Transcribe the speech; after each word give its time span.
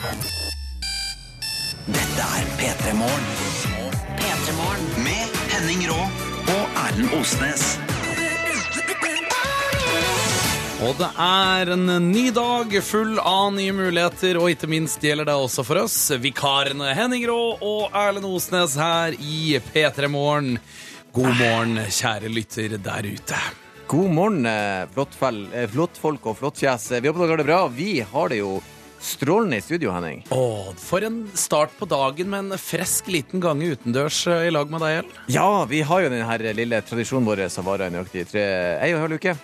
Dette 0.00 0.16
er 2.24 2.46
P3 2.56 2.96
Morgen. 2.96 3.24
P3 4.16 4.56
Morgen. 4.56 5.04
Med 5.04 5.28
Henning 5.52 5.84
Rå 5.90 6.00
og 6.54 6.78
Erlend 6.86 7.12
Osnes. 7.18 7.76
Og 10.80 10.96
det 10.96 11.10
er 11.20 11.68
en 11.74 11.84
ny 12.06 12.30
dag 12.32 12.72
full 12.80 13.20
av 13.20 13.52
nye 13.58 13.74
muligheter, 13.76 14.40
og 14.40 14.48
ikke 14.54 14.70
minst 14.72 15.04
gjelder 15.04 15.28
det 15.28 15.36
også 15.36 15.60
for 15.68 15.76
oss, 15.82 15.98
vikarene 16.16 16.96
Henning 16.96 17.28
Rå 17.28 17.60
og 17.60 17.92
Erlend 17.92 18.24
Osnes 18.24 18.80
her 18.80 19.12
i 19.20 19.60
P3 19.68 20.08
Morgen. 20.08 20.56
God 21.12 21.36
morgen, 21.36 21.76
kjære 21.92 22.32
lytter 22.32 22.80
der 22.80 23.04
ute. 23.04 23.36
God 23.90 24.10
morgen, 24.16 24.48
flott, 24.96 25.12
folk 25.12 25.52
og 25.52 25.76
flott 25.76 26.00
og 26.24 26.40
flottfjes. 26.40 26.88
Vi 26.96 27.04
håper 27.10 27.20
dere 27.26 27.36
har 27.36 27.44
det 27.44 27.50
bra. 27.52 27.68
Vi 27.68 28.00
har 28.00 28.32
det 28.32 28.40
jo 28.40 28.62
strålende 29.00 29.56
i 29.58 29.64
studio, 29.64 29.90
Henning. 29.94 30.22
Åh, 30.34 30.72
for 30.78 31.04
en 31.06 31.22
start 31.34 31.72
på 31.78 31.88
dagen 31.88 32.30
med 32.30 32.44
en 32.52 32.58
frisk 32.60 33.08
liten 33.12 33.40
gange 33.42 33.72
utendørs 33.74 34.26
eh, 34.28 34.46
i 34.48 34.52
lag 34.54 34.70
med 34.72 34.84
deg, 34.84 34.98
El. 35.00 35.14
Ja, 35.34 35.64
vi 35.70 35.80
har 35.86 36.04
jo 36.04 36.12
den 36.12 36.26
her 36.28 36.44
lille 36.56 36.82
tradisjonen 36.84 37.28
vår 37.28 37.46
som 37.52 37.64
varer 37.68 37.90
nøyaktig 37.94 38.26
tre, 38.30 38.44
ei 38.84 38.92
og 38.92 39.00
en 39.00 39.06
halv 39.08 39.18
uke. 39.20 39.36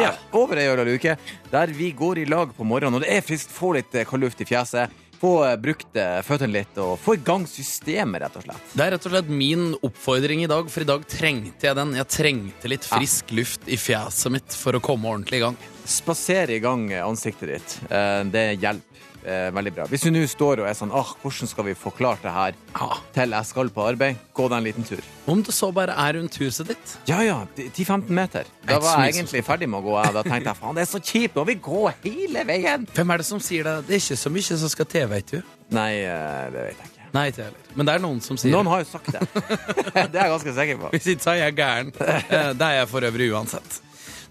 Ja. 0.00 0.10
Over 0.34 0.58
ei 0.58 0.66
og 0.66 0.74
en 0.74 0.84
halv 0.86 0.96
uke. 0.98 1.14
Der 1.52 1.70
vi 1.76 1.92
går 1.94 2.18
i 2.24 2.26
lag 2.26 2.50
på 2.56 2.66
morgenen, 2.66 2.98
og 2.98 3.04
det 3.06 3.12
er 3.14 3.22
friskt. 3.22 3.52
Få 3.54 3.76
litt 3.78 3.94
eh, 3.94 4.06
kald 4.08 4.26
luft 4.26 4.42
i 4.42 4.48
fjeset. 4.48 5.00
Få 5.20 5.36
eh, 5.46 5.54
brukt 5.62 5.94
eh, 5.96 6.18
føttene 6.26 6.56
litt, 6.56 6.74
og 6.82 6.96
få 7.00 7.14
i 7.14 7.20
gang 7.24 7.44
systemet, 7.48 8.24
rett 8.24 8.34
og 8.40 8.42
slett. 8.48 8.72
Det 8.74 8.82
er 8.82 8.90
rett 8.96 9.06
og 9.06 9.14
slett 9.14 9.30
min 9.30 9.68
oppfordring 9.86 10.42
i 10.42 10.50
dag, 10.50 10.66
for 10.74 10.82
i 10.82 10.88
dag 10.90 11.06
trengte 11.08 11.68
jeg 11.70 11.78
den. 11.78 11.94
Jeg 12.00 12.10
trengte 12.10 12.72
litt 12.74 12.88
frisk 12.90 13.30
luft 13.38 13.70
i 13.70 13.78
fjeset 13.78 14.34
mitt 14.34 14.58
for 14.58 14.74
å 14.76 14.82
komme 14.82 15.12
ordentlig 15.14 15.38
i 15.38 15.44
gang. 15.46 15.60
Spasere 15.86 16.56
i 16.58 16.62
gang 16.64 16.88
eh, 16.90 17.04
ansiktet 17.06 17.54
ditt. 17.54 17.78
Eh, 17.86 18.24
Det 18.34 18.44
hjelper 18.58 18.90
eh, 19.24 19.50
veldig 19.56 19.72
bra. 19.74 19.86
Hvis 19.90 20.04
du 20.06 20.10
nå 20.14 20.22
står 20.30 20.62
og 20.62 20.68
er 20.70 20.76
sånn 20.78 20.92
ah, 20.94 21.10
hvordan 21.22 21.50
skal 21.50 21.66
vi 21.68 21.74
få 21.78 21.90
klart 21.96 22.22
det 22.22 22.32
her 22.34 22.54
Ja. 22.74 22.88
til 23.16 23.30
jeg 23.36 23.46
skal 23.50 23.70
på 23.74 23.84
arbeid, 23.88 24.16
gå 24.36 24.48
deg 24.48 24.56
en 24.58 24.64
liten 24.68 24.84
tur. 24.88 25.02
Om 25.26 25.42
det 25.42 25.54
så 25.56 25.72
bare 25.74 25.96
er 25.96 26.18
rundt 26.18 26.36
huset 26.42 26.68
ditt. 26.72 26.96
Ja 27.08 27.20
ja, 27.24 27.38
10-15 27.56 28.08
meter. 28.14 28.44
Da 28.68 28.78
var 28.78 29.04
jeg 29.04 29.14
egentlig 29.16 29.44
ferdig 29.46 29.68
med 29.68 29.80
å 29.80 29.86
gå. 29.88 29.94
Da 30.14 30.22
tenkte 30.22 30.50
jeg 30.52 30.60
faen, 30.60 30.74
det 30.76 30.82
er 30.86 30.90
så 30.92 31.00
kjipt, 31.02 31.34
nå 31.38 31.44
vi 31.48 31.54
gå 31.64 31.84
hele 32.04 32.44
veien. 32.48 32.86
Hvem 32.94 33.10
er 33.14 33.22
det 33.24 33.26
som 33.26 33.40
sier 33.40 33.64
det? 33.64 33.76
Det 33.88 33.96
er 33.98 34.02
ikke 34.04 34.20
så 34.24 34.30
mye 34.34 34.58
som 34.64 34.68
skal 34.72 34.86
til, 34.96 35.08
veit 35.08 35.32
du. 35.32 35.40
Nei, 35.74 35.92
eh, 36.04 36.50
det 36.52 36.66
vet 36.68 36.76
jeg 36.82 36.90
ikke. 36.90 36.90
Nei, 37.14 37.28
ikke 37.30 37.44
heller. 37.44 37.66
Men 37.78 37.86
det 37.86 37.92
er 37.94 38.00
noen 38.02 38.20
som 38.20 38.36
sier 38.36 38.50
Noen 38.50 38.66
har 38.66 38.80
jo 38.82 38.86
sagt 38.90 39.12
det. 39.14 39.20
det 39.94 40.18
er 40.18 40.24
jeg 40.26 40.32
ganske 40.34 40.54
sikker 40.56 40.80
på. 40.82 40.88
Hvis 40.96 41.06
ikke 41.14 41.22
så 41.22 41.30
er 41.36 41.40
jeg 41.44 41.54
gæren. 41.60 41.92
Eh, 42.02 42.48
Det 42.58 42.66
er 42.66 42.80
jeg 42.80 42.88
for 42.90 43.06
øvrig 43.06 43.28
uansett. 43.32 43.76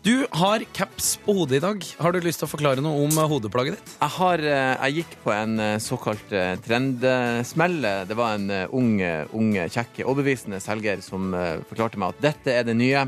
Du 0.04 0.26
har 0.36 0.60
caps 0.76 1.14
på 1.24 1.32
hodet 1.32 1.56
i 1.56 1.60
dag. 1.64 1.86
Har 2.04 2.12
du 2.12 2.18
lyst 2.26 2.42
til 2.42 2.50
å 2.50 2.52
forklare 2.52 2.84
noe 2.84 3.06
om 3.06 3.14
eh, 3.16 3.28
hodeplagget 3.32 3.78
ditt? 3.78 3.92
Jeg, 4.02 4.12
har, 4.18 4.42
eh, 4.44 4.72
jeg 4.82 4.98
gikk 4.98 5.14
på 5.24 5.32
en 5.32 5.54
eh, 5.64 5.76
såkalt 5.80 6.34
eh, 6.36 6.58
trendsmell. 6.66 7.78
Det 8.10 8.18
var 8.20 8.36
en 8.36 8.52
ung, 8.76 8.98
ung, 9.32 9.54
kjekk, 9.72 10.02
overbevisende 10.04 10.60
selger 10.60 11.00
som 11.06 11.32
forklarte 11.70 12.02
meg 12.04 12.18
at 12.18 12.22
dette 12.28 12.52
er 12.52 12.68
det 12.68 12.76
nye. 12.82 13.06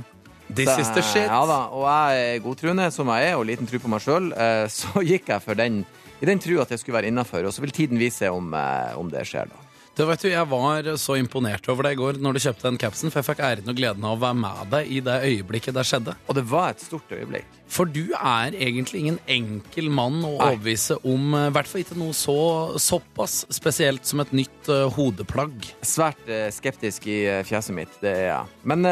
This 0.48 0.72
Så, 0.72 0.78
is 0.86 0.94
the 0.96 1.04
shit. 1.04 1.28
Ja 1.28 1.44
da, 1.50 1.60
og 1.76 1.84
jeg 1.90 2.24
er 2.30 2.42
godtruende 2.46 2.88
som 2.96 3.12
jeg 3.12 3.28
er, 3.34 3.36
og 3.42 3.48
liten 3.52 3.68
tro 3.68 3.82
på 3.84 3.92
meg 3.92 4.06
sjøl, 4.06 4.32
så 4.80 5.04
gikk 5.04 5.34
jeg 5.34 5.44
for 5.44 5.60
den 5.60 5.84
i 6.24 6.32
den 6.32 6.40
tro 6.40 6.62
at 6.64 6.72
jeg 6.72 6.80
skulle 6.80 7.02
være 7.02 7.12
innafor, 7.12 7.44
og 7.44 7.52
så 7.52 7.66
vil 7.66 7.76
tiden 7.76 8.00
vise 8.00 8.32
om, 8.32 8.56
om 8.96 9.12
det 9.12 9.28
skjer, 9.28 9.52
da. 9.52 9.65
Du 9.96 10.04
vet 10.04 10.20
du, 10.20 10.28
Jeg 10.28 10.48
var 10.52 10.88
så 11.00 11.16
imponert 11.16 11.70
over 11.72 11.88
deg 11.88 11.96
i 11.96 12.00
går 12.02 12.18
når 12.20 12.36
du 12.36 12.40
kjøpte 12.44 12.68
den 12.68 12.80
capsen, 12.82 13.12
for 13.14 13.22
jeg 13.22 13.30
fikk 13.30 13.44
æren 13.48 13.72
og 13.72 13.78
gleden 13.78 14.04
av 14.04 14.18
å 14.18 14.20
være 14.26 14.38
med 14.42 14.74
deg 14.74 14.90
i 14.92 14.98
det 15.06 15.16
øyeblikket 15.30 15.78
det 15.78 15.86
skjedde. 15.88 16.16
Og 16.28 16.36
det 16.36 16.44
var 16.52 16.74
et 16.74 16.84
stort 16.84 17.14
øyeblikk. 17.16 17.48
For 17.72 17.90
du 17.90 18.14
er 18.16 18.54
egentlig 18.54 19.02
ingen 19.02 19.18
enkel 19.32 19.90
mann 19.94 20.22
å 20.24 20.36
overbevise 20.38 21.00
om 21.08 21.34
eh, 21.36 21.48
i 21.50 21.54
hvert 21.56 21.70
fall 21.70 21.84
ikke 21.84 21.98
noe 22.00 22.16
så 22.16 22.38
såpass 22.82 23.42
spesielt 23.54 24.06
som 24.08 24.22
et 24.24 24.32
nytt 24.36 24.70
uh, 24.72 24.86
hodeplagg. 24.96 25.66
Svært 25.86 26.22
uh, 26.30 26.48
skeptisk 26.54 27.08
i 27.12 27.18
uh, 27.28 27.42
fjeset 27.48 27.76
mitt, 27.76 27.98
det 28.04 28.14
er 28.14 28.28
jeg. 28.30 28.54
Men 28.66 28.86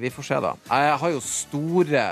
vi 0.00 0.10
får 0.12 0.26
se, 0.26 0.38
da. 0.42 0.52
Jeg 0.70 0.96
har 1.02 1.12
jo 1.12 1.20
store 1.24 2.04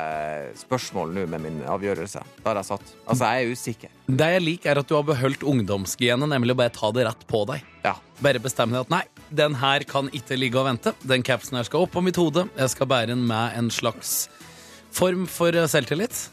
spørsmål 0.58 1.14
nå 1.14 1.26
med 1.30 1.44
min 1.44 1.60
avgjørelse. 1.68 2.22
Har 2.44 2.60
jeg 2.60 2.68
satt. 2.70 2.92
Altså, 3.06 3.30
jeg 3.30 3.44
er 3.44 3.54
usikker. 3.54 3.94
Det 4.08 4.28
jeg 4.34 4.44
liker, 4.44 4.72
er 4.72 4.82
at 4.82 4.90
du 4.90 4.96
har 4.96 5.06
beholdt 5.06 5.44
ungdomsgenet, 5.46 6.30
nemlig 6.30 6.56
å 6.56 6.60
bare 6.62 6.74
ta 6.74 6.90
det 6.96 7.06
rett 7.08 7.26
på 7.30 7.44
deg. 7.50 7.64
Ja. 7.84 7.94
Bare 8.24 8.42
bestemme 8.42 8.74
deg 8.74 8.86
at 8.86 8.92
nei, 8.92 9.02
den 9.30 9.58
her 9.60 9.84
kan 9.88 10.10
ikke 10.16 10.38
ligge 10.38 10.58
og 10.60 10.66
vente. 10.68 10.94
Den 11.06 11.24
capsen 11.26 11.58
her 11.58 11.68
skal 11.68 11.86
opp 11.86 11.94
på 11.94 12.02
mitt 12.04 12.18
hode. 12.18 12.48
Jeg 12.58 12.74
skal 12.74 12.90
bære 12.90 13.12
den 13.12 13.26
med 13.28 13.58
en 13.58 13.70
slags 13.72 14.26
form 14.94 15.26
for 15.30 15.54
eh, 15.54 15.68
selvtillit. 15.70 16.28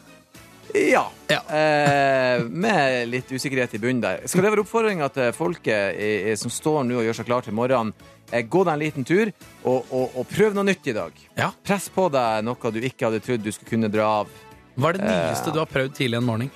Ja. 0.74 1.06
Ja. 1.28 1.42
Eh, 1.56 2.42
med 2.44 3.08
litt 3.08 3.30
usikkerhet 3.32 3.74
i 3.74 3.78
bunnen 3.80 4.02
der. 4.02 4.20
Skal 4.28 4.44
det 4.44 4.50
være 4.52 4.62
oppfordringa 4.64 5.06
til 5.14 5.30
folket 5.34 5.96
eh, 5.96 6.34
som 6.36 6.52
står 6.52 6.82
nå 6.84 6.98
og 7.00 7.06
gjør 7.06 7.16
seg 7.20 7.28
klar 7.28 7.46
til 7.46 7.56
morgenen? 7.56 7.94
Eh, 8.30 8.42
gå 8.44 8.64
deg 8.66 8.74
en 8.74 8.82
liten 8.82 9.06
tur, 9.06 9.30
og, 9.62 9.86
og, 9.94 10.18
og 10.18 10.26
prøv 10.28 10.56
noe 10.56 10.66
nytt 10.66 10.90
i 10.90 10.94
dag. 10.96 11.22
Ja. 11.38 11.52
Press 11.64 11.88
på 11.94 12.08
deg 12.12 12.44
noe 12.44 12.74
du 12.74 12.80
ikke 12.82 13.08
hadde 13.08 13.22
trodd 13.24 13.46
du 13.46 13.52
skulle 13.54 13.72
kunne 13.72 13.90
dra 13.92 14.08
av. 14.20 14.34
Hva 14.76 14.90
er 14.90 14.98
det 14.98 15.06
nyeste 15.08 15.54
du 15.54 15.62
har 15.62 15.70
prøvd 15.70 15.94
tidlig 15.96 16.18
en 16.18 16.26
morgen? 16.26 16.50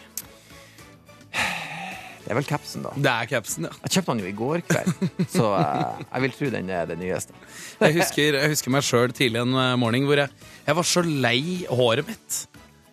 Det 2.31 2.37
er 2.37 2.39
vel 2.39 2.47
capsen, 2.47 2.85
da. 2.87 2.91
Det 2.95 3.11
er 3.11 3.27
capsen, 3.27 3.65
ja. 3.67 3.73
Jeg 3.83 3.91
kjøpte 3.97 4.15
den 4.15 4.21
jo 4.23 4.29
i 4.29 4.35
går 4.39 4.61
kveld, 4.69 5.01
så 5.33 5.49
eh, 5.59 6.03
jeg 6.05 6.23
vil 6.23 6.35
tro 6.37 6.51
den 6.55 6.69
er 6.71 6.85
det 6.87 6.97
nyeste. 7.01 7.35
Jeg 7.81 7.97
husker, 7.97 8.37
jeg 8.39 8.53
husker 8.53 8.71
meg 8.71 8.85
sjøl 8.87 9.11
tidlig 9.17 9.41
en 9.41 9.57
eh, 9.59 9.73
morgen 9.81 10.05
hvor 10.07 10.21
jeg, 10.21 10.31
jeg 10.67 10.77
var 10.79 10.87
så 10.87 11.03
lei 11.03 11.41
håret 11.67 12.07
mitt. 12.07 12.39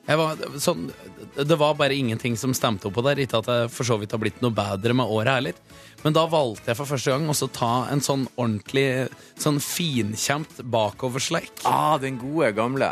Jeg 0.08 0.18
var, 0.22 0.42
sånn, 0.64 0.88
det 1.36 1.58
var 1.60 1.76
bare 1.78 1.94
ingenting 2.00 2.38
som 2.40 2.56
stemte 2.58 2.88
oppå 2.90 3.04
der. 3.06 3.20
Ikke 3.22 3.44
at 3.44 3.50
jeg 3.52 3.70
for 3.76 3.86
så 3.92 4.00
vidt 4.02 4.16
har 4.16 4.22
blitt 4.24 4.42
noe 4.42 4.56
bedre 4.56 4.96
med 4.98 5.12
året 5.20 5.36
heller. 5.38 5.62
Men 6.04 6.16
da 6.16 6.24
valgte 6.30 6.72
jeg 6.72 6.78
for 6.78 6.90
første 6.92 7.14
gang 7.14 7.26
også 7.32 7.48
å 7.50 7.54
ta 7.56 7.72
en 7.92 8.04
sånn 8.06 8.28
ordentlig 8.36 9.08
sånn 9.40 9.58
finkjemt 9.64 10.62
bakoversleik. 10.74 11.64
Ah, 11.68 11.98
den 12.02 12.20
gode, 12.22 12.52
gamle. 12.58 12.92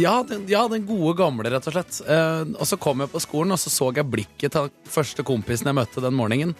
Ja 0.00 0.16
den, 0.26 0.46
ja, 0.50 0.64
den 0.72 0.86
gode 0.88 1.16
gamle, 1.20 1.52
rett 1.52 1.68
og 1.68 1.76
slett. 1.76 2.00
Eh, 2.06 2.54
og 2.56 2.64
så 2.68 2.80
kom 2.80 3.04
jeg 3.04 3.12
på 3.12 3.22
skolen, 3.22 3.54
og 3.56 3.60
så 3.60 3.72
så 3.72 3.90
jeg 3.96 4.08
blikket 4.08 4.56
til 4.56 4.72
første 4.90 5.26
kompisen 5.26 5.70
jeg 5.70 5.78
møtte 5.82 6.04
den 6.04 6.16
morgenen. 6.16 6.56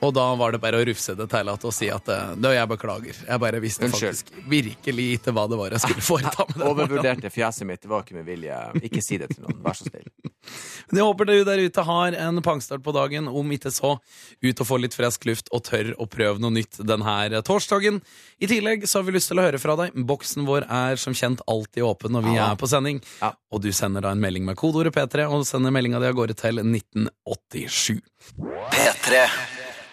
Og 0.00 0.12
da 0.14 0.24
var 0.38 0.52
det 0.54 0.60
bare 0.62 0.78
å 0.78 0.84
rufse 0.86 1.14
det 1.18 1.24
til 1.32 1.48
at 1.50 1.64
og 1.66 1.72
si 1.74 1.88
at 1.90 2.06
Nå, 2.38 2.52
jeg 2.54 2.68
beklager. 2.70 3.16
Jeg 3.26 3.40
bare 3.42 3.58
visste 3.62 3.88
Unnskyld. 3.88 4.14
faktisk 4.14 4.28
virkelig 4.46 5.06
ikke 5.16 5.32
hva 5.34 5.48
det 5.50 5.58
var 5.58 5.74
jeg 5.74 5.82
skulle 5.82 6.04
foreta 6.12 6.44
meg. 6.52 6.66
Overvurderte 6.70 7.30
fjeset 7.34 7.66
mitt. 7.66 7.82
Det 7.82 7.90
var 7.90 8.04
ikke 8.06 8.14
med 8.20 8.28
vilje. 8.28 8.58
Ikke 8.86 9.02
si 9.02 9.18
det 9.18 9.32
til 9.34 9.42
noen. 9.42 9.58
Vær 9.64 9.74
så 9.74 9.88
snill. 9.88 10.06
Men 10.88 11.00
jeg 11.00 11.04
håper 11.10 11.28
du 11.28 11.32
der 11.44 11.60
ute 11.66 11.82
har 11.84 12.14
en 12.16 12.38
pangstart 12.46 12.84
på 12.86 12.94
dagen, 12.96 13.26
om 13.28 13.50
ikke 13.52 13.72
så 13.74 13.96
ut 13.98 14.62
og 14.62 14.68
få 14.70 14.78
litt 14.80 14.94
frisk 14.96 15.26
luft 15.28 15.50
og 15.52 15.64
tør 15.66 15.90
å 16.00 16.06
prøve 16.08 16.40
noe 16.40 16.54
nytt 16.54 16.78
denne 16.88 17.42
torsdagen. 17.44 17.98
I 18.40 18.48
tillegg 18.48 18.86
så 18.88 19.00
har 19.02 19.08
vi 19.10 19.16
lyst 19.18 19.32
til 19.32 19.42
å 19.42 19.44
høre 19.48 19.60
fra 19.60 19.74
deg. 19.82 19.98
Boksen 20.08 20.46
vår 20.48 20.64
er 20.70 20.96
som 21.02 21.12
kjent 21.18 21.42
alltid 21.50 21.82
åpen 21.84 22.14
når 22.16 22.28
vi 22.30 22.36
Ja. 22.38 22.52
er 22.54 22.56
på 22.62 22.70
sending. 22.70 23.02
Ja. 23.20 23.34
Og 23.52 23.60
du 23.66 23.72
sender 23.74 24.06
da 24.06 24.14
en 24.14 24.22
melding 24.22 24.46
med 24.46 24.56
kodeordet 24.56 24.94
P3, 24.94 25.26
og 25.28 25.44
sender 25.48 25.74
meldinga 25.74 26.00
di 26.00 26.06
av 26.08 26.14
gårde 26.16 26.38
til 26.38 26.62
1987. 26.62 27.98
P3. 28.72 29.26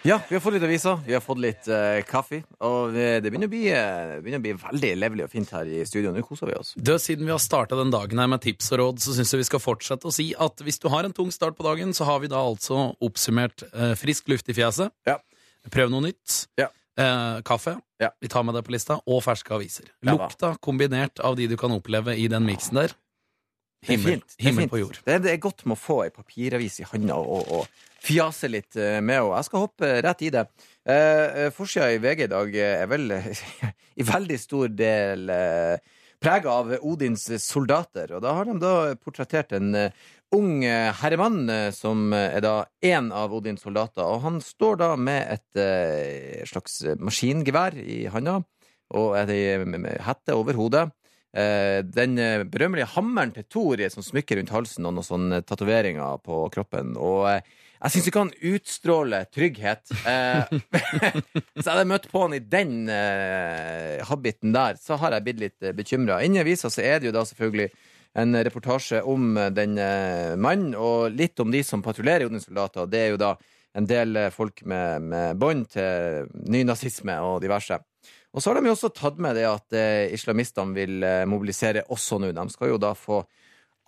Ja, 0.06 0.20
vi 0.28 0.36
har 0.36 0.40
fått 0.40 0.54
litt 0.54 0.62
aviser, 0.62 1.00
vi 1.02 1.14
har 1.16 1.22
fått 1.24 1.40
litt 1.42 1.66
eh, 1.66 1.96
kaffe, 2.06 2.38
og 2.62 2.92
det 2.94 3.24
det 3.24 3.30
begynner 3.32 3.48
å, 3.48 3.50
bli, 3.50 3.62
eh, 3.74 4.12
begynner 4.22 4.38
å 4.38 4.44
bli 4.44 4.52
veldig 4.60 4.90
levelig 5.00 5.24
og 5.24 5.32
fint 5.32 5.50
her 5.50 5.66
i 5.66 5.80
studio. 5.88 6.12
Nå 6.14 6.22
koser 6.22 6.46
vi 6.46 6.54
oss. 6.54 6.70
Du, 6.78 6.92
Siden 7.02 7.26
vi 7.26 7.32
har 7.34 7.40
starta 7.42 7.74
den 7.80 7.90
dagen 7.90 8.22
her 8.22 8.30
med 8.30 8.44
tips 8.44 8.70
og 8.76 8.78
råd, 8.78 9.00
så 9.02 9.16
syns 9.16 9.34
jeg 9.34 9.42
vi 9.42 9.48
skal 9.48 9.62
fortsette 9.64 10.06
å 10.06 10.14
si 10.14 10.28
at 10.38 10.62
hvis 10.62 10.78
du 10.78 10.86
har 10.92 11.08
en 11.08 11.16
tung 11.16 11.32
start 11.34 11.58
på 11.58 11.66
dagen, 11.66 11.90
så 11.96 12.06
har 12.06 12.22
vi 12.22 12.30
da 12.30 12.38
altså 12.38 12.92
oppsummert 13.02 13.66
eh, 13.72 13.96
frisk 13.98 14.30
luft 14.30 14.46
i 14.52 14.54
fjeset. 14.54 14.94
Ja. 15.10 15.18
Prøv 15.74 15.90
noe 15.90 16.06
nytt. 16.06 16.36
Ja. 16.60 16.68
Eh, 17.02 17.42
kaffe. 17.42 17.74
Ja. 17.98 18.12
Vi 18.22 18.30
tar 18.30 18.46
med 18.46 18.54
det 18.54 18.62
på 18.62 18.76
lista. 18.76 19.00
Og 19.10 19.24
ferske 19.26 19.58
aviser. 19.58 19.90
Ja 20.06 20.14
da. 20.14 20.28
Lukta 20.28 20.52
kombinert 20.62 21.18
av 21.18 21.34
de 21.40 21.50
du 21.50 21.56
kan 21.58 21.74
oppleve 21.74 22.14
i 22.14 22.28
den 22.30 22.46
miksen 22.46 22.78
der. 22.78 22.94
Det 23.86 23.96
Himmel. 23.96 24.22
Det 24.22 24.38
er, 24.40 24.46
himmel 24.48 24.70
på 24.70 24.80
jord. 24.80 25.00
Det, 25.04 25.12
er, 25.14 25.20
det 25.22 25.32
er 25.32 25.42
godt 25.42 25.66
med 25.66 25.76
å 25.76 25.80
få 25.80 26.00
ei 26.04 26.14
papiravis 26.14 26.80
i 26.82 26.88
handa 26.90 27.18
og, 27.22 27.52
og 27.54 27.84
fjase 28.06 28.50
litt 28.50 28.78
eh, 28.78 28.98
med 29.00 29.20
henne. 29.20 29.36
Jeg 29.38 29.48
skal 29.48 29.62
hoppe 29.66 29.92
rett 30.06 30.24
i 30.26 30.32
det. 30.34 30.46
Eh, 30.86 31.46
Forsida 31.54 31.92
i 31.94 32.00
VG 32.02 32.26
i 32.26 32.32
dag 32.32 32.58
er 32.66 32.90
vel 32.90 33.14
i 34.00 34.08
veldig 34.10 34.40
stor 34.42 34.74
del 34.74 35.30
eh, 35.32 35.94
prega 36.22 36.58
av 36.58 36.74
Odins 36.80 37.28
soldater. 37.44 38.16
Og 38.16 38.24
da 38.24 38.34
har 38.38 38.48
de 38.48 38.58
da 38.62 38.74
portrettert 38.98 39.54
en 39.56 39.74
eh, 39.78 40.04
ung 40.34 40.64
eh, 40.64 40.90
herremann 41.02 41.46
eh, 41.52 41.70
som 41.74 42.10
er 42.16 42.42
da 42.44 42.56
én 42.84 43.12
av 43.14 43.34
Odins 43.36 43.62
soldater. 43.62 44.04
Og 44.04 44.22
han 44.26 44.40
står 44.44 44.82
da 44.82 44.92
med 44.98 45.22
et 45.36 45.62
eh, 45.62 46.44
slags 46.48 46.82
maskingevær 46.98 47.78
i 47.78 48.04
handa 48.12 48.40
og 48.94 49.16
ei 49.18 49.98
hette 50.06 50.34
over 50.38 50.54
hodet. 50.54 50.86
Eh, 51.36 51.82
den 51.84 52.16
eh, 52.18 52.44
berømmelige 52.48 52.88
hammeren 52.94 53.34
til 53.34 53.44
Thor 53.52 53.76
i 53.80 53.84
et 53.84 53.92
sånt 53.92 54.06
smykke 54.06 54.38
rundt 54.38 54.52
halsen 54.54 54.86
og 54.88 54.94
noen 54.96 55.04
sånne 55.04 55.40
tatoveringer 55.44 56.22
på 56.24 56.38
kroppen. 56.54 56.94
Og 56.96 57.26
eh, 57.28 57.42
jeg 57.76 57.92
syns 57.92 58.06
ikke 58.08 58.22
han 58.22 58.32
utstråler 58.54 59.26
trygghet. 59.36 59.82
Så 59.92 61.60
jeg 61.60 61.68
hadde 61.68 61.90
møtt 61.90 62.08
på 62.08 62.22
han 62.22 62.36
i 62.38 62.40
den 62.40 62.88
habiten 64.08 64.54
der, 64.56 64.78
så 64.80 64.96
har 64.96 65.12
jeg 65.12 65.26
blitt 65.26 65.42
litt 65.42 65.66
bekymra. 65.76 66.22
Inni 66.24 66.40
avisa 66.40 66.70
så 66.72 66.80
er 66.80 67.02
det 67.02 67.10
jo 67.10 67.12
da 67.14 67.26
selvfølgelig 67.28 67.68
en 68.16 68.32
reportasje 68.48 69.02
om 69.04 69.36
den 69.52 69.76
mannen, 70.40 70.72
og 70.72 71.12
litt 71.12 71.36
om 71.44 71.52
de 71.52 71.60
som 71.68 71.84
patruljerer 71.84 72.30
Odin-soldater. 72.30 72.88
Det 72.88 73.02
er 73.02 73.12
jo 73.12 73.20
da 73.20 73.34
en 73.76 73.90
del 73.92 74.22
folk 74.32 74.64
med, 74.64 75.10
med 75.12 75.36
bånd 75.44 75.68
til 75.76 76.32
nynazisme 76.48 77.20
og 77.28 77.42
diverse. 77.44 77.76
Og 78.34 78.42
så 78.42 78.50
har 78.50 78.58
de 78.58 78.68
jo 78.68 78.74
også 78.74 78.92
tatt 78.94 79.20
med 79.22 79.38
det 79.38 79.46
at 79.48 79.76
eh, 79.76 80.12
islamistene 80.16 80.76
vil 80.76 81.06
eh, 81.06 81.24
mobilisere 81.28 81.86
også 81.92 82.20
nå. 82.20 82.32
De 82.36 82.44
skal 82.52 82.74
jo 82.74 82.82
da 82.82 82.92
få 82.98 83.22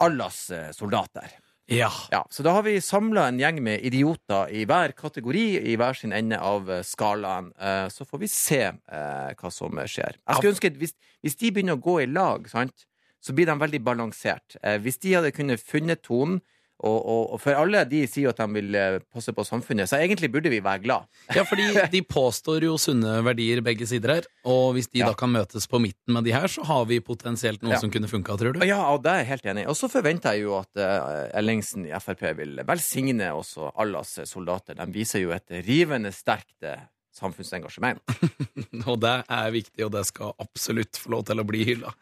Allahs 0.05 0.49
eh, 0.55 0.71
soldater. 0.77 1.35
Ja. 1.69 1.91
Ja, 2.09 2.23
så 2.33 2.45
da 2.47 2.55
har 2.57 2.65
vi 2.65 2.79
samla 2.81 3.27
en 3.29 3.41
gjeng 3.43 3.59
med 3.61 3.85
idioter 3.85 4.49
i 4.57 4.63
hver 4.69 4.95
kategori, 4.97 5.47
i 5.69 5.75
hver 5.77 5.99
sin 5.99 6.15
ende 6.17 6.39
av 6.41 6.71
skalaen. 6.81 7.51
Så 7.93 8.07
får 8.09 8.23
vi 8.23 8.31
se 8.33 8.61
hva 8.89 9.51
som 9.53 9.77
skjer. 9.85 10.17
Jeg 10.17 10.39
skulle 10.39 10.55
ønske 10.55 10.71
at 10.73 10.79
hvis, 10.81 10.97
hvis 11.21 11.37
de 11.37 11.51
begynner 11.53 11.77
å 11.77 11.83
gå 11.85 11.99
i 12.01 12.09
lag, 12.09 12.49
sant, 12.49 12.87
så 13.21 13.37
blir 13.37 13.51
de 13.51 13.59
veldig 13.61 13.83
balansert. 13.85 14.57
Hvis 14.81 14.97
de 15.05 15.13
hadde 15.19 15.35
kunnet 15.37 15.61
funnet 15.61 16.01
tonen, 16.09 16.41
og, 16.79 16.99
og, 17.11 17.23
og 17.35 17.41
for 17.43 17.59
alle 17.59 17.81
de 17.91 18.05
sier 18.07 18.29
jo 18.29 18.31
at 18.31 18.39
de 18.39 18.47
vil 18.55 18.75
eh, 18.79 18.99
passe 19.15 19.33
på 19.35 19.45
samfunnet, 19.47 19.89
så 19.91 19.99
egentlig 19.99 20.31
burde 20.31 20.51
vi 20.53 20.61
være 20.63 20.83
glad. 20.85 21.09
ja, 21.35 21.43
fordi 21.49 21.67
de 21.97 22.03
påstår 22.07 22.63
jo 22.69 22.77
sunne 22.79 23.17
verdier 23.27 23.61
begge 23.67 23.87
sider 23.91 24.15
her, 24.19 24.29
og 24.47 24.75
hvis 24.77 24.87
de 24.93 25.01
Ja. 25.03 25.09
da 25.11 25.15
kan 25.19 25.33
møtes 25.35 25.67
på 25.71 25.81
midten 25.83 26.15
med 26.15 26.25
de 26.25 26.33
her, 26.37 26.47
så 26.47 26.63
har 26.69 26.85
vi 26.87 27.01
potensielt 27.01 27.63
noe 27.63 27.73
Ja. 27.75 27.81
som 27.83 27.91
kunne 27.91 28.09
funka, 28.11 28.37
tror 28.39 28.55
du? 28.55 28.63
Ja, 28.67 28.79
og 28.93 29.03
det 29.03 29.11
er 29.13 29.19
jeg 29.25 29.31
helt 29.33 29.47
enig 29.55 29.65
i. 29.65 29.71
Og 29.71 29.77
så 29.79 29.89
forventer 29.91 30.35
jeg 30.39 30.47
jo 30.47 30.55
at 30.59 30.71
uh, 30.79 31.39
Ellingsen 31.39 31.87
i 31.87 31.95
Frp 31.99 32.23
vil 32.39 32.61
velsigne 32.67 33.33
også 33.35 33.73
Allahs 33.79 34.19
soldater. 34.31 34.75
De 34.79 34.87
viser 34.95 35.23
jo 35.27 35.31
et 35.35 35.51
rivende 35.67 36.13
sterkt 36.15 36.63
eh, 36.63 36.79
samfunnsengasjement. 37.19 38.01
Og 38.89 38.97
det 39.03 39.15
er 39.29 39.51
viktig, 39.55 39.85
og 39.87 39.93
det 39.95 40.05
skal 40.09 40.33
absolutt 40.43 40.99
få 41.03 41.13
lov 41.17 41.25
til 41.29 41.43
å 41.43 41.47
bli 41.49 41.65
hylla. 41.67 41.93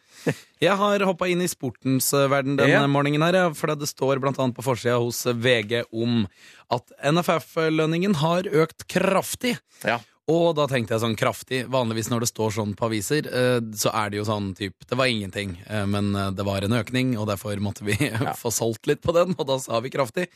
Jeg 0.63 0.77
har 0.81 1.05
hoppa 1.09 1.29
inn 1.29 1.43
i 1.45 1.49
sportens 1.51 2.09
eh, 2.17 2.29
verden 2.33 2.57
denne 2.59 2.73
Ja. 2.73 2.87
morgenen, 2.91 3.25
her, 3.27 3.51
for 3.57 3.73
det 3.77 3.89
står 3.91 4.21
blant 4.23 4.39
annet 4.43 4.57
på 4.57 4.65
forsida 4.67 4.97
hos 5.03 5.25
VG 5.27 5.83
om 5.93 6.25
at 6.73 6.93
NFF-lønningen 7.13 8.17
har 8.23 8.49
økt 8.65 8.87
kraftig. 8.93 9.57
Ja. 9.87 9.99
Og 10.27 10.57
da 10.59 10.65
tenkte 10.67 10.97
jeg 10.97 11.03
sånn 11.05 11.19
kraftig. 11.19 11.61
Vanligvis 11.71 12.09
når 12.11 12.25
det 12.25 12.29
står 12.33 12.57
sånn 12.57 12.73
på 12.79 12.89
aviser, 12.89 13.29
eh, 13.31 13.61
så 13.79 13.93
er 13.95 14.11
det 14.11 14.19
jo 14.19 14.27
sånn 14.27 14.49
typ 14.59 14.87
Det 14.89 14.99
var 14.99 15.07
ingenting, 15.07 15.55
eh, 15.71 15.85
men 15.87 16.11
eh, 16.19 16.33
det 16.35 16.47
var 16.47 16.67
en 16.67 16.75
økning, 16.75 17.15
og 17.21 17.29
derfor 17.31 17.63
måtte 17.63 17.87
vi 17.87 17.95
få 18.43 18.51
solgt 18.51 18.91
litt 18.91 19.05
på 19.07 19.15
den, 19.15 19.37
og 19.39 19.47
da 19.47 19.61
sa 19.63 19.79
vi 19.85 19.93
kraftig. 19.95 20.27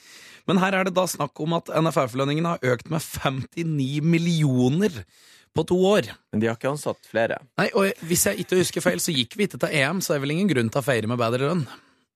Men 0.46 0.62
her 0.62 0.78
er 0.78 0.86
det 0.86 0.94
da 0.94 1.08
snakk 1.10 1.34
om 1.42 1.58
at 1.58 1.72
NFF-lønningen 1.74 2.46
har 2.46 2.70
økt 2.70 2.90
med 2.92 3.02
59 3.02 3.98
millioner 4.06 5.02
på 5.58 5.66
to 5.66 5.80
år. 5.90 6.12
Men 6.30 6.42
de 6.42 6.46
har 6.46 6.58
ikke 6.58 6.70
ansatt 6.70 7.02
flere. 7.10 7.40
Nei, 7.58 7.66
og 7.74 7.90
hvis 8.06 8.28
jeg 8.30 8.44
ikke 8.44 8.62
husker 8.62 8.86
feil, 8.86 9.02
så 9.02 9.14
gikk 9.14 9.34
vi 9.34 9.50
ikke 9.50 9.58
til 9.58 9.74
EM, 9.74 9.98
så 9.98 10.14
det 10.14 10.20
er 10.20 10.26
vel 10.28 10.36
ingen 10.38 10.54
grunn 10.54 10.70
til 10.70 10.84
å 10.84 10.86
feire 10.86 11.10
med 11.10 11.18
bedre 11.18 11.50
lønn. 11.50 11.66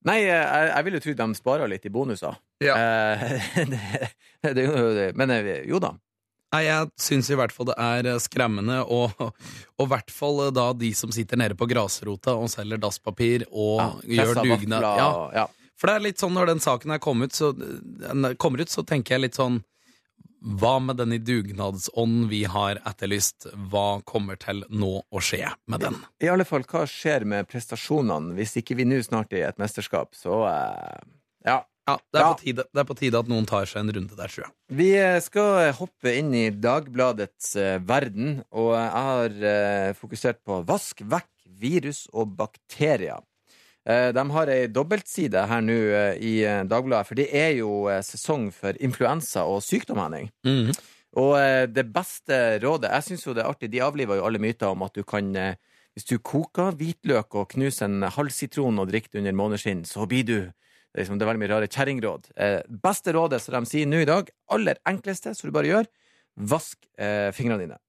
Nei, 0.06 0.20
jeg, 0.20 0.70
jeg 0.70 0.86
vil 0.86 0.94
jo 0.94 1.04
tro 1.08 1.18
de 1.18 1.26
sparer 1.40 1.70
litt 1.74 1.86
i 1.88 1.90
bonuser. 1.90 2.38
Ja. 2.62 2.78
Eh, 2.78 3.38
det, 3.74 3.84
det, 4.46 4.66
det. 4.68 5.10
Men 5.18 5.34
jo 5.66 5.82
da. 5.82 5.96
Nei, 6.54 6.62
jeg 6.68 6.90
syns 7.00 7.28
i 7.32 7.38
hvert 7.38 7.52
fall 7.54 7.68
det 7.72 7.76
er 7.80 8.08
eh, 8.12 8.22
skremmende, 8.22 8.80
og 8.86 9.12
og 9.78 9.84
i 9.86 9.90
hvert 9.90 10.14
fall 10.14 10.46
eh, 10.46 10.54
da 10.54 10.70
de 10.78 10.92
som 10.96 11.12
sitter 11.14 11.40
nede 11.40 11.58
på 11.58 11.68
grasrota 11.70 12.36
og 12.38 12.50
selger 12.52 12.80
dasspapir 12.80 13.46
og 13.50 14.02
gjør 14.06 14.42
dugnad. 14.42 14.86
Ja, 14.86 15.12
ja. 15.42 15.46
For 15.74 15.90
det 15.90 15.98
er 15.98 16.04
litt 16.06 16.22
sånn 16.22 16.36
når 16.36 16.52
den 16.52 16.62
saken 16.62 16.94
her 16.94 17.00
kom 17.02 17.24
ut, 17.24 17.34
så, 17.34 17.50
kommer 18.40 18.62
ut, 18.62 18.70
så 18.70 18.84
tenker 18.86 19.16
jeg 19.16 19.24
litt 19.24 19.38
sånn 19.38 19.58
Hva 20.60 20.76
med 20.80 21.00
den 21.00 21.16
i 21.16 21.18
dugnadsånd 21.18 22.28
vi 22.30 22.44
har 22.48 22.78
etterlyst? 22.86 23.48
Hva 23.72 24.00
kommer 24.06 24.38
til 24.40 24.62
nå 24.70 24.92
å 25.02 25.22
skje 25.24 25.48
med 25.72 25.82
den? 25.82 25.98
I 26.22 26.30
alle 26.30 26.46
fall, 26.46 26.66
hva 26.70 26.84
skjer 26.88 27.26
med 27.28 27.50
prestasjonene 27.50 28.36
hvis 28.38 28.54
ikke 28.60 28.78
vi 28.78 28.86
nå 28.86 29.00
snart 29.02 29.34
er 29.34 29.42
i 29.42 29.46
et 29.48 29.60
mesterskap? 29.60 30.14
Så 30.16 30.44
eh, 30.46 31.00
ja. 31.48 31.62
Ja, 31.84 31.98
det 32.12 32.18
er, 32.18 32.22
Ja. 32.22 32.32
På 32.32 32.40
tide, 32.40 32.64
det 32.72 32.80
er 32.80 32.86
på 32.88 32.96
tide 32.96 33.20
at 33.20 33.28
noen 33.28 33.46
tar 33.46 33.66
seg 33.68 33.82
en 33.82 33.92
runde 33.92 34.16
der, 34.16 34.30
tror 34.32 34.46
jeg. 34.46 34.52
Vi 34.72 34.88
eh, 34.96 35.20
skal 35.20 35.72
hoppe 35.76 36.14
inn 36.16 36.32
i 36.32 36.48
Dagbladets 36.48 37.54
eh, 37.60 37.76
verden, 37.84 38.38
og 38.56 38.72
jeg 38.72 39.04
har 39.08 39.36
eh, 39.52 39.92
fokusert 39.98 40.40
på 40.46 40.62
vask 40.64 41.04
vekk 41.04 41.30
virus 41.60 42.06
og 42.12 42.34
bakterier. 42.38 43.20
De 43.84 44.22
har 44.32 44.48
ei 44.48 44.64
dobbeltside 44.72 45.42
her 45.44 45.60
nå 45.60 45.74
i 46.16 46.38
Dagbladet, 46.64 47.04
for 47.04 47.18
det 47.20 47.26
er 47.36 47.50
jo 47.58 47.84
sesong 48.00 48.46
for 48.48 48.72
influensa 48.80 49.42
og 49.44 49.60
sykdom, 49.60 50.00
Henning. 50.00 50.30
Mhm. 50.48 50.72
Og 51.20 51.36
det 51.70 51.84
beste 51.94 52.58
rådet 52.64 52.90
Jeg 52.90 53.04
syns 53.06 53.26
jo 53.26 53.34
det 53.36 53.44
er 53.44 53.50
artig, 53.52 53.68
de 53.70 53.82
avliver 53.84 54.16
jo 54.18 54.24
alle 54.24 54.40
myter 54.40 54.72
om 54.72 54.82
at 54.82 54.96
du 54.96 55.04
kan 55.04 55.28
Hvis 55.94 56.08
du 56.08 56.16
koker 56.18 56.72
hvitløk 56.74 57.36
og 57.36 57.52
knuser 57.52 57.84
en 57.84 58.02
halv 58.02 58.32
sitron 58.32 58.80
og 58.80 58.88
drikker 58.88 59.12
det 59.12 59.20
under 59.20 59.36
måneskinn, 59.36 59.84
så 59.84 60.08
blir 60.08 60.24
du 60.24 60.38
liksom, 60.98 61.18
det 61.18 61.26
er 61.26 61.30
veldig 61.32 61.42
mye 61.44 61.52
rare 61.52 61.70
kjerringråd. 61.70 62.30
Eh, 62.36 62.60
beste 62.84 63.14
rådet 63.16 63.42
som 63.42 63.56
de 63.58 63.70
sier 63.70 63.90
nå 63.90 64.02
i 64.02 64.08
dag, 64.08 64.30
aller 64.54 64.80
enkleste, 64.88 65.34
som 65.36 65.50
du 65.50 65.54
bare 65.54 65.70
gjør, 65.70 65.90
vask 66.54 66.78
eh, 66.98 67.30
fingrene 67.36 67.66
dine. 67.66 67.80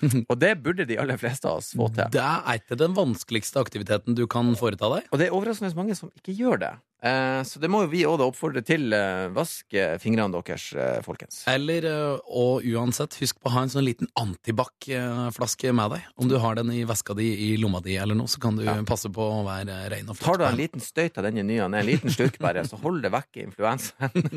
Og 0.30 0.36
det 0.40 0.52
burde 0.64 0.86
de 0.88 0.98
aller 1.00 1.20
fleste 1.20 1.48
av 1.48 1.62
oss 1.62 1.72
få 1.76 1.88
til. 1.94 2.10
Det 2.12 2.22
er 2.22 2.60
ikke 2.60 2.78
den 2.80 2.96
vanskeligste 2.96 3.62
aktiviteten 3.62 4.16
du 4.18 4.26
kan 4.30 4.52
foreta 4.58 4.90
deg. 4.92 5.08
Og 5.10 5.20
det 5.20 5.28
er 5.28 5.36
overraskende 5.36 5.72
mange 5.78 5.96
som 5.98 6.12
ikke 6.18 6.36
gjør 6.36 6.62
det. 6.62 6.74
Eh, 7.04 7.42
så 7.44 7.60
det 7.60 7.68
må 7.70 7.82
jo 7.84 7.90
vi 7.92 8.02
òg 8.08 8.22
oppfordre 8.24 8.62
til. 8.66 8.88
Eh, 8.96 9.26
vask 9.36 9.76
eh, 9.76 9.96
fingrene 10.02 10.32
deres, 10.36 10.68
folkens. 11.04 11.42
Eller, 11.50 11.86
og 12.26 12.64
uansett, 12.66 13.18
husk 13.20 13.38
på 13.40 13.50
å 13.50 13.54
ha 13.56 13.64
en 13.66 13.72
sånn 13.72 13.86
liten 13.86 14.10
antibac-flaske 14.18 15.74
med 15.76 15.96
deg. 15.96 16.10
Om 16.16 16.32
du 16.32 16.38
har 16.42 16.58
den 16.58 16.72
i 16.74 16.82
veska 16.88 17.16
di, 17.18 17.28
i 17.48 17.50
lomma 17.60 17.82
di 17.84 17.98
eller 18.00 18.18
noe, 18.18 18.30
så 18.30 18.42
kan 18.42 18.58
du 18.58 18.64
passe 18.88 19.10
på 19.12 19.30
å 19.38 19.44
være 19.46 19.86
rein 19.92 20.08
og 20.08 20.18
flott. 20.18 20.26
Tar 20.26 20.42
du 20.42 20.46
en 20.50 20.60
liten 20.60 20.84
støyt 20.84 21.20
av 21.20 21.28
den 21.28 21.42
i 21.42 21.46
ny 21.46 21.60
og 21.64 21.72
ne, 21.72 21.82
en 21.82 21.90
liten 21.90 22.12
slurk 22.12 22.40
bare, 22.42 22.64
så 22.66 22.80
hold 22.82 23.02
det 23.04 23.12
vekk 23.14 23.42
influensaen. 23.46 24.30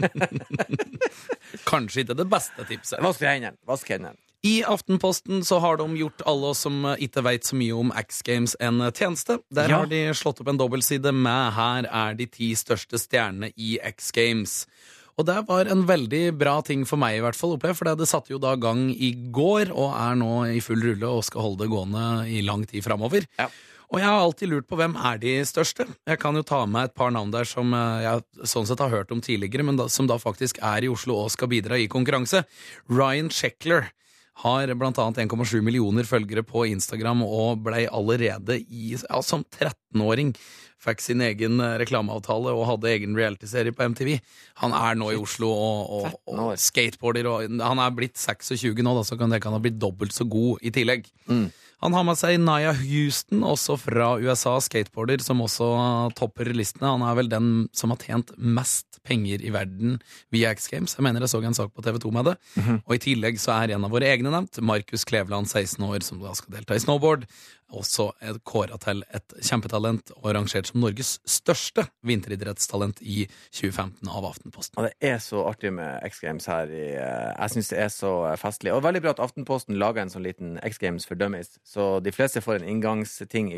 Kanskje 1.69 2.05
ikke 2.05 2.19
det 2.19 2.27
beste 2.29 2.67
tipset. 2.69 2.99
Vask 3.03 3.23
hendene. 3.25 3.57
Vask 3.67 3.89
hendene. 3.95 4.17
I 4.45 4.63
Aftenposten 4.63 5.41
så 5.43 5.57
har 5.59 5.77
de 5.81 5.85
gjort 5.99 6.21
alle 6.29 6.53
oss 6.53 6.61
som 6.63 6.85
ikke 6.95 7.23
veit 7.25 7.43
så 7.47 7.57
mye 7.59 7.75
om 7.75 7.89
X 7.99 8.21
Games, 8.23 8.55
en 8.63 8.79
tjeneste. 8.95 9.39
Der 9.51 9.67
Ja. 9.67 9.79
har 9.79 9.85
de 9.91 10.13
slått 10.15 10.39
opp 10.39 10.47
en 10.47 10.57
dobbeltside 10.57 11.11
med 11.13 11.53
'Her 11.53 11.85
er 11.91 12.13
de 12.15 12.25
ti 12.25 12.53
største 12.55 12.95
stjernene 12.97 13.51
i 13.57 13.77
X 13.83 14.11
Games'. 14.11 14.65
Og 15.17 15.25
det 15.25 15.45
var 15.47 15.67
en 15.67 15.85
veldig 15.85 16.37
bra 16.37 16.61
ting 16.61 16.85
for 16.85 16.95
meg, 16.95 17.17
i 17.17 17.19
hvert 17.19 17.35
fall, 17.35 17.57
opplevd, 17.57 17.75
for 17.75 17.95
det 17.95 18.07
satte 18.07 18.29
jo 18.29 18.37
da 18.39 18.55
gang 18.55 18.89
i 18.91 19.11
går, 19.29 19.69
og 19.75 19.93
er 19.93 20.15
nå 20.15 20.55
i 20.55 20.61
full 20.61 20.79
rulle 20.79 21.03
og 21.03 21.25
skal 21.25 21.41
holde 21.41 21.57
det 21.59 21.69
gående 21.69 22.29
i 22.31 22.41
lang 22.41 22.65
tid 22.65 22.81
framover. 22.81 23.27
Ja. 23.37 23.49
Og 23.91 23.99
jeg 23.99 24.07
har 24.07 24.21
alltid 24.21 24.49
lurt 24.49 24.67
på 24.69 24.77
hvem 24.77 24.95
er 24.95 25.17
de 25.17 25.41
største. 25.43 25.85
Jeg 26.07 26.19
kan 26.19 26.35
jo 26.35 26.43
ta 26.43 26.65
med 26.65 26.85
et 26.85 26.95
par 26.95 27.09
navn 27.11 27.31
der 27.31 27.43
som 27.43 27.73
eh, 27.73 28.03
jeg 28.03 28.23
sånn 28.47 28.65
sett 28.65 28.79
har 28.79 28.89
hørt 28.89 29.11
om 29.11 29.19
tidligere, 29.19 29.65
men 29.65 29.75
da, 29.75 29.87
som 29.89 30.07
da 30.07 30.15
faktisk 30.17 30.59
er 30.61 30.85
i 30.85 30.87
Oslo 30.87 31.25
og 31.25 31.31
skal 31.31 31.49
bidra 31.49 31.75
i 31.75 31.87
konkurranse. 31.89 32.45
Ryan 32.87 33.29
Sheckler 33.29 33.89
har 34.43 34.71
annet 34.71 35.21
1,7 35.25 35.59
millioner 35.65 36.07
følgere 36.07 36.45
på 36.47 36.65
Instagram 36.69 37.25
og 37.25 37.65
blei 37.65 37.85
allerede 37.87 38.59
i, 38.61 38.95
ja, 38.95 39.21
som 39.25 39.43
13-åring 39.43 40.33
fikk 40.79 41.01
sin 41.03 41.23
egen 41.25 41.59
eh, 41.59 41.75
reklameavtale 41.81 42.53
og 42.55 42.67
hadde 42.69 42.91
egen 42.93 43.17
realityserie 43.17 43.75
på 43.75 43.89
MTV. 43.91 44.13
Han 44.63 44.75
er 44.75 44.99
nå 44.99 45.11
i 45.11 45.19
Oslo 45.19 45.49
og, 45.51 45.89
og, 45.97 46.19
og 46.31 46.53
skateboarder, 46.59 47.27
og 47.27 47.59
han 47.59 47.83
er 47.83 47.97
blitt 47.97 48.19
26 48.19 48.79
nå, 48.79 48.95
da, 48.95 49.03
så 49.07 49.19
kan 49.19 49.33
det 49.33 49.41
kan 49.43 49.55
ha 49.55 49.59
blitt 49.63 49.79
dobbelt 49.81 50.15
så 50.15 50.27
god 50.29 50.63
i 50.63 50.71
tillegg. 50.75 51.09
Han 51.79 51.95
har 51.95 52.03
med 52.03 52.17
seg 52.19 52.35
Naya 52.43 52.73
Houston, 52.75 53.43
også 53.47 53.77
fra 53.79 54.09
USA, 54.19 54.57
skateboarder, 54.59 55.21
som 55.23 55.39
også 55.45 55.69
topper 56.19 56.49
listene. 56.51 56.89
Han 56.91 57.05
er 57.07 57.15
vel 57.15 57.31
den 57.31 57.51
som 57.75 57.93
har 57.93 58.01
tjent 58.03 58.33
mest 58.35 58.99
penger 59.07 59.39
i 59.39 59.53
verden 59.55 60.01
via 60.33 60.51
X 60.51 60.67
Games. 60.71 60.97
Jeg 60.97 61.05
mener 61.07 61.23
jeg 61.23 61.31
så 61.31 61.39
en 61.39 61.55
sak 61.55 61.71
på 61.71 61.85
TV2 61.85 62.11
med 62.17 62.27
det. 62.31 62.35
Og 62.83 62.97
i 62.97 63.01
tillegg 63.05 63.39
så 63.39 63.55
er 63.55 63.77
en 63.77 63.87
av 63.87 63.95
våre 63.95 64.11
egne 64.11 64.33
nevnt, 64.33 64.59
Markus 64.59 65.07
Kleveland, 65.07 65.47
16 65.47 65.79
år, 65.87 66.03
som 66.03 66.19
da 66.19 66.35
skal 66.35 66.57
delta 66.59 66.75
i 66.75 66.83
snowboard. 66.83 67.23
Også 67.69 68.09
kåra 68.47 68.79
til 68.81 69.03
et 69.13 69.35
kjempetalent 69.45 70.13
og 70.17 70.31
rangert 70.33 70.69
som 70.69 70.81
Norges 70.81 71.17
største 71.29 71.85
vinteridrettstalent 72.05 73.01
i 73.01 73.27
2015 73.53 74.09
av 74.09 74.25
Aftenposten. 74.31 74.79
Og 74.79 74.87
det 74.87 75.11
er 75.11 75.19
så 75.23 75.43
artig 75.49 75.71
med 75.77 76.01
X 76.07 76.23
Games 76.23 76.49
her. 76.49 76.71
I, 76.71 76.87
eh, 76.95 77.29
jeg 77.35 77.55
syns 77.55 77.71
det 77.73 77.81
er 77.83 77.93
så 77.93 78.13
festlig. 78.41 78.73
Og 78.73 78.83
veldig 78.85 79.03
bra 79.05 79.13
at 79.15 79.21
Aftenposten 79.23 79.77
lager 79.77 80.03
en 80.03 80.13
sånn 80.13 80.25
liten 80.25 80.57
X 80.65 80.81
Games 80.81 81.05
for 81.05 81.19
dummies. 81.19 81.57
Så 81.67 81.99
de 82.03 82.13
fleste 82.15 82.41
får 82.41 82.59
en 82.59 82.69
inngangsting. 82.73 83.53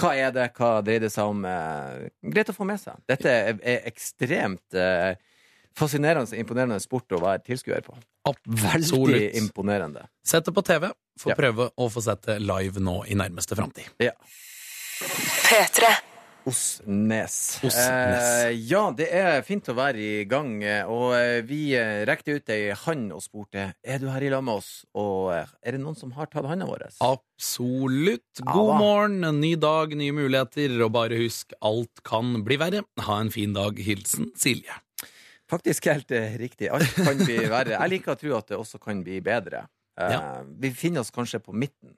Hva 0.00 0.14
er 0.16 0.32
det? 0.32 0.50
Hva 0.56 0.78
dreier 0.84 1.04
det 1.04 1.12
seg 1.12 1.32
om? 1.34 1.44
Eh, 1.44 2.08
greit 2.32 2.52
å 2.52 2.56
få 2.56 2.64
med 2.68 2.80
seg. 2.80 3.00
Dette 3.10 3.28
er 3.60 3.84
ekstremt 3.90 4.78
eh, 4.78 5.12
fascinerende 5.76 6.26
og 6.32 6.38
imponerende 6.40 6.80
sport 6.82 7.12
å 7.16 7.20
være 7.22 7.42
tilskuer 7.46 7.84
på. 7.86 7.96
Veldig 8.46 9.30
imponerende. 9.40 10.06
Sett 10.26 10.44
det 10.44 10.54
på 10.54 10.62
TV. 10.66 10.90
Få 11.20 11.30
Ja. 11.30 11.34
prøve 11.38 11.70
å 11.76 11.90
få 11.92 12.02
sett 12.02 12.22
det 12.22 12.40
live 12.40 12.80
nå 12.80 13.02
i 13.08 13.14
nærmeste 13.14 13.56
framtid. 13.56 13.88
Ja. 13.98 14.12
P3. 15.00 15.96
Osnes. 16.48 17.34
Osnes. 17.60 17.76
Eh, 17.76 18.50
ja, 18.70 18.90
det 18.96 19.10
er 19.12 19.42
fint 19.44 19.66
å 19.68 19.74
være 19.76 20.00
i 20.00 20.24
gang, 20.24 20.54
eh, 20.64 20.88
og 20.88 21.12
eh, 21.14 21.42
vi 21.46 21.74
eh, 21.76 22.00
rekte 22.08 22.32
ut 22.38 22.48
ei 22.48 22.70
hand 22.86 23.12
og 23.12 23.20
spurte 23.20 23.66
Er 23.84 24.00
du 24.00 24.08
her 24.08 24.24
i 24.24 24.30
lag 24.32 24.42
med 24.46 24.62
oss. 24.62 24.70
Og 24.96 25.30
er 25.36 25.76
det 25.76 25.80
noen 25.82 25.98
som 25.98 26.14
har 26.16 26.30
tatt 26.32 26.48
handa 26.48 26.64
vår? 26.68 26.86
Absolutt. 27.04 28.40
God 28.40 28.72
ja, 28.72 28.78
morgen, 28.80 29.18
en 29.28 29.40
ny 29.42 29.54
dag, 29.60 29.92
nye 30.00 30.16
muligheter, 30.16 30.78
og 30.84 30.94
bare 30.96 31.20
husk, 31.20 31.52
alt 31.60 32.00
kan 32.08 32.40
bli 32.46 32.56
verre. 32.60 32.84
Ha 33.04 33.20
en 33.20 33.32
fin 33.34 33.52
dag. 33.56 33.76
Hilsen 33.76 34.32
Silje. 34.40 34.80
Faktisk 35.50 35.86
helt 35.90 36.10
eh, 36.14 36.36
riktig. 36.40 36.68
Alt 36.70 36.94
kan 36.96 37.18
bli 37.18 37.36
verre. 37.50 37.74
Jeg 37.76 37.90
liker 37.96 38.14
å 38.14 38.18
tro 38.20 38.36
at 38.38 38.48
det 38.52 38.58
også 38.60 38.78
kan 38.82 39.02
bli 39.06 39.20
bedre. 39.24 39.66
Eh, 39.98 40.12
Ja. 40.14 40.20
Vi 40.62 40.70
finner 40.72 41.02
oss 41.04 41.10
kanskje 41.12 41.40
på 41.42 41.52
midten 41.52 41.92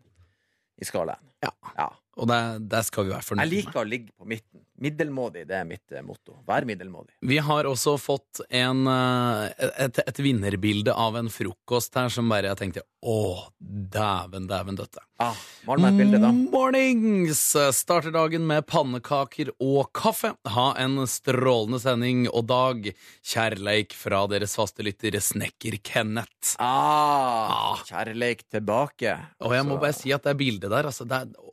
i 0.81 0.85
skalaen. 0.89 1.21
Ja. 1.45 1.51
Ja. 1.77 1.91
Og 2.17 2.27
det, 2.29 2.39
det 2.73 2.81
skal 2.89 3.05
vi 3.07 3.13
være 3.13 3.21
Jeg 3.23 3.29
fornøyd 3.29 3.45
med. 3.47 3.53
liker 3.57 3.81
å 3.81 3.85
ligge 3.89 4.13
på 4.19 4.27
midten. 4.29 4.65
Middelmådig, 4.83 5.45
det 5.47 5.55
er 5.61 5.67
mitt 5.69 5.93
eh, 5.95 6.03
motto. 6.03 6.41
Vær 6.49 6.67
middelmådig. 6.67 7.15
Vi 7.31 7.39
har 7.47 7.69
også 7.71 7.95
fått 8.03 8.41
en, 8.51 8.83
eh, 8.91 9.69
et, 9.87 10.01
et 10.03 10.19
vinnerbilde 10.25 10.91
av 10.95 11.17
en 11.21 11.31
frokost 11.31 11.95
her 12.01 12.11
som 12.11 12.29
bare 12.33 12.51
jeg 12.51 12.59
tenkte 12.65 12.83
Å, 13.03 13.15
dæven, 13.59 14.45
dæven 14.51 14.77
døtte. 14.79 15.01
Ah, 15.23 15.35
Mal 15.67 15.81
meg 15.83 15.95
et 15.95 16.01
bilde, 16.05 16.19
da. 16.23 16.29
Mornings! 16.33 17.41
Starter 17.75 18.13
dagen 18.15 18.45
med 18.47 18.63
pannekaker 18.71 19.51
og 19.63 19.89
kaffe. 19.99 20.33
Ha 20.55 20.69
en 20.83 21.01
strålende 21.11 21.81
sending 21.83 22.25
og 22.31 22.47
dag. 22.51 22.87
Kjærleik 23.27 23.95
fra 23.99 24.25
deres 24.31 24.55
faste 24.59 24.87
lytter, 24.87 25.19
snekker 25.23 25.79
Kenneth. 25.87 26.55
Ah, 26.63 27.51
Ah. 27.53 27.83
kjærleik 27.87 28.45
tilbake. 28.51 29.17
Og 29.43 29.53
jeg 29.55 29.67
må 29.67 29.75
Altså, 29.77 29.81
bare 29.83 29.99
si 29.99 30.13
at 30.15 30.23
det 30.27 30.37
bildet 30.39 30.71
der, 30.71 30.87
altså, 30.91 31.07
det 31.09 31.19
er 31.25 31.52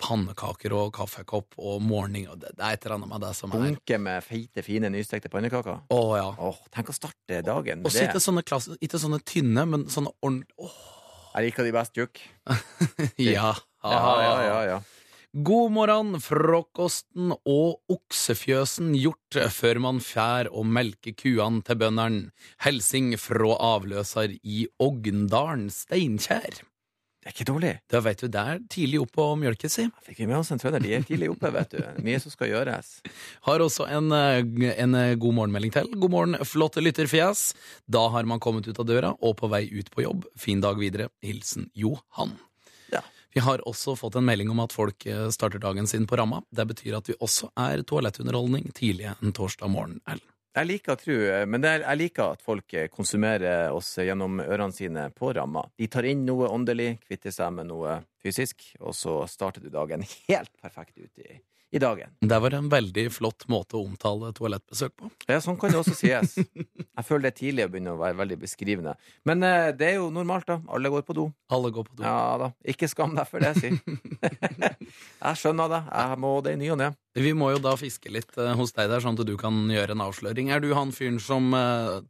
pannekaker 0.00 0.72
og 0.76 0.92
kaffekopp 0.96 1.58
og 1.60 1.80
morning 1.84 2.26
og 2.32 2.38
det, 2.42 2.54
det 2.58 2.64
er 2.66 2.76
et 2.76 2.86
eller 2.86 2.96
annet 2.98 3.10
med 3.12 3.24
det 3.26 3.32
som 3.38 3.52
er 3.54 3.64
Bunke 3.66 3.98
med 4.02 4.24
feite, 4.26 4.64
fine, 4.66 4.90
nystekte 4.92 5.30
pannekaker. 5.32 5.82
Å 5.92 6.00
ja. 6.18 6.28
Åh, 6.48 6.62
tenk 6.74 6.92
å 6.92 6.96
starte 6.96 7.42
dagen 7.46 7.84
med 7.84 7.92
det. 7.92 8.06
ikke 8.08 8.22
sånne, 8.24 8.44
klasse, 8.46 8.78
ikke 8.80 9.00
sånne 9.02 9.20
tynne, 9.28 9.66
men 9.68 9.86
sånne 9.92 10.12
ordentlige 10.24 10.70
Jeg 11.30 11.46
liker 11.46 11.68
de 11.68 11.74
best 11.76 11.94
tjukke. 11.94 12.24
Ja. 13.30 13.52
Ja, 13.84 14.00
ja, 14.20 14.32
ja, 14.44 14.56
ja. 14.74 14.80
God 15.30 15.70
morgen, 15.70 16.16
frokosten 16.18 17.30
og 17.46 17.78
oksefjøsen 17.94 18.96
gjort 18.98 19.36
før 19.54 19.78
man 19.84 20.00
fær 20.02 20.48
og 20.50 20.66
melker 20.66 21.14
kuene 21.14 21.62
til 21.62 21.78
bøndene. 21.78 22.32
Helsing 22.66 23.12
fra 23.14 23.54
avløser 23.76 24.34
i 24.42 24.64
Ogndalen, 24.82 25.68
Steinkjer. 25.70 26.64
Det 27.20 27.28
er 27.28 27.34
ikke 27.34 27.44
dårlig. 27.50 27.70
Da 27.92 28.00
vet 28.00 28.22
du, 28.22 28.30
det 28.32 28.42
er 28.48 28.60
tidlig 28.72 29.02
opp 29.02 29.18
å 29.20 29.24
mjølke 29.36 29.68
si. 29.68 29.82
Jeg 29.84 30.04
fikk 30.06 30.22
vi 30.22 30.28
med 30.30 30.38
oss 30.38 30.50
en 30.54 30.60
trønder. 30.62 30.80
De 30.80 30.94
er 30.96 31.02
tidlig 31.04 31.28
oppe, 31.28 31.50
vet 31.52 31.74
du. 31.74 31.82
Mye 32.06 32.20
som 32.22 32.32
skal 32.32 32.48
gjøres. 32.48 32.94
Har 33.44 33.60
også 33.60 33.84
en, 33.92 34.08
eh, 34.16 34.70
en 34.80 34.96
eh, 34.96 35.16
god 35.20 35.36
morgenmelding 35.36 35.74
til. 35.74 35.90
God 36.00 36.14
morgen, 36.14 36.38
flotte 36.48 36.80
lytterfjes. 36.80 37.50
Da 37.84 38.06
har 38.14 38.24
man 38.24 38.40
kommet 38.40 38.70
ut 38.70 38.80
av 38.80 38.88
døra 38.88 39.12
og 39.20 39.36
på 39.36 39.52
vei 39.52 39.66
ut 39.68 39.92
på 39.92 40.06
jobb. 40.06 40.24
Fin 40.40 40.64
dag 40.64 40.80
videre. 40.80 41.10
Hilsen 41.20 41.68
Johan. 41.76 42.38
Ja. 42.88 43.04
Vi 43.36 43.44
har 43.44 43.60
også 43.68 43.98
fått 44.00 44.16
en 44.16 44.24
melding 44.24 44.48
om 44.48 44.64
at 44.64 44.72
folk 44.72 45.04
eh, 45.04 45.28
starter 45.28 45.60
dagen 45.60 45.86
sin 45.86 46.08
på 46.08 46.16
ramma. 46.16 46.40
Det 46.48 46.70
betyr 46.72 47.02
at 47.02 47.12
vi 47.12 47.20
også 47.20 47.52
er 47.68 47.84
toalettunderholdning 47.84 48.72
tidlig 48.72 49.12
en 49.12 49.36
torsdag 49.36 49.68
morgen. 49.68 50.00
Ellen. 50.08 50.24
Jeg 50.50 50.66
liker 50.66 50.96
å 50.96 50.98
tro, 50.98 51.16
men 51.46 51.62
det 51.62 51.70
er, 51.70 51.82
jeg 51.84 51.98
liker 52.00 52.32
at 52.34 52.40
folk 52.42 52.74
konsumerer 52.90 53.70
oss 53.70 53.92
gjennom 54.02 54.40
ørene 54.42 54.74
sine 54.74 55.04
på 55.14 55.30
ramma. 55.36 55.62
De 55.78 55.86
tar 55.86 56.08
inn 56.10 56.24
noe 56.26 56.48
åndelig, 56.50 56.96
kvitter 57.04 57.30
seg 57.34 57.52
med 57.54 57.68
noe 57.68 58.00
fysisk, 58.18 58.64
og 58.82 58.96
så 58.98 59.20
starter 59.30 59.62
du 59.62 59.70
dagen 59.70 60.02
helt 60.30 60.50
perfekt 60.58 60.98
ut 60.98 61.22
i, 61.22 61.38
i 61.70 61.78
dagen. 61.78 62.10
Det 62.20 62.38
var 62.42 62.54
en 62.54 62.68
veldig 62.68 63.04
flott 63.14 63.46
måte 63.50 63.78
å 63.78 63.84
omtale 63.84 64.32
toalettbesøk 64.34 64.94
på. 64.98 65.10
Ja, 65.30 65.38
sånn 65.42 65.58
kan 65.60 65.70
det 65.70 65.78
også 65.78 65.94
sies. 65.94 66.34
Jeg 67.00 67.06
føler 67.06 67.28
det 67.28 67.36
tidlig 67.38 67.66
å 67.66 67.70
begynne 67.70 67.94
å 67.94 68.00
være 68.00 68.18
veldig 68.18 68.40
beskrivende. 68.42 68.96
Men 69.28 69.46
eh, 69.46 69.70
det 69.78 69.92
er 69.92 70.00
jo 70.00 70.08
normalt, 70.14 70.48
da. 70.50 70.58
Alle 70.74 70.90
går 70.92 71.04
på 71.06 71.16
do. 71.16 71.28
Alle 71.54 71.70
går 71.74 71.86
på 71.86 72.00
do. 72.00 72.04
Ja 72.06 72.34
da. 72.42 72.50
Ikke 72.74 72.90
skam 72.90 73.14
deg 73.18 73.30
for 73.30 73.44
det, 73.44 73.54
si. 73.60 73.70
jeg 75.24 75.40
skjønner 75.42 75.70
det. 75.70 75.80
Jeg 75.86 76.18
må 76.26 76.34
det 76.44 76.56
i 76.56 76.60
ny 76.64 76.74
og 76.74 76.82
ne. 76.82 76.90
Vi 77.18 77.32
må 77.38 77.52
jo 77.54 77.62
da 77.62 77.76
fiske 77.78 78.10
litt 78.12 78.34
eh, 78.38 78.52
hos 78.58 78.74
deg 78.74 78.90
der, 78.90 79.02
sånn 79.04 79.18
at 79.18 79.30
du 79.30 79.36
kan 79.40 79.62
gjøre 79.70 79.94
en 79.94 80.04
avsløring. 80.08 80.50
Er 80.50 80.62
du 80.64 80.72
han 80.74 80.94
fyren 80.96 81.22
som 81.22 81.54
eh, 81.54 82.00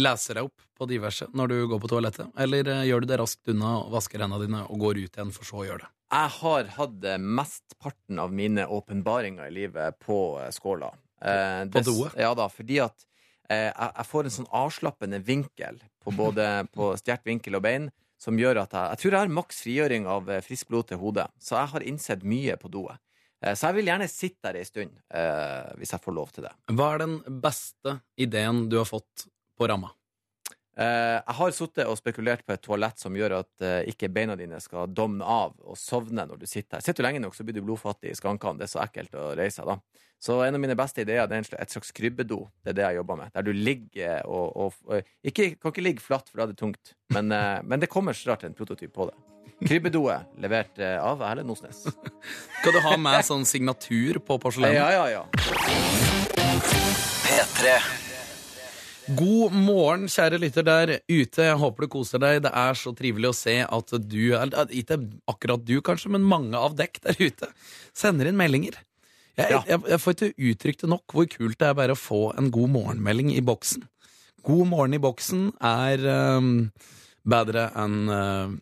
leser 0.00 0.38
deg 0.38 0.48
opp 0.48 0.66
på 0.78 0.86
diverse 0.90 1.26
når 1.34 1.52
du 1.52 1.56
går 1.70 1.80
på 1.82 1.90
toalettet, 1.90 2.32
eller 2.38 2.68
eh, 2.72 2.86
gjør 2.88 3.04
du 3.04 3.12
det 3.12 3.20
raskt 3.20 3.52
unna, 3.52 3.76
vasker 3.92 4.24
hendene 4.24 4.46
dine 4.46 4.64
og 4.66 4.82
går 4.86 5.04
ut 5.04 5.18
igjen 5.18 5.34
for 5.34 5.48
så 5.48 5.62
å 5.62 5.68
gjøre 5.68 5.84
det? 5.86 5.92
Jeg 6.08 6.34
har 6.38 6.70
hatt 6.78 7.02
mesteparten 7.20 7.68
mestparten 7.78 8.18
av 8.18 8.32
mine 8.32 8.66
åpenbaringer 8.66 9.46
i 9.46 9.50
livet 9.50 9.98
på 9.98 10.40
eh, 10.40 10.50
skåla. 10.50 10.92
Eh, 11.20 11.68
På 11.70 11.80
doet? 11.80 12.12
Ja 12.16 12.34
da, 12.34 12.48
fordi 12.48 12.80
at 12.80 13.06
eh, 13.50 13.72
jeg, 13.72 14.06
får 14.06 14.24
en 14.24 14.30
sånn 14.30 14.50
avslappende 14.50 15.18
vinkel 15.18 15.80
på 16.02 16.10
både 16.10 16.66
på 16.74 16.96
stjert, 16.96 17.24
vinkel 17.26 17.56
og 17.56 17.62
bein, 17.62 17.90
som 18.18 18.38
gjør 18.38 18.64
at 18.64 18.72
jeg 18.72 18.90
Jeg 18.90 18.98
tror 18.98 19.12
jeg 19.12 19.20
har 19.20 19.28
maks 19.28 19.62
frigjøring 19.62 20.06
av 20.06 20.30
eh, 20.30 20.42
friskt 20.42 20.68
blod 20.68 20.88
til 20.88 20.98
hodet, 20.98 21.28
så 21.38 21.56
jeg 21.58 21.72
har 21.74 21.82
innsett 21.82 22.22
mye 22.24 22.56
på 22.56 22.68
doet. 22.68 22.98
Eh, 23.44 23.54
så 23.54 23.68
jeg 23.68 23.78
vil 23.78 23.90
gjerne 23.92 24.08
sitte 24.08 24.48
der 24.48 24.58
ei 24.58 24.64
stund, 24.66 24.90
eh, 25.14 25.74
hvis 25.78 25.92
jeg 25.94 26.02
får 26.02 26.14
lov 26.14 26.32
til 26.34 26.48
det. 26.48 26.54
Hva 26.74 26.94
er 26.94 27.04
den 27.04 27.18
beste 27.42 28.00
ideen 28.18 28.68
du 28.68 28.78
har 28.80 28.88
fått 28.88 29.28
på 29.58 29.68
ramma? 29.70 29.92
Uh, 30.78 31.18
jeg 31.18 31.34
har 31.34 31.54
sittet 31.56 31.88
og 31.90 31.96
spekulert 31.98 32.44
på 32.46 32.54
et 32.54 32.62
toalett 32.62 33.00
som 33.02 33.16
gjør 33.18 33.40
at 33.40 33.64
uh, 33.66 33.80
ikke 33.90 34.10
beina 34.14 34.36
dine 34.38 34.60
skal 34.62 34.86
domne 34.94 35.26
av 35.26 35.56
og 35.66 35.74
sovne 35.78 36.22
når 36.22 36.38
du 36.38 36.46
sitter 36.46 36.78
her. 36.78 36.84
Sitter 36.86 37.02
du 37.02 37.08
lenge 37.08 37.22
nok, 37.24 37.34
så 37.34 37.46
blir 37.46 37.58
du 37.58 37.64
blodfattig 37.66 38.12
i 38.12 38.18
skankene. 38.18 38.60
Det 38.60 38.68
er 38.68 38.70
så 38.76 38.84
ekkelt 38.84 39.16
å 39.18 39.32
reise 39.38 39.58
seg 39.58 39.72
da. 39.72 39.80
Så 40.22 40.38
en 40.44 40.54
av 40.54 40.62
mine 40.62 40.78
beste 40.78 41.02
ideer 41.02 41.26
det 41.30 41.40
er 41.40 41.58
et 41.58 41.74
slags 41.74 41.90
krybbedo. 41.94 42.44
Det 42.62 42.72
er 42.72 42.78
det 42.78 42.86
jeg 42.86 43.00
jobber 43.00 43.18
med. 43.18 43.34
Der 43.34 43.46
du 43.46 43.52
ligger 43.54 44.22
og, 44.30 44.46
og, 44.54 44.78
og 44.86 45.10
ikke, 45.26 45.50
Kan 45.58 45.74
ikke 45.74 45.86
ligge 45.88 46.02
flatt, 46.02 46.30
for 46.30 46.38
da 46.38 46.46
er 46.46 46.54
det 46.54 46.62
tungt. 46.62 46.94
Men, 47.14 47.34
uh, 47.34 47.58
men 47.66 47.82
det 47.82 47.90
kommer 47.90 48.14
snart 48.14 48.46
en 48.46 48.54
prototyp 48.54 48.94
på 48.94 49.10
det. 49.10 49.18
Krybbedoet 49.58 50.38
levert 50.38 50.78
av 50.78 51.24
Erlend 51.26 51.50
Osnes. 51.50 51.88
Skal 52.60 52.76
du 52.76 52.84
ha 52.84 52.94
med 53.02 53.26
sånn 53.26 53.42
signatur 53.48 54.22
på 54.22 54.38
porselenet? 54.38 54.78
Ja, 54.78 54.92
ja, 54.94 55.10
ja. 55.10 55.24
P3. 57.26 58.06
God 59.16 59.54
morgen, 59.56 60.04
kjære 60.10 60.36
lytter 60.42 60.64
der 60.66 60.90
ute. 61.08 61.44
Jeg 61.46 61.56
håper 61.56 61.86
du 61.86 61.88
koser 61.94 62.20
deg. 62.20 62.42
Det 62.44 62.50
er 62.52 62.76
så 62.76 62.92
trivelig 62.96 63.30
å 63.30 63.36
se 63.36 63.54
at 63.64 63.94
du, 64.04 64.18
ikke 64.76 64.98
akkurat 65.32 65.64
du 65.64 65.78
kanskje, 65.84 66.10
men 66.12 66.26
mange 66.28 66.58
av 66.60 66.74
dekk 66.76 67.00
der 67.06 67.16
ute, 67.22 67.48
sender 67.96 68.28
inn 68.28 68.36
meldinger. 68.36 68.76
Jeg, 69.38 69.48
Ja. 69.54 69.62
jeg, 69.70 69.80
jeg 69.88 70.00
får 70.02 70.14
ikke 70.16 70.48
uttrykt 70.50 70.80
det 70.82 70.90
nok 70.90 71.14
hvor 71.14 71.28
kult 71.30 71.58
det 71.60 71.68
er 71.70 71.74
bare 71.78 71.94
å 71.94 71.98
få 71.98 72.20
en 72.36 72.50
god 72.52 72.72
morgenmelding 72.74 73.32
i 73.36 73.40
boksen. 73.40 73.86
God 74.44 74.66
morgen 74.68 74.94
i 74.98 75.00
boksen 75.02 75.52
er 75.62 76.04
um, 76.36 76.70
bedre 77.24 77.68
enn 77.78 77.98
uh, 78.10 78.52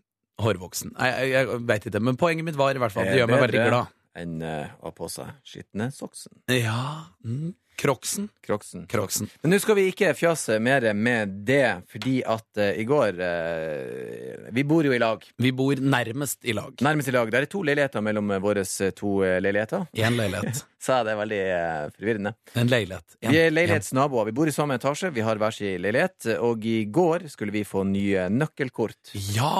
hårvoksen. 0.44 0.92
Jeg, 0.94 1.30
jeg, 1.32 1.32
jeg 1.48 1.60
veit 1.66 1.86
ikke, 1.90 2.02
men 2.04 2.20
poenget 2.20 2.46
mitt 2.46 2.58
var 2.60 2.76
i 2.76 2.82
hvert 2.82 2.92
fall 2.94 3.06
at 3.08 3.14
det 3.16 3.22
gjør 3.22 3.32
meg 3.34 3.46
veldig 3.48 3.64
glad. 3.66 3.94
enn 4.20 4.36
uh, 4.44 4.68
å 4.78 4.90
ha 4.90 4.94
på 4.96 5.08
seg 5.10 5.32
skitne 5.48 5.88
soksen. 5.96 6.36
Ja, 6.52 7.08
mm, 7.24 7.54
Kroksen. 7.76 8.28
Kroksen. 8.46 8.86
Kroksen. 8.88 9.28
Men 9.42 9.52
nå 9.52 9.58
skal 9.60 9.76
vi 9.76 9.82
ikke 9.90 10.14
fjase 10.16 10.56
mer 10.64 10.86
med 10.96 11.34
det, 11.44 11.82
fordi 11.92 12.14
at 12.24 12.46
uh, 12.56 12.70
i 12.72 12.86
går 12.88 13.18
uh, 13.20 14.46
Vi 14.56 14.64
bor 14.64 14.86
jo 14.88 14.94
i 14.96 15.00
lag. 15.02 15.24
Vi 15.44 15.52
bor 15.52 15.76
nærmest 15.76 16.44
i 16.48 16.54
lag. 16.56 16.72
Nærmest 16.80 17.10
i 17.10 17.14
lag. 17.14 17.28
Det 17.32 17.42
er 17.42 17.48
to 17.52 17.60
leiligheter 17.66 18.04
mellom 18.04 18.30
eh, 18.32 18.40
våre 18.40 18.64
to 18.96 19.12
leiligheter. 19.44 19.84
Én 19.92 20.16
leilighet. 20.16 20.62
Sa 20.86 21.00
jeg 21.00 21.06
det 21.08 21.12
er 21.12 21.20
veldig 21.20 21.40
uh, 21.50 21.90
forvirrende. 21.98 22.32
En 22.62 22.70
leilighet. 22.72 23.18
En- 23.20 23.34
Vi 23.34 23.40
er 23.42 23.52
leilighetsnaboer. 23.52 24.30
Vi 24.30 24.36
bor 24.40 24.48
i 24.48 24.56
samme 24.56 24.78
etasje. 24.80 25.10
Vi 25.16 25.24
har 25.26 25.36
hver 25.42 25.56
sin 25.58 25.76
leilighet. 25.84 26.30
Og 26.40 26.64
i 26.64 26.78
går 26.88 27.28
skulle 27.32 27.52
vi 27.54 27.64
få 27.68 27.84
nye 27.88 28.28
nøkkelkort. 28.32 29.12
Ja! 29.34 29.52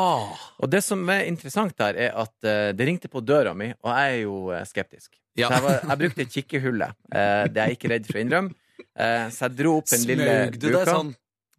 Og 0.62 0.72
det 0.72 0.80
som 0.86 1.04
er 1.12 1.26
interessant 1.28 1.76
der, 1.76 2.00
er 2.08 2.16
at 2.24 2.34
det 2.78 2.88
ringte 2.88 3.12
på 3.12 3.20
døra 3.20 3.52
mi, 3.58 3.72
og 3.82 3.92
jeg 3.92 4.16
er 4.16 4.22
jo 4.24 4.36
skeptisk. 4.72 5.12
Ja. 5.36 5.50
Jeg, 5.52 5.62
var, 5.66 5.80
jeg 5.88 5.98
brukte 6.02 6.24
kikkehullet. 6.32 6.96
Eh, 7.12 7.44
det 7.52 7.60
er 7.62 7.68
jeg 7.70 7.76
ikke 7.78 7.90
redd 7.92 8.06
for 8.08 8.16
å 8.18 8.24
innrømme. 8.24 8.54
Eh, 8.96 9.28
så 9.34 9.46
jeg 9.46 9.56
dro 9.58 9.76
opp 9.82 9.92
en 9.92 10.04
lille 10.08 10.26
Smøg 10.26 10.58
du 10.58 10.66
deg 10.66 10.72
luka. 10.78 10.90
sånn? 10.96 11.14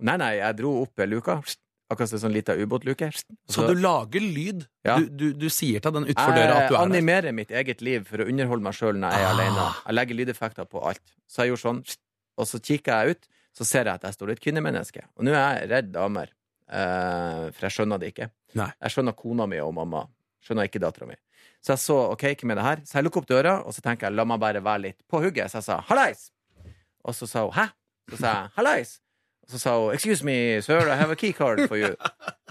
Nei, 0.07 0.17
nei, 0.21 0.31
jeg 0.39 0.57
dro 0.59 0.71
opp 0.83 1.03
luka. 1.09 1.39
Akkurat 1.89 2.09
som 2.11 2.17
en 2.17 2.23
sånn 2.25 2.33
lita 2.35 2.51
ubåtluke. 2.59 3.07
Så 3.47 3.63
du 3.69 3.75
lager 3.79 4.19
lyd? 4.19 4.65
Ja. 4.83 4.97
Du, 4.99 5.05
du, 5.07 5.25
du 5.45 5.47
sier 5.53 5.79
til 5.79 5.93
den 5.95 6.09
utfor 6.11 6.33
døra 6.35 6.57
at 6.57 6.65
Jeg 6.65 6.69
du 6.69 6.75
er 6.75 6.79
der? 6.81 6.83
animerer 6.89 7.31
mitt 7.37 7.53
eget 7.55 7.79
liv 7.85 8.03
for 8.09 8.19
å 8.19 8.27
underholde 8.27 8.65
meg 8.65 8.75
sjøl 8.75 8.97
når 8.99 9.13
jeg 9.15 9.23
er 9.23 9.29
Ah. 9.29 9.35
alene. 9.37 9.67
Jeg 9.85 9.95
legger 9.95 10.19
lydeffekter 10.19 10.67
på 10.67 10.81
alt. 10.89 10.99
Så 11.31 11.45
jeg 11.45 11.53
gjorde 11.53 11.63
sånn, 11.63 11.79
og 12.37 12.45
så 12.49 12.59
kikker 12.59 12.91
jeg 13.05 13.15
ut, 13.15 13.29
så 13.55 13.65
ser 13.65 13.85
jeg 13.87 13.93
at 14.01 14.03
jeg 14.09 14.17
står 14.17 14.33
et 14.35 14.41
kvinnemenneske. 14.43 15.05
Og 15.15 15.23
nå 15.29 15.31
er 15.31 15.61
jeg 15.61 15.69
redd 15.71 15.91
damer, 15.95 16.27
eh, 16.67 17.47
for 17.55 17.69
jeg 17.69 17.75
skjønner 17.77 17.99
det 18.03 18.11
ikke. 18.13 18.29
Nei. 18.59 18.67
Jeg 18.83 18.91
skjønner 18.97 19.15
kona 19.15 19.47
mi 19.47 19.59
og 19.63 19.73
mamma. 19.79 20.03
Skjønner 20.45 20.69
ikke 20.69 20.81
dattera 20.83 21.09
mi. 21.09 21.17
Så 21.63 21.73
jeg 21.73 21.83
så 21.83 21.97
OK, 22.13 22.23
ikke 22.35 22.47
med 22.49 22.59
det 22.59 22.67
her. 22.67 22.83
Så 22.85 22.99
jeg 22.99 23.07
lukker 23.07 23.23
opp 23.23 23.29
døra, 23.29 23.57
og 23.65 23.75
så 23.75 23.83
tenker 23.83 24.07
jeg 24.07 24.17
la 24.17 24.27
meg 24.29 24.39
bare 24.41 24.63
være 24.63 24.85
litt 24.89 24.99
på 25.09 25.21
hugget. 25.23 25.51
Så 25.51 25.61
jeg 25.61 25.67
sa 25.67 25.81
hallais! 25.89 26.29
Og 27.07 27.15
så 27.15 27.27
sa 27.29 27.43
hun 27.47 27.55
hæ? 27.55 27.69
Så 28.11 28.21
sa 28.21 28.33
jeg 28.33 28.55
hallais! 28.59 28.95
Og 29.47 29.53
så 29.53 29.59
sa 29.63 29.75
hun 29.79 29.93
excuse 29.95 30.27
me, 30.27 30.61
sir, 30.61 30.89
I 30.91 30.97
have 30.99 31.11
a 31.11 31.19
keycard 31.19 31.63
for 31.67 31.79
you. 31.79 31.93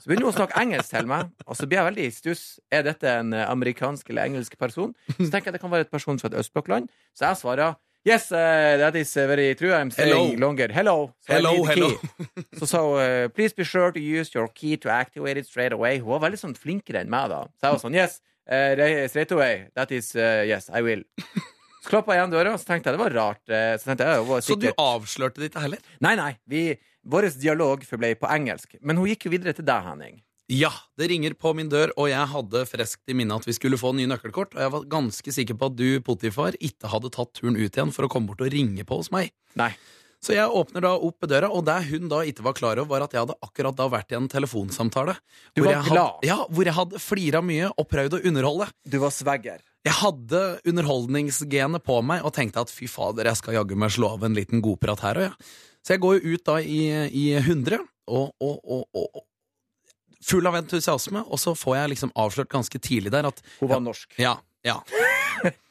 Så 0.01 0.09
begynner 0.09 0.29
hun 0.29 0.33
å 0.33 0.37
snakke 0.37 0.61
engelsk 0.61 0.93
til 0.93 1.09
meg, 1.11 1.33
og 1.45 1.59
så 1.59 1.69
blir 1.69 1.81
jeg 1.81 1.89
veldig 1.91 2.05
i 2.07 2.13
stuss. 2.15 2.45
Er 2.73 2.87
dette 2.87 3.11
en 3.21 3.35
eh, 3.37 3.45
amerikansk 3.49 4.13
eller 4.13 4.29
engelsk 4.31 4.57
person? 4.61 4.95
Så 5.17 5.29
tenker 5.33 5.51
jeg 5.51 5.57
det 5.57 5.63
kan 5.65 5.73
være 5.73 5.87
et 5.89 5.93
person 5.93 6.21
fra 6.21 6.31
et 6.33 6.39
østblokkland. 6.41 6.89
Så 7.17 7.29
jeg 7.29 7.41
svarer 7.41 7.77
Yes, 8.07 8.31
uh, 8.31 8.39
that 8.79 8.95
is 8.95 9.11
uh, 9.17 9.27
very 9.27 9.55
true. 9.59 9.73
I'm 9.75 9.91
staying 9.91 10.13
Hello. 10.15 10.47
longer. 10.47 10.69
Hello. 10.71 11.11
So 11.27 11.33
Hello, 11.35 11.65
hello. 11.67 11.89
so, 12.59 12.65
so 12.71 12.81
uh, 12.95 13.29
Please 13.35 13.53
be 13.53 13.65
sure 13.65 13.91
to 13.91 13.99
use 14.01 14.31
your 14.33 14.47
key 14.55 14.77
to 14.79 14.89
activate 14.95 15.37
it 15.41 15.47
straight 15.51 15.73
away. 15.75 15.99
Hun 15.99 16.13
var 16.15 16.23
veldig 16.29 16.39
sånn 16.39 16.55
flinkere 16.55 17.03
enn 17.03 17.11
meg 17.11 17.33
da. 17.35 17.41
Så 17.59 17.67
jeg 17.67 17.75
var 17.75 17.83
sånn 17.83 17.99
Yes, 17.99 18.21
uh, 18.47 19.09
straight 19.11 19.35
away. 19.35 19.67
That 19.75 19.91
is 19.91 20.13
Yes, 20.15 20.71
I 20.71 20.85
will. 20.87 21.03
Så 21.87 21.93
klappa 21.93 22.15
jeg 22.17 22.23
igjen 22.23 22.33
døra, 22.33 22.53
så 22.59 22.67
tenkte 22.67 22.91
jeg 22.91 22.97
det 22.97 23.03
var 23.05 23.13
rart. 23.15 23.43
eh, 23.47 23.77
Så 23.79 23.93
jeg, 23.93 23.99
det 24.01 24.07
var 24.27 24.41
Så 24.43 24.57
du 24.59 24.65
avslørte 24.75 25.39
det 25.39 25.53
ikke 25.53 25.61
heller? 25.63 25.83
Nei, 26.03 26.15
nei. 26.19 26.33
Vi, 26.51 26.63
vår 27.07 27.29
dialog 27.39 27.85
forble 27.87 28.09
på 28.19 28.27
engelsk. 28.27 28.75
Men 28.83 28.99
hun 28.99 29.07
gikk 29.07 29.29
jo 29.29 29.31
videre 29.31 29.55
til 29.55 29.63
deg, 29.69 29.85
Henning. 29.87 30.17
Ja, 30.49 30.71
det 30.99 31.09
ringer 31.11 31.35
på 31.35 31.51
min 31.59 31.69
dør, 31.73 31.91
og 31.99 32.07
jeg 32.09 32.23
hadde 32.31 32.61
friskt 32.71 33.11
i 33.11 33.15
minne 33.19 33.35
at 33.35 33.47
vi 33.49 33.55
skulle 33.57 33.79
få 33.81 33.91
nye 33.97 34.07
nøkkelkort, 34.13 34.55
og 34.55 34.61
jeg 34.63 34.73
var 34.77 34.85
ganske 34.93 35.33
sikker 35.35 35.59
på 35.59 35.71
at 35.73 35.77
du, 35.79 35.87
Potifar, 36.07 36.55
ikke 36.63 36.87
hadde 36.93 37.11
tatt 37.17 37.33
turen 37.35 37.59
ut 37.59 37.67
igjen 37.75 37.91
for 37.95 38.07
å 38.07 38.11
komme 38.13 38.31
bort 38.31 38.45
og 38.47 38.53
ringe 38.55 38.85
på 38.87 39.01
hos 39.01 39.11
meg. 39.11 39.33
Nei. 39.59 39.73
Så 40.23 40.33
jeg 40.37 40.49
åpner 40.49 40.83
da 40.87 40.95
opp 40.97 41.27
døra, 41.29 41.51
og 41.53 41.67
det 41.67 41.75
hun 41.91 42.07
da 42.09 42.23
ikke 42.27 42.43
var 42.47 42.55
klar 42.57 42.79
over, 42.79 42.89
var 42.95 43.05
at 43.05 43.13
jeg 43.15 43.25
hadde 43.27 43.37
akkurat 43.45 43.77
da 43.79 43.89
vært 43.93 44.15
i 44.15 44.17
en 44.17 44.31
telefonsamtale. 44.33 45.17
Du 45.55 45.63
var 45.67 45.83
glad? 45.85 45.91
hadde- 45.91 46.27
Ja, 46.31 46.39
hvor 46.49 46.65
jeg 46.65 46.75
hadde 46.79 47.03
flira 47.03 47.43
mye 47.43 47.69
og 47.77 47.89
prøvd 47.91 48.17
å 48.17 48.23
underholde. 48.31 48.71
Du 48.89 48.99
var 49.03 49.11
svegger? 49.11 49.61
Jeg 49.87 49.95
hadde 49.99 50.41
underholdningsgenet 50.67 51.85
på 51.87 52.01
meg 52.03 52.25
og 52.27 52.35
tenkte 52.35 52.63
at 52.65 52.71
fy 52.73 52.87
fader, 52.91 53.29
jeg 53.29 53.37
skal 53.43 53.55
jaggu 53.61 53.77
meg 53.79 53.91
slå 53.95 54.15
av 54.17 54.25
en 54.27 54.35
liten 54.35 54.63
godprat 54.65 55.03
her 55.05 55.15
òg, 55.21 55.29
ja. 55.31 55.35
Så 55.87 55.95
jeg 55.95 56.01
går 56.03 56.17
jo 56.19 56.35
ut 56.35 56.45
da 56.49 56.57
i, 56.59 56.81
i 57.15 57.27
100, 57.39 57.79
og, 58.11 58.33
og, 58.43 58.57
og, 58.65 58.89
og, 58.95 59.23
full 60.27 60.49
av 60.51 60.59
entusiasme, 60.59 61.23
og 61.27 61.41
så 61.41 61.55
får 61.59 61.77
jeg 61.79 61.93
liksom 61.95 62.13
avslørt 62.19 62.51
ganske 62.53 62.81
tidlig 62.83 63.13
der 63.15 63.29
at 63.31 63.43
Hun 63.61 63.71
var 63.71 63.83
norsk. 63.85 64.19
Ja, 64.21 64.37
ja. 64.67 64.81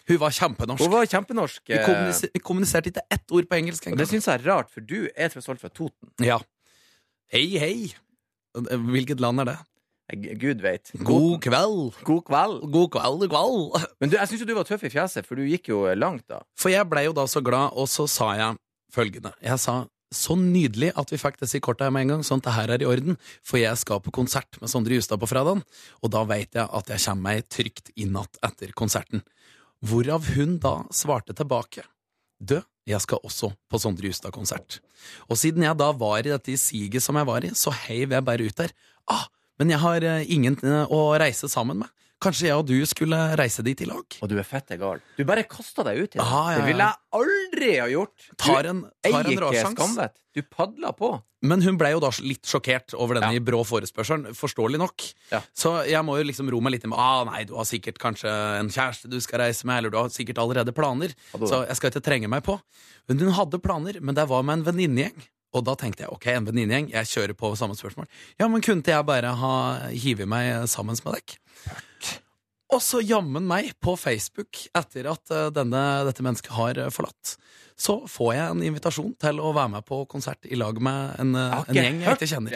Hun 0.05 0.19
var 0.21 0.33
kjempenorsk. 0.37 0.83
Hun 0.85 0.91
var 0.93 1.07
kjempenorsk. 1.09 1.61
Vi 1.65 1.77
eh, 1.79 1.85
kommuniser, 1.85 2.29
vi 2.33 2.41
kommuniserte 2.45 2.91
ikke 2.91 3.05
ett 3.15 3.31
ord 3.33 3.47
på 3.49 3.57
engelsk 3.57 3.87
Engang. 3.87 4.03
det 4.03 4.09
syns 4.11 4.27
jeg 4.29 4.37
er 4.37 4.43
rart, 4.45 4.69
for 4.73 4.85
du 4.85 5.07
er 5.15 5.31
tross 5.33 5.49
alt 5.49 5.63
fra 5.63 5.71
Toten. 5.73 6.11
Ja. 6.21 6.37
Hei, 7.33 7.47
hei. 7.57 7.77
Hvilket 8.53 9.23
land 9.23 9.41
er 9.43 9.49
det? 9.49 9.55
Gud 10.37 10.61
veit. 10.61 10.91
God 11.01 11.39
kveld. 11.41 11.97
God 12.05 12.21
kveld. 12.27 12.59
God 12.69 12.91
kveld, 12.93 13.25
kveld. 13.33 13.87
Men 13.97 14.11
du, 14.13 14.19
jeg 14.19 14.29
syns 14.29 14.43
jo 14.43 14.47
du 14.51 14.53
var 14.59 14.67
tøff 14.69 14.85
i 14.85 14.93
fjeset, 14.93 15.25
for 15.25 15.41
du 15.41 15.47
gikk 15.49 15.71
jo 15.73 15.81
langt 15.97 16.27
da. 16.29 16.43
For 16.59 16.69
jeg 16.69 16.85
blei 16.91 17.07
jo 17.07 17.15
da 17.17 17.25
så 17.29 17.41
glad, 17.41 17.73
og 17.73 17.89
så 17.89 18.05
sa 18.05 18.29
jeg 18.37 18.61
følgende. 18.93 19.33
Jeg 19.41 19.57
sa 19.63 19.81
så 20.17 20.37
nydelig 20.39 20.91
at 20.97 21.11
vi 21.11 21.19
fikk 21.21 21.39
disse 21.41 21.61
korta 21.63 21.89
med 21.93 22.05
en 22.05 22.15
gang, 22.15 22.25
sånn 22.25 22.41
at 22.41 22.47
det 22.47 22.55
her 22.55 22.73
er 22.75 22.85
i 22.85 22.89
orden, 22.89 23.17
for 23.45 23.61
jeg 23.61 23.79
skal 23.81 24.01
på 24.03 24.13
konsert 24.15 24.59
med 24.61 24.71
Sondre 24.71 24.97
Justad 24.97 25.21
på 25.21 25.29
fredagen, 25.29 25.63
og 26.01 26.13
da 26.13 26.23
veit 26.27 26.55
jeg 26.57 26.65
at 26.65 26.91
jeg 26.93 27.03
kommer 27.05 27.27
meg 27.27 27.49
trygt 27.51 27.91
i 27.95 28.07
natt 28.09 28.39
etter 28.45 28.73
konserten. 28.77 29.25
Hvorav 29.85 30.31
hun 30.35 30.57
da 30.63 30.79
svarte 30.95 31.35
tilbake. 31.37 31.85
Du, 32.39 32.57
jeg 32.85 33.01
skal 33.01 33.21
også 33.25 33.51
på 33.69 33.79
Sondre 33.81 34.09
Justad-konsert. 34.09 34.79
Og 35.29 35.39
siden 35.39 35.65
jeg 35.65 35.77
da 35.77 35.91
var 35.95 36.21
i 36.21 36.31
dette 36.33 36.57
siget 36.59 37.03
som 37.03 37.17
jeg 37.19 37.29
var 37.29 37.45
i, 37.45 37.53
så 37.57 37.73
heiv 37.85 38.15
jeg 38.15 38.25
bare 38.25 38.47
ut 38.47 38.59
der. 38.59 38.73
Ah, 39.11 39.27
men 39.59 39.71
jeg 39.71 39.81
har 39.81 40.05
eh, 40.05 40.25
ingen 40.31 40.57
eh, 40.63 40.91
å 40.91 41.15
reise 41.19 41.49
sammen 41.51 41.83
med. 41.83 41.91
Kanskje 42.23 42.47
jeg 42.47 42.55
og 42.57 42.65
du 42.69 42.77
skulle 42.87 43.17
reise 43.37 43.63
dit 43.65 43.81
i 43.83 43.87
lag? 43.89 44.17
Og 44.23 44.29
du 44.31 44.37
er 44.39 44.45
fette 44.47 44.77
gal. 44.79 45.01
Du 45.17 45.23
bare 45.27 45.43
kasta 45.49 45.83
deg 45.83 45.99
ut 45.99 46.15
i 46.15 46.17
det. 46.17 46.23
Ah, 46.23 46.51
ja, 46.53 46.55
ja. 46.55 46.59
Det 46.61 46.67
ville 46.69 46.85
jeg 46.87 47.19
aldri 47.19 47.71
ha 47.81 47.87
gjort. 47.91 48.27
Tar 48.39 48.69
en, 48.71 48.79
Du 48.85 49.09
tar 49.11 49.27
eier 49.29 49.45
ikke 49.51 49.65
skamvett. 49.75 50.15
Du 50.35 50.41
padla 50.51 50.91
på. 50.95 51.11
Men 51.45 51.61
hun 51.61 51.77
ble 51.77 51.91
jo 51.93 51.99
da 52.01 52.09
litt 52.25 52.47
sjokkert 52.49 52.95
over 52.97 53.19
denne 53.19 53.35
Ja. 53.37 53.43
brå 53.43 53.61
forespørselen, 53.67 54.33
forståelig 54.33 54.79
nok. 54.81 55.03
Ja. 55.31 55.41
Så 55.53 55.75
jeg 55.87 56.01
må 56.07 56.17
jo 56.17 56.25
liksom 56.25 56.49
ro 56.51 56.59
meg 56.63 56.73
litt 56.73 56.87
med 56.89 56.97
ah, 56.97 57.21
nei, 57.27 57.43
du 57.45 57.53
har 57.59 57.67
sikkert 57.69 57.99
kanskje 58.01 58.31
en 58.59 58.71
kjæreste 58.73 59.11
du 59.11 59.19
skal 59.21 59.43
reise 59.45 59.67
med, 59.67 59.77
eller 59.77 59.93
du 59.93 59.97
har 59.99 60.09
sikkert 60.09 60.41
allerede 60.41 60.73
planer, 60.75 61.13
så 61.37 61.61
jeg 61.67 61.77
skal 61.77 61.91
ikke 61.93 62.03
trenge 62.07 62.31
meg 62.31 62.43
på. 62.47 62.57
Men 63.07 63.21
hun 63.21 63.35
hadde 63.37 63.61
planer, 63.61 64.01
men 64.01 64.15
det 64.17 64.25
var 64.31 64.41
med 64.43 64.59
en 64.59 64.65
venninnegjeng. 64.71 65.27
Og 65.55 65.63
da 65.67 65.77
tenkte 65.79 66.05
jeg 66.05 66.11
ok, 66.11 66.27
en 66.33 66.49
venninnegjeng, 66.49 66.91
jeg 66.91 67.11
kjører 67.13 67.37
på 67.39 67.53
samme 67.59 67.77
spørsmål. 67.79 68.09
Ja, 68.41 68.49
men 68.51 68.63
kunne 68.65 68.83
ikke 68.83 68.97
jeg 68.97 69.07
bare 69.07 69.33
ha 69.39 69.55
hivet 69.95 70.29
meg 70.29 70.67
sammen 70.71 70.99
med 70.99 71.19
deg? 71.19 71.37
Og 72.73 72.81
så 72.81 72.99
jammen 73.05 73.45
meg 73.47 73.75
på 73.83 73.93
Facebook, 73.99 74.57
etter 74.75 75.07
at 75.11 75.31
eh, 75.31 75.51
denne, 75.53 75.81
dette 76.07 76.23
mennesket 76.25 76.55
har 76.57 76.79
eh, 76.81 76.91
forlatt, 76.93 77.35
så 77.77 77.97
får 78.09 78.31
jeg 78.33 78.53
en 78.53 78.63
invitasjon 78.65 79.13
til 79.21 79.41
å 79.43 79.51
være 79.55 79.73
med 79.75 79.85
på 79.85 79.99
konsert 80.09 80.47
i 80.47 80.57
lag 80.57 80.79
med 80.83 81.19
en, 81.21 81.35
eh, 81.37 81.55
en 81.61 81.77
gjeng 81.77 82.01
jeg 82.01 82.17
ikke 82.17 82.29
kjenner. 82.31 82.55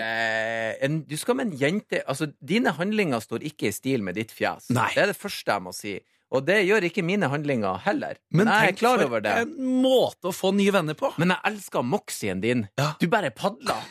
En, 0.87 1.01
du 1.05 1.15
skal 1.19 1.37
med 1.37 1.49
en 1.49 1.59
jente 1.59 1.99
Altså, 2.07 2.29
dine 2.39 2.73
handlinger 2.77 3.21
står 3.21 3.45
ikke 3.51 3.69
i 3.69 3.75
stil 3.75 4.05
med 4.05 4.17
ditt 4.17 4.33
fjes. 4.33 4.71
Nei. 4.73 4.89
Det 4.95 5.05
er 5.05 5.13
det 5.13 5.19
første 5.19 5.55
jeg 5.55 5.65
må 5.67 5.75
si. 5.75 5.99
Og 6.29 6.43
det 6.45 6.59
gjør 6.67 6.85
ikke 6.85 7.01
mine 7.01 7.25
handlinger 7.31 7.79
heller. 7.81 8.19
Men 8.29 8.45
Men 8.45 8.53
jeg 8.53 8.73
er 8.73 8.77
klar 8.77 9.01
over 9.01 9.21
det. 9.25 9.31
en 9.41 9.71
måte 9.81 10.29
å 10.29 10.33
få 10.35 10.51
nye 10.53 10.71
venner 10.75 10.93
på. 10.93 11.09
Men 11.17 11.33
jeg 11.33 11.39
elsker 11.49 11.81
moxien 11.81 12.41
din. 12.43 12.67
Ja. 12.77 12.91
Du 13.01 13.07
bare 13.09 13.31
padler. 13.33 13.81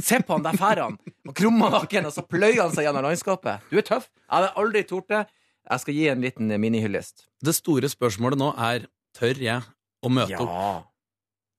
Se 0.00 0.20
på 0.22 0.36
han 0.36 0.44
der 0.46 0.54
færen. 0.60 0.98
Og 1.26 1.34
krummer 1.34 1.70
nakken, 1.74 2.06
og 2.06 2.12
så 2.14 2.22
pløyer 2.22 2.62
han 2.62 2.70
seg 2.76 2.86
gjennom 2.86 3.02
landskapet. 3.08 3.66
Du 3.72 3.78
er 3.78 3.82
tøff. 3.82 4.06
Jeg 4.22 4.36
hadde 4.36 4.52
aldri 4.62 4.84
tort 4.86 5.08
det. 5.10 5.24
Jeg 5.70 5.80
skal 5.82 5.94
gi 5.94 6.06
en 6.12 6.22
liten 6.22 6.54
minihyllest. 6.62 7.26
Det 7.42 7.54
store 7.58 7.90
spørsmålet 7.90 8.38
nå 8.38 8.52
er 8.58 8.86
tør 9.18 9.42
jeg 9.42 9.62
å 10.02 10.08
møte 10.14 10.38
opp. 10.40 10.86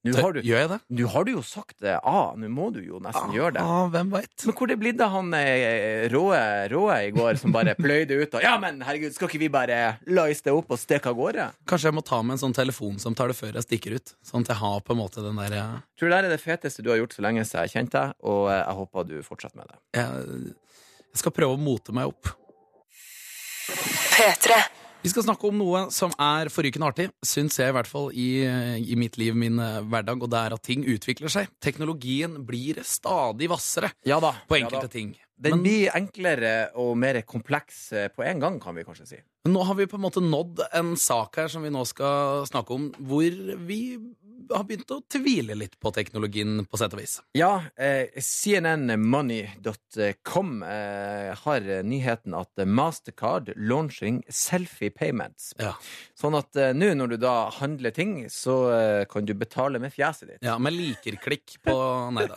Nå 0.02 0.16
har 0.18 0.34
du, 0.34 0.40
Gjør 0.42 0.58
jeg 0.64 0.70
det? 0.72 0.78
nå 0.98 1.08
har 1.14 1.26
du 1.28 1.30
jo 1.36 1.42
sagt 1.46 1.76
det. 1.86 1.92
Ah, 2.10 2.32
nå 2.34 2.48
må 2.50 2.72
du 2.74 2.80
jo 2.82 2.98
nesten 3.04 3.36
gjøre 3.36 3.52
det. 3.60 3.62
Ah, 3.62 3.84
hvem 3.94 4.10
vet? 4.16 4.46
Men 4.48 4.56
hvor 4.58 4.72
det 4.72 4.78
blitt 4.82 5.04
av 5.06 5.12
han 5.14 5.30
eh, 5.38 6.08
råe, 6.10 6.40
råe 6.74 6.96
i 7.06 7.12
går 7.14 7.38
som 7.38 7.54
bare 7.54 7.76
pløyde 7.78 8.18
ut 8.18 8.34
og 8.40 8.42
Ja, 8.42 8.56
men 8.64 8.82
herregud, 8.82 9.14
skal 9.14 9.30
ikke 9.30 9.44
vi 9.44 9.52
bare 9.54 9.78
lice 10.10 10.42
det 10.48 10.56
opp 10.58 10.74
og 10.74 10.82
stikke 10.82 11.14
av 11.14 11.20
gårde? 11.22 11.46
Kanskje 11.70 11.92
jeg 11.92 11.98
må 12.00 12.06
ta 12.08 12.24
med 12.26 12.40
en 12.40 12.44
sånn 12.48 12.58
telefonsamtale 12.58 13.38
før 13.38 13.62
jeg 13.62 13.68
stikker 13.68 14.00
ut. 14.00 14.16
Sånn 14.26 14.42
at 14.48 14.56
jeg 14.56 14.62
har 14.64 14.82
på 14.90 14.98
en 14.98 15.02
måte 15.04 15.22
den 15.22 15.38
der 15.38 15.58
jeg... 15.60 15.86
Tror 16.02 16.16
det 16.16 16.20
er 16.24 16.30
det 16.34 16.42
feteste 16.42 16.82
du 16.82 16.90
har 16.96 16.98
gjort 17.04 17.14
så 17.20 17.28
lenge 17.28 17.46
jeg 17.46 17.74
kjent 17.78 17.94
deg, 17.94 18.18
og 18.26 18.50
eh, 18.50 18.58
jeg 18.64 18.78
håper 18.82 19.10
du 19.14 19.16
fortsetter 19.30 19.62
med 19.62 19.70
det. 19.70 19.82
jeg, 20.02 20.54
jeg 21.14 21.22
skal 21.22 21.38
prøve 21.38 21.60
å 21.60 21.62
mote 21.62 21.94
meg 21.94 22.10
opp. 22.10 22.34
P3. 24.18 24.64
Vi 25.02 25.10
skal 25.10 25.24
snakke 25.26 25.50
om 25.50 25.58
noe 25.58 25.88
som 25.90 26.12
er 26.22 26.52
forrykende 26.54 26.86
artig, 26.92 27.08
syns 27.26 27.56
jeg 27.58 27.72
i 27.72 27.74
hvert 27.74 27.90
fall 27.90 28.12
i, 28.14 28.28
i 28.86 28.98
mitt 29.00 29.18
liv, 29.18 29.34
min 29.34 29.58
eh, 29.58 29.80
hverdag, 29.90 30.22
og 30.22 30.30
det 30.30 30.38
er 30.38 30.54
at 30.54 30.62
ting 30.68 30.84
utvikler 30.86 31.32
seg. 31.34 31.50
Teknologien 31.64 32.36
blir 32.46 32.84
stadig 32.86 33.50
hvassere 33.50 33.90
Ja 34.06 34.20
da. 34.22 34.36
på 34.46 34.60
enkelte 34.60 34.92
ting. 34.94 35.16
Den 35.42 35.58
Men- 35.58 35.64
blir 35.66 35.90
enklere 35.98 36.54
og 36.78 36.94
mer 37.02 37.18
kompleks 37.26 37.88
eh, 37.98 38.12
på 38.14 38.22
en 38.30 38.44
gang, 38.44 38.60
kan 38.62 38.78
vi 38.78 38.86
kanskje 38.86 39.08
si. 39.10 39.18
Men 39.42 39.56
nå 39.58 39.64
har 39.66 39.74
vi 39.80 39.88
på 39.90 39.98
en 39.98 40.06
måte 40.06 40.22
nådd 40.22 40.62
en 40.78 40.94
sak 41.02 41.42
her 41.42 41.50
som 41.50 41.66
vi 41.66 41.74
nå 41.74 41.82
skal 41.90 42.46
snakke 42.46 42.78
om, 42.78 42.92
hvor 43.02 43.58
vi 43.66 43.98
har 44.50 44.64
begynt 44.68 44.92
å 44.94 45.02
tvile 45.12 45.56
litt 45.58 45.80
på 45.82 45.92
teknologien, 45.96 46.66
på 46.66 46.78
sett 46.80 46.94
og 46.96 47.00
vis. 47.02 47.22
Ja, 47.38 47.64
eh, 47.76 48.08
cnnmoney.com 49.12 50.64
eh, 50.64 51.38
har 51.44 51.62
nyheten 51.88 52.34
at 52.38 52.52
Mastercard 52.66 53.54
launching 53.56 54.24
selfie 54.30 54.92
payments. 54.96 55.54
Ja. 55.62 55.74
Sånn 56.18 56.36
at 56.40 56.56
eh, 56.60 56.74
nå 56.78 56.94
når 56.98 57.08
du 57.14 57.18
da 57.22 57.50
handler 57.60 57.92
ting, 57.96 58.30
så 58.32 58.72
eh, 58.76 59.06
kan 59.12 59.26
du 59.28 59.34
betale 59.38 59.80
med 59.82 59.94
fjeset 59.94 60.28
ditt. 60.34 60.42
Ja, 60.46 60.58
med 60.62 60.74
likerklikk 60.78 61.60
på 61.66 61.76
Nei 62.16 62.26
da. 62.30 62.36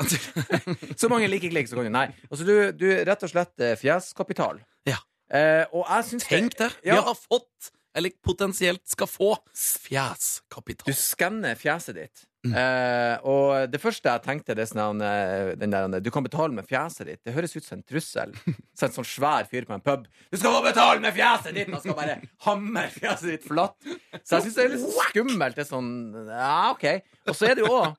Så 1.01 1.09
mange 1.13 1.29
likeklikk, 1.31 1.69
så 1.71 1.77
kan 1.79 1.85
du 1.89 1.93
Nei. 1.95 2.09
Altså, 2.31 2.45
du, 2.47 2.55
du 2.77 2.87
rett 3.07 3.23
og 3.27 3.31
slett 3.31 3.61
eh, 3.63 3.77
fjeskapital. 3.79 4.57
Ja. 4.89 4.99
Eh, 5.33 5.65
og 5.73 5.83
jeg 5.89 6.09
syns 6.11 6.27
Tenk 6.29 6.57
det! 6.61 6.71
Vi 6.85 6.91
har 6.95 7.17
fått, 7.17 7.71
eller 7.95 8.15
potensielt 8.25 8.83
skal 8.89 9.09
få, 9.11 9.33
fjeskapital. 9.55 10.87
du 10.91 10.97
skanner 10.99 11.59
fjeset 11.59 11.99
ditt. 11.99 12.25
Mm. 12.45 12.53
Eh, 12.61 13.23
og 13.25 13.71
det 13.73 13.81
første 13.81 14.11
jeg 14.11 14.23
tenkte, 14.25 14.57
det 14.59 14.67
sånn, 14.69 15.01
eh, 15.01 15.55
den 15.57 15.73
der, 15.73 16.03
du 16.05 16.11
kan 16.13 16.27
betale 16.27 16.53
med 16.53 16.69
fjeset 16.69 17.09
ditt. 17.09 17.23
Det 17.25 17.33
høres 17.37 17.57
ut 17.57 17.65
som 17.65 17.79
en 17.79 17.87
trussel. 17.89 18.35
Så 18.77 18.85
en 18.89 18.97
sånn 18.99 19.09
svær 19.09 19.49
fyr 19.49 19.69
på 19.69 19.77
en 19.77 19.85
pub. 19.85 20.05
Du 20.29 20.37
skal 20.37 20.59
få 20.59 20.65
betale 20.67 21.01
med 21.05 21.17
fjeset 21.17 21.57
ditt! 21.57 21.73
Han 21.73 21.85
skal 21.85 21.97
bare 21.97 22.19
hamre 22.49 22.89
fjeset 22.93 23.31
ditt 23.33 23.49
flatt. 23.49 23.79
Så 24.21 24.37
jeg 24.41 24.49
syns 24.49 24.59
det 24.59 24.67
er 24.67 24.75
litt 24.75 24.89
skummelt. 24.99 25.57
Det 25.57 25.65
er 25.65 25.71
sånn 25.71 25.93
Ja, 26.29 26.57
OK. 26.75 26.89
Og 27.31 27.39
så 27.39 27.49
er 27.49 27.57
det 27.57 27.65
jo 27.65 27.73
òg 27.73 27.95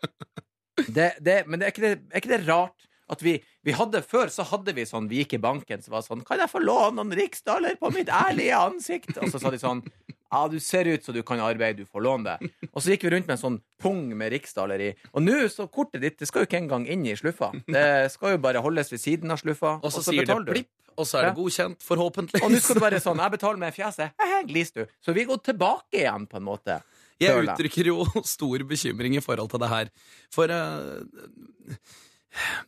det, 0.92 1.14
det, 1.24 1.40
Men 1.48 1.62
det 1.62 1.70
er, 1.70 1.72
ikke 1.72 1.86
det, 1.86 1.96
er 2.12 2.22
ikke 2.22 2.36
det 2.36 2.44
rart 2.46 2.90
at 3.14 3.22
vi, 3.22 3.36
vi 3.66 3.74
hadde 3.76 4.02
Før 4.06 4.30
så 4.34 4.46
hadde 4.46 4.74
vi 4.78 4.84
sånn 4.86 5.08
Vi 5.10 5.24
gikk 5.24 5.36
i 5.38 5.42
banken 5.42 5.82
så 5.82 5.94
var 5.96 6.04
sånn 6.06 6.22
Kan 6.28 6.42
jeg 6.44 6.52
få 6.52 6.62
låne 6.64 7.00
noen 7.00 7.16
riksdaler 7.18 7.80
på 7.82 7.90
mitt 7.96 8.12
ærlige 8.14 8.60
ansikt? 8.62 9.18
Og 9.18 9.32
så 9.34 9.42
sa 9.42 9.52
de 9.54 9.60
sånn 9.62 9.82
Ja, 10.08 10.44
du 10.52 10.58
ser 10.62 10.86
ut 10.90 11.06
så 11.06 11.14
du 11.16 11.22
kan 11.26 11.42
arbeide, 11.42 11.86
du 11.86 11.90
får 11.90 12.04
låne 12.04 12.36
det. 12.36 12.50
Og 12.74 12.82
så 12.84 12.92
gikk 12.92 13.06
vi 13.08 13.12
rundt 13.14 13.28
med 13.30 13.38
en 13.38 13.42
sånn 13.42 13.60
pung 13.82 14.02
med 14.18 14.34
riksdaler 14.34 14.82
i. 14.84 14.90
Og 15.14 15.24
nå, 15.24 15.36
så 15.54 15.68
kortet 15.72 16.02
ditt 16.04 16.18
det 16.20 16.28
skal 16.28 16.44
jo 16.44 16.50
ikke 16.50 16.60
engang 16.60 16.88
inn 16.92 17.06
i 17.08 17.14
sluffa. 17.16 17.52
Det 17.70 17.86
skal 18.12 18.34
jo 18.36 18.42
bare 18.44 18.64
holdes 18.66 18.92
ved 18.92 19.00
siden 19.00 19.32
av 19.32 19.40
sluffa. 19.40 19.78
Og 19.80 19.94
så 19.94 20.04
sier 20.04 20.26
det 20.26 20.28
betaler 20.28 20.50
du. 20.50 20.52
plipp, 20.58 20.72
og 20.98 21.08
så 21.08 21.22
er 21.22 21.30
det 21.30 21.38
godkjent, 21.38 21.86
forhåpentligvis. 21.88 22.44
Og 22.44 22.52
nå 22.52 22.60
skal 22.66 22.80
du 22.80 22.84
bare 22.84 23.00
sånn 23.06 23.22
Jeg 23.24 23.36
betaler 23.38 23.62
med 23.62 23.78
fjeset. 23.78 24.26
Glis 24.50 24.76
du. 24.76 24.82
Så 25.06 25.16
vi 25.16 25.24
går 25.30 25.40
tilbake 25.46 26.02
igjen, 26.02 26.28
på 26.28 26.42
en 26.42 26.48
måte. 26.50 26.82
Jeg 27.22 27.46
uttrykker 27.46 27.94
jo 27.94 28.04
stor 28.36 28.66
bekymring 28.68 29.16
i 29.16 29.24
forhold 29.24 29.54
til 29.54 29.64
det 29.64 29.72
her. 29.72 29.94
For 30.36 30.52
eh, 30.52 31.78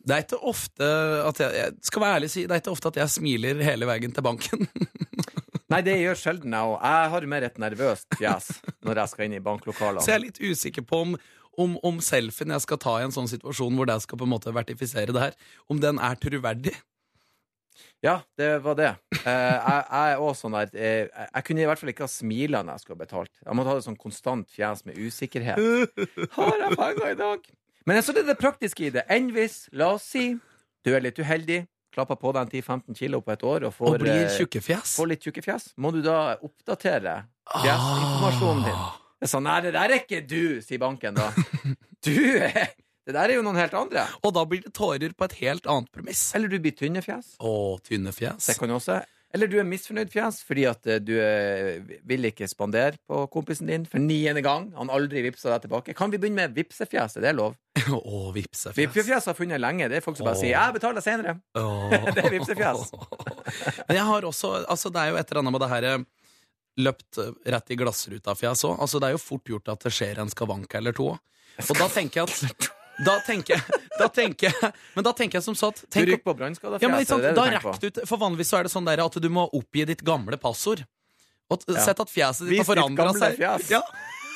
det 0.04 0.16
er 0.16 0.24
ikke 0.24 0.40
ofte 0.50 0.88
at 1.28 1.42
jeg, 1.42 1.54
jeg 1.58 1.88
skal 1.90 2.04
være 2.04 2.20
ærlig 2.20 2.30
si, 2.32 2.44
det 2.46 2.56
er 2.56 2.62
ikke 2.62 2.74
ofte 2.74 2.92
at 2.92 3.00
jeg 3.02 3.14
smiler 3.18 3.64
hele 3.66 3.88
veien 3.88 4.14
til 4.14 4.26
banken. 4.26 4.68
Nei, 5.72 5.82
det 5.84 5.98
gjør 6.00 6.16
sjelden 6.16 6.54
jeg 6.56 6.68
òg. 6.72 6.78
Jeg 6.80 7.08
har 7.12 7.26
mer 7.28 7.44
et 7.44 7.58
nervøst 7.60 8.14
fjes 8.16 8.52
når 8.86 9.02
jeg 9.02 9.12
skal 9.12 9.26
inn 9.26 9.36
i 9.36 9.42
banklokalene. 9.44 10.04
Så 10.04 10.14
jeg 10.14 10.20
er 10.20 10.24
litt 10.24 10.40
usikker 10.40 10.86
på 10.88 11.02
om, 11.04 11.16
om, 11.60 11.74
om 11.84 11.98
selfien 12.04 12.54
jeg 12.56 12.64
skal 12.64 12.80
ta 12.80 12.94
i 13.00 13.08
en 13.08 13.12
sånn 13.14 13.28
situasjon 13.28 13.76
hvor 13.76 13.92
jeg 13.92 14.06
skal 14.06 14.20
på 14.20 14.28
en 14.28 14.32
måte 14.32 14.54
vertifisere 14.56 15.12
det 15.12 15.26
her, 15.26 15.36
om 15.68 15.82
den 15.82 16.00
er 16.00 16.16
troverdig. 16.22 16.72
Ja, 18.02 18.20
det 18.38 18.48
var 18.62 18.76
det. 18.78 18.90
Eh, 19.18 19.26
jeg, 19.26 19.84
jeg 19.90 20.12
er 20.14 20.20
også 20.22 20.46
sånn 20.46 20.56
der 20.56 20.70
eh, 20.72 21.04
jeg, 21.04 21.30
jeg 21.34 21.46
kunne 21.48 21.62
i 21.62 21.68
hvert 21.68 21.80
fall 21.80 21.92
ikke 21.92 22.06
ha 22.06 22.12
smila 22.12 22.60
når 22.62 22.76
jeg 22.76 22.84
skulle 22.84 22.96
ha 22.96 23.04
betalt. 23.04 23.32
Jeg 23.42 23.58
måtte 23.58 23.72
ha 23.72 23.80
et 23.80 23.86
sånn 23.88 23.98
konstant 23.98 24.50
fjes 24.54 24.84
med 24.86 24.98
usikkerhet. 25.02 25.58
Har 26.38 26.62
jeg 26.62 26.78
penger 26.78 27.10
i 27.10 27.18
dag? 27.18 27.48
Men 27.88 28.02
så 28.04 28.12
er 28.12 28.20
det 28.20 28.28
det 28.34 28.38
praktiske 28.40 28.88
i 28.88 28.92
det. 28.94 29.06
Enn 29.12 29.30
hvis, 29.32 29.62
la 29.72 29.94
oss 29.96 30.06
si, 30.12 30.30
du 30.84 30.90
er 30.94 31.04
litt 31.04 31.18
uheldig, 31.18 31.62
klapper 31.94 32.18
på 32.20 32.34
deg 32.36 32.44
en 32.44 32.50
10-15 32.52 32.98
kilo 32.98 33.22
på 33.24 33.32
et 33.32 33.44
år 33.48 33.64
og 33.64 33.70
Og 33.72 33.76
får, 33.78 33.98
blir 34.02 34.26
tjukke 34.34 34.60
fjes. 34.62 34.96
får 35.00 35.08
litt 35.14 35.24
tjukke 35.24 35.42
fjes. 35.46 35.70
Må 35.80 35.90
du 35.96 36.02
da 36.04 36.36
oppdatere 36.44 37.22
fjesinformasjonen 37.56 38.66
din? 38.68 38.76
Ah. 38.76 38.98
Det 39.18 39.26
er 39.26 39.32
sånn, 39.32 39.48
nei, 39.48 39.56
det 39.64 39.72
der 39.74 39.90
er 39.90 40.02
ikke 40.04 40.20
du, 40.30 40.60
sier 40.62 40.78
banken 40.82 41.16
da. 41.18 41.32
Du 42.06 42.14
er 42.38 42.68
Det 43.08 43.14
der 43.16 43.32
er 43.32 43.38
jo 43.38 43.42
noen 43.42 43.56
helt 43.58 43.72
andre. 43.74 44.04
Og 44.22 44.34
da 44.36 44.44
blir 44.46 44.60
det 44.62 44.70
tårer 44.76 45.14
på 45.16 45.26
et 45.26 45.38
helt 45.40 45.64
annet 45.66 45.88
premiss. 45.90 46.28
Eller 46.36 46.52
du 46.52 46.58
blir 46.62 46.76
tynne 46.76 47.00
fjes. 47.02 47.32
Å, 47.40 47.52
tynne 47.82 48.12
fjes. 48.14 48.50
Det 48.52 48.58
kan 48.60 48.70
også. 48.76 49.00
Eller 49.34 49.48
du 49.50 49.58
er 49.60 49.66
misfornøyd 49.68 50.12
fjes 50.12 50.38
fordi 50.46 50.64
at 50.68 50.86
eh, 50.88 51.00
du 51.04 51.14
eh, 51.20 51.96
vil 52.08 52.28
ikke 52.30 52.46
spandere 52.48 53.00
på 53.08 53.24
kompisen 53.32 53.68
din 53.68 53.84
for 53.88 54.00
niende 54.00 54.44
gang. 54.44 54.70
Han 54.76 54.92
aldri 54.92 55.24
vippsa 55.26 55.50
deg 55.54 55.66
tilbake. 55.66 55.96
Kan 55.96 56.12
vi 56.12 56.20
begynne 56.20 56.44
med 56.46 56.54
vipsefjes? 56.56 57.18
Er 57.18 57.26
det 57.26 57.34
lov? 57.36 57.56
Å, 57.94 58.20
vipsefjes. 58.34 58.76
Vipsefjes 58.76 59.28
har 59.30 59.36
funnet 59.38 59.60
lenge. 59.60 59.88
Det 59.90 60.00
er 60.00 60.04
folk 60.04 60.18
som 60.18 60.28
bare 60.28 60.38
oh. 60.38 60.42
sier 60.42 60.54
'jeg 60.54 60.76
betaler 60.78 61.04
senere'. 61.04 61.36
Oh. 61.58 61.90
Det 62.16 62.24
er 62.24 62.30
vipsefjes. 62.36 62.92
Men 63.88 64.00
jeg 64.00 64.06
har 64.10 64.28
også 64.28 64.54
Altså, 64.64 64.90
det 64.90 65.02
er 65.02 65.12
jo 65.12 65.20
et 65.20 65.30
eller 65.30 65.42
annet 65.42 65.56
med 65.56 65.64
det 65.64 65.70
her 65.72 65.88
eh, 65.90 65.98
løpt 66.78 67.20
rett 67.54 67.70
i 67.70 67.78
glassruta-fjes 67.78 68.64
òg. 68.68 68.80
Altså, 68.80 69.00
det 69.02 69.10
er 69.10 69.16
jo 69.16 69.22
fort 69.22 69.54
gjort 69.54 69.72
at 69.74 69.86
det 69.86 69.94
skjer 69.94 70.22
en 70.22 70.30
skavank 70.30 70.74
eller 70.78 70.96
to. 70.96 71.12
Og 71.58 71.78
da 71.78 71.88
tenker 71.90 72.22
jeg 72.22 72.28
at 72.28 72.68
da 72.98 73.14
tenker 73.22 73.62
da 73.98 74.08
tenker 74.10 74.50
jeg 74.50 74.70
Men 74.96 75.04
da 75.06 75.12
tenker 75.14 75.38
jeg 75.38 75.44
som 75.46 75.54
så 75.58 75.70
at 75.70 75.84
Du 75.86 76.00
rykker 76.02 76.22
på 76.24 76.34
på 76.34 76.42
ja, 76.42 76.50
det 76.50 76.82
da 76.82 76.82
du 76.82 77.26
tenker 77.38 77.52
rekk 77.54 77.66
på? 77.66 77.74
du 77.94 78.00
For 78.10 78.18
vanligvis 78.18 78.50
så 78.50 78.58
er 78.58 78.66
det 78.66 78.72
sånn 78.74 78.88
der 78.88 79.02
at 79.04 79.18
du 79.22 79.28
må 79.30 79.46
oppgi 79.54 79.84
ditt 79.86 80.02
gamle 80.06 80.38
passord. 80.40 80.82
Og 81.48 81.62
sett 81.64 82.00
at 82.02 82.10
fjeset 82.12 82.44
ditt 82.44 82.58
Vis 82.58 82.66
har 82.66 82.68
forandra 82.68 83.12
seg. 83.16 83.38
fjes. 83.38 83.70
Ja, 83.72 83.80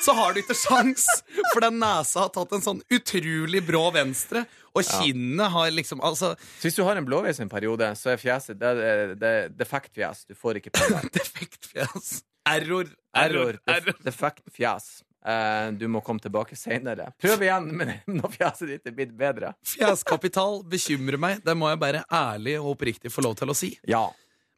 så 0.03 0.15
har 0.17 0.33
du 0.33 0.41
ikke 0.41 0.57
sjans, 0.57 1.05
for 1.53 1.63
den 1.63 1.79
nesa 1.81 2.25
har 2.25 2.33
tatt 2.35 2.51
en 2.57 2.65
sånn 2.65 2.81
utrolig 2.93 3.63
brå 3.65 3.85
venstre, 3.95 4.43
og 4.73 4.83
kinnet 4.87 5.53
har 5.53 5.71
liksom 5.71 6.01
Altså, 6.03 6.33
Så 6.59 6.67
hvis 6.67 6.77
du 6.79 6.83
har 6.83 6.97
en 6.97 7.05
blåveis 7.05 7.39
en 7.39 7.49
periode, 7.51 7.91
så 7.95 8.13
er 8.13 8.21
fjeset 8.21 8.59
det 8.59 8.71
er, 8.73 9.15
det 9.19 9.31
er 9.37 9.49
defekt 9.53 9.93
fjes. 9.93 10.25
Du 10.25 10.33
får 10.35 10.59
ikke 10.59 10.73
deg. 10.73 11.09
defekt 11.19 11.69
fjes. 11.69 12.23
Error. 12.49 12.89
Error. 13.15 13.59
Error. 13.69 13.91
Def, 13.93 14.01
defekt 14.03 14.49
fjes. 14.55 15.03
Eh, 15.23 15.67
du 15.77 15.85
må 15.87 16.01
komme 16.03 16.19
tilbake 16.23 16.57
seinere. 16.59 17.11
Prøv 17.21 17.45
igjen 17.45 17.69
men 17.77 17.93
når 18.17 18.33
fjeset 18.33 18.73
ditt 18.73 18.89
er 18.89 18.97
blitt 18.97 19.13
bedre. 19.19 19.53
Fjeskapital 19.75 20.63
bekymrer 20.69 21.21
meg, 21.21 21.43
det 21.45 21.55
må 21.57 21.69
jeg 21.71 21.81
bare 21.83 22.03
ærlig 22.11 22.57
og 22.59 22.73
oppriktig 22.73 23.13
få 23.13 23.23
lov 23.23 23.37
til 23.39 23.53
å 23.53 23.57
si. 23.57 23.75
Ja. 23.87 24.07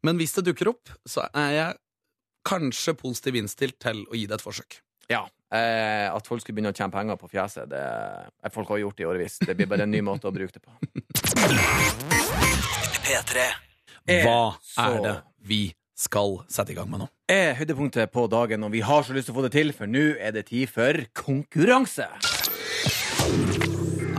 Men 0.05 0.17
hvis 0.21 0.37
det 0.37 0.47
dukker 0.47 0.71
opp, 0.73 0.95
så 1.05 1.27
er 1.33 1.51
jeg 1.53 1.77
kanskje 2.45 2.93
positiv 2.97 3.37
innstilt 3.39 3.77
til 3.81 4.03
å 4.05 4.17
gi 4.17 4.25
det 4.29 4.39
et 4.39 4.45
forsøk. 4.45 4.79
Ja. 5.09 5.23
Eh, 5.55 6.07
at 6.11 6.25
folk 6.27 6.41
skulle 6.41 6.57
begynne 6.57 6.73
å 6.73 6.75
tjene 6.75 6.91
penger 6.91 7.15
på 7.21 7.29
fjeset, 7.31 7.69
det 7.69 7.79
eh, 8.43 8.49
folk 8.51 8.67
har 8.73 8.81
gjort 8.81 8.97
det 8.97 9.03
i 9.05 9.07
årevis. 9.07 9.37
Det 9.45 9.55
blir 9.55 9.69
bare 9.71 9.85
en 9.85 9.91
ny 9.93 10.01
måte 10.03 10.27
å 10.27 10.33
bruke 10.35 10.51
det 10.51 10.63
på. 10.65 10.71
P3. 13.05 13.45
Er 14.07 14.23
Hva 14.25 14.55
så- 14.61 14.87
er 14.89 15.01
det 15.05 15.15
vi 15.45 15.73
skal 15.95 16.39
sette 16.49 16.71
i 16.71 16.75
gang 16.75 16.89
med 16.89 16.99
nå? 17.05 17.09
er 17.29 17.55
høydepunktet 17.55 18.11
på 18.11 18.27
dagen, 18.29 18.63
og 18.63 18.71
vi 18.71 18.81
har 18.81 19.01
så 19.03 19.13
lyst 19.15 19.25
til 19.29 19.33
å 19.33 19.37
få 19.39 19.43
det 19.47 19.51
til, 19.53 19.71
for 19.73 19.87
nå 19.87 20.15
er 20.19 20.31
det 20.31 20.45
tid 20.47 20.69
for 20.69 20.93
konkurranse. 21.17 22.05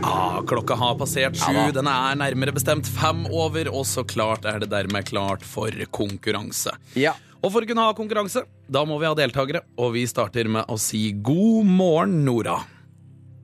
Ah, 0.03 0.41
klokka 0.47 0.75
har 0.77 0.95
passert 0.99 1.35
sju, 1.39 1.53
Ja 1.53 1.71
den 1.71 1.87
er 1.87 2.15
nærmere 2.19 2.53
bestemt 2.55 2.85
fem 2.87 3.25
over, 3.31 3.67
og 3.73 3.85
så 3.85 4.03
klart 4.07 4.45
er 4.45 4.59
det 4.59 4.69
dermed 4.69 5.05
klart 5.09 5.43
for 5.43 5.71
konkurranse. 5.91 6.71
Ja. 6.95 7.13
Og 7.43 7.51
for 7.53 7.61
å 7.61 7.69
kunne 7.69 7.83
ha 7.85 7.93
konkurranse, 7.97 8.41
da 8.67 8.81
må 8.87 8.97
vi 9.01 9.05
ha 9.05 9.13
deltakere, 9.17 9.61
og 9.77 9.93
vi 9.93 10.05
starter 10.09 10.49
med 10.49 10.65
å 10.71 10.77
si 10.81 11.11
god 11.13 11.67
morgen, 11.69 12.23
Nora. 12.25 12.57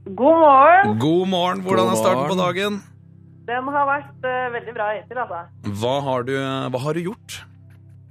God 0.08 0.40
morgen. 0.42 0.96
God 1.00 1.30
morgen, 1.32 1.62
hvordan 1.64 1.92
har 1.92 1.96
er 1.96 2.02
starten 2.02 2.32
på 2.32 2.38
dagen? 2.40 2.80
Den 3.48 3.70
har 3.76 3.86
vært 3.88 4.26
uh, 4.26 4.48
veldig 4.56 4.74
bra 4.76 4.88
hittil, 4.96 5.20
altså. 5.24 5.44
Hva 5.82 5.94
har 6.08 6.26
du, 6.28 6.34
hva 6.74 6.82
har 6.86 6.98
du 6.98 7.04
gjort? 7.06 7.38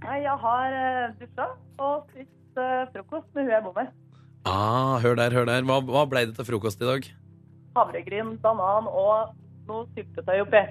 Jeg 0.02 0.36
har 0.44 0.76
uh, 0.76 1.10
dusja 1.18 1.48
og 1.82 2.06
spist 2.12 2.62
uh, 2.62 2.86
frokost 2.94 3.28
med 3.34 3.48
hun 3.48 3.52
jeg 3.56 3.66
bor 3.66 3.76
med. 3.76 3.90
Ah, 4.48 4.96
hør 5.02 5.18
der, 5.18 5.34
hør 5.34 5.46
der. 5.50 5.66
Hva, 5.66 5.80
hva 5.86 6.06
ble 6.10 6.24
det 6.28 6.36
til 6.38 6.48
frokost 6.48 6.80
i 6.82 6.88
dag? 6.88 7.10
Havregryn, 7.76 8.36
banan 8.42 8.88
og 8.90 9.34
noe 9.68 9.86
syltetøy 9.96 10.42
oppi. 10.46 10.62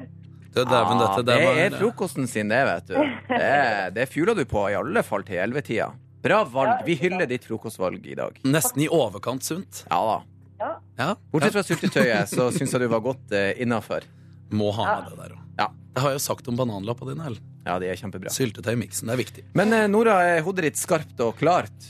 Du, 0.51 0.61
dæven, 0.67 0.99
Ah, 0.99 1.01
dette, 1.15 1.23
det 1.29 1.35
var- 1.45 1.59
er 1.63 1.75
frokosten 1.79 2.27
sin, 2.27 2.49
det, 2.51 2.59
vet 2.67 2.87
du. 2.89 2.95
Det, 3.29 3.93
det 3.95 4.07
fjuler 4.11 4.35
du 4.35 4.43
på, 4.45 4.65
i 4.69 4.75
alle 4.75 5.03
fall 5.07 5.23
til 5.23 5.37
ellevetida. 5.39 5.91
Bra 6.21 6.43
valg. 6.43 6.83
Vi 6.85 6.95
hyller 6.99 7.25
ditt 7.25 7.45
frokostvalg 7.47 8.03
i 8.05 8.15
dag. 8.19 8.35
Nesten 8.43 8.83
i 8.83 8.87
overkant 8.91 9.41
sunt. 9.47 9.85
Ja 9.89 10.01
da. 10.09 10.17
Ja. 10.61 10.71
Ja, 10.99 11.07
Bortsett 11.31 11.55
fra 11.55 11.63
syltetøyet, 11.65 12.27
så 12.29 12.51
syns 12.53 12.75
jeg 12.75 12.81
du 12.83 12.87
var 12.91 12.99
godt 13.01 13.31
uh, 13.33 13.53
innafor. 13.57 14.03
må 14.51 14.67
ha 14.75 14.85
med 15.01 15.09
det 15.09 15.17
der 15.17 15.33
òg. 15.37 15.39
Ja. 15.57 15.67
Det 15.95 16.01
har 16.03 16.11
jeg 16.11 16.19
jo 16.19 16.25
sagt 16.27 16.47
om 16.51 16.57
bananlappa 16.59 17.07
dine. 17.07 17.25
Ellen. 17.31 17.47
Ja, 17.65 17.79
det 17.79 17.87
er 17.89 17.95
kjempebra. 17.95 18.29
Syltetøy-miksen, 18.35 19.07
det 19.07 19.13
er 19.15 19.21
viktig. 19.23 19.43
Men 19.57 19.71
uh, 19.73 19.87
Nora, 19.87 20.19
er 20.35 20.43
hodet 20.45 20.67
ditt 20.67 20.77
skarpt 20.77 21.19
og 21.23 21.37
klart? 21.39 21.87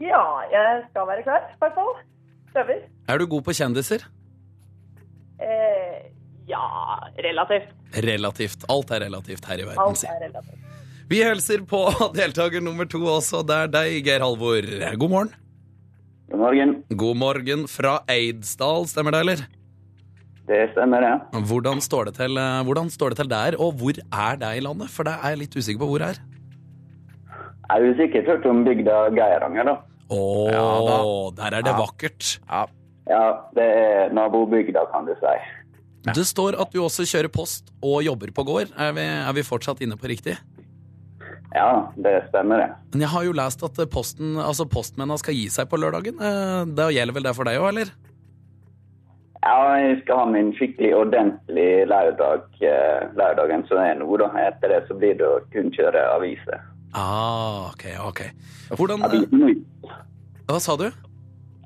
Ja, 0.00 0.22
jeg 0.52 0.84
skal 0.92 1.06
være 1.10 1.26
klar, 1.26 1.50
i 1.50 1.58
hvert 1.60 1.74
fall. 1.74 1.92
Prøver. 2.54 2.86
Er 3.10 3.18
du 3.18 3.26
god 3.26 3.42
på 3.44 3.52
kjendiser? 3.58 4.06
Eh, 5.38 6.08
ja, 6.48 6.62
relativt. 7.24 7.74
Relativt. 8.04 8.64
Alt 8.72 8.90
er 8.96 9.04
relativt 9.06 9.44
her 9.48 9.60
i 9.62 9.66
verden, 9.66 9.82
Alt 9.84 10.00
si. 10.02 10.06
er 10.08 10.22
relativt. 10.26 10.64
Vi 11.08 11.22
hilser 11.24 11.62
på 11.68 11.82
deltaker 12.18 12.60
nummer 12.64 12.84
to 12.88 13.00
også. 13.08 13.42
Det 13.48 13.56
er 13.64 13.70
deg, 13.72 14.00
Geir 14.06 14.20
Halvor. 14.24 14.66
God 15.00 15.10
morgen. 15.14 15.30
God 16.30 16.42
morgen. 16.42 16.74
God 17.00 17.16
morgen 17.16 17.62
fra 17.72 17.98
Eidsdal, 18.12 18.84
stemmer 18.90 19.14
det, 19.16 19.20
eller? 19.24 19.44
Det 20.48 20.58
stemmer, 20.72 21.04
ja. 21.04 21.14
Hvordan 21.44 21.80
står 21.84 22.08
det 22.08 22.14
til, 22.20 22.36
eh, 22.40 22.62
hvordan 22.64 22.88
står 22.92 23.12
det 23.14 23.18
til 23.22 23.28
der, 23.32 23.56
og 23.60 23.74
hvor 23.80 23.96
er 24.00 24.36
det 24.40 24.52
i 24.56 24.62
landet? 24.64 24.88
For 24.92 25.04
det 25.08 25.14
er 25.16 25.32
jeg 25.34 25.40
litt 25.44 25.56
usikker 25.60 25.80
på 25.82 25.88
hvor 25.90 26.00
det 26.04 26.10
er. 26.14 26.20
Jeg 27.68 27.74
har 27.74 27.84
jo 27.84 27.94
sikkert 27.98 28.28
hørt 28.32 28.46
om 28.48 28.62
bygda 28.64 28.96
Geiranger, 29.16 29.68
da. 29.68 29.74
Å, 30.08 30.20
Ja 30.48 30.68
der 31.36 31.56
er 31.58 31.64
det 31.66 31.72
Ja. 31.74 31.80
vakkert. 31.82 32.28
Ja. 32.48 32.62
Ja, 33.08 33.24
det 33.56 33.64
er 33.64 34.10
nabobygda, 34.16 34.86
kan 34.92 35.04
du 35.08 35.14
si. 35.20 35.34
Det 36.16 36.24
står 36.26 36.56
at 36.60 36.72
du 36.72 36.80
også 36.82 37.04
kjører 37.08 37.28
post 37.32 37.72
og 37.82 38.02
jobber 38.06 38.30
på 38.34 38.44
gård. 38.48 38.72
Er 38.76 38.92
vi, 38.96 39.00
er 39.02 39.32
vi 39.36 39.42
fortsatt 39.46 39.80
inne 39.84 39.96
på 40.00 40.08
riktig? 40.10 40.36
Ja, 41.54 41.88
det 41.96 42.26
stemmer, 42.28 42.60
det. 42.60 42.68
Men 42.92 43.00
jeg 43.06 43.08
har 43.08 43.24
jo 43.24 43.32
lest 43.32 43.62
at 43.64 43.78
posten, 43.90 44.36
altså 44.36 44.66
postmennene 44.68 45.16
skal 45.20 45.34
gi 45.34 45.46
seg 45.50 45.68
på 45.70 45.78
lørdagen. 45.80 46.18
Eh, 46.20 46.64
Det 46.76 46.90
gjelder 46.94 47.16
vel 47.16 47.24
det 47.28 47.34
for 47.38 47.48
deg 47.48 47.56
òg, 47.60 47.68
eller? 47.72 47.92
Ja, 49.38 49.54
jeg 49.80 50.00
skal 50.02 50.18
ha 50.18 50.24
min 50.28 50.50
skikkelig 50.58 50.90
ordentlig 50.98 51.68
lørdag, 51.88 52.42
eh, 52.68 53.06
lørdagen 53.16 53.62
som 53.68 53.78
er 53.80 53.94
nå, 54.00 54.08
da. 54.20 54.28
Etter 54.48 54.74
det 54.74 54.82
så 54.88 54.96
blir 54.98 55.14
det 55.16 55.24
å 55.24 55.38
kun 55.54 55.70
kjøre 55.72 56.02
aviser. 56.16 56.60
Ah, 56.92 57.70
ok, 57.70 57.84
ok. 58.10 58.20
Hvordan 58.76 59.04
Avisen 59.06 59.40
må 59.40 59.48
ut. 59.54 59.92
Hva 60.48 60.60
sa 60.60 60.76
du? 60.80 60.88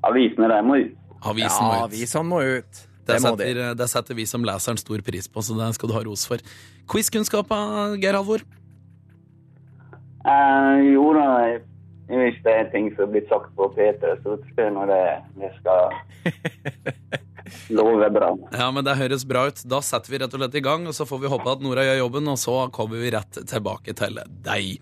Avisene, 0.03 0.47
de 0.51 0.61
må 0.67 0.79
ut. 0.83 0.95
Avisen 1.23 1.63
ja, 1.63 1.67
må 1.67 1.73
ut. 1.75 1.83
avisene 1.89 2.23
må 2.29 2.41
ut. 2.43 2.81
Det 3.03 3.17
Det 3.17 3.21
setter, 3.21 3.75
det 3.75 3.87
setter 3.91 4.15
vi 4.15 4.25
som 4.29 4.45
leser 4.47 4.71
en 4.71 4.79
stor 4.79 5.01
pris 5.03 5.27
på, 5.27 5.43
så 5.43 5.57
det 5.57 5.73
skal 5.75 5.89
du 5.89 5.95
ha 5.97 6.03
ros 6.05 6.23
for. 6.29 6.39
Quizkunnskap, 6.87 7.51
eh, 7.51 7.97
Geir 7.99 8.15
Halvor? 8.15 8.45
Eh, 10.23 10.77
jo 10.93 11.09
da, 11.17 11.27
hvis 12.07 12.39
det 12.45 12.53
er 12.53 12.69
ting 12.71 12.87
som 12.95 13.09
er 13.09 13.11
blitt 13.17 13.27
sagt 13.31 13.51
på 13.57 13.67
P3, 13.75 14.13
så 14.23 14.37
spør 14.47 14.69
jeg 14.69 14.75
når 14.77 14.93
det, 14.93 15.03
det 15.41 15.51
skal 15.59 15.81
love 17.77 18.09
bra. 18.15 18.31
Ja, 18.55 18.69
men 18.71 18.87
det 18.87 18.95
høres 19.01 19.27
bra 19.27 19.47
ut. 19.51 19.59
Da 19.67 19.81
setter 19.83 20.15
vi 20.15 20.21
rett 20.23 20.33
og 20.33 20.39
slett 20.39 20.55
i 20.55 20.63
gang, 20.63 20.87
og 20.87 20.95
så 20.95 21.07
får 21.09 21.25
vi 21.25 21.31
håpe 21.35 21.57
at 21.57 21.63
Nora 21.65 21.83
gjør 21.89 22.01
jobben, 22.05 22.31
og 22.31 22.39
så 22.39 22.57
kommer 22.75 23.03
vi 23.03 23.11
rett 23.15 23.43
tilbake 23.51 23.95
til 23.99 24.19
deg. 24.47 24.79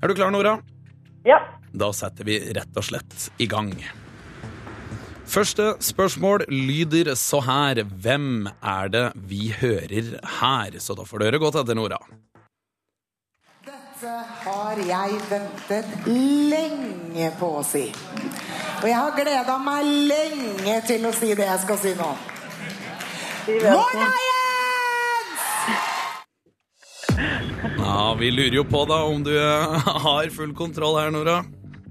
Er 0.00 0.08
du 0.08 0.16
klar, 0.16 0.32
Nora? 0.32 0.56
Ja. 1.28 1.42
Da 1.76 1.92
setter 1.92 2.24
vi 2.24 2.40
rett 2.56 2.76
og 2.80 2.86
slett 2.88 3.28
i 3.42 3.48
gang. 3.50 3.74
Første 5.28 5.74
spørsmål 5.84 6.46
lyder 6.48 7.12
så 7.14 7.40
her. 7.44 7.82
Hvem 7.84 8.46
er 8.64 8.88
det 8.88 9.04
vi 9.28 9.52
hører 9.60 10.16
her? 10.40 10.78
Så 10.80 10.96
da 10.96 11.04
får 11.04 11.18
du 11.20 11.24
høre 11.28 11.40
godt 11.42 11.58
etter, 11.60 11.76
Nora. 11.76 11.98
Dette 13.68 14.14
har 14.46 14.80
jeg 14.88 15.20
ventet 15.28 16.08
lenge 16.08 17.28
på 17.40 17.50
å 17.60 17.62
si. 17.66 17.84
Og 18.80 18.88
jeg 18.88 18.96
har 18.96 19.16
gleda 19.18 19.58
meg 19.60 19.92
lenge 20.08 20.80
til 20.88 21.04
å 21.04 21.12
si 21.12 21.34
det 21.36 21.48
jeg 21.50 21.64
skal 21.66 21.80
si 21.82 21.94
nå. 21.98 22.10
Siv 23.44 23.68
Jens! 23.68 23.88
Ja, 27.76 28.14
Vi 28.16 28.30
lurer 28.32 28.62
jo 28.62 28.64
på 28.64 28.86
da 28.88 29.02
om 29.10 29.24
du 29.26 29.34
eh, 29.36 29.92
har 30.08 30.30
full 30.32 30.54
kontroll 30.56 30.96
her, 31.02 31.10
Nora. 31.12 31.42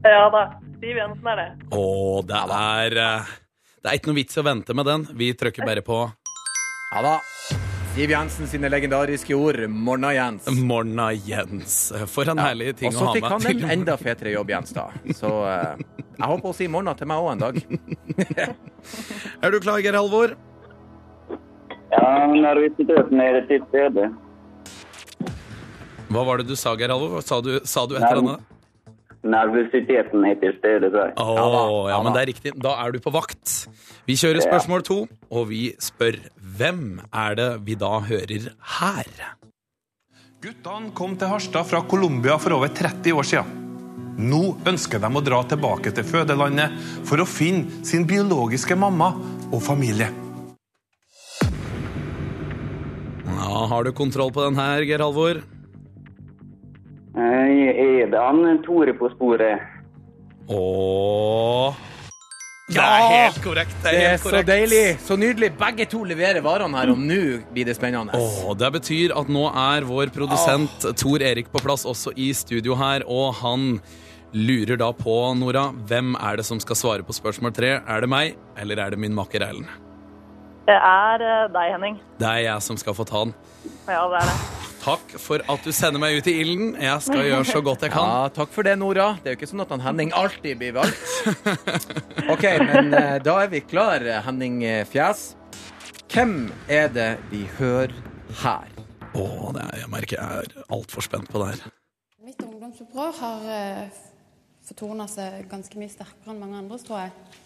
Ja 0.05 0.29
da. 0.33 0.47
Siv 0.77 0.97
Jensen 0.99 1.29
er 1.31 1.39
det. 1.41 1.47
Å, 1.73 1.85
det 2.27 2.39
er 2.53 2.97
eh, 3.01 3.29
Det 3.81 3.89
er 3.89 3.97
ikke 3.97 4.11
noe 4.11 4.19
vits 4.19 4.37
i 4.37 4.41
å 4.41 4.45
vente 4.45 4.75
med 4.77 4.85
den. 4.85 5.05
Vi 5.17 5.31
trykker 5.37 5.65
bare 5.65 5.81
på 5.85 6.03
Ja 6.93 7.01
da. 7.01 7.15
Siv 7.95 8.11
Jensen 8.13 8.49
sine 8.49 8.69
legendariske 8.69 9.33
ord. 9.33 9.63
Morna, 9.73 10.11
Jens. 10.13 10.45
Morna, 10.53 11.07
Jens. 11.17 11.77
For 12.13 12.29
en 12.29 12.37
herlig 12.43 12.75
ting 12.77 12.91
Og 12.91 12.93
å 12.93 12.99
så 12.99 13.07
ha 13.07 13.13
fikk 13.15 13.25
med 13.25 13.33
han 13.33 13.47
en 13.55 13.79
enda 13.79 13.95
fetere 13.97 14.35
jobb, 14.35 14.51
Jens, 14.53 14.75
da. 14.77 14.85
Så 15.17 15.31
eh, 15.49 15.81
jeg 16.19 16.29
håper 16.29 16.51
å 16.51 16.57
si 16.59 16.67
morna 16.69 16.93
til 16.99 17.09
meg 17.09 17.23
òg 17.25 17.31
en 17.31 17.41
dag. 17.41 17.57
Er 19.41 19.53
du 19.53 19.57
klar, 19.63 19.81
Geir 19.81 19.97
Halvor? 19.97 20.35
Ja, 21.89 22.05
nervøsiteten 22.29 23.23
er 23.23 23.39
til 23.49 23.65
stede. 23.71 24.11
Hva 26.13 26.23
var 26.27 26.43
det 26.43 26.51
du 26.51 26.55
sa, 26.59 26.75
Geir 26.77 26.93
Halvor? 26.93 27.25
Sa 27.25 27.41
du, 27.41 27.55
sa 27.65 27.87
du 27.89 27.97
et 27.97 28.05
eller 28.05 28.21
annet? 28.21 28.45
Nervøsiteten 29.25 30.25
er 30.29 30.37
til 30.41 30.53
stede, 30.59 30.91
tror 30.93 31.07
jeg. 31.09 31.13
Oh, 31.17 31.33
Ja 31.37 31.45
da, 31.53 31.61
ja, 31.65 31.81
ja 31.91 32.01
men 32.03 32.13
det 32.13 32.21
er 32.21 32.29
riktig. 32.31 32.53
Da 32.61 32.75
er 32.83 32.93
du 32.93 32.99
på 33.03 33.13
vakt. 33.15 33.55
Vi 34.07 34.15
kjører 34.19 34.45
spørsmål 34.45 34.85
to, 34.87 34.99
og 35.31 35.47
vi 35.49 35.71
spør 35.81 36.19
hvem 36.57 36.99
er 37.11 37.37
det 37.39 37.49
vi 37.65 37.77
da 37.79 37.97
hører 38.05 38.51
her? 38.77 39.09
Guttene 40.43 40.93
kom 40.93 41.17
til 41.17 41.31
Harstad 41.31 41.65
fra 41.65 41.81
Colombia 41.89 42.37
for 42.37 42.53
over 42.59 42.69
30 42.69 43.17
år 43.17 43.25
siden. 43.25 43.63
Nå 44.17 44.57
ønsker 44.69 45.01
de 45.01 45.09
å 45.09 45.21
dra 45.21 45.43
tilbake 45.45 45.91
til 45.93 46.05
fødelandet 46.05 46.77
for 47.05 47.21
å 47.21 47.27
finne 47.29 47.83
sin 47.85 48.05
biologiske 48.09 48.77
mamma 48.77 49.11
og 49.51 49.59
familie. 49.65 50.09
Ja, 53.27 53.65
Har 53.69 53.83
du 53.83 53.91
kontroll 53.93 54.31
på 54.33 54.45
den 54.45 54.57
her, 54.57 54.81
Geir 54.85 55.03
Halvor? 55.05 55.41
Eh, 57.17 58.03
Er 58.03 58.11
det 58.11 58.21
han 58.21 58.61
Tore 58.65 58.93
på 58.93 59.09
sporet? 59.15 59.59
Åh 60.47 61.73
Det 62.69 62.83
er 62.83 63.05
helt 63.11 63.39
korrekt. 63.43 63.75
Det 63.81 63.89
er, 63.89 63.91
Det 63.91 64.03
er 64.03 64.09
helt 64.11 64.21
så 64.27 64.41
deilig, 64.45 64.83
så 64.99 65.15
nydelig. 65.17 65.49
Begge 65.57 65.85
to 65.89 66.03
leverer 66.03 66.41
varene 66.43 66.77
her, 66.77 66.91
og 66.91 66.99
nå 66.99 67.19
blir 67.53 67.65
det 67.65 67.77
spennende. 67.77 68.11
Åh, 68.13 68.53
det 68.59 68.71
betyr 68.75 69.15
at 69.15 69.31
nå 69.31 69.45
er 69.49 69.87
vår 69.87 70.11
produsent 70.11 70.89
Tor 70.99 71.23
Erik 71.23 71.47
på 71.51 71.63
plass 71.63 71.85
også 71.87 72.11
i 72.15 72.33
studio 72.35 72.75
her, 72.75 73.07
og 73.07 73.33
han 73.39 73.79
lurer 74.35 74.77
da 74.77 74.91
på, 74.91 75.15
Nora, 75.39 75.69
hvem 75.87 76.13
er 76.19 76.37
det 76.37 76.45
som 76.45 76.59
skal 76.59 76.75
svare 76.75 77.07
på 77.07 77.15
spørsmål 77.15 77.55
tre? 77.55 77.79
Er 77.87 78.03
det 78.03 78.09
meg, 78.11 78.35
eller 78.59 78.83
er 78.83 78.91
det 78.91 78.99
min 78.99 79.15
makker 79.15 79.47
Erlend? 79.47 79.71
Det 80.67 80.75
er 80.75 81.23
eh, 81.23 81.47
deg, 81.55 81.71
Henning. 81.71 81.99
Det 82.19 82.27
er 82.27 82.43
jeg 82.49 82.61
som 82.67 82.75
skal 82.77 82.93
få 82.93 83.07
ta 83.07 83.23
den. 83.23 83.33
Ja, 83.87 84.03
det 84.11 84.19
er 84.19 84.27
det. 84.27 84.66
Takk 84.87 85.17
for 85.19 85.43
at 85.51 85.65
du 85.67 85.73
sender 85.75 85.99
meg 85.99 86.15
ut 86.15 86.29
i 86.31 86.37
ilden. 86.45 86.69
Jeg 86.79 87.03
skal 87.03 87.25
gjøre 87.27 87.47
så 87.49 87.59
godt 87.65 87.83
jeg 87.83 87.91
kan. 87.91 88.07
Ja, 88.07 88.29
takk 88.31 88.53
for 88.55 88.63
det, 88.63 88.77
Nora. 88.79 89.09
Det 89.19 89.33
er 89.33 89.35
jo 89.35 89.39
ikke 89.41 89.49
sånn 89.51 89.65
at 89.65 89.73
han 89.75 89.83
Henning 89.83 90.13
alltid 90.15 90.61
blir 90.61 90.77
valgt. 90.77 91.01
OK, 92.33 92.45
men 92.63 92.95
eh, 92.95 93.17
da 93.25 93.35
er 93.43 93.51
vi 93.51 93.61
klar, 93.67 94.05
Henning 94.23 94.61
Fjes. 94.87 95.33
Hvem 96.07 96.37
er 96.71 96.87
det 96.95 97.09
vi 97.33 97.43
hører 97.57 97.91
her? 98.45 98.71
Åh, 99.11 99.43
det 99.57 99.65
er, 99.65 99.75
jeg 99.81 99.91
merker 99.91 100.21
jeg 100.21 100.45
er 100.45 100.71
altfor 100.71 101.03
spent 101.03 101.27
på 101.31 101.41
det 101.41 101.49
her. 101.51 101.67
Mitt 102.23 102.39
ungdomsopprør 102.43 103.11
har 103.19 103.45
uh, 103.51 103.99
fortona 104.67 105.07
seg 105.11 105.47
ganske 105.51 105.79
mye 105.79 105.91
sterkere 105.91 106.31
enn 106.31 106.41
mange 106.41 106.59
andres, 106.63 106.87
tror 106.87 107.05
jeg. 107.05 107.43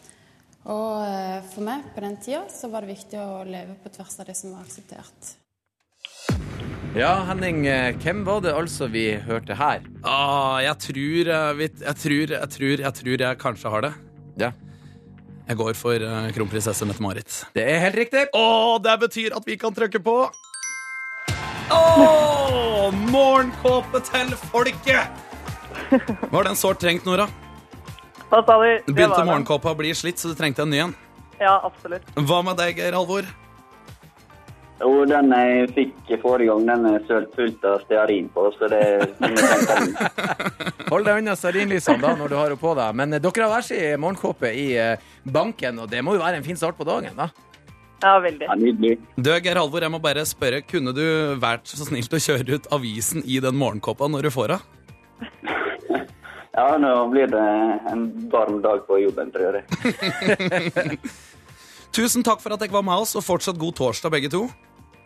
Og 0.69 1.01
eh, 1.01 1.39
for 1.55 1.65
meg 1.65 1.87
på 1.95 2.03
den 2.05 2.19
tida 2.21 2.43
så 2.53 2.69
var 2.69 2.85
det 2.85 2.93
viktig 2.93 3.17
å 3.17 3.41
leve 3.47 3.79
på 3.81 3.89
tvers 3.95 4.19
av 4.21 4.29
det 4.29 4.37
som 4.37 4.53
var 4.53 4.67
akseptert. 4.67 5.31
Ja, 6.91 7.13
Henning, 7.23 7.67
eh, 7.71 7.93
hvem 8.03 8.25
var 8.27 8.41
det 8.43 8.51
altså 8.51 8.87
vi 8.91 9.05
hørte 9.23 9.55
her? 9.55 9.79
Ah, 10.03 10.57
jeg 10.59 10.75
tror 10.83 11.29
jeg, 11.31 11.69
tror 12.01 12.33
jeg 12.35 12.49
tror 12.51 12.83
jeg 12.83 12.93
tror 12.97 13.23
jeg 13.23 13.39
kanskje 13.39 13.71
har 13.71 13.85
det. 13.85 13.91
Ja, 14.41 14.51
Jeg 15.47 15.57
går 15.59 15.73
for 15.75 16.03
uh, 16.03 16.27
kronprinsesse 16.35 16.85
Mette-Marit. 16.87 17.45
Det 17.55 17.63
er 17.63 17.79
helt 17.83 17.95
riktig. 17.99 18.25
Å, 18.35 18.77
det 18.83 18.93
betyr 19.01 19.35
at 19.35 19.47
vi 19.47 19.57
kan 19.59 19.73
trykke 19.75 19.99
på. 20.03 20.17
Oh, 21.71 22.91
morgenkåpe 23.11 24.03
til 24.11 24.35
folket! 24.51 25.07
Var 26.31 26.47
den 26.47 26.55
sårt 26.59 26.79
trengt, 26.83 27.07
Nora? 27.07 27.27
Hva 28.31 28.39
sa 28.47 28.55
du? 28.63 28.91
Begynte 28.91 29.23
morgenkåpa 29.27 29.71
å 29.73 29.79
bli 29.79 29.91
slitt, 29.95 30.19
så 30.19 30.31
du 30.31 30.35
trengte 30.39 30.63
en 30.63 30.71
ny 30.71 30.83
en. 30.85 30.95
Ja, 31.39 31.57
absolutt. 31.67 32.03
Hva 32.15 32.43
med 32.47 32.59
deg, 32.59 32.79
Geir 32.79 32.95
Halvor? 32.95 33.27
Jo, 34.81 35.03
den 35.05 35.29
jeg 35.35 35.67
fikk 35.75 36.09
forrige 36.23 36.49
gang, 36.49 36.63
den 36.65 36.87
er 36.89 37.03
sølt 37.05 37.35
fullt 37.37 37.65
av 37.69 37.83
stearin 37.83 38.29
på, 38.33 38.47
så 38.55 38.69
det 38.71 38.81
Hold 40.91 41.05
deg 41.05 41.21
unna 41.21 41.35
stearinlysene 41.37 42.01
da 42.01 42.15
når 42.17 42.31
du 42.31 42.35
har 42.39 42.49
henne 42.49 42.59
på 42.59 42.73
deg. 42.79 42.97
Men 42.97 43.13
eh, 43.13 43.21
dere 43.21 43.45
har 43.45 43.53
hver 43.53 43.67
sin 43.67 44.01
morgenkåpe 44.01 44.49
i 44.57 44.65
eh, 44.81 45.05
banken, 45.23 45.83
og 45.83 45.91
det 45.91 46.01
må 46.03 46.17
jo 46.17 46.23
være 46.23 46.41
en 46.41 46.47
fin 46.47 46.57
start 46.57 46.79
på 46.79 46.87
dagen, 46.87 47.13
da. 47.17 47.29
Ja, 48.01 48.15
veldig. 48.23 48.47
Ja, 48.49 48.57
nydelig. 48.57 48.95
Du, 49.15 49.29
Geir 49.29 49.59
Halvor, 49.61 49.85
jeg 49.85 49.93
må 49.93 50.01
bare 50.01 50.25
spørre, 50.25 50.63
kunne 50.65 50.95
du 50.97 51.03
vært 51.41 51.69
så 51.69 51.85
snill 51.85 52.09
til 52.09 52.17
å 52.17 52.23
kjøre 52.25 52.57
ut 52.57 52.71
avisen 52.73 53.21
i 53.29 53.37
den 53.43 53.59
morgenkåpa 53.61 54.09
når 54.09 54.27
du 54.27 54.33
får 54.33 54.57
henne? 54.57 54.77
Ja, 56.51 56.73
nå 56.75 56.89
blir 57.07 57.29
det 57.31 57.43
en 57.87 58.01
varm 58.29 58.57
dag 58.61 58.81
på 58.83 58.97
jobben, 58.99 59.29
tror 59.31 59.55
jeg. 59.55 60.97
Tusen 61.95 62.25
takk 62.27 62.43
for 62.43 62.51
at 62.51 62.59
dere 62.59 62.75
var 62.75 62.83
med 62.83 63.05
oss, 63.05 63.15
og 63.15 63.23
fortsatt 63.23 63.59
god 63.59 63.77
torsdag, 63.79 64.11
begge 64.11 64.31
to. 64.33 64.41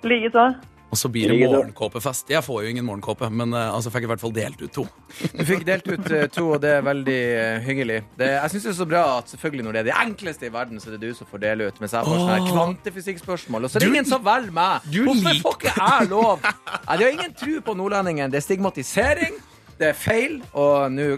Likeså. 0.03 0.55
Og 0.95 0.99
så 1.01 1.10
blir 1.12 1.27
det 1.27 1.47
morgenkåpefest. 1.51 2.29
Jeg 2.31 2.39
får 2.45 2.62
jo 2.63 2.69
ingen 2.71 2.86
morgenkåpe, 2.88 3.27
men 3.34 3.51
eh, 3.58 3.71
altså 3.73 3.91
fikk 3.91 4.05
i 4.05 4.10
hvert 4.13 4.21
fall 4.21 4.31
delt 4.31 4.62
ut 4.62 4.71
to. 4.71 4.86
Du 5.34 5.41
fikk 5.43 5.65
delt 5.67 5.88
ut 5.89 6.05
eh, 6.13 6.27
to, 6.31 6.45
og 6.55 6.62
det 6.63 6.69
er 6.77 6.86
veldig 6.86 7.15
eh, 7.36 7.58
hyggelig. 7.65 7.97
Det, 8.15 8.29
jeg 8.38 8.53
syns 8.53 8.63
det 8.63 8.71
er 8.71 8.77
så 8.77 8.88
bra 8.93 9.01
at 9.17 9.34
selvfølgelig 9.34 9.65
når 9.65 9.75
det 9.75 9.81
er 9.81 9.89
det 9.89 9.95
enkleste 10.05 10.47
i 10.47 10.53
verden, 10.53 10.79
så 10.79 10.93
er 10.93 10.95
det 10.95 11.10
du 11.10 11.17
som 11.17 11.27
får 11.27 11.41
dele 11.43 11.67
ut. 11.67 11.81
Mens 11.84 11.97
jeg 11.97 12.08
får 12.08 12.21
sånne 12.21 12.38
kvantefysikkspørsmål. 12.53 13.67
Og 13.67 13.73
så 13.73 13.75
er 13.75 13.84
det 13.84 13.89
Du- 13.89 13.93
ingen 13.97 14.05
som 14.08 14.23
velger 14.23 14.55
meg! 14.55 14.88
du 14.93 15.01
Hvorfor 15.10 15.41
får 15.41 15.58
ikke 15.60 15.75
jeg 15.81 16.10
lov? 16.13 16.39
Jeg 16.45 17.03
har 17.03 17.08
ingen 17.12 17.34
tro 17.43 17.60
på 17.67 17.75
nordlendingen. 17.81 18.31
Det 18.31 18.38
er 18.39 18.47
stigmatisering, 18.47 19.36
det 19.81 19.89
er 19.91 19.93
feil, 19.99 20.39
og 20.53 20.91
nå 20.95 21.17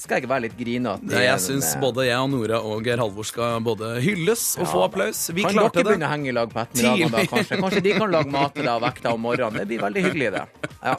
skal 0.00 0.16
jeg 0.16 0.22
ikke 0.22 0.30
være 0.32 0.44
litt 0.46 0.56
grinete. 0.58 1.08
Nei, 1.10 1.24
jeg 1.26 1.42
syns 1.44 1.72
både 1.82 2.06
jeg 2.06 2.18
og 2.18 2.30
Nora 2.32 2.60
og 2.64 2.86
Geir 2.86 3.02
Halvor 3.02 3.26
skal 3.28 3.60
både 3.64 3.92
hylles 4.04 4.44
og 4.60 4.68
få 4.70 4.84
applaus. 4.86 5.20
Vi 5.34 5.44
Kan 5.44 5.56
klarte 5.58 5.80
dere 5.80 5.92
begynne 5.92 6.08
å 6.08 6.12
henge 6.14 6.30
i 6.32 6.34
lag 6.36 6.52
på 6.52 6.62
ettermiddagen, 6.62 7.12
da, 7.12 7.26
kanskje? 7.34 7.60
Kanskje 7.60 7.84
de 7.84 7.94
kan 7.98 8.14
lage 8.14 8.32
mat 8.32 8.56
til 8.56 8.66
deg 8.66 8.74
og 8.74 8.84
vekke 8.86 9.04
deg 9.04 9.12
om 9.12 9.24
morgenen? 9.28 9.58
Det 9.62 9.68
blir 9.72 9.84
veldig 9.84 10.04
hyggelig, 10.08 10.32
det. 10.38 10.44
Ja. 10.82 10.96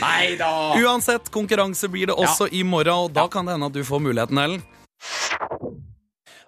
Nei 0.00 0.34
da! 0.40 0.50
Uansett, 0.80 1.30
konkurranse 1.34 1.88
blir 1.92 2.10
det 2.10 2.16
også 2.16 2.48
i 2.52 2.64
morgen, 2.66 3.06
og 3.06 3.14
da 3.16 3.26
kan 3.32 3.48
det 3.48 3.56
hende 3.56 3.70
at 3.70 3.76
du 3.76 3.82
får 3.86 4.04
muligheten, 4.08 4.40
Ellen. 4.44 4.62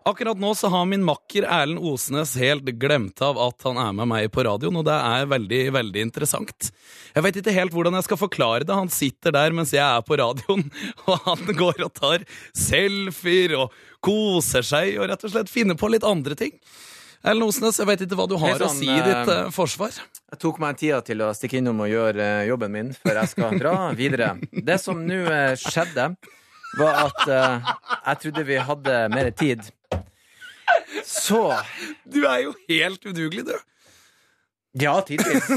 Akkurat 0.04 0.38
nå 0.38 0.50
så 0.58 0.68
har 0.72 0.86
min 0.90 1.04
makker 1.06 1.44
Erlend 1.46 1.78
Osnes 1.86 2.34
helt 2.40 2.66
glemt 2.82 3.22
av 3.22 3.38
at 3.38 3.66
han 3.68 3.78
er 3.78 3.92
med 3.94 4.10
meg 4.10 4.30
på 4.34 4.42
radioen, 4.46 4.80
og 4.80 4.86
det 4.88 4.96
er 4.96 5.28
veldig, 5.30 5.60
veldig 5.76 6.02
interessant. 6.08 6.70
Jeg 7.14 7.26
vet 7.26 7.38
ikke 7.38 7.54
helt 7.54 7.74
hvordan 7.76 7.94
jeg 7.98 8.08
skal 8.08 8.18
forklare 8.18 8.66
det. 8.66 8.74
Han 8.74 8.90
sitter 8.90 9.34
der 9.36 9.54
mens 9.54 9.74
jeg 9.76 9.84
er 9.84 10.02
på 10.06 10.18
radioen, 10.18 10.66
og 11.06 11.28
han 11.28 11.52
går 11.58 11.84
og 11.86 11.92
tar 11.98 12.26
selfier 12.50 13.54
og 13.60 13.76
koser 14.02 14.66
seg 14.66 14.98
og 14.98 15.06
rett 15.12 15.28
og 15.28 15.36
slett 15.36 15.52
finner 15.52 15.78
på 15.78 15.92
litt 15.92 16.06
andre 16.08 16.38
ting. 16.38 16.56
Erlend 17.22 17.46
Osnes, 17.52 17.78
jeg 17.78 17.86
vet 17.86 18.00
ikke 18.02 18.18
hva 18.18 18.26
du 18.26 18.34
har 18.42 18.58
sånn, 18.58 18.66
å 18.66 18.74
si 18.74 18.90
i 18.90 18.98
ditt 18.98 19.30
eh, 19.30 19.44
eh, 19.44 19.50
forsvar. 19.54 19.94
Jeg 20.32 20.40
tok 20.42 20.58
meg 20.58 20.72
en 20.72 20.78
tida 20.80 20.98
til 21.06 21.22
å 21.22 21.30
stikke 21.36 21.60
innom 21.60 21.84
og 21.84 21.92
gjøre 21.92 22.24
eh, 22.40 22.46
jobben 22.50 22.74
min 22.74 22.90
før 22.98 23.20
jeg 23.20 23.30
skal 23.36 23.58
dra 23.62 23.74
videre. 23.94 24.32
Det 24.50 24.78
som 24.82 24.98
nå 25.06 25.20
eh, 25.30 25.52
skjedde, 25.60 26.08
var 26.78 26.94
at 27.06 27.22
eh, 27.28 27.72
jeg 28.06 28.18
trodde 28.22 28.46
vi 28.46 28.58
hadde 28.68 28.96
mer 29.12 29.30
tid. 29.30 29.70
Så 31.04 31.52
Du 32.04 32.22
er 32.24 32.38
jo 32.46 32.54
helt 32.68 33.06
udugelig, 33.06 33.46
du. 33.46 33.56
Ja, 34.72 34.94
tidvis. 35.04 35.50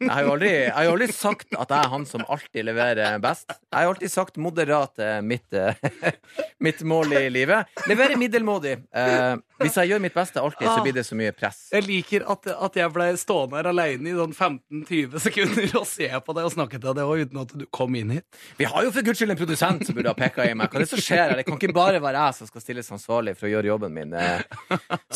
Jeg 0.00 0.10
har 0.12 0.26
jo 0.26 0.32
aldri, 0.34 0.48
jeg 0.52 0.72
har 0.76 0.84
jo 0.84 0.90
aldri 0.92 1.06
sagt 1.16 1.54
at 1.56 1.70
jeg 1.72 1.78
er 1.86 1.88
han 1.88 2.02
som 2.08 2.24
alltid 2.28 2.66
leverer 2.68 3.16
best. 3.24 3.46
Jeg 3.48 3.78
har 3.78 3.88
alltid 3.88 4.12
sagt 4.12 4.36
moderat 4.44 5.00
er 5.00 5.22
mitt, 5.24 5.46
eh, 5.56 5.78
mitt 6.66 6.82
mål 6.84 7.14
i 7.16 7.22
livet. 7.32 7.70
Levere 7.88 8.18
middelmådig. 8.20 8.74
Eh, 8.92 9.38
hvis 9.62 9.78
jeg 9.80 9.90
gjør 9.90 10.02
mitt 10.04 10.14
beste 10.14 10.42
alltid, 10.42 10.68
så 10.68 10.82
blir 10.84 10.94
det 10.98 11.06
så 11.08 11.16
mye 11.18 11.32
press. 11.34 11.62
Jeg 11.72 11.86
liker 11.88 12.26
at, 12.28 12.44
at 12.68 12.76
jeg 12.78 12.92
ble 12.94 13.06
stående 13.18 13.56
her 13.58 13.70
alene 13.72 14.12
i 14.12 14.16
sånn 14.18 14.36
15-20 14.36 15.16
sekunder 15.24 15.72
og 15.80 15.88
se 15.88 16.10
på 16.28 16.36
deg 16.36 16.50
og 16.50 16.54
snakke 16.58 16.82
til 16.84 16.98
deg 17.00 17.08
òg, 17.08 17.24
uten 17.24 17.42
at 17.46 17.56
du 17.56 17.64
kom 17.74 17.96
inn 17.98 18.12
hit. 18.18 18.28
Vi 18.60 18.68
har 18.68 18.84
jo 18.84 18.92
for 18.94 19.08
guds 19.08 19.22
skyld 19.22 19.32
en 19.32 19.40
produsent 19.40 19.88
som 19.88 19.96
burde 19.96 20.12
ha 20.12 20.18
peka 20.20 20.44
i 20.44 20.52
meg. 20.52 20.68
Hva 20.68 20.82
er 20.82 20.84
det 20.84 20.92
som 20.92 21.02
skjer 21.08 21.24
her? 21.24 21.36
Det 21.40 21.48
kan 21.48 21.56
ikke 21.56 21.72
bare 21.80 22.04
være 22.04 22.28
jeg 22.28 22.38
som 22.42 22.52
skal 22.52 22.66
stilles 22.66 22.92
ansvarlig 23.00 23.34
for 23.40 23.48
å 23.48 23.54
gjøre 23.56 23.72
jobben 23.72 23.96
min. 23.96 24.12
Eh, 24.12 24.44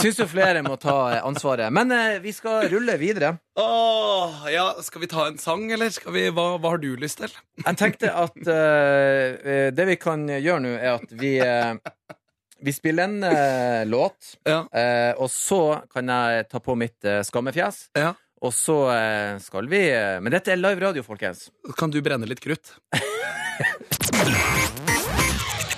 Syns 0.00 0.24
jo 0.24 0.30
flere 0.32 0.64
må 0.64 0.80
ta 0.80 0.96
eh, 1.18 1.22
ansvaret. 1.28 1.68
Men 1.68 1.92
eh, 1.92 2.18
vi 2.24 2.32
skal 2.34 2.66
rulle 2.72 2.96
videre. 2.96 3.36
Åh, 3.54 4.46
ja, 4.50 4.76
Skal 4.82 5.00
vi 5.00 5.06
ta 5.06 5.26
en 5.26 5.38
sang, 5.38 5.66
eller 5.72 5.90
skal 5.92 6.12
vi, 6.14 6.28
hva, 6.32 6.56
hva 6.56 6.70
har 6.72 6.78
du 6.80 6.94
lyst 6.96 7.18
til? 7.20 7.32
Jeg 7.66 7.76
tenkte 7.76 8.08
at 8.16 8.36
eh, 8.54 9.68
det 9.76 9.86
vi 9.90 9.96
kan 10.00 10.24
gjøre 10.30 10.62
nå, 10.64 10.72
er 10.78 10.94
at 10.96 11.12
vi 11.20 11.34
uh, 11.44 11.76
vi 12.62 12.72
spiller 12.72 13.10
en 13.10 13.24
uh, 13.26 13.82
låt, 13.90 14.36
Ja. 14.48 14.62
eh, 14.72 15.12
og 15.18 15.28
så 15.34 15.82
kan 15.92 16.08
jeg 16.08 16.48
ta 16.48 16.60
på 16.62 16.76
mitt 16.78 17.04
skammefjes. 17.28 17.88
Ja. 17.98 18.14
Og 18.42 18.50
så 18.54 18.74
skal 19.38 19.68
vi 19.70 19.84
Men 20.18 20.32
dette 20.34 20.50
er 20.50 20.58
live 20.58 20.82
radio, 20.82 21.02
folkens. 21.06 21.44
Kan 21.78 21.92
du 21.94 22.00
brenne 22.02 22.26
litt 22.26 22.40
krutt? 22.42 22.72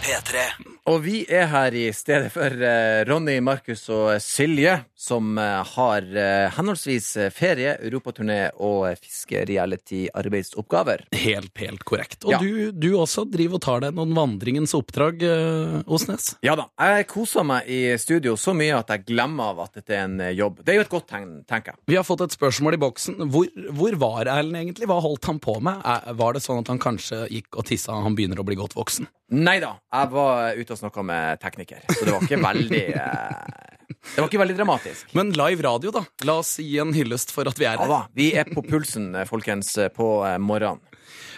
P3. 0.04 0.73
Og 0.84 0.98
vi 1.00 1.22
er 1.32 1.46
her 1.48 1.72
i 1.80 1.86
stedet 1.96 2.28
for 2.34 2.52
eh, 2.60 3.06
Ronny, 3.08 3.38
Markus 3.40 3.86
og 3.88 4.18
Silje, 4.20 4.74
som 5.00 5.30
eh, 5.40 5.62
har 5.74 6.04
eh, 6.12 6.50
henholdsvis 6.52 7.06
ferie, 7.32 7.70
europaturné 7.88 8.50
og 8.60 8.92
fiskereality-arbeidsoppgaver. 9.00 11.06
Helt, 11.16 11.56
helt 11.62 11.84
korrekt. 11.88 12.24
Og 12.28 12.32
Ja. 12.34 12.38
du, 12.42 12.68
du 12.72 12.90
også 13.00 13.24
driver 13.32 13.56
og 13.56 13.62
tar 13.64 13.80
deg 13.86 13.94
noen 13.96 14.12
vandringens 14.16 14.74
oppdrag, 14.76 15.24
Osnes? 15.88 16.34
Ja 16.44 16.52
da, 16.58 16.66
jeg 16.76 17.06
koser 17.08 17.44
meg 17.48 17.64
i 17.70 17.96
studio 18.00 18.36
så 18.36 18.52
mye 18.56 18.76
at 18.82 18.88
jeg 18.92 19.06
glemmer 19.08 19.44
av 19.54 19.60
at 19.64 19.72
dette 19.80 19.94
er 19.96 20.04
en 20.04 20.20
jobb. 20.36 20.60
Det 20.64 20.72
er 20.74 20.78
jo 20.82 20.84
et 20.84 20.92
godt 20.92 21.08
tegn, 21.14 21.32
tenker 21.48 21.72
jeg. 21.72 21.80
Vi 21.94 21.96
har 21.96 22.04
fått 22.04 22.26
et 22.28 22.36
spørsmål 22.36 22.76
i 22.76 22.82
boksen. 22.84 23.14
Hvor, 23.32 23.48
hvor 23.72 23.96
var 24.04 24.28
Erlend 24.36 24.60
egentlig? 24.60 24.84
Hva 24.92 25.00
holdt 25.04 25.24
han 25.32 25.40
på 25.40 25.56
med? 25.64 25.80
Var 26.20 26.30
det 26.36 26.44
sånn 26.44 26.60
at 26.60 26.68
han 26.74 26.82
kanskje 26.82 27.24
gikk 27.32 27.56
og 27.56 27.64
tissa 27.72 27.96
han 28.04 28.16
begynner 28.20 28.36
å 28.42 28.44
bli 28.46 28.56
godt 28.60 28.76
voksen? 28.76 29.08
Nei 29.34 29.56
da, 29.62 29.70
jeg 29.88 30.10
var 30.12 30.52
ute 30.60 30.72
og 30.73 30.73
snakka 30.80 31.02
med 31.06 31.40
tekniker, 31.42 31.82
så 31.88 32.04
det 32.04 32.12
var 32.14 32.24
ikke 32.26 32.40
veldig 32.42 32.82
eh, 32.94 33.60
Det 34.14 34.20
var 34.20 34.28
ikke 34.28 34.40
veldig 34.42 34.56
dramatisk. 34.58 35.14
Men 35.16 35.32
live 35.36 35.62
radio, 35.64 35.90
da? 35.94 36.04
La 36.28 36.38
oss 36.42 36.56
gi 36.60 36.78
en 36.82 36.92
hyllest 36.96 37.32
for 37.34 37.48
at 37.48 37.58
vi 37.60 37.66
er 37.68 37.76
Ja 37.78 37.84
her. 37.84 37.88
da, 37.94 38.00
vi 38.16 38.30
er 38.36 38.48
på 38.52 38.62
pulsen, 38.64 39.14
eh, 39.16 39.24
folkens, 39.28 39.72
eh, 39.78 39.88
på 39.92 40.08
eh, 40.28 40.38
morgenen. 40.38 40.80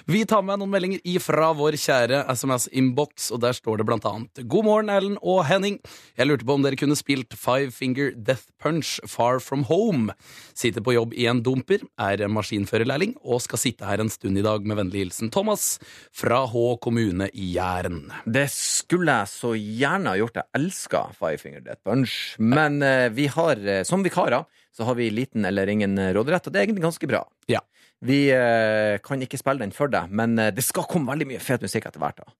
Vi 0.07 0.21
tar 0.23 0.45
med 0.47 0.61
noen 0.61 0.71
meldinger 0.71 1.01
ifra 1.11 1.49
vår 1.59 1.75
kjære 1.83 2.21
SMS-innboks, 2.31 3.25
og 3.35 3.41
der 3.43 3.57
står 3.57 3.81
det 3.81 3.87
blant 3.89 4.05
annet 4.07 4.39
God 4.47 4.63
morgen, 4.69 4.91
Erlend 4.95 5.19
og 5.19 5.41
Henning. 5.49 5.81
Jeg 6.15 6.29
lurte 6.29 6.47
på 6.47 6.55
om 6.55 6.63
dere 6.63 6.79
kunne 6.79 6.95
spilt 6.95 7.35
Five 7.35 7.73
Finger 7.75 8.13
Death 8.15 8.47
Punch 8.63 9.01
Far 9.11 9.41
From 9.43 9.65
Home. 9.67 10.15
Sitter 10.55 10.85
på 10.87 10.95
jobb 10.95 11.17
i 11.19 11.27
en 11.27 11.41
dumper, 11.43 11.83
er 11.99 12.23
maskinførerlærling 12.31 13.17
og 13.25 13.43
skal 13.43 13.59
sitte 13.59 13.89
her 13.89 14.05
en 14.05 14.13
stund 14.15 14.39
i 14.39 14.45
dag 14.47 14.63
med 14.63 14.79
vennlig 14.79 15.03
hilsen 15.09 15.33
Thomas 15.35 15.81
fra 16.15 16.45
Hå 16.53 16.77
kommune 16.87 17.27
i 17.35 17.49
Jæren. 17.57 18.05
Det 18.23 18.47
skulle 18.55 19.11
jeg 19.11 19.33
så 19.33 19.57
gjerne 19.59 20.13
ha 20.13 20.21
gjort. 20.23 20.39
Jeg 20.39 20.61
elsker 20.61 21.19
Five 21.19 21.43
Finger 21.43 21.67
Death 21.67 21.83
Punch. 21.83 22.37
Men 22.39 22.79
eh, 22.79 23.09
vi 23.11 23.27
har, 23.35 23.59
eh, 23.59 23.83
som 23.83 24.07
vikarer, 24.07 24.47
så 24.77 24.85
har 24.85 24.95
vi 24.99 25.11
liten 25.11 25.45
eller 25.45 25.67
ingen 25.73 25.99
eh, 25.99 26.13
råderett, 26.13 26.47
og 26.47 26.53
det 26.53 26.61
er 26.61 26.67
egentlig 26.67 26.85
ganske 26.85 27.09
bra. 27.09 27.23
Ja. 27.49 27.63
Vi 28.05 28.27
eh, 28.35 28.99
kan 29.05 29.23
ikke 29.25 29.41
spille 29.41 29.65
den 29.65 29.73
for 29.73 29.93
deg, 29.93 30.13
men 30.13 30.37
eh, 30.39 30.53
det 30.53 30.65
skal 30.67 30.85
komme 30.91 31.09
veldig 31.15 31.31
mye 31.33 31.41
fet 31.41 31.65
musikk 31.65 31.89
etter 31.89 32.03
hvert. 32.03 32.21
da. 32.21 32.37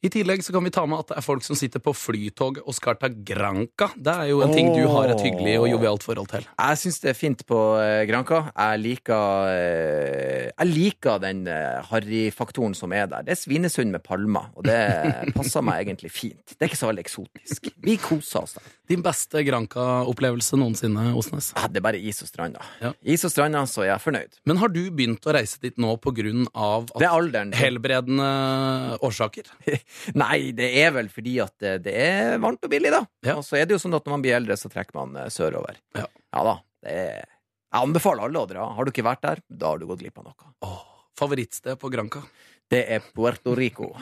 I 0.00 0.08
tillegg 0.08 0.40
så 0.40 0.54
kan 0.54 0.64
vi 0.64 0.70
ta 0.72 0.86
med 0.88 1.02
at 1.02 1.10
det 1.10 1.16
er 1.20 1.24
folk 1.26 1.44
som 1.44 1.56
sitter 1.60 1.82
på 1.84 1.92
flytog 1.92 2.62
og 2.62 2.72
skal 2.72 2.96
ta 2.96 3.10
Granca. 3.12 3.90
Det 4.00 4.12
er 4.14 4.30
jo 4.30 4.38
en 4.40 4.54
ting 4.56 4.70
du 4.72 4.86
har 4.88 5.10
et 5.12 5.20
hyggelig 5.20 5.58
og 5.60 5.66
jovialt 5.68 6.06
forhold 6.06 6.30
til. 6.32 6.46
Jeg 6.56 6.78
syns 6.80 7.00
det 7.02 7.10
er 7.12 7.18
fint 7.18 7.42
på 7.44 7.58
eh, 7.82 8.06
Granca. 8.08 8.38
Jeg 8.54 8.80
liker, 8.80 9.50
eh, 9.52 10.46
jeg 10.54 10.70
liker 10.70 11.20
den 11.20 11.42
eh, 11.52 11.82
harryfaktoren 11.90 12.72
som 12.78 12.94
er 12.96 13.10
der. 13.12 13.26
Det 13.28 13.34
er 13.34 13.40
Svinesund 13.42 13.92
med 13.92 14.00
palmer, 14.06 14.48
og 14.56 14.64
det 14.70 14.78
passer 15.36 15.66
meg 15.68 15.84
egentlig 15.84 16.12
fint. 16.16 16.56
Det 16.56 16.64
er 16.64 16.72
ikke 16.72 16.80
så 16.80 16.88
veldig 16.88 17.04
eksotisk. 17.04 17.68
Vi 17.84 17.98
koser 18.00 18.46
oss 18.46 18.56
der. 18.56 18.72
Din 18.90 19.04
beste 19.04 19.44
Granca-opplevelse 19.46 20.56
noensinne, 20.58 21.10
Osnes? 21.14 21.52
Ja, 21.54 21.68
det 21.70 21.78
er 21.78 21.84
bare 21.90 22.00
is 22.00 22.24
og 22.24 22.32
stranda. 22.32 22.64
Ja. 22.80 22.90
Is 23.04 23.22
og 23.28 23.30
stranda, 23.36 23.60
så 23.70 23.84
er 23.84 23.92
jeg 23.92 24.02
fornøyd. 24.08 24.40
Men 24.48 24.58
har 24.64 24.72
du 24.72 24.80
begynt 24.88 25.28
å 25.28 25.36
reise 25.36 25.60
dit 25.62 25.76
nå 25.78 25.92
på 26.02 26.10
grunn 26.16 26.48
av 26.56 26.88
Det 26.96 27.04
er 27.06 27.12
alderen. 27.12 27.52
helbredende 27.54 28.32
årsaker? 29.04 29.52
Nei, 30.18 30.52
det 30.56 30.70
er 30.82 30.94
vel 30.94 31.10
fordi 31.12 31.36
at 31.44 31.54
det, 31.62 31.74
det 31.86 31.94
er 31.98 32.38
varmt 32.42 32.64
og 32.66 32.72
billig, 32.72 32.92
da. 32.94 33.02
Ja. 33.26 33.36
Og 33.38 33.44
så 33.46 33.58
er 33.60 33.66
det 33.66 33.76
jo 33.76 33.82
sånn 33.82 33.96
at 33.98 34.06
når 34.06 34.16
man 34.16 34.24
blir 34.24 34.36
eldre, 34.38 34.56
så 34.60 34.70
trekker 34.72 34.96
man 34.98 35.18
eh, 35.18 35.30
sørover. 35.32 35.80
Ja. 35.98 36.06
da. 36.36 36.56
Det 36.84 36.96
er... 37.04 37.28
Jeg 37.70 37.86
anbefaler 37.86 38.26
alle 38.26 38.40
å 38.40 38.48
dra. 38.50 38.64
Har 38.74 38.86
du 38.86 38.90
ikke 38.90 39.06
vært 39.06 39.20
der, 39.22 39.40
da 39.46 39.68
har 39.70 39.78
du 39.78 39.86
gått 39.86 40.00
glipp 40.02 40.16
av 40.18 40.24
noe. 40.26 40.48
Åh, 40.66 40.80
favorittsted 41.20 41.78
på 41.78 41.90
Granca? 41.92 42.24
Det 42.70 42.80
er 42.94 43.02
Puerto 43.14 43.54
Rico. 43.58 43.92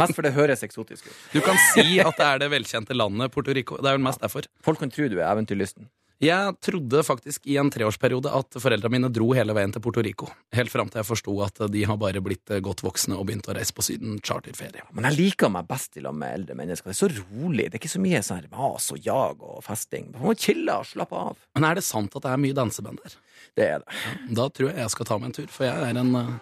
Mest 0.00 0.16
for 0.16 0.24
det 0.24 0.34
høres 0.36 0.64
eksotisk 0.64 1.06
ut. 1.08 1.18
Du 1.32 1.40
kan 1.44 1.56
si 1.70 1.98
at 2.00 2.16
det 2.16 2.26
er 2.26 2.42
det 2.42 2.50
velkjente 2.52 2.96
landet 2.96 3.32
Puerto 3.32 3.52
Rico. 3.56 3.78
Det 3.80 3.88
er 3.88 3.96
vel 3.96 4.04
mest 4.04 4.24
derfor. 4.24 4.48
Folk 4.64 4.80
kan 4.80 4.92
tro 4.92 5.08
du 5.08 5.16
er 5.18 5.26
eventyrlysten. 5.30 5.88
Jeg 6.18 6.56
trodde 6.66 6.98
faktisk 7.06 7.44
i 7.46 7.54
en 7.62 7.68
treårsperiode 7.70 8.30
at 8.34 8.56
foreldra 8.58 8.90
mine 8.90 9.06
dro 9.14 9.28
hele 9.38 9.54
veien 9.54 9.70
til 9.70 9.82
Puerto 9.84 10.02
Rico. 10.02 10.26
Helt 10.56 10.72
fram 10.72 10.88
til 10.90 10.98
jeg 10.98 11.06
forsto 11.06 11.34
at 11.44 11.60
de 11.70 11.84
har 11.86 11.98
bare 12.00 12.18
blitt 12.24 12.50
eh, 12.50 12.58
godt 12.64 12.82
voksne 12.82 13.14
og 13.14 13.28
begynt 13.28 13.46
å 13.46 13.54
reise 13.54 13.76
på 13.76 13.84
Syden 13.86 14.16
charterferie. 14.18 14.82
Men 14.90 15.06
jeg 15.06 15.18
liker 15.20 15.52
meg 15.54 15.68
best 15.70 15.94
i 15.94 16.02
lag 16.02 16.16
med 16.18 16.34
eldre 16.40 16.58
mennesker. 16.58 16.90
Det 16.90 16.96
er 16.96 16.98
så 16.98 17.10
rolig. 17.20 17.68
Det 17.68 17.78
er 17.78 17.82
ikke 17.84 17.92
så 17.94 18.02
mye 18.02 18.24
sånn 18.26 18.50
mas 18.50 18.90
og 18.96 19.06
jag 19.06 19.46
og 19.46 19.62
festing. 19.62 20.10
Man 20.16 20.26
må 20.26 20.34
chille 20.34 20.74
og 20.74 20.90
slappe 20.90 21.22
av. 21.22 21.38
Men 21.54 21.68
er 21.70 21.78
det 21.78 21.86
sant 21.86 22.18
at 22.18 22.26
det 22.26 22.34
er 22.34 22.44
mye 22.48 22.58
danseband 22.58 22.98
der? 23.04 23.16
Det 23.54 23.70
er 23.76 23.86
det. 23.86 24.02
Da 24.40 24.50
tror 24.50 24.72
jeg 24.72 24.82
jeg 24.82 24.96
skal 24.96 25.12
ta 25.12 25.22
meg 25.22 25.30
en 25.30 25.38
tur, 25.38 25.48
for 25.54 25.70
jeg 25.70 25.86
er 25.92 26.02
en, 26.02 26.14
eh, 26.18 26.34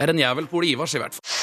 jeg 0.00 0.08
er 0.08 0.16
en 0.16 0.26
jævel 0.26 0.50
på 0.50 0.58
Ole 0.58 0.74
Ivars, 0.74 0.98
i 0.98 1.04
hvert 1.04 1.14
fall. 1.14 1.41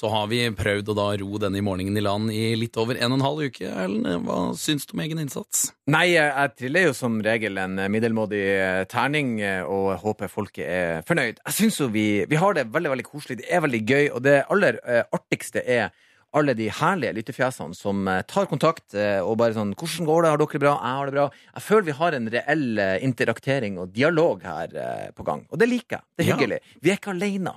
Så 0.00 0.08
har 0.08 0.30
vi 0.30 0.38
prøvd 0.56 0.88
å 0.88 0.96
da 0.96 1.06
ro 1.20 1.36
denne 1.42 1.60
morgenen 1.60 1.98
i 1.98 2.00
land 2.00 2.30
i 2.32 2.54
litt 2.56 2.76
over 2.80 2.96
en 2.96 3.12
og 3.12 3.18
en 3.18 3.24
halv 3.26 3.42
uke. 3.50 3.68
Erlend, 3.68 4.24
hva 4.24 4.36
syns 4.56 4.86
du 4.88 4.94
om 4.96 5.02
egen 5.04 5.20
innsats? 5.20 5.66
Nei, 5.92 6.14
jeg 6.14 6.54
triller 6.56 6.86
jo 6.88 6.94
som 6.96 7.18
regel 7.20 7.60
en 7.60 7.76
middelmådig 7.92 8.40
eh, 8.54 8.84
terning 8.88 9.34
eh, 9.44 9.60
og 9.60 9.98
håper 10.00 10.32
folket 10.32 10.64
er 10.64 11.04
fornøyd. 11.04 11.42
Jeg 11.44 11.58
syns 11.58 11.82
jo 11.82 11.90
vi, 11.92 12.06
vi 12.30 12.40
har 12.40 12.56
det 12.56 12.70
veldig 12.72 12.94
veldig 12.94 13.06
koselig. 13.10 13.42
Det 13.42 13.50
er 13.52 13.60
veldig 13.66 13.82
gøy, 13.92 14.06
og 14.16 14.24
det 14.24 14.38
aller 14.48 14.80
eh, 14.88 15.04
artigste 15.20 15.66
er 15.68 15.92
alle 16.32 16.54
de 16.56 16.70
herlige 16.72 17.16
lyttefjesene 17.18 17.74
som 17.76 18.06
tar 18.30 18.46
kontakt 18.46 18.94
og 18.94 19.32
bare 19.40 19.50
sånn 19.56 19.72
'Hvordan 19.74 20.06
går 20.06 20.22
det? 20.22 20.28
Har 20.30 20.38
dere 20.38 20.52
det 20.52 20.60
bra? 20.62 20.74
Jeg 20.78 20.94
har 20.96 21.06
det 21.06 21.14
bra.' 21.16 21.30
Jeg 21.56 21.62
føler 21.66 21.86
vi 21.88 21.96
har 21.98 22.14
en 22.14 22.28
reell 22.30 22.82
interaktering 23.02 23.80
og 23.82 23.90
dialog 23.92 24.44
her 24.46 25.10
på 25.10 25.26
gang. 25.26 25.42
Og 25.50 25.58
det 25.58 25.68
liker 25.68 25.98
jeg. 25.98 26.04
Det 26.16 26.22
er 26.24 26.28
Ja. 26.30 26.36
hyggelig. 26.36 26.60
Vi 26.80 26.90
er 26.92 26.96
ikke 27.02 27.10
alene. 27.10 27.56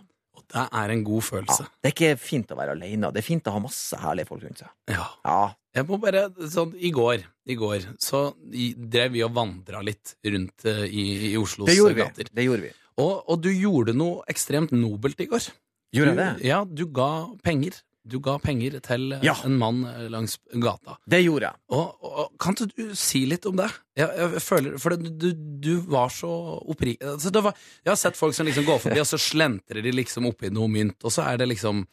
Det 0.53 0.63
er 0.79 0.91
en 0.93 1.03
god 1.03 1.21
Ja, 1.23 1.27
følelse. 1.31 1.65
det 1.81 1.89
er 1.89 1.93
ikke 1.95 2.19
fint 2.21 2.51
å 2.53 2.57
være 2.59 2.75
alene. 2.77 3.09
Det 3.11 3.23
er 3.23 3.25
fint 3.25 3.47
å 3.49 3.53
ha 3.55 3.59
masse 3.63 3.97
herlige 3.97 4.27
folk 4.29 4.43
rundt 4.45 4.59
seg. 4.61 4.69
Ja. 4.93 5.07
Ja, 5.25 5.39
Jeg 5.73 5.87
må 5.89 5.97
bare, 5.99 6.27
sånn, 6.53 6.75
I 6.77 6.91
går, 6.93 7.23
i 7.49 7.55
går 7.57 7.87
så 7.97 8.19
drev 8.53 9.11
vi 9.15 9.23
og 9.25 9.33
vandra 9.33 9.81
litt 9.81 10.13
rundt 10.23 10.65
eh, 10.69 10.83
i, 10.85 11.05
i 11.31 11.37
Oslos 11.41 11.67
det 11.71 11.95
gater. 11.97 12.29
Det 12.29 12.45
gjorde 12.45 12.67
vi. 12.67 12.71
Og, 13.01 13.23
og 13.33 13.41
du 13.41 13.49
gjorde 13.49 13.95
noe 13.97 14.21
ekstremt 14.29 14.71
nobelt 14.77 15.19
i 15.19 15.25
går. 15.31 15.47
Gjorde 15.93 16.13
jeg 16.13 16.19
det? 16.21 16.45
Ja, 16.45 16.61
du 16.65 16.85
ga 16.93 17.09
penger. 17.41 17.79
Du 18.05 18.17
ga 18.19 18.33
penger 18.43 18.79
til 18.83 19.13
eh, 19.15 19.21
Ja. 19.23 19.33
en 19.47 19.55
mann 19.57 19.83
eh, 19.87 20.09
langs 20.11 20.37
gata. 20.59 20.97
Det 21.07 21.21
gjorde 21.23 21.47
jeg. 21.51 21.55
Og, 21.71 22.03
og 22.03 22.33
Kan 22.43 22.55
du 22.59 22.65
si 22.99 23.21
litt 23.25 23.45
om 23.47 23.55
det? 23.55 23.69
Jeg, 23.95 24.09
jeg 24.19 24.41
føler, 24.43 24.77
For 24.81 24.95
det, 24.95 25.13
du, 25.21 25.29
du 25.33 25.69
var 25.87 26.09
så 26.11 26.29
oppriktig 26.67 27.07
altså, 27.07 27.31
det 27.31 27.43
var- 27.45 27.55
Jeg 27.85 27.91
har 27.93 27.95
sett 28.01 28.17
folk 28.19 28.35
som 28.35 28.45
liksom 28.45 28.65
går 28.67 28.81
forbi, 28.87 28.99
og 29.05 29.07
så 29.07 29.17
slentrer 29.21 29.81
de 29.85 29.91
liksom 29.95 30.27
oppi 30.27 30.49
noe 30.51 30.67
mynt, 30.67 30.99
og 31.03 31.11
så 31.15 31.23
er 31.31 31.37
det 31.39 31.47
liksom 31.53 31.85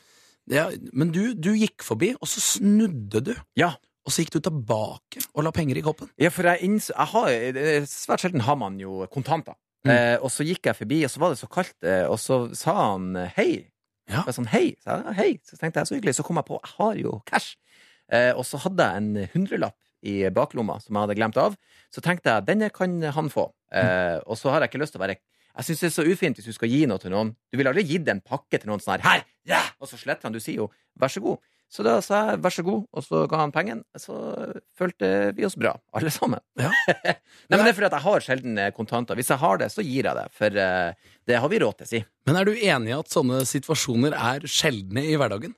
ja, 0.51 0.69
Men 0.93 1.13
du, 1.15 1.35
du 1.35 1.53
gikk 1.55 1.85
forbi, 1.87 2.15
og 2.19 2.27
så 2.27 2.41
snudde 2.43 3.21
du. 3.31 3.35
Ja. 3.61 3.75
Og 4.09 4.11
så 4.11 4.25
gikk 4.25 4.33
du 4.35 4.41
tilbake 4.43 5.21
og 5.37 5.45
la 5.47 5.53
penger 5.55 5.79
i 5.79 5.83
koppen. 5.85 6.09
Ja, 6.19 6.31
for 6.35 6.43
jeg 6.49 6.65
inns, 6.67 6.89
jeg 6.91 7.07
har, 7.13 7.85
Svært 7.87 8.25
sjelden 8.25 8.43
har 8.49 8.57
man 8.59 8.81
jo 8.81 9.05
kontanter. 9.13 9.55
Mm. 9.87 9.91
Eh, 9.95 10.17
og 10.25 10.29
så 10.33 10.43
gikk 10.45 10.67
jeg 10.67 10.77
forbi, 10.77 10.99
og 11.07 11.13
så 11.13 11.21
var 11.23 11.31
det 11.33 11.39
så 11.41 11.47
kaldt, 11.53 11.77
eh, 11.87 12.03
og 12.11 12.19
så 12.21 12.41
sa 12.57 12.75
han 12.91 13.15
hei. 13.37 13.69
Ja. 14.11 14.25
Jeg 14.27 14.37
sånn, 14.37 14.51
hei. 14.51 14.65
Så, 14.83 14.97
jeg, 14.97 15.17
hei. 15.19 15.31
så 15.47 15.59
tenkte 15.61 15.83
jeg 15.83 15.91
så 15.91 15.97
hyggelig, 15.97 16.17
så 16.19 16.27
kom 16.27 16.41
jeg 16.41 16.49
på 16.49 16.59
jeg 16.59 16.75
har 16.77 17.01
jo 17.01 17.15
cash. 17.31 17.55
Eh, 18.11 18.33
og 18.35 18.43
så 18.49 18.59
hadde 18.65 18.87
jeg 18.87 19.03
en 19.03 19.33
hundrelapp 19.35 19.79
i 20.07 20.23
baklomma 20.35 20.79
som 20.83 20.97
jeg 20.97 21.07
hadde 21.07 21.19
glemt 21.19 21.39
av. 21.41 21.57
Så 21.95 22.03
tenkte 22.05 22.33
jeg 22.33 22.49
denne 22.49 22.71
kan 22.75 22.97
han 23.15 23.31
få. 23.33 23.51
Eh, 23.71 24.19
og 24.27 24.39
så 24.41 24.53
har 24.53 24.65
jeg 24.65 24.73
ikke 24.73 24.83
lyst 24.83 24.97
til 24.97 25.03
å 25.03 25.05
være 25.05 25.21
Jeg 25.21 25.67
syns 25.67 25.81
det 25.83 25.89
er 25.89 25.95
så 25.95 26.05
ufint 26.07 26.39
hvis 26.39 26.47
du 26.47 26.55
skal 26.55 26.71
gi 26.71 26.85
noe 26.91 27.03
til 27.03 27.13
noen. 27.15 27.33
Du 27.51 27.59
ville 27.59 27.71
aldri 27.71 27.85
gitt 27.87 28.09
en 28.09 28.23
pakke 28.23 28.59
til 28.59 28.71
noen 28.71 28.83
sånn 28.83 28.97
her. 28.97 29.07
Her! 29.07 29.25
yeah! 29.47 29.71
Og 29.83 29.91
så 29.91 29.99
sletter 29.99 30.29
han. 30.29 30.35
Du 30.35 30.41
sier 30.43 30.63
jo 30.63 30.69
vær 30.99 31.13
så 31.13 31.23
god. 31.25 31.43
Så 31.71 31.85
da 31.87 32.01
sa 32.03 32.25
jeg 32.33 32.41
vær 32.43 32.55
så 32.55 32.65
god, 32.67 32.81
og 32.91 33.05
så 33.07 33.23
ga 33.31 33.39
han 33.45 33.53
pengen. 33.55 33.85
Så 33.99 34.15
følte 34.77 35.31
vi 35.37 35.47
oss 35.47 35.55
bra, 35.59 35.77
alle 35.95 36.11
sammen. 36.11 36.43
Ja. 36.59 36.73
Nei, 36.91 37.55
men 37.55 37.63
det 37.63 37.71
er 37.71 37.77
fordi 37.77 37.87
at 37.87 37.95
jeg 37.95 38.07
har 38.09 38.25
sjelden 38.27 38.59
eh, 38.59 38.73
kontanter. 38.75 39.19
Hvis 39.19 39.31
jeg 39.31 39.39
har 39.39 39.61
det, 39.63 39.69
så 39.71 39.85
gir 39.87 40.09
jeg 40.09 40.19
det. 40.19 40.27
For 40.35 40.59
eh, 40.65 41.13
det 41.31 41.39
har 41.39 41.53
vi 41.53 41.61
råd 41.63 41.79
til, 41.79 41.91
si. 41.93 42.01
Men 42.27 42.41
er 42.41 42.51
du 42.51 42.57
enig 42.57 42.91
i 42.91 42.97
at 42.99 43.15
sånne 43.15 43.45
situasjoner 43.47 44.17
er 44.19 44.49
sjeldne 44.51 45.07
i 45.07 45.15
hverdagen? 45.21 45.55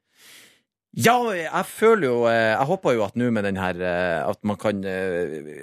Ja, 0.92 1.16
jeg 1.32 1.64
føler 1.72 2.04
jo 2.04 2.16
eh, 2.28 2.52
Jeg 2.52 2.68
håper 2.68 2.98
jo 2.98 3.06
at 3.06 3.14
nå 3.16 3.30
med 3.32 3.46
den 3.48 3.56
her 3.56 3.78
At 3.80 4.42
man 4.44 4.58
kan 4.60 4.82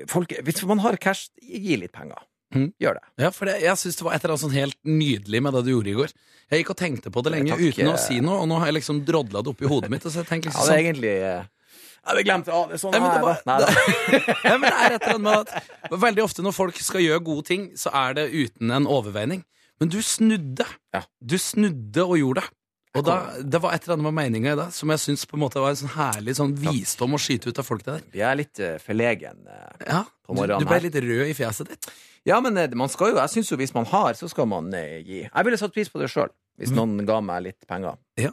folk, 0.10 0.32
Hvis 0.42 0.64
man 0.66 0.82
har 0.82 0.98
cash, 0.98 1.30
gi 1.38 1.78
litt 1.78 1.94
penger. 1.94 2.18
Mhm. 2.56 2.74
Gjør 2.82 2.96
det. 2.98 3.04
Ja, 3.22 3.30
for 3.36 3.46
det, 3.46 3.60
jeg 3.62 3.78
syns 3.78 3.96
det 4.00 4.06
var 4.08 4.16
et 4.16 4.24
eller 4.24 4.34
annet 4.36 4.42
sånn 4.48 4.56
helt 4.58 4.78
nydelig 4.84 5.42
med 5.46 5.54
det 5.54 5.62
du 5.68 5.72
gjorde 5.76 5.92
i 5.92 5.98
går. 6.00 6.14
Jeg 6.50 6.64
gikk 6.64 6.72
og 6.74 6.78
tenkte 6.80 7.12
på 7.14 7.22
det 7.24 7.32
lenge 7.36 7.52
Takk, 7.54 7.62
uten 7.62 7.88
å 7.92 7.94
eh. 7.94 8.02
si 8.02 8.20
noe, 8.26 8.40
og 8.42 8.48
nå 8.50 8.58
har 8.58 8.72
jeg 8.72 8.78
liksom 8.80 9.04
drodla 9.06 9.44
det 9.46 9.52
oppi 9.54 9.70
hodet 9.70 9.92
mitt. 9.94 10.06
Og 10.06 10.12
så 10.12 10.24
jeg 10.24 10.30
tenker 10.32 10.50
Ja, 10.50 10.56
liksom 10.58 10.66
det 10.66 10.74
er 10.74 10.80
sånn, 10.80 10.86
egentlig 10.90 11.14
Ja, 11.20 12.16
Jeg 12.16 12.26
glemte 12.26 12.50
glemt 12.50 12.50
ja, 12.50 12.62
det. 12.66 12.74
er 12.74 12.82
Sånn 12.82 12.92
Nei, 12.96 13.00
men 13.00 13.12
det 13.14 13.22
var- 13.22 13.42
Nei, 13.46 13.60
da. 13.60 13.67
Nei, 14.50 14.58
men 14.58 14.65
det 14.65 14.73
er 14.80 14.96
et 14.96 15.04
eller 15.04 15.13
annet 15.13 15.21
med 15.21 15.38
at 15.38 16.00
Veldig 16.08 16.23
ofte 16.26 16.42
når 16.42 16.56
folk 16.58 16.82
skal 16.82 17.02
gjøre 17.06 17.23
gode 17.23 17.46
ting, 17.46 17.69
så 17.78 17.94
er 17.94 18.13
det 18.17 18.26
uten 18.34 18.71
en 18.71 18.88
overveining. 18.90 19.44
Men 19.80 19.90
du 19.94 20.02
snudde. 20.02 20.65
Ja. 20.94 21.04
Du 21.21 21.38
snudde 21.38 22.04
og 22.04 22.17
gjorde 22.17 22.42
det. 22.42 22.50
Og 22.98 23.04
da, 23.06 23.15
Det 23.46 23.60
var 23.62 23.73
et 23.75 23.83
eller 23.85 23.98
annet 24.00 24.08
med 24.12 24.15
meninga 24.17 24.54
i 24.54 24.56
det 24.58 24.67
som 24.73 24.90
jeg 24.90 24.98
syns 25.04 25.25
var 25.29 25.69
en 25.69 25.75
sånn 25.77 25.94
herlig 25.94 26.33
sånn 26.35 26.56
visdom 26.58 27.13
å 27.13 27.19
skyte 27.21 27.48
ut 27.52 27.60
av 27.60 27.65
folk. 27.67 27.83
der 27.85 28.02
Vi 28.12 28.19
er 28.21 28.35
litt 28.35 28.60
uh, 28.60 28.77
forlegen. 28.79 29.46
eh. 29.48 29.85
Ja, 29.87 30.04
På 30.25 30.33
morgenen 30.35 30.60
du 30.60 30.65
ble 30.65 30.79
her. 30.79 30.81
litt 30.90 30.96
rød 30.96 31.29
i 31.29 31.33
fjeset 31.37 31.67
ditt. 31.69 31.85
Ja, 32.25 32.40
men 32.42 32.58
eh, 32.58 32.67
man 32.75 32.90
skal 32.90 33.12
jo 33.13 33.15
Jeg 33.21 33.29
syns 33.29 33.52
jo 33.52 33.58
hvis 33.58 33.73
man 33.75 33.85
har, 33.85 34.13
så 34.13 34.27
skal 34.29 34.46
man 34.48 34.73
eh, 34.73 35.00
gi. 35.06 35.21
Jeg 35.29 35.46
ville 35.46 35.58
satt 35.58 35.71
pris 35.73 35.87
på 35.90 36.00
det 36.02 36.10
sjøl, 36.10 36.29
hvis 36.60 36.71
Mm. 36.71 36.75
noen 36.75 37.06
ga 37.06 37.21
meg 37.21 37.44
litt 37.44 37.67
penger. 37.67 37.96
Ja. 38.17 38.31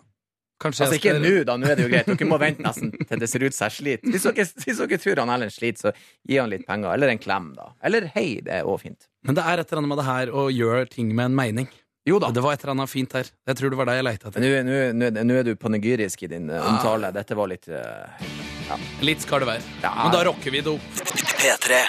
Kanskje 0.58 0.86
Altså 0.86 0.96
ikke 0.96 1.12
skal- 1.12 1.20
nå, 1.20 1.44
da. 1.44 1.56
Nå 1.60 1.66
er 1.68 1.76
det 1.76 1.84
jo 1.84 1.88
greit. 1.92 2.06
Dere 2.06 2.26
må 2.30 2.38
vente 2.40 2.62
nesten 2.64 2.90
til 3.06 3.18
det 3.20 3.28
ser 3.28 3.44
ut 3.44 3.52
som 3.52 3.68
jeg 3.68 3.76
sliter. 3.76 4.08
Hvis 4.10 4.22
dere, 4.24 4.44
hvis 4.64 4.78
dere 4.80 4.98
tror 4.98 5.18
han 5.20 5.28
Erlend 5.36 5.52
sliter, 5.52 5.92
så 5.92 5.92
gi 6.26 6.38
han 6.40 6.48
litt 6.48 6.66
penger. 6.66 6.94
Eller 6.94 7.08
en 7.12 7.18
klem, 7.18 7.54
da. 7.54 7.74
Eller 7.84 8.06
hei, 8.14 8.40
det 8.40 8.48
er 8.54 8.64
òg 8.64 8.80
fint. 8.80 9.06
Men 9.22 9.34
det 9.36 9.44
er 9.44 9.60
et 9.60 9.68
eller 9.70 9.82
annet 9.82 9.88
med 9.92 9.98
det 9.98 10.06
her 10.06 10.26
å 10.32 10.48
gjøre 10.50 10.88
ting 10.88 11.14
med 11.14 11.26
en 11.26 11.34
mening. 11.36 11.68
Jo 12.06 12.20
da. 12.22 12.30
Det 12.30 12.42
var 12.44 12.54
et 12.54 12.62
eller 12.62 12.76
annet 12.76 12.90
fint 12.90 13.12
her. 13.18 13.26
Jeg 13.50 13.58
tror 13.58 13.72
det 13.72 13.78
var 13.80 13.88
det 13.90 13.96
jeg 13.98 14.06
leita 14.06 14.30
etter. 14.30 14.44
Nå, 14.94 15.34
er 15.40 15.46
du 15.48 15.54
panegyrisk 15.58 16.22
i 16.22 16.28
din 16.30 16.50
eh, 16.54 16.68
omtale. 16.70 17.10
Dette 17.14 17.34
var 17.38 17.50
litt 17.50 17.66
eh, 17.66 18.26
Litt 19.02 19.24
skal 19.26 19.42
det 19.42 19.48
være. 19.50 19.64
Ja. 19.82 19.90
Men 20.04 20.14
da 20.14 20.20
rocker 20.28 20.54
vi 20.54 20.62
det 20.62 20.70
opp. 20.76 21.00
P3. 21.36 21.80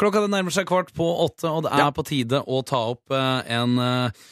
Klokka 0.00 0.24
det 0.24 0.30
nærmer 0.32 0.54
seg 0.54 0.66
kvart 0.68 0.90
på 0.96 1.04
åtte, 1.24 1.50
og 1.52 1.66
det 1.66 1.74
er 1.74 1.84
Ja. 1.84 1.90
på 1.94 2.02
tide 2.08 2.40
å 2.42 2.62
ta 2.66 2.80
opp 2.94 3.12
uh, 3.14 3.44
en 3.46 3.76
eh, 3.78 4.24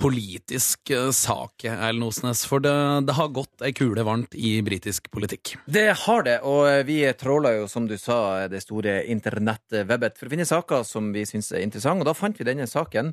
politisk 0.00 0.90
eh, 0.90 1.10
sak, 1.10 1.64
Erlend 1.64 2.06
Osnes. 2.08 2.44
For 2.48 2.62
det, 2.62 2.74
det 3.08 3.16
har 3.16 3.32
gått 3.34 3.64
ei 3.64 3.72
kule 3.76 4.04
varmt 4.06 4.34
i 4.34 4.56
britisk 4.64 5.10
politikk. 5.14 5.54
Det 5.66 5.86
har 6.04 6.24
det, 6.26 6.38
og 6.46 6.66
eh, 6.68 6.82
vi 6.86 6.98
tråler 7.18 7.60
jo, 7.60 7.68
som 7.70 7.88
du 7.88 7.96
sa, 8.00 8.46
det 8.50 8.62
store 8.64 9.02
internettwebbet 9.12 10.18
for 10.18 10.28
å 10.28 10.34
finne 10.34 10.48
saker 10.48 10.84
som 10.88 11.12
vi 11.14 11.26
syns 11.28 11.52
er 11.52 11.64
interessante. 11.64 12.04
Og 12.04 12.10
da 12.10 12.16
fant 12.16 12.40
vi 12.40 12.46
denne 12.46 12.66
saken 12.70 13.12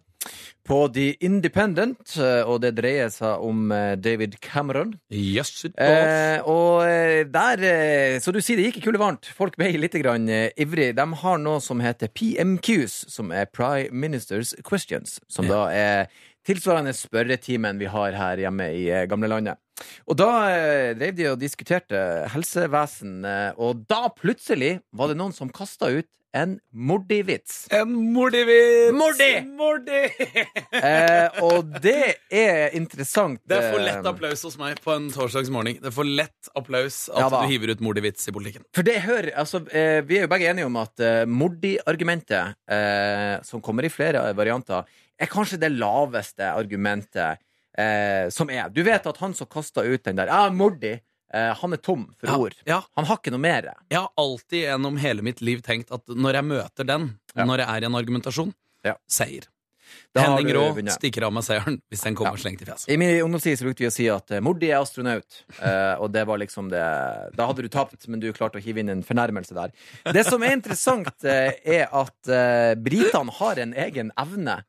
på 0.68 0.80
The 0.94 1.08
Independent, 1.26 2.16
eh, 2.18 2.42
og 2.46 2.62
det 2.66 2.74
dreier 2.80 3.12
seg 3.14 3.46
om 3.46 3.72
David 4.02 4.40
Cameron. 4.44 4.96
Yes, 5.10 5.66
it 5.66 5.78
Eh, 5.82 6.42
og 6.48 6.84
der 7.32 8.20
Så 8.22 8.32
du 8.32 8.40
sier 8.42 8.60
det 8.60 8.68
gikk 8.68 8.84
kule 8.86 9.00
varmt. 9.02 9.28
Folk 9.36 9.56
ble 9.60 9.72
litt 9.80 9.96
grann, 10.00 10.28
ivrig. 10.30 10.92
De 10.96 11.06
har 11.24 11.40
noe 11.42 11.62
som 11.64 11.82
heter 11.84 12.12
PMQs, 12.14 13.06
som 13.12 13.32
er 13.32 13.50
Prime 13.52 13.90
Ministers 13.92 14.54
Questions. 14.68 15.20
Som 15.32 15.50
da 15.50 15.66
er 15.74 16.12
tilsvarende 16.48 16.94
spørretimen 16.96 17.82
vi 17.82 17.90
har 17.92 18.18
her 18.18 18.46
hjemme 18.46 18.72
i 18.78 18.88
eh, 18.92 19.08
gamlelandet. 19.10 19.60
Og 20.10 20.18
da 20.20 20.30
eh, 20.52 20.94
drev 20.98 21.14
de 21.18 21.30
og 21.32 21.42
diskuterte 21.42 22.02
helsevesen, 22.34 23.22
eh, 23.26 23.52
og 23.58 23.86
da 23.90 24.08
plutselig 24.14 24.80
var 24.94 25.12
det 25.12 25.20
noen 25.22 25.36
som 25.36 25.52
kasta 25.54 25.92
ut 25.94 26.10
en 26.34 26.60
mordivits. 26.72 27.66
En 27.76 27.92
mordivits! 28.14 28.94
Mordi! 28.96 29.32
Mordi! 29.58 30.02
Eh, 30.82 31.42
og 31.44 31.68
det 31.84 32.16
er 32.34 32.74
interessant. 32.78 33.42
Det 33.46 33.58
er 33.58 33.74
for 33.74 33.84
lett 33.84 34.08
applaus 34.08 34.42
hos 34.48 34.56
meg 34.58 34.80
på 34.82 34.94
en 34.96 35.10
torsdagsmorgen. 35.14 35.78
Det 35.84 35.90
er 35.92 35.94
for 35.94 36.08
lett 36.08 36.50
applaus 36.58 37.04
at 37.12 37.20
Ja 37.22 37.28
du 37.30 37.52
hiver 37.52 37.74
ut 37.76 37.84
mordivits 37.86 38.26
i 38.32 38.34
politikken. 38.34 38.64
For 38.74 38.88
det 38.88 38.96
hører, 39.04 39.30
altså, 39.38 39.62
eh, 39.70 40.00
Vi 40.08 40.18
er 40.18 40.26
jo 40.26 40.32
begge 40.32 40.50
enige 40.50 40.70
om 40.70 40.80
at 40.82 41.04
eh, 41.04 41.28
Mordi-argumentet, 41.30 42.56
eh, 42.72 43.36
som 43.46 43.62
kommer 43.62 43.86
i 43.86 43.94
flere 43.94 44.24
varianter, 44.38 44.88
er 45.22 45.30
kanskje 45.32 45.60
det 45.62 45.72
laveste 45.76 46.50
argumentet 46.52 47.40
eh, 47.78 48.28
som 48.34 48.50
er. 48.50 48.70
Du 48.74 48.82
vet 48.84 49.06
at 49.08 49.18
han 49.24 49.34
som 49.38 49.48
kasta 49.52 49.84
ut 49.86 50.04
den 50.08 50.20
der 50.20 50.28
Ja, 50.32 50.50
Mordi! 50.52 50.98
Eh, 51.34 51.54
han 51.56 51.72
er 51.74 51.80
tom 51.80 52.10
for 52.20 52.28
Ja, 52.28 52.36
ord. 52.38 52.56
ja. 52.68 52.82
Han 53.00 53.06
har 53.08 53.18
ikke 53.22 53.32
noe 53.32 53.40
mer. 53.40 53.70
Jeg 53.90 54.00
har 54.02 54.10
alltid 54.20 54.66
gjennom 54.66 54.98
hele 55.00 55.24
mitt 55.24 55.40
liv 55.42 55.62
tenkt 55.64 55.92
at 55.96 56.04
når 56.12 56.34
jeg 56.42 56.44
møter 56.50 56.84
den, 56.90 57.06
Ja. 57.36 57.46
når 57.48 57.60
jeg 57.64 57.68
er 57.70 57.82
i 57.82 57.86
en 57.88 57.96
argumentasjon, 57.96 58.54
Ja. 58.84 58.96
seier. 59.08 59.48
Da 60.16 60.22
Henning 60.24 60.54
Rå 60.56 60.66
stikker 60.92 61.24
av 61.28 61.34
med 61.34 61.44
seieren 61.44 61.82
hvis 61.92 62.04
den 62.04 62.16
kommer 62.16 62.36
Ja. 62.36 62.44
slengt 62.44 62.62
i 62.62 62.66
fjeset. 62.66 62.90
I 62.92 62.98
min 62.98 63.16
ungdomstid 63.24 63.58
så 63.60 63.64
brukte 63.68 63.80
vi 63.84 63.88
å 63.88 63.92
si 63.92 64.08
at 64.10 64.32
eh, 64.32 64.40
Mordi 64.42 64.70
er 64.72 64.82
astronaut. 64.82 65.44
uh, 65.62 65.96
og 66.02 66.12
det 66.12 66.26
var 66.28 66.38
liksom 66.38 66.70
det 66.70 67.36
Da 67.36 67.48
hadde 67.48 67.62
du 67.62 67.70
tapt, 67.70 68.08
men 68.08 68.20
du 68.20 68.32
klarte 68.34 68.56
å 68.60 68.62
hive 68.64 68.80
inn 68.80 68.90
en 68.90 69.04
fornærmelse 69.04 69.54
der. 69.54 69.72
Det 70.14 70.26
som 70.26 70.42
er 70.44 70.52
interessant, 70.52 71.08
uh, 71.24 71.52
er 71.64 71.88
at 71.92 72.28
uh, 72.28 72.76
britene 72.76 73.32
har 73.32 73.56
en 73.60 73.74
egen 73.74 74.12
evne 74.18 74.64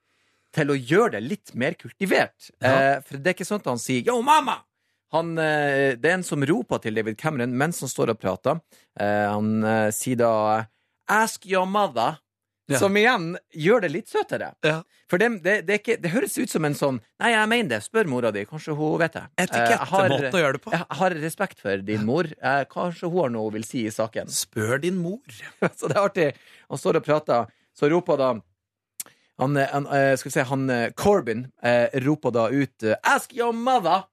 til 0.52 0.72
å 0.72 0.76
gjøre 0.76 1.16
det 1.16 1.22
litt 1.24 1.54
mer 1.58 1.76
kultivert. 1.78 2.50
Eh, 2.62 2.98
for 3.04 3.18
det 3.18 3.32
er 3.32 3.36
ikke 3.36 3.48
sånn 3.48 3.62
at 3.62 3.70
han 3.72 3.80
sier 3.80 4.04
'yo, 4.04 4.20
mamma'! 4.24 4.60
Han, 5.12 5.36
eh, 5.38 5.92
det 6.00 6.08
er 6.08 6.18
en 6.18 6.24
som 6.24 6.40
roper 6.40 6.80
til 6.80 6.94
David 6.96 7.18
Cameron 7.20 7.52
mens 7.56 7.80
han 7.80 7.88
står 7.88 8.14
og 8.14 8.20
prater. 8.20 8.60
Eh, 8.98 9.28
han 9.28 9.92
sier 9.92 10.16
da 10.16 10.66
'ask 11.08 11.46
your 11.46 11.66
mother'. 11.66 12.18
Ja. 12.70 12.78
Som 12.78 12.96
igjen 12.96 13.36
gjør 13.52 13.82
det 13.82 13.88
litt 13.90 14.08
søtere. 14.08 14.54
Ja. 14.62 14.84
For 15.10 15.18
det, 15.18 15.42
det, 15.42 15.66
det, 15.66 15.80
ikke, 15.80 15.96
det 16.00 16.12
høres 16.12 16.38
ut 16.38 16.48
som 16.48 16.64
en 16.64 16.76
sånn 16.78 17.00
Nei, 17.20 17.32
jeg 17.34 17.48
mener 17.50 17.68
det. 17.68 17.80
Spør 17.82 18.06
mora 18.06 18.30
di. 18.32 18.46
Kanskje 18.46 18.76
hun 18.78 19.00
vet 19.02 19.12
det. 19.12 19.24
Etikettemåte 19.36 20.30
å 20.30 20.40
gjøre 20.40 20.56
det 20.56 20.62
på. 20.62 20.72
Jeg 20.72 20.86
har 21.00 21.10
respekt 21.10 21.60
for 21.60 21.76
din 21.76 22.06
mor. 22.06 22.30
Kanskje 22.70 23.10
hun 23.10 23.18
har 23.18 23.34
noe 23.34 23.50
hun 23.50 23.56
vil 23.58 23.66
si 23.66 23.82
i 23.84 23.90
saken. 23.90 24.30
Spør 24.30 24.78
din 24.80 24.96
mor. 25.02 25.20
Så 25.76 25.90
det 25.90 25.98
er 25.98 26.00
artig. 26.00 26.28
Han 26.70 26.80
står 26.80 27.02
og 27.02 27.04
prater, 27.04 27.50
så 27.76 27.90
roper 27.92 28.16
da 28.16 28.30
han, 29.42 29.56
eh, 29.60 29.68
han, 29.72 29.86
eh, 29.86 30.14
skal 30.16 30.30
vi 30.30 30.34
se, 30.38 30.46
han 30.48 30.64
eh, 30.70 30.88
Corbyn 30.96 31.44
eh, 31.62 31.88
roper 32.06 32.30
da 32.34 32.48
ut 32.50 32.82
'Ask 33.02 33.34
your 33.36 33.52
mother'. 33.52 34.04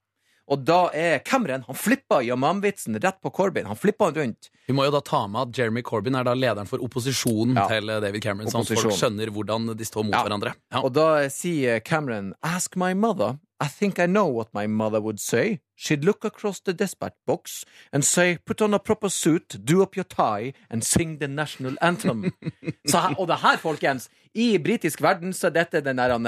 Og 0.49 0.63
da 0.65 0.89
er 0.97 1.19
Cameron 1.21 1.61
Han 1.67 1.75
flipper 1.77 2.23
Yamam-vitsen 2.25 2.95
rett 2.99 3.19
på 3.21 3.29
Corbyn. 3.29 3.67
Han 3.69 3.75
flipper 3.77 4.05
han 4.09 4.15
rundt. 4.15 4.49
Vi 4.67 4.73
må 4.73 4.83
jo 4.87 4.91
da 4.95 4.99
ta 5.05 5.27
med 5.27 5.41
at 5.51 5.57
Jeremy 5.59 5.83
Corbyn 5.85 6.15
er 6.17 6.23
da 6.25 6.33
lederen 6.33 6.65
for 6.67 6.79
opposisjonen 6.81 7.53
Ja. 7.55 7.67
til 7.69 7.85
David 7.85 8.23
Cameron, 8.23 8.49
sånn 8.49 8.65
folk 8.65 8.89
skjønner 8.97 9.29
hvordan 9.29 9.77
de 9.77 9.85
står 9.85 10.05
mot 10.05 10.13
Ja. 10.15 10.23
hverandre. 10.25 10.55
Ja. 10.73 10.81
Og 10.81 10.93
da 10.93 11.29
sier 11.29 11.79
Cameron 11.85 12.33
Ask 12.41 12.75
my 12.75 12.95
mother. 12.95 13.37
I 13.61 13.67
think 13.67 13.99
I 13.99 14.07
know 14.07 14.25
what 14.25 14.47
my 14.53 14.65
mother 14.65 14.99
would 15.01 15.19
say. 15.19 15.59
She'd 15.75 16.03
look 16.05 16.23
across 16.25 16.61
the 16.61 16.73
dispatch 16.73 17.13
box 17.27 17.63
and 17.93 18.03
say 18.03 18.37
put 18.37 18.61
on 18.61 18.73
a 18.73 18.79
proper 18.79 19.09
suit, 19.09 19.57
do 19.65 19.81
up 19.83 19.95
your 19.97 20.05
tie 20.05 20.53
and 20.71 20.81
sing 20.83 21.19
the 21.19 21.27
national 21.27 21.75
anthem. 21.81 22.31
så, 22.89 22.97
her- 22.99 23.19
og 23.19 23.27
det 23.27 23.37
her, 23.43 23.57
folkens, 23.57 24.09
i 24.35 24.57
britisk 24.61 25.01
verden 25.01 25.33
så 25.35 25.47
er 25.49 25.57
dette 25.61 25.81
den 25.85 25.97
der 25.97 26.11
han, 26.15 26.23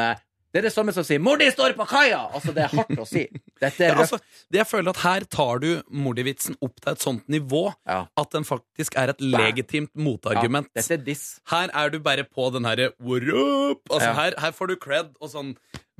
Det 0.52 0.60
er 0.60 0.66
det 0.68 0.74
samme 0.74 0.91
som 0.91 1.04
å 1.04 1.08
si 1.08 1.18
'Mordi 1.18 1.47
står 1.52 1.74
på 1.78 1.86
kaia'! 1.88 2.34
Altså, 2.34 2.52
det 2.52 2.64
er 2.66 2.74
hardt 2.76 2.97
å 2.99 3.06
si. 3.08 3.28
Dette 3.62 3.82
er 3.86 3.93
Ja, 3.93 3.99
altså, 4.04 4.18
det 4.52 4.60
jeg 4.60 4.68
føler 4.68 4.89
at 4.89 4.97
Her 4.97 5.24
tar 5.24 5.60
du 5.64 5.82
mordivitsen 5.89 6.58
opp 6.62 6.76
til 6.82 6.91
et 6.91 6.99
sånt 6.99 7.28
nivå 7.30 7.74
Ja. 7.88 8.08
at 8.18 8.32
den 8.32 8.43
faktisk 8.43 8.97
er 8.97 9.14
et 9.14 9.22
legitimt 9.22 9.93
motargument. 9.95 10.68
Ja, 10.76 10.82
dette 10.82 10.93
er 10.99 11.06
diss. 11.06 11.39
Her 11.47 11.70
er 11.74 11.89
du 11.89 11.99
bare 11.99 12.24
på 12.26 12.52
den 12.52 12.66
herre 12.66 12.91
what 12.99 13.24
up? 13.24 13.80
Altså, 13.89 14.12
her, 14.14 14.34
her 14.38 14.52
får 14.52 14.68
du 14.68 14.76
cred 14.76 15.16
og 15.22 15.30
sånn 15.32 15.56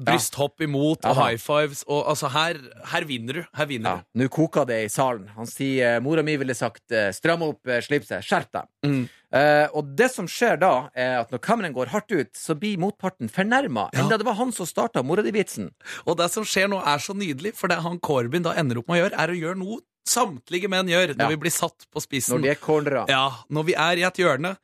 brysthopp 0.06 0.62
imot 0.66 1.06
og 1.08 1.16
high 1.18 1.40
fives. 1.42 1.84
Og 1.88 2.10
altså, 2.12 2.30
her, 2.34 2.60
her 2.94 3.08
vinner 3.10 3.40
du. 3.40 3.42
Her 3.58 3.70
vinner 3.70 4.02
Ja, 4.02 4.04
Nå 4.18 4.28
koker 4.34 4.66
det 4.70 4.80
i 4.86 4.92
salen. 4.92 5.28
Han 5.38 5.50
sier 5.50 5.98
eh, 5.98 6.04
mora 6.04 6.24
mi 6.26 6.36
ville 6.42 6.56
sagt 6.58 6.92
eh, 6.92 7.12
'stram 7.16 7.44
opp 7.48 7.68
eh, 7.68 7.82
slipset', 7.86 8.26
skjerp 8.26 8.52
deg. 8.58 8.70
Mm. 8.88 9.02
Uh, 9.32 9.68
og 9.80 9.94
det 9.96 10.10
som 10.12 10.26
skjer 10.28 10.58
da, 10.60 10.90
er 10.92 11.22
at 11.22 11.30
når 11.32 11.40
Cameron 11.40 11.72
går 11.72 11.88
hardt 11.94 12.12
ut, 12.12 12.32
så 12.36 12.52
blir 12.60 12.76
motparten 12.82 13.30
fornærma. 13.32 13.86
Ja. 13.94 14.02
Enda 14.04 14.18
det 14.20 14.26
var 14.28 14.36
han 14.36 14.52
som 14.52 14.68
starta 14.68 15.04
mora 15.08 15.24
di-vitsen. 15.24 15.70
Og 16.04 16.18
det 16.20 16.28
som 16.34 16.44
skjer 16.44 16.68
nå, 16.68 16.82
er 16.84 17.00
så 17.00 17.16
nydelig, 17.16 17.54
for 17.56 17.72
det 17.72 17.78
han 17.80 18.00
Corbyn 18.04 18.44
da 18.44 18.52
ender 18.60 18.82
opp 18.82 18.90
med 18.92 19.00
å 19.00 19.06
gjøre, 19.06 19.22
er 19.24 19.32
å 19.32 19.38
gjøre 19.40 19.62
noe 19.62 19.80
samtlige 20.08 20.68
menn 20.68 20.90
gjør 20.92 21.14
når 21.16 21.24
Ja. 21.24 21.30
vi 21.32 21.40
blir 21.46 21.54
satt 21.56 21.88
på 21.94 22.04
spissen. 22.04 22.36
Når 22.36 22.44
de 22.44 22.50
er 22.52 22.60
cornera. 22.60 23.06
Ja, 23.08 23.30
når 23.50 23.64
vi 23.70 23.74
er 23.78 24.02
i 24.02 24.04
et 24.04 24.20
hjørne. 24.20 24.58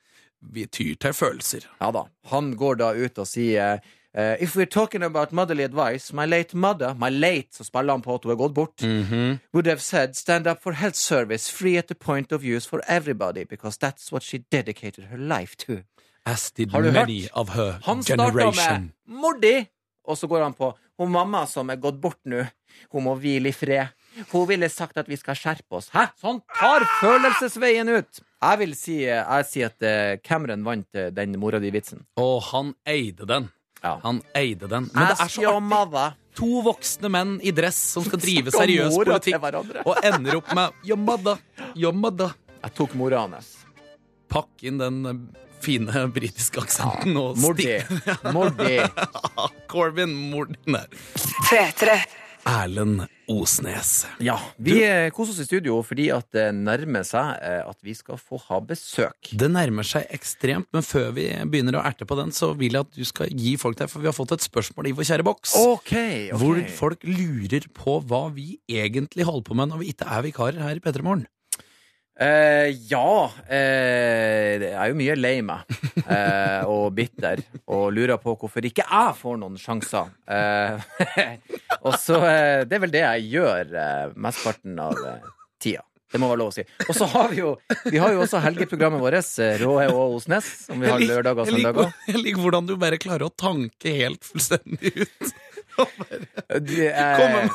Vi 0.53 0.67
tyr 0.67 0.97
til 0.99 1.13
følelser. 1.17 1.63
Ja 1.81 1.89
da. 1.91 2.03
Han 2.29 2.51
går 2.59 2.77
da 2.77 2.91
ut 2.93 3.17
og 3.17 3.25
sier 3.25 3.79
eh, 4.17 4.35
If 4.43 4.55
we're 4.55 4.65
talking 4.65 5.03
about 5.03 5.31
motherly 5.31 5.63
advice, 5.63 6.13
my 6.13 6.25
late 6.25 6.55
mother 6.57 6.93
My 6.99 7.09
late, 7.09 7.47
så 7.51 7.63
spiller 7.63 7.93
han 7.93 8.01
på 8.01 8.15
at 8.15 8.23
hun 8.23 8.31
har 8.31 8.37
gått 8.41 8.53
bort. 8.53 8.81
Would 9.53 9.67
have 9.67 9.79
said 9.81 10.15
stand 10.15 10.47
up 10.47 10.61
for 10.63 10.71
health 10.73 10.95
service, 10.95 11.51
free 11.51 11.77
at 11.77 11.87
the 11.87 11.95
point 11.95 12.31
of 12.31 12.43
use 12.43 12.65
for 12.69 12.81
everybody, 12.87 13.43
because 13.45 13.77
that's 13.77 14.11
what 14.11 14.23
she 14.23 14.37
dedicated 14.51 15.05
her 15.11 15.17
life 15.17 15.55
to. 15.57 15.81
As 16.25 16.51
did 16.51 16.71
Har 16.71 16.81
du 16.81 16.91
many 16.91 17.21
hørt? 17.21 17.31
of 17.33 17.49
her 17.55 17.79
Han 17.85 18.01
generation. 18.03 18.91
med 19.05 19.15
Mordi, 19.21 19.65
og 20.03 20.17
så 20.17 20.27
går 20.27 20.43
han 20.43 20.53
på 20.53 20.73
Hun 20.99 21.11
mamma 21.11 21.45
som 21.45 21.69
er 21.69 21.75
gått 21.75 22.01
bort 22.01 22.17
nå, 22.25 22.41
hun 22.91 23.03
må 23.03 23.13
hvile 23.15 23.49
i 23.49 23.53
fred. 23.53 23.87
Hun 24.31 24.47
ville 24.49 24.65
sagt 24.69 24.97
at 24.97 25.07
vi 25.09 25.15
skal 25.15 25.35
skjerpe 25.37 25.75
oss. 25.77 25.89
Hæ? 25.93 26.07
Så 26.17 26.27
han 26.31 26.39
tar 26.59 26.81
følelsesveien 27.01 27.89
ut. 27.89 28.19
Jeg 28.41 28.59
vil 28.59 28.73
si, 28.75 28.95
jeg 29.05 29.45
sier 29.45 29.69
at 29.69 29.85
eh, 29.85 30.17
Cameron 30.25 30.63
vant 30.65 30.87
eh, 30.97 31.11
den 31.13 31.35
mora 31.39 31.59
di-vitsen. 31.61 32.01
Og 32.17 32.41
han 32.51 32.73
eide 32.89 33.27
den. 33.29 33.47
Ja. 33.87 33.97
Han 34.03 34.21
eide 34.35 34.67
den. 34.69 34.89
Men 34.93 35.11
det 35.11 35.15
er 35.15 35.31
så 35.31 35.51
artig. 35.55 36.07
To 36.37 36.61
voksne 36.61 37.09
menn 37.09 37.37
i 37.41 37.53
dress 37.55 37.79
som 37.95 38.05
skal 38.05 38.21
drive 38.25 38.53
seriøs 38.53 38.93
politikk, 38.99 39.47
og 39.87 40.03
ender 40.05 40.37
opp 40.41 40.51
med 40.57 40.85
Yamada, 40.85 41.37
Yamada. 41.77 42.31
Jeg 42.61 42.75
tok 42.77 42.93
mora 42.99 43.23
hans. 43.25 43.53
Pakk 44.29 44.67
inn 44.67 44.77
den 44.81 44.99
eh, 45.07 45.19
fine 45.63 46.03
britiske 46.13 46.61
aksenten 46.61 47.15
og 47.17 47.39
Mordi. 47.41 47.69
stikk. 47.79 48.25
Mordi. 48.35 48.81
Corbyn. 49.71 50.13
P3. 51.47 51.95
Erlend 52.47 53.07
Osnes. 53.27 54.05
Ja, 54.23 54.37
vi 54.55 54.77
du... 54.79 55.11
koser 55.15 55.33
oss 55.33 55.41
i 55.43 55.47
studio 55.47 55.81
fordi 55.85 56.07
at 56.15 56.29
det 56.35 56.45
nærmer 56.55 57.03
seg 57.07 57.35
eh, 57.43 57.59
at 57.67 57.77
vi 57.83 57.95
skal 57.97 58.19
få 58.21 58.39
ha 58.47 58.59
besøk. 58.63 59.31
Det 59.35 59.49
nærmer 59.51 59.87
seg 59.87 60.07
ekstremt, 60.15 60.69
men 60.75 60.85
før 60.85 61.11
vi 61.17 61.27
begynner 61.51 61.79
å 61.79 61.85
erte 61.87 62.07
på 62.07 62.17
den, 62.19 62.31
så 62.35 62.53
vil 62.57 62.77
jeg 62.77 62.87
at 62.87 62.95
du 62.95 63.03
skal 63.07 63.31
gi 63.31 63.55
folk 63.59 63.79
der, 63.79 63.91
for 63.91 64.03
vi 64.03 64.09
har 64.09 64.15
fått 64.15 64.35
et 64.37 64.47
spørsmål 64.47 64.91
i 64.91 64.95
vår 64.97 65.09
kjære 65.11 65.27
boks. 65.27 65.57
Okay, 65.59 66.29
okay. 66.31 66.37
Hvor 66.39 66.61
folk 66.79 67.07
lurer 67.07 67.67
på 67.75 67.99
hva 68.07 68.27
vi 68.35 68.53
egentlig 68.71 69.27
holder 69.27 69.49
på 69.49 69.59
med 69.59 69.73
når 69.73 69.83
vi 69.83 69.91
ikke 69.93 70.07
er 70.07 70.29
vikarer 70.29 70.63
her 70.63 70.79
i 70.79 70.83
P3 70.83 71.03
Morgen. 71.03 71.27
Eh, 72.19 72.71
ja. 72.89 73.31
Eh, 73.45 74.57
jeg 74.63 74.73
er 74.73 74.89
jo 74.89 74.97
mye 74.97 75.17
lei 75.19 75.35
meg 75.45 75.67
eh, 76.03 76.63
og 76.65 76.95
bitter 76.97 77.43
og 77.69 77.91
lurer 77.93 78.17
på 78.21 78.33
hvorfor 78.39 78.65
ikke 78.65 78.85
jeg 78.87 79.17
får 79.19 79.37
noen 79.41 79.59
sjanser. 79.61 80.09
Eh, 80.25 80.87
og 81.85 81.99
så 82.01 82.21
eh, 82.25 82.63
Det 82.65 82.79
er 82.79 82.83
vel 82.87 82.95
det 82.95 83.03
jeg 83.03 83.29
gjør 83.35 83.75
eh, 83.83 84.15
mesteparten 84.17 84.81
av 84.81 84.97
tida. 85.61 85.83
Det 86.07 86.21
må 86.23 86.29
være 86.31 86.39
lov 86.39 86.53
å 86.53 86.55
si. 86.55 86.63
Og 86.87 86.93
så 86.95 87.05
har 87.11 87.33
vi 87.33 87.41
jo 87.41 87.49
Vi 87.91 87.99
har 87.99 88.13
jo 88.15 88.21
også 88.23 88.39
helgeprogrammet 88.39 89.01
vårt, 89.03 89.33
Råhe 89.61 89.87
og 89.91 90.17
Osnes, 90.21 90.47
som 90.69 90.79
vi 90.79 90.87
har 90.89 91.03
lørdag 91.03 91.43
og 91.43 91.51
søndag. 91.51 91.81
Jeg 92.07 92.21
liker 92.23 92.45
hvordan 92.45 92.69
du 92.69 92.77
bare 92.79 92.99
klarer 93.01 93.27
å 93.27 93.33
tanke 93.35 93.93
helt 94.01 94.25
fullstendig 94.25 94.95
ut. 95.03 95.35
Du, 95.77 96.73
eh, 96.89 97.51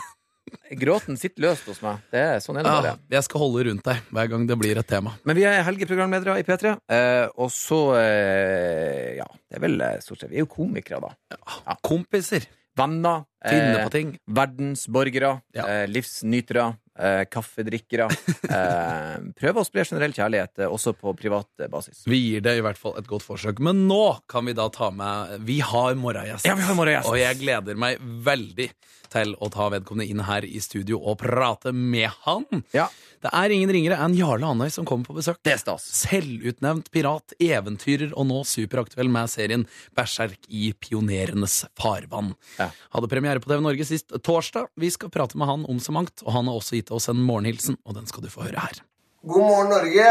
gråten 0.79 1.19
sitter 1.21 1.45
løst 1.47 1.69
hos 1.69 1.83
meg. 1.85 2.01
Det 2.13 2.23
er, 2.23 2.41
sånn 2.45 2.61
er 2.61 2.67
det 2.67 2.73
bare. 2.73 2.95
Ja, 2.95 3.17
jeg 3.17 3.27
skal 3.29 3.43
holde 3.45 3.67
rundt 3.69 3.85
deg 3.89 4.09
hver 4.15 4.31
gang 4.33 4.47
det 4.49 4.57
blir 4.61 4.81
et 4.81 4.89
tema. 4.89 5.15
Men 5.29 5.39
vi 5.39 5.45
er 5.49 5.63
helgeprogramledere 5.67 6.39
i 6.41 6.47
P3. 6.47 6.75
Eh, 6.97 7.27
og 7.37 7.53
så 7.55 7.81
eh, 8.01 9.13
Ja, 9.19 9.29
det 9.49 9.59
er 9.59 9.65
vel 9.67 9.79
eh, 9.85 9.99
stort 10.05 10.23
sett 10.23 10.33
Vi 10.33 10.41
er 10.41 10.47
jo 10.47 10.51
komikere, 10.53 11.01
da. 11.03 11.77
Kompiser. 11.85 12.47
Venner. 12.79 13.25
Finne 13.43 13.79
eh, 13.79 13.85
på 13.85 13.91
ting. 13.91 14.15
Verdensborgere. 14.27 15.41
Ja. 15.57 15.67
Eh, 15.69 15.89
livsnytere. 15.91 16.73
Eh, 16.99 17.25
kaffedrikkere. 17.31 18.09
Eh, 18.53 19.15
prøve 19.39 19.63
å 19.63 19.65
spre 19.65 19.81
generell 19.87 20.13
kjærlighet 20.13 20.61
eh, 20.61 20.69
også 20.69 20.93
på 20.99 21.15
privat 21.17 21.63
eh, 21.63 21.69
basis. 21.73 22.03
Vi 22.11 22.19
gir 22.19 22.43
det 22.45 22.53
i 22.59 22.65
hvert 22.65 22.77
fall 22.77 22.99
et 23.01 23.07
godt 23.09 23.25
forsøk. 23.25 23.63
Men 23.65 23.87
nå 23.89 24.19
kan 24.29 24.45
vi 24.45 24.53
da 24.57 24.67
ta 24.69 24.91
med 24.93 25.47
Vi 25.49 25.63
har 25.65 25.95
morgengjest. 25.97 26.45
Ja, 26.45 26.57
vi 26.59 26.67
har 26.67 26.77
morgengjest. 26.77 27.09
Og 27.09 27.17
jeg 27.17 27.39
gleder 27.41 27.79
meg 27.81 28.03
veldig 28.27 28.69
til 29.13 29.33
å 29.41 29.49
ta 29.53 29.71
vedkommende 29.73 30.09
inn 30.11 30.21
her 30.27 30.45
i 30.45 30.61
studio 30.61 31.01
og 31.01 31.23
prate 31.23 31.73
med 31.73 32.11
han. 32.27 32.45
Ja. 32.77 32.91
Det 33.23 33.31
er 33.39 33.55
ingen 33.55 33.71
ringere 33.71 34.01
enn 34.03 34.17
Jarle 34.19 34.49
Andøy 34.51 34.73
som 34.75 34.87
kommer 34.89 35.07
på 35.07 35.17
besøk. 35.21 35.39
Det 35.47 35.55
er 35.55 35.61
stas. 35.63 35.85
Selvutnevnt 36.03 36.91
pirat, 36.93 37.37
eventyrer 37.39 38.13
og 38.19 38.27
nå 38.29 38.41
superaktuell 38.49 39.13
med 39.13 39.31
serien 39.31 39.67
Berserk 39.97 40.49
i 40.51 40.73
pionerenes 40.75 41.63
farvann. 41.79 42.33
Ja. 42.63 42.89
Hadde 42.97 43.11
premiere 43.13 43.43
på 43.43 43.51
TV 43.51 43.63
Norge 43.65 43.87
sist 43.89 44.15
torsdag. 44.25 44.71
Vi 44.81 44.91
skal 44.95 45.13
prate 45.13 45.39
med 45.41 45.51
han 45.51 45.67
om 45.69 45.83
så 45.83 45.95
mangt, 45.95 46.23
og 46.25 46.33
han 46.37 46.49
har 46.51 46.59
også 46.59 46.79
gitt 46.79 46.93
oss 46.95 47.11
en 47.13 47.21
morgenhilsen, 47.23 47.79
og 47.87 47.99
den 47.99 48.09
skal 48.11 48.25
du 48.25 48.31
få 48.33 48.47
høre 48.47 48.63
her. 48.65 48.83
God 49.23 49.47
morgen, 49.47 49.71
Norge. 49.75 50.09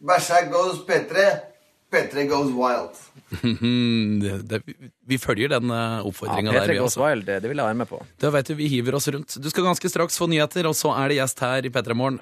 Bæsja 0.00 0.44
goes 0.50 0.80
P3. 0.88 1.28
P3 1.90 2.26
goes 2.30 2.52
wild. 2.54 2.94
det, 4.22 4.36
det, 4.48 4.60
vi 5.06 5.18
følger 5.18 5.50
den 5.50 5.70
uh, 5.74 6.06
oppfordringa 6.06 6.52
Ja, 6.54 6.60
der. 6.62 6.74
P3 6.74 6.78
Goes 6.78 6.94
også. 6.94 7.02
Wild, 7.02 7.26
det, 7.26 7.40
det 7.42 7.50
vil 7.50 7.58
jeg 7.58 7.66
være 7.66 7.80
med 7.82 7.90
på. 7.90 8.02
Da 8.22 8.30
vet 8.30 8.52
du, 8.52 8.54
Vi 8.58 8.70
hiver 8.70 8.98
oss 9.00 9.10
rundt. 9.10 9.38
Du 9.42 9.50
skal 9.50 9.66
ganske 9.66 9.90
straks 9.90 10.18
få 10.18 10.30
nyheter, 10.30 10.70
og 10.70 10.78
så 10.78 10.94
er 10.94 11.10
det 11.10 11.18
gjest 11.18 11.42
her 11.46 11.66
i 11.66 11.74
P3 11.74 11.98
Morgen. 11.98 12.20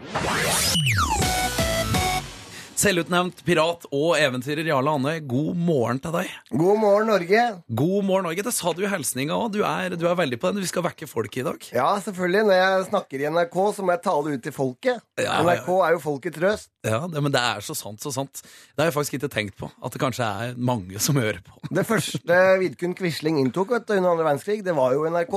Selvutnevnt 2.79 3.41
pirat 3.43 3.89
og 3.91 4.12
eventyrer 4.14 4.68
Jarle 4.68 4.93
Andøy, 4.95 5.16
god 5.26 5.57
morgen 5.59 5.99
til 5.99 6.12
deg. 6.14 6.29
God 6.53 6.76
morgen, 6.79 7.09
Norge. 7.11 7.41
God 7.74 8.05
morgen, 8.07 8.29
Norge. 8.29 8.45
Det 8.47 8.53
sa 8.55 8.70
du 8.70 8.85
i 8.85 8.91
hilsninga 8.93 9.35
òg. 9.35 9.57
Du, 9.57 9.64
du 9.99 10.05
er 10.07 10.18
veldig 10.20 10.39
på 10.39 10.53
den. 10.53 10.62
Vi 10.62 10.70
skal 10.70 10.85
vekke 10.87 11.09
folket 11.11 11.41
i 11.41 11.45
dag. 11.49 11.66
Ja, 11.74 11.89
selvfølgelig. 12.05 12.45
Når 12.47 12.61
jeg 12.61 12.85
snakker 12.93 13.24
i 13.24 13.33
NRK, 13.35 13.59
så 13.74 13.83
må 13.83 13.97
jeg 13.97 14.03
tale 14.05 14.37
ut 14.37 14.47
til 14.47 14.55
folket. 14.55 15.03
Ja, 15.18 15.41
NRK 15.43 15.72
er 15.74 15.97
jo 15.97 16.05
folkets 16.05 16.43
røst. 16.45 16.70
Ja, 16.87 17.01
det, 17.11 17.24
Men 17.26 17.35
det 17.35 17.43
er 17.43 17.66
så 17.66 17.74
sant, 17.81 17.99
så 18.05 18.14
sant. 18.14 18.45
Det 18.47 18.85
har 18.85 18.93
jeg 18.93 18.97
faktisk 19.01 19.18
ikke 19.18 19.33
tenkt 19.35 19.59
på. 19.59 19.72
At 19.83 19.99
det 19.99 20.05
kanskje 20.05 20.31
er 20.47 20.55
mange 20.70 21.03
som 21.03 21.18
hører 21.18 21.43
på. 21.43 21.59
Det 21.74 21.87
første 21.89 22.39
Vidkun 22.62 22.95
Quisling 22.95 23.43
inntok 23.43 23.74
vet 23.74 23.91
du, 23.91 23.97
under 23.99 24.14
andre 24.14 24.29
verdenskrig, 24.31 24.62
det 24.62 24.79
var 24.79 24.95
jo 24.95 25.03
NRK. 25.11 25.37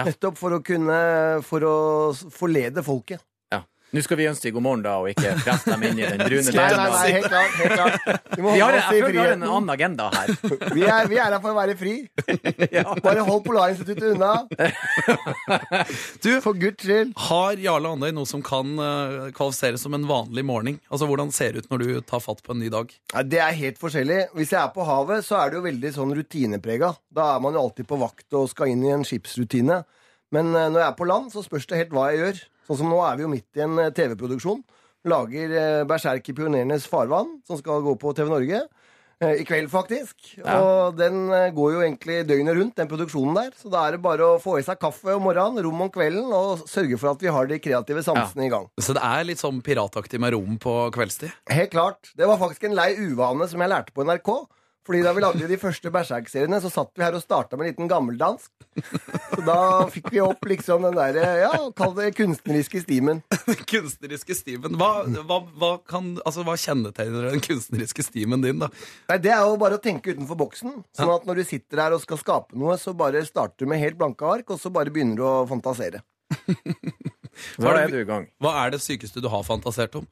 Ja. 0.00 0.08
Nettopp 0.08 0.40
for 0.40 0.56
å 0.56 0.64
kunne 0.64 0.96
For 1.46 1.68
å 1.68 1.76
forlede 2.32 2.82
folket. 2.88 3.20
Nå 3.94 4.02
skal 4.02 4.18
vi 4.18 4.24
ønske 4.26 4.50
god 4.50 4.64
morgen, 4.64 4.80
da, 4.82 4.96
og 4.98 5.12
ikke 5.12 5.36
presse 5.44 5.70
dem 5.70 5.84
inn 5.86 6.00
i 6.00 6.06
den 6.08 6.18
brune 6.18 6.52
Nei, 6.56 6.64
nei, 6.74 6.86
nei, 6.90 7.10
helt 7.14 7.28
klart. 7.30 7.52
Helt 7.60 7.74
klart. 7.78 8.24
Vi 8.34 8.42
må 8.42 8.54
Vi 8.56 8.62
har, 8.64 8.74
jeg 8.74 8.86
føler 8.88 9.12
vi 9.14 9.20
har 9.20 9.34
en 9.36 9.44
annen 9.46 9.70
agenda 9.70 10.08
her. 10.10 10.32
Vi 10.74 10.82
er, 10.82 11.06
vi 11.12 11.18
er 11.22 11.28
her 11.30 11.36
for 11.38 11.52
å 11.52 11.58
være 11.60 11.76
fri. 11.78 11.92
Bare 13.06 13.26
hold 13.28 13.44
Polarinstituttet 13.46 14.16
unna. 14.16 14.32
Du, 16.24 16.30
For 16.42 16.58
guds 16.58 16.82
skyld. 16.82 17.12
Har 17.28 17.62
Jarle 17.62 17.92
Andøy 17.94 18.10
noe 18.16 18.26
som 18.26 18.42
kan 18.44 18.72
uh, 18.80 19.30
kvalifiseres 19.36 19.84
som 19.86 19.94
en 19.94 20.08
vanlig 20.10 20.42
morgen? 20.48 20.80
Altså, 20.90 21.06
Hvordan 21.10 21.30
ser 21.34 21.54
det 21.54 21.62
ut 21.64 21.70
når 21.70 21.84
du 21.84 21.90
tar 22.08 22.24
fatt 22.24 22.42
på 22.42 22.56
en 22.56 22.64
ny 22.64 22.72
dag? 22.74 22.90
Ja, 23.14 23.22
det 23.22 23.42
er 23.44 23.58
helt 23.60 23.78
forskjellig. 23.78 24.24
Hvis 24.34 24.56
jeg 24.56 24.58
er 24.64 24.72
på 24.74 24.86
havet, 24.88 25.22
så 25.26 25.38
er 25.38 25.52
det 25.52 25.60
jo 25.60 25.68
veldig 25.68 25.92
sånn 25.94 26.16
rutineprega. 26.18 26.90
Da 27.14 27.36
er 27.36 27.46
man 27.46 27.54
jo 27.54 27.62
alltid 27.68 27.86
på 27.90 28.00
vakt 28.02 28.40
og 28.40 28.50
skal 28.50 28.74
inn 28.74 28.82
i 28.82 28.90
en 28.96 29.06
skipsrutine. 29.06 29.84
Men 30.34 30.50
uh, 30.50 30.66
når 30.66 30.80
jeg 30.82 30.88
er 30.88 30.98
på 30.98 31.08
land, 31.12 31.30
så 31.30 31.46
spørs 31.46 31.70
det 31.70 31.84
helt 31.84 31.94
hva 31.94 32.10
jeg 32.10 32.24
gjør. 32.24 32.42
Sånn 32.68 32.80
som 32.80 32.88
nå 32.92 33.02
er 33.04 33.18
vi 33.18 33.26
jo 33.26 33.32
midt 33.32 33.58
i 33.58 33.64
en 33.64 33.76
eh, 33.82 33.92
TV-produksjon. 33.94 34.62
Lager 35.10 35.52
eh, 35.52 35.82
Berserk 35.88 36.30
i 36.30 36.34
pionerenes 36.36 36.88
farvann, 36.88 37.38
som 37.44 37.60
skal 37.60 37.84
gå 37.84 37.92
på 38.00 38.14
TV 38.16 38.30
Norge. 38.32 38.62
Eh, 39.22 39.42
I 39.42 39.44
kveld, 39.46 39.68
faktisk. 39.72 40.16
Og 40.40 40.96
den 40.96 41.28
går 41.54 41.74
jo 41.74 41.82
egentlig 41.84 42.22
døgnet 42.28 42.56
rundt, 42.56 42.74
den 42.80 42.88
produksjonen 42.90 43.36
der. 43.36 43.52
Så 43.60 43.70
da 43.72 43.84
er 43.86 43.96
det 43.96 44.02
bare 44.04 44.30
å 44.32 44.40
få 44.42 44.56
i 44.58 44.64
seg 44.66 44.80
kaffe 44.80 45.12
om 45.14 45.28
morgenen, 45.28 45.60
rom 45.66 45.84
om 45.86 45.92
kvelden, 45.92 46.32
og 46.34 46.64
sørge 46.70 46.98
for 47.00 47.12
at 47.12 47.22
vi 47.22 47.32
har 47.36 47.52
de 47.52 47.60
kreative 47.62 48.02
sansene 48.06 48.48
i 48.48 48.50
gang. 48.52 48.66
Så 48.80 48.96
det 48.96 49.04
er 49.04 49.28
litt 49.28 49.44
sånn 49.44 49.60
pirataktig 49.64 50.20
med 50.24 50.34
rom 50.34 50.56
på 50.60 50.74
kveldstid? 50.96 51.36
Helt 51.52 51.72
klart. 51.76 52.14
Det 52.16 52.28
var 52.30 52.40
faktisk 52.40 52.66
en 52.70 52.76
lei 52.80 52.94
uvane 52.96 53.48
som 53.50 53.60
jeg 53.62 53.74
lærte 53.76 53.94
på 53.94 54.08
NRK. 54.08 54.32
Fordi 54.84 55.00
da 55.00 55.14
vi 55.16 55.22
lagde 55.24 55.46
de 55.48 55.56
første 55.56 55.88
Berserk-seriene, 55.92 56.58
så 56.60 56.68
satt 56.72 56.90
vi 56.92 57.04
her 57.06 57.14
og 57.16 57.22
starta 57.22 57.56
med 57.56 57.64
en 57.64 57.70
liten 57.72 57.88
gammeldansk. 57.88 58.50
Så 59.30 59.40
da 59.46 59.56
fikk 59.92 60.10
vi 60.12 60.20
opp 60.20 60.44
liksom 60.50 60.84
den 60.84 60.98
derre, 60.98 61.24
ja, 61.40 61.52
kall 61.78 61.94
det 61.96 62.10
kunstneriske 62.18 62.82
stimen. 62.84 63.22
Den 63.48 63.60
kunstneriske 63.68 64.36
stimen. 64.36 64.76
Hva, 64.80 65.04
hva, 65.28 65.38
hva, 65.60 65.70
kan, 65.88 66.14
altså, 66.26 66.44
hva 66.46 66.56
kjennetegner 66.58 67.28
den 67.30 67.42
kunstneriske 67.44 68.04
stimen 68.06 68.44
din, 68.44 68.60
da? 68.62 68.70
Nei, 69.10 69.18
Det 69.24 69.32
er 69.32 69.42
jo 69.44 69.58
bare 69.60 69.78
å 69.78 69.82
tenke 69.82 70.14
utenfor 70.14 70.38
boksen. 70.40 70.78
Sånn 70.96 71.12
at 71.12 71.26
når 71.28 71.40
du 71.40 71.44
sitter 71.48 71.84
her 71.84 71.96
og 71.96 72.02
skal 72.04 72.20
skape 72.20 72.56
noe, 72.58 72.76
så 72.80 72.96
bare 72.96 73.24
starter 73.28 73.64
du 73.64 73.70
med 73.70 73.82
helt 73.82 73.98
blanke 74.00 74.26
ark, 74.28 74.52
og 74.52 74.60
så 74.60 74.72
bare 74.74 74.92
begynner 74.94 75.20
du 75.20 75.26
å 75.28 75.34
fantasere. 75.50 76.02
hva 77.60 77.76
er 77.82 77.92
det. 77.92 78.06
Hva 78.42 78.56
er 78.64 78.74
det 78.74 78.82
sykeste 78.84 79.22
du 79.22 79.30
har 79.32 79.44
fantasert 79.46 80.00
om? 80.00 80.08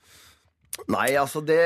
Nei, 0.89 1.11
altså 1.21 1.43
det, 1.45 1.59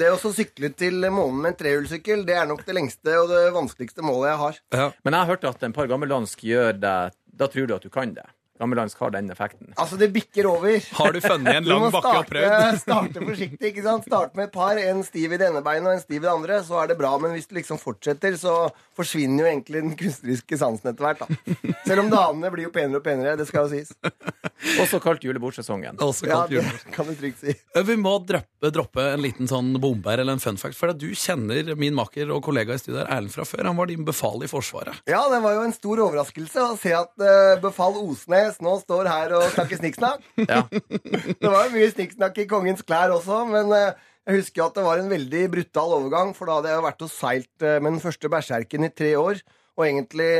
det 0.00 0.08
å 0.12 0.18
sykle 0.18 0.72
til 0.74 0.98
månen 1.14 1.42
med 1.44 1.52
en 1.54 1.58
trehjulssykkel, 1.60 2.24
det 2.26 2.34
er 2.40 2.48
nok 2.50 2.64
det 2.66 2.74
lengste 2.74 3.14
og 3.22 3.30
det 3.30 3.44
vanskeligste 3.54 4.02
målet 4.04 4.32
jeg 4.32 4.40
har. 4.42 4.62
Ja. 4.74 4.88
Men 5.06 5.14
jeg 5.14 5.20
har 5.22 5.30
hørt 5.34 5.46
at 5.52 5.62
en 5.68 5.76
par 5.76 5.86
gammeldansk 5.90 6.42
gjør 6.46 6.74
det 6.82 6.96
Da 7.36 7.46
tror 7.52 7.68
du 7.70 7.76
at 7.76 7.86
du 7.86 7.92
kan 7.92 8.14
det. 8.16 8.26
Gammeldansk 8.56 8.96
har 9.04 9.10
den 9.12 9.26
effekten. 9.28 9.68
Altså, 9.76 9.98
det 10.00 10.06
bikker 10.14 10.46
over. 10.48 10.78
Har 10.96 11.12
du 11.12 11.18
funnet 11.20 11.58
en 11.58 11.66
lang 11.70 11.82
må 11.84 11.90
bakke 11.92 12.12
og 12.22 12.24
Du 12.24 12.30
prøvd? 12.32 12.78
starte 12.80 13.20
forsiktig. 13.20 13.68
ikke 13.68 13.84
sant? 13.84 14.06
Starte 14.08 14.38
med 14.38 14.46
et 14.48 14.54
par, 14.54 14.80
en 14.80 15.02
stiv 15.04 15.34
i 15.36 15.38
det 15.42 15.50
ene 15.50 15.60
beinet 15.66 15.90
og 15.90 15.98
en 15.98 16.00
stiv 16.00 16.22
i 16.22 16.24
det 16.24 16.30
andre. 16.32 16.56
Så 16.64 16.78
er 16.80 16.88
det 16.88 16.96
bra, 16.96 17.10
men 17.20 17.34
hvis 17.36 17.50
du 17.50 17.52
liksom 17.58 17.76
fortsetter, 17.82 18.38
så 18.40 18.54
forsvinner 18.96 19.44
jo 19.44 19.50
egentlig 19.50 19.82
den 19.84 19.92
kunstneriske 20.00 20.56
sansen 20.62 20.88
etter 20.94 21.04
hvert. 21.04 21.20
da. 21.26 21.74
Selv 21.84 22.06
om 22.06 22.10
damene 22.14 22.52
blir 22.54 22.70
jo 22.70 22.72
penere 22.72 23.02
og 23.02 23.04
penere, 23.04 23.36
det 23.36 23.44
skal 23.50 23.68
jo 23.68 23.76
sies. 23.76 23.92
Også 24.82 24.98
kalt 25.04 25.24
julebordsesongen. 25.24 25.98
Også 26.02 26.26
Ja, 26.28 26.40
kalt 26.46 26.54
det 26.54 26.92
kan 26.94 27.08
du 27.08 27.12
trygt 27.18 27.42
si. 27.42 27.52
Vi 27.86 27.96
må 28.00 28.14
droppe, 28.24 28.70
droppe 28.72 29.04
en 29.12 29.22
liten 29.22 29.50
sånn 29.50 29.74
bombe 29.82 30.08
her, 30.10 30.22
eller 30.22 30.38
en 30.38 30.42
fun 30.42 30.56
fact. 30.60 30.78
For 30.78 30.94
du 30.96 31.10
kjenner 31.12 31.74
min 31.78 31.96
makker 31.96 32.32
og 32.34 32.42
kollega 32.46 32.76
i 32.76 32.80
studiet 32.80 33.02
her, 33.02 33.10
Erlend 33.18 33.34
fra 33.34 33.44
før. 33.48 33.66
Han 33.68 33.76
var 33.78 33.90
din 33.90 34.06
befal 34.06 34.42
i 34.46 34.50
Forsvaret. 34.50 35.02
Ja, 35.10 35.22
det 35.32 35.42
var 35.44 35.58
jo 35.58 35.66
en 35.66 35.76
stor 35.76 36.02
overraskelse 36.06 36.64
å 36.64 36.78
se 36.80 36.94
at 36.96 37.12
uh, 37.20 37.58
befal 37.62 37.98
Osnes 38.00 38.58
nå 38.64 38.78
står 38.82 39.10
her 39.12 39.36
og 39.38 39.48
snakker 39.56 39.82
snikksnakk. 39.82 40.24
Ja. 40.46 40.62
Det 41.40 41.48
var 41.50 41.66
jo 41.66 41.74
mye 41.74 41.88
snikksnakk 41.90 42.36
i 42.42 42.46
kongens 42.48 42.84
klær 42.86 43.12
også, 43.14 43.42
men 43.50 43.70
uh, 43.72 43.92
jeg 44.26 44.40
husker 44.40 44.64
at 44.64 44.76
det 44.78 44.84
var 44.86 45.00
en 45.00 45.10
veldig 45.10 45.42
brutal 45.52 45.94
overgang, 45.98 46.32
for 46.36 46.48
da 46.48 46.58
hadde 46.58 46.72
jeg 46.72 46.84
vært 46.86 47.04
og 47.06 47.10
seilt 47.12 47.64
eh, 47.66 47.76
med 47.78 47.94
den 47.94 48.02
første 48.02 48.30
berserken 48.32 48.86
i 48.86 48.90
tre 48.90 49.12
år, 49.20 49.42
og 49.76 49.84
egentlig 49.86 50.30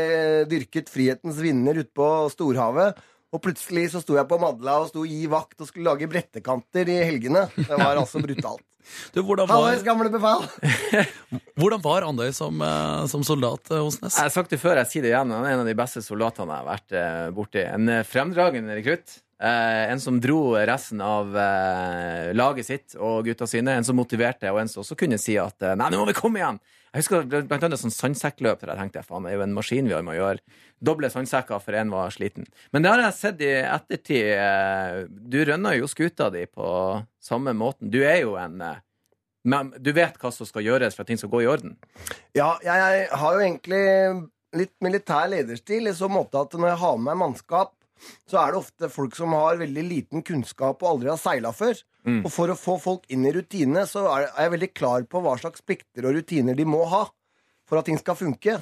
dyrket 0.50 0.90
frihetens 0.90 1.38
vinder 1.42 1.78
ute 1.82 1.92
på 1.94 2.08
storhavet. 2.32 2.98
Og 3.34 3.42
plutselig 3.42 3.88
så 3.92 4.00
sto 4.02 4.14
jeg 4.16 4.28
på 4.30 4.38
Madla 4.40 4.78
og 4.82 4.90
sto 4.92 5.02
i 5.08 5.26
vakt 5.30 5.60
og 5.60 5.68
skulle 5.68 5.90
lage 5.90 6.08
brettekanter 6.10 6.88
i 6.92 7.00
helgene. 7.02 7.46
Det 7.56 7.74
var 7.74 7.98
altså 7.98 8.22
brutalt. 8.22 8.64
Du, 9.10 9.18
hvordan 9.26 9.48
var, 9.50 9.80
gamle 9.82 10.10
befal! 10.14 10.44
hvordan 11.58 11.82
var 11.82 12.06
Andøy 12.06 12.30
som, 12.34 12.60
eh, 12.62 13.04
som 13.10 13.24
soldat 13.26 13.70
eh, 13.72 13.82
hos 13.82 13.98
Ness? 13.98 14.14
Jeg 14.14 14.28
har 14.28 14.34
sagt 14.34 14.54
det 14.54 14.60
før, 14.62 14.78
jeg 14.78 14.90
sier 14.92 15.06
det 15.06 15.10
igjen. 15.10 15.32
Han 15.34 15.46
er 15.46 15.56
en 15.56 15.62
av 15.64 15.70
de 15.70 15.76
beste 15.78 16.02
soldatene 16.06 16.54
jeg 16.54 16.62
har 16.62 16.68
vært 16.68 16.96
eh, 17.00 17.22
borti. 17.34 17.64
En 17.66 17.92
fremdragende 18.06 18.78
rekrutt. 18.78 19.18
Eh, 19.42 19.82
en 19.90 20.00
som 20.00 20.20
dro 20.22 20.54
resten 20.70 21.02
av 21.04 21.34
laget 22.38 22.68
sitt 22.68 22.96
og 22.96 23.26
gutta 23.26 23.50
sine. 23.50 23.74
En 23.74 23.86
som 23.86 23.98
motiverte, 23.98 24.54
og 24.54 24.62
en 24.62 24.70
som 24.70 24.84
også 24.84 24.98
kunne 25.02 25.18
si 25.20 25.34
at 25.40 25.72
nei, 25.74 25.90
nå 25.90 26.02
må 26.04 26.08
vi 26.12 26.16
komme 26.16 26.42
igjen! 26.42 26.62
Jeg 26.96 27.04
husker 27.04 27.26
blant 27.28 27.64
annet 27.66 27.76
sånn 27.76 27.92
sandsekkløp 27.92 28.62
der 28.62 28.70
jeg 28.72 28.80
tenkte 28.80 29.02
faen, 29.04 29.26
det 29.26 29.34
er 29.34 29.36
jo 29.36 29.44
en 29.44 29.52
maskin 29.52 29.84
vi 29.84 29.92
har 29.92 30.04
med 30.06 30.14
å 30.14 30.20
gjøre. 30.22 30.54
Doble 30.88 31.10
sandsekker 31.12 31.60
for 31.60 31.76
en 31.76 31.92
var 31.92 32.14
sliten. 32.14 32.46
Men 32.72 32.86
det 32.86 32.92
har 32.94 33.02
jeg 33.04 33.16
sett 33.18 33.42
i 33.44 33.50
ettertid. 33.60 34.30
eh, 34.32 35.04
Du 35.04 35.36
rønner 35.44 35.76
jo 35.76 35.90
skuta 35.92 36.30
di 36.32 36.46
på 36.48 36.70
samme 37.20 37.52
måten. 37.52 37.90
Du 37.92 38.00
er 38.00 38.22
jo 38.22 38.38
en 38.40 38.62
eh, 38.64 38.80
men 39.44 39.74
Du 39.78 39.92
vet 39.92 40.16
hva 40.18 40.32
som 40.32 40.48
skal 40.48 40.64
gjøres 40.64 40.96
for 40.96 41.04
at 41.04 41.12
ting 41.12 41.20
skal 41.20 41.30
gå 41.30 41.44
i 41.44 41.50
orden? 41.50 41.76
Ja, 42.34 42.56
jeg, 42.64 43.08
har 43.12 43.36
jo 43.36 43.44
egentlig 43.44 43.82
litt 44.56 44.74
militær 44.80 45.28
lederstil 45.30 45.86
i 45.86 45.94
så 45.94 46.08
måte 46.10 46.40
at 46.40 46.56
når 46.56 46.72
jeg 46.72 46.80
har 46.82 46.96
med 46.96 47.10
meg 47.12 47.20
mannskap, 47.20 47.74
så 48.28 48.40
er 48.40 48.52
det 48.52 48.62
ofte 48.64 48.90
folk 48.92 49.14
som 49.16 49.36
har 49.36 49.60
veldig 49.60 49.84
liten 49.86 50.24
kunnskap 50.26 50.82
og 50.82 50.90
aldri 50.96 51.12
har 51.12 51.20
seila 51.20 51.52
før. 51.54 51.78
Og 52.26 52.30
for 52.32 52.52
å 52.52 52.58
få 52.58 52.78
folk 52.82 53.06
inn 53.12 53.26
i 53.26 53.34
rutinene, 53.34 53.86
så 53.90 54.06
er 54.12 54.28
jeg 54.28 54.54
veldig 54.54 54.70
klar 54.76 55.06
på 55.10 55.22
hva 55.24 55.36
slags 55.40 55.64
plikter 55.66 56.06
og 56.06 56.16
rutiner 56.16 56.56
de 56.58 56.66
må 56.68 56.84
ha 56.92 57.04
for 57.66 57.80
at 57.80 57.88
ting 57.88 57.98
skal 57.98 58.18
funke. 58.18 58.60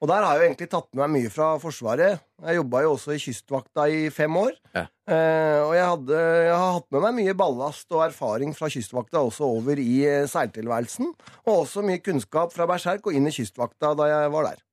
Og 0.00 0.08
der 0.08 0.24
har 0.24 0.32
jeg 0.32 0.40
jo 0.40 0.48
egentlig 0.48 0.68
tatt 0.72 0.86
med 0.96 1.02
meg 1.02 1.10
mye 1.12 1.30
fra 1.32 1.46
Forsvaret. 1.60 2.22
Jeg 2.40 2.56
jobba 2.56 2.80
jo 2.86 2.94
også 2.94 3.12
i 3.12 3.20
Kystvakta 3.20 3.84
i 3.92 3.98
fem 4.14 4.38
år. 4.40 4.54
Ja. 4.72 4.86
Eh, 5.04 5.58
og 5.60 5.74
jeg, 5.76 5.84
hadde, 5.90 6.22
jeg 6.46 6.54
har 6.54 6.72
hatt 6.78 6.86
med 6.96 7.04
meg 7.04 7.18
mye 7.18 7.34
ballast 7.36 7.92
og 7.92 8.06
erfaring 8.06 8.56
fra 8.56 8.70
Kystvakta 8.72 9.20
også 9.20 9.44
over 9.58 9.82
i 9.82 10.00
eh, 10.08 10.24
seiltilværelsen. 10.30 11.12
Og 11.44 11.52
også 11.52 11.84
mye 11.84 12.00
kunnskap 12.00 12.56
fra 12.56 12.64
Berserk 12.70 13.10
og 13.10 13.18
inn 13.18 13.28
i 13.28 13.34
Kystvakta 13.36 13.92
da 13.98 14.08
jeg 14.08 14.32
var 14.32 14.48
der. 14.48 14.64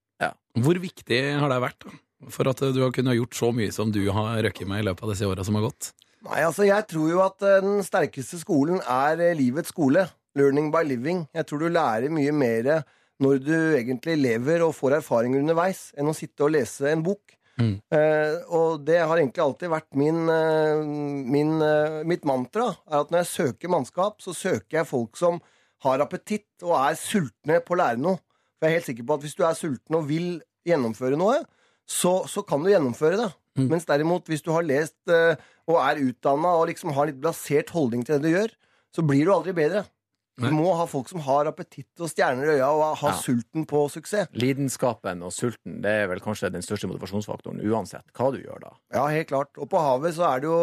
Hvor 0.64 0.80
viktig 0.82 1.22
har 1.44 1.52
det 1.52 1.64
vært 1.66 1.84
da? 1.84 1.98
for 2.34 2.50
at 2.50 2.64
du 2.74 2.80
har 2.82 2.94
kunnet 2.96 3.14
gjort 3.20 3.36
så 3.38 3.52
mye 3.54 3.74
som 3.76 3.92
du 3.94 4.02
har 4.10 4.40
røkket 4.42 4.66
med 4.70 4.82
i 4.82 4.86
løpet 4.88 5.06
av 5.06 5.12
disse 5.12 5.28
åra 5.28 5.44
som 5.46 5.60
har 5.60 5.68
gått? 5.68 5.92
Nei, 6.26 6.42
altså 6.42 6.66
jeg 6.66 6.88
tror 6.90 7.10
jo 7.12 7.24
at 7.26 7.44
eh, 7.46 7.62
den 7.64 7.84
sterkeste 7.86 8.40
skolen 8.42 8.82
er 8.82 9.22
eh, 9.22 9.36
livets 9.38 9.74
skole. 9.74 10.08
Learning 10.38 10.72
by 10.74 10.84
living. 10.86 11.26
Jeg 11.34 11.46
tror 11.50 11.62
du 11.62 11.70
lærer 11.70 12.14
mye 12.14 12.34
mer 12.34 12.72
når 13.24 13.40
du 13.42 13.56
egentlig 13.78 14.18
lever 14.20 14.62
og 14.66 14.76
får 14.78 15.00
erfaringer 15.00 15.42
underveis, 15.42 15.90
enn 15.98 16.10
å 16.10 16.16
sitte 16.18 16.46
og 16.46 16.54
lese 16.54 16.92
en 16.92 17.04
bok. 17.06 17.38
Mm. 17.58 17.74
Eh, 17.90 18.36
og 18.54 18.84
det 18.86 19.00
har 19.02 19.18
egentlig 19.18 19.42
alltid 19.42 19.72
vært 19.74 19.98
min, 19.98 20.20
eh, 20.30 20.84
min, 21.34 21.62
eh, 21.62 22.04
mitt 22.06 22.26
mantra. 22.26 22.76
er 22.90 23.00
at 23.00 23.10
Når 23.10 23.24
jeg 23.24 23.26
søker 23.26 23.70
mannskap, 23.70 24.22
så 24.22 24.34
søker 24.34 24.78
jeg 24.78 24.88
folk 24.88 25.18
som 25.18 25.42
har 25.82 26.00
appetitt 26.00 26.64
og 26.64 26.74
er 26.74 26.96
sultne 26.96 27.60
på 27.62 27.74
å 27.74 27.78
lære 27.78 27.98
noe. 27.98 28.20
For 28.60 28.68
jeg 28.68 28.70
er 28.70 28.80
helt 28.80 28.86
sikker 28.86 29.08
på 29.08 29.14
at 29.14 29.22
hvis 29.22 29.36
du 29.36 29.44
er 29.44 29.54
sulten 29.54 29.96
og 29.96 30.08
vil 30.08 30.42
gjennomføre 30.66 31.18
noe, 31.18 31.46
så, 31.88 32.28
så 32.28 32.46
kan 32.46 32.64
du 32.64 32.70
gjennomføre 32.70 33.18
det. 33.18 33.34
Mm. 33.58 33.68
Mens 33.74 33.86
derimot, 33.90 34.28
hvis 34.30 34.44
du 34.46 34.52
har 34.54 34.66
lest 34.68 34.96
eh, 35.10 35.36
og 35.68 35.80
er 35.82 36.02
utdanna 36.06 36.56
og 36.60 36.68
liksom 36.70 36.94
har 36.94 37.10
litt 37.10 37.20
blasert 37.22 37.72
holdning 37.74 38.04
til 38.06 38.20
det 38.20 38.28
du 38.30 38.36
gjør, 38.38 38.52
så 38.96 39.04
blir 39.06 39.26
du 39.26 39.34
aldri 39.34 39.54
bedre. 39.58 39.86
Du 40.38 40.46
må 40.54 40.70
ha 40.78 40.84
folk 40.86 41.10
som 41.10 41.24
har 41.26 41.48
appetitt 41.50 41.98
og 41.98 42.12
stjerner 42.12 42.46
i 42.46 42.58
øya 42.60 42.68
og 42.70 42.98
har 43.02 43.16
Ja. 43.16 43.18
sulten 43.18 43.66
på 43.66 43.80
suksess. 43.90 44.28
Lidenskapen 44.38 45.24
og 45.26 45.32
sulten 45.34 45.82
det 45.82 45.90
er 46.04 46.08
vel 46.12 46.20
kanskje 46.22 46.52
den 46.54 46.62
største 46.62 46.86
motivasjonsfaktoren 46.92 47.64
uansett 47.66 48.06
hva 48.14 48.30
du 48.32 48.38
gjør 48.44 48.62
da. 48.62 48.72
Ja, 48.94 49.08
helt 49.10 49.32
klart. 49.32 49.50
Og 49.58 49.66
på 49.72 49.82
havet 49.82 50.14
så 50.14 50.28
er 50.30 50.44
det 50.46 50.52
jo 50.52 50.60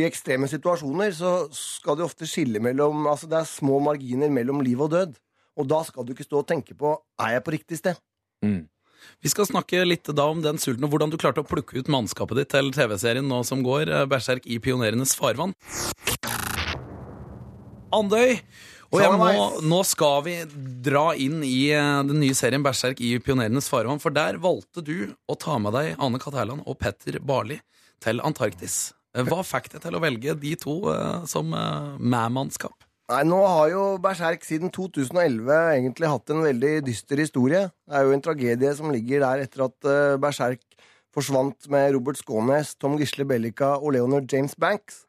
i 0.00 0.06
ekstreme 0.08 0.48
situasjoner 0.48 1.12
så 1.12 1.34
skal 1.52 1.98
du 2.00 2.06
ofte 2.06 2.24
skille 2.24 2.56
mellom 2.64 3.04
Altså 3.06 3.28
det 3.28 3.36
er 3.42 3.44
små 3.52 3.82
marginer 3.84 4.32
mellom 4.32 4.62
liv 4.64 4.80
og 4.80 4.90
død. 4.96 5.12
Og 5.60 5.68
da 5.68 5.82
skal 5.84 6.06
du 6.08 6.14
ikke 6.14 6.24
stå 6.24 6.38
og 6.40 6.48
tenke 6.48 6.72
på 6.74 6.96
er 7.20 7.34
jeg 7.36 7.44
på 7.44 7.52
riktig 7.52 7.76
sted. 7.82 8.00
Mm. 8.42 8.62
Vi 9.22 9.30
skal 9.30 9.46
snakke 9.48 9.84
litt 9.86 10.08
da 10.10 10.26
om 10.30 10.42
den 10.44 10.58
sulten, 10.58 10.84
og 10.86 10.92
hvordan 10.92 11.12
du 11.12 11.18
klarte 11.20 11.42
å 11.42 11.46
plukke 11.46 11.78
ut 11.78 11.90
mannskapet 11.92 12.40
ditt 12.40 12.52
til 12.54 12.72
TV-serien 12.74 13.26
nå 13.28 13.42
som 13.46 13.62
går, 13.64 13.88
eh, 13.88 14.06
Berserk 14.10 14.46
i 14.50 14.58
pionerenes 14.62 15.14
farvann. 15.18 15.54
Andøy! 17.92 18.40
Og 18.92 19.00
jeg 19.00 19.16
må, 19.16 19.28
nå 19.64 19.78
skal 19.88 20.18
vi 20.26 20.34
dra 20.84 21.12
inn 21.16 21.40
i 21.46 21.70
eh, 21.72 22.02
den 22.08 22.20
nye 22.20 22.36
serien 22.36 22.64
Berserk 22.64 23.00
i 23.00 23.14
pionerenes 23.24 23.70
farvann, 23.72 24.02
for 24.02 24.14
der 24.14 24.40
valgte 24.42 24.84
du 24.84 25.12
å 25.30 25.38
ta 25.38 25.56
med 25.62 25.76
deg 25.78 25.94
Ane 26.02 26.20
Katt 26.22 26.36
Hærland 26.36 26.66
og 26.66 26.80
Petter 26.82 27.20
Barli 27.24 27.60
til 28.04 28.20
Antarktis. 28.26 28.92
Eh, 29.16 29.24
Hva 29.28 29.40
fikk 29.46 29.72
deg 29.74 29.86
til 29.86 29.96
å 29.96 30.02
velge 30.02 30.36
de 30.40 30.56
to 30.60 30.76
som 31.30 31.54
uh, 31.56 31.94
mannskap? 32.02 32.76
Nei, 33.12 33.26
nå 33.28 33.38
har 33.44 33.66
jo 33.68 33.80
Berserk 34.00 34.44
siden 34.46 34.70
2011 34.72 35.50
egentlig 35.52 36.08
hatt 36.08 36.30
en 36.32 36.38
veldig 36.46 36.70
dyster 36.86 37.20
historie. 37.20 37.66
Det 37.84 37.98
er 37.98 38.06
jo 38.06 38.14
en 38.14 38.22
tragedie 38.24 38.70
som 38.78 38.88
ligger 38.94 39.20
der 39.20 39.42
etter 39.44 39.66
at 39.66 39.88
eh, 39.90 40.14
Berserk 40.22 40.62
forsvant 41.12 41.68
med 41.68 41.90
Robert 41.92 42.16
Skånes, 42.16 42.70
Tom 42.80 42.96
Gisle 42.96 43.26
Bellica 43.28 43.74
og 43.74 43.92
Leonard 43.98 44.32
James 44.32 44.56
Banks. 44.56 45.02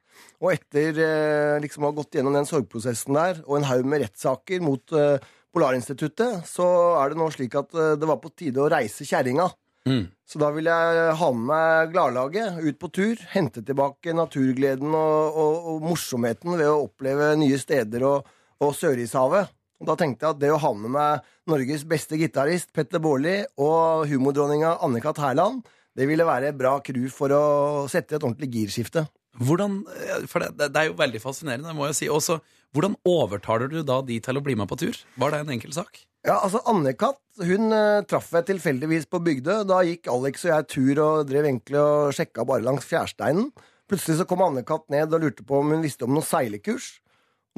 Og 0.44 0.52
etter 0.52 1.00
eh, 1.00 1.62
liksom 1.64 1.88
å 1.88 1.94
ha 1.94 1.96
gått 2.02 2.20
gjennom 2.20 2.36
den 2.36 2.50
sorgprosessen 2.50 3.16
der, 3.16 3.40
og 3.48 3.62
en 3.62 3.70
haug 3.72 3.88
med 3.88 4.04
rettssaker 4.04 4.60
mot 4.68 4.98
eh, 5.00 5.32
Polarinstituttet, 5.56 6.44
så 6.50 6.68
er 7.00 7.14
det 7.14 7.22
nå 7.22 7.30
slik 7.32 7.56
at 7.56 7.72
det 7.72 8.10
var 8.10 8.20
på 8.20 8.34
tide 8.36 8.60
å 8.60 8.72
reise 8.74 9.08
kjerringa. 9.08 9.48
Mm. 9.90 10.06
Så 10.26 10.40
da 10.40 10.50
vil 10.56 10.70
jeg 10.70 11.16
ha 11.20 11.30
med 11.36 11.50
meg 11.50 11.92
gladlaget 11.94 12.62
ut 12.64 12.78
på 12.80 12.90
tur, 12.96 13.20
hente 13.34 13.64
tilbake 13.66 14.16
naturgleden 14.16 14.96
og, 14.96 15.40
og, 15.44 15.68
og 15.74 15.84
morsomheten 15.90 16.56
ved 16.56 16.70
å 16.70 16.86
oppleve 16.86 17.34
nye 17.40 17.60
steder 17.60 18.06
og, 18.08 18.32
og 18.64 18.74
Sørishavet. 18.78 19.52
Og 19.84 19.90
da 19.90 19.98
tenkte 20.00 20.24
jeg 20.24 20.38
at 20.38 20.40
det 20.40 20.52
å 20.54 20.62
ha 20.64 20.72
med 20.80 20.94
meg 20.96 21.32
Norges 21.52 21.84
beste 21.90 22.16
gitarist 22.20 22.72
Petter 22.76 23.04
Baarli 23.04 23.42
og 23.60 24.08
humordronninga 24.08 24.78
Anne-Kat. 24.86 25.20
Hærland, 25.20 25.66
det 25.94 26.08
ville 26.08 26.28
være 26.28 26.54
bra 26.56 26.78
crew 26.86 27.10
for 27.12 27.36
å 27.36 27.44
sette 27.92 28.16
et 28.16 28.24
ordentlig 28.24 28.54
girskifte. 28.54 29.04
Hvordan, 29.44 29.82
eh, 29.92 30.24
for 30.30 30.46
det, 30.46 30.70
det 30.72 30.80
er 30.80 30.92
jo 30.92 31.00
veldig 31.00 31.20
fascinerende, 31.22 31.76
må 31.76 31.90
jeg 31.90 32.00
si. 32.00 32.10
Også, 32.10 32.40
hvordan 32.74 32.98
overtaler 33.08 33.70
du 33.72 33.82
da 33.86 34.00
de 34.06 34.18
til 34.24 34.40
å 34.40 34.44
bli 34.46 34.56
med 34.60 34.70
på 34.72 34.80
tur? 34.82 34.98
Var 35.22 35.34
det 35.34 35.44
en 35.44 35.54
enkel 35.56 35.76
sak? 35.76 36.02
Ja, 36.24 36.40
altså 36.40 36.62
Anne-Kat. 36.72 37.20
hun 37.44 37.74
uh, 37.76 38.02
traff 38.08 38.32
jeg 38.32 38.48
tilfeldigvis 38.48 39.10
på 39.12 39.20
Bygdø. 39.24 39.62
Da 39.68 39.82
gikk 39.84 40.08
Alex 40.12 40.46
og 40.48 40.54
jeg 40.54 40.68
tur 40.72 41.02
og 41.04 41.30
drev 41.30 41.46
egentlig 41.50 41.80
og 41.82 42.16
sjekka 42.16 42.46
bare 42.48 42.64
langs 42.66 42.88
fjærsteinen. 42.88 43.52
Plutselig 43.92 44.22
så 44.22 44.28
kom 44.30 44.42
Anne-Kat. 44.46 44.88
ned 44.90 45.14
og 45.14 45.26
lurte 45.26 45.46
på 45.46 45.60
om 45.60 45.74
hun 45.76 45.84
visste 45.84 46.08
om 46.08 46.16
noe 46.16 46.26
seilekurs. 46.26 46.96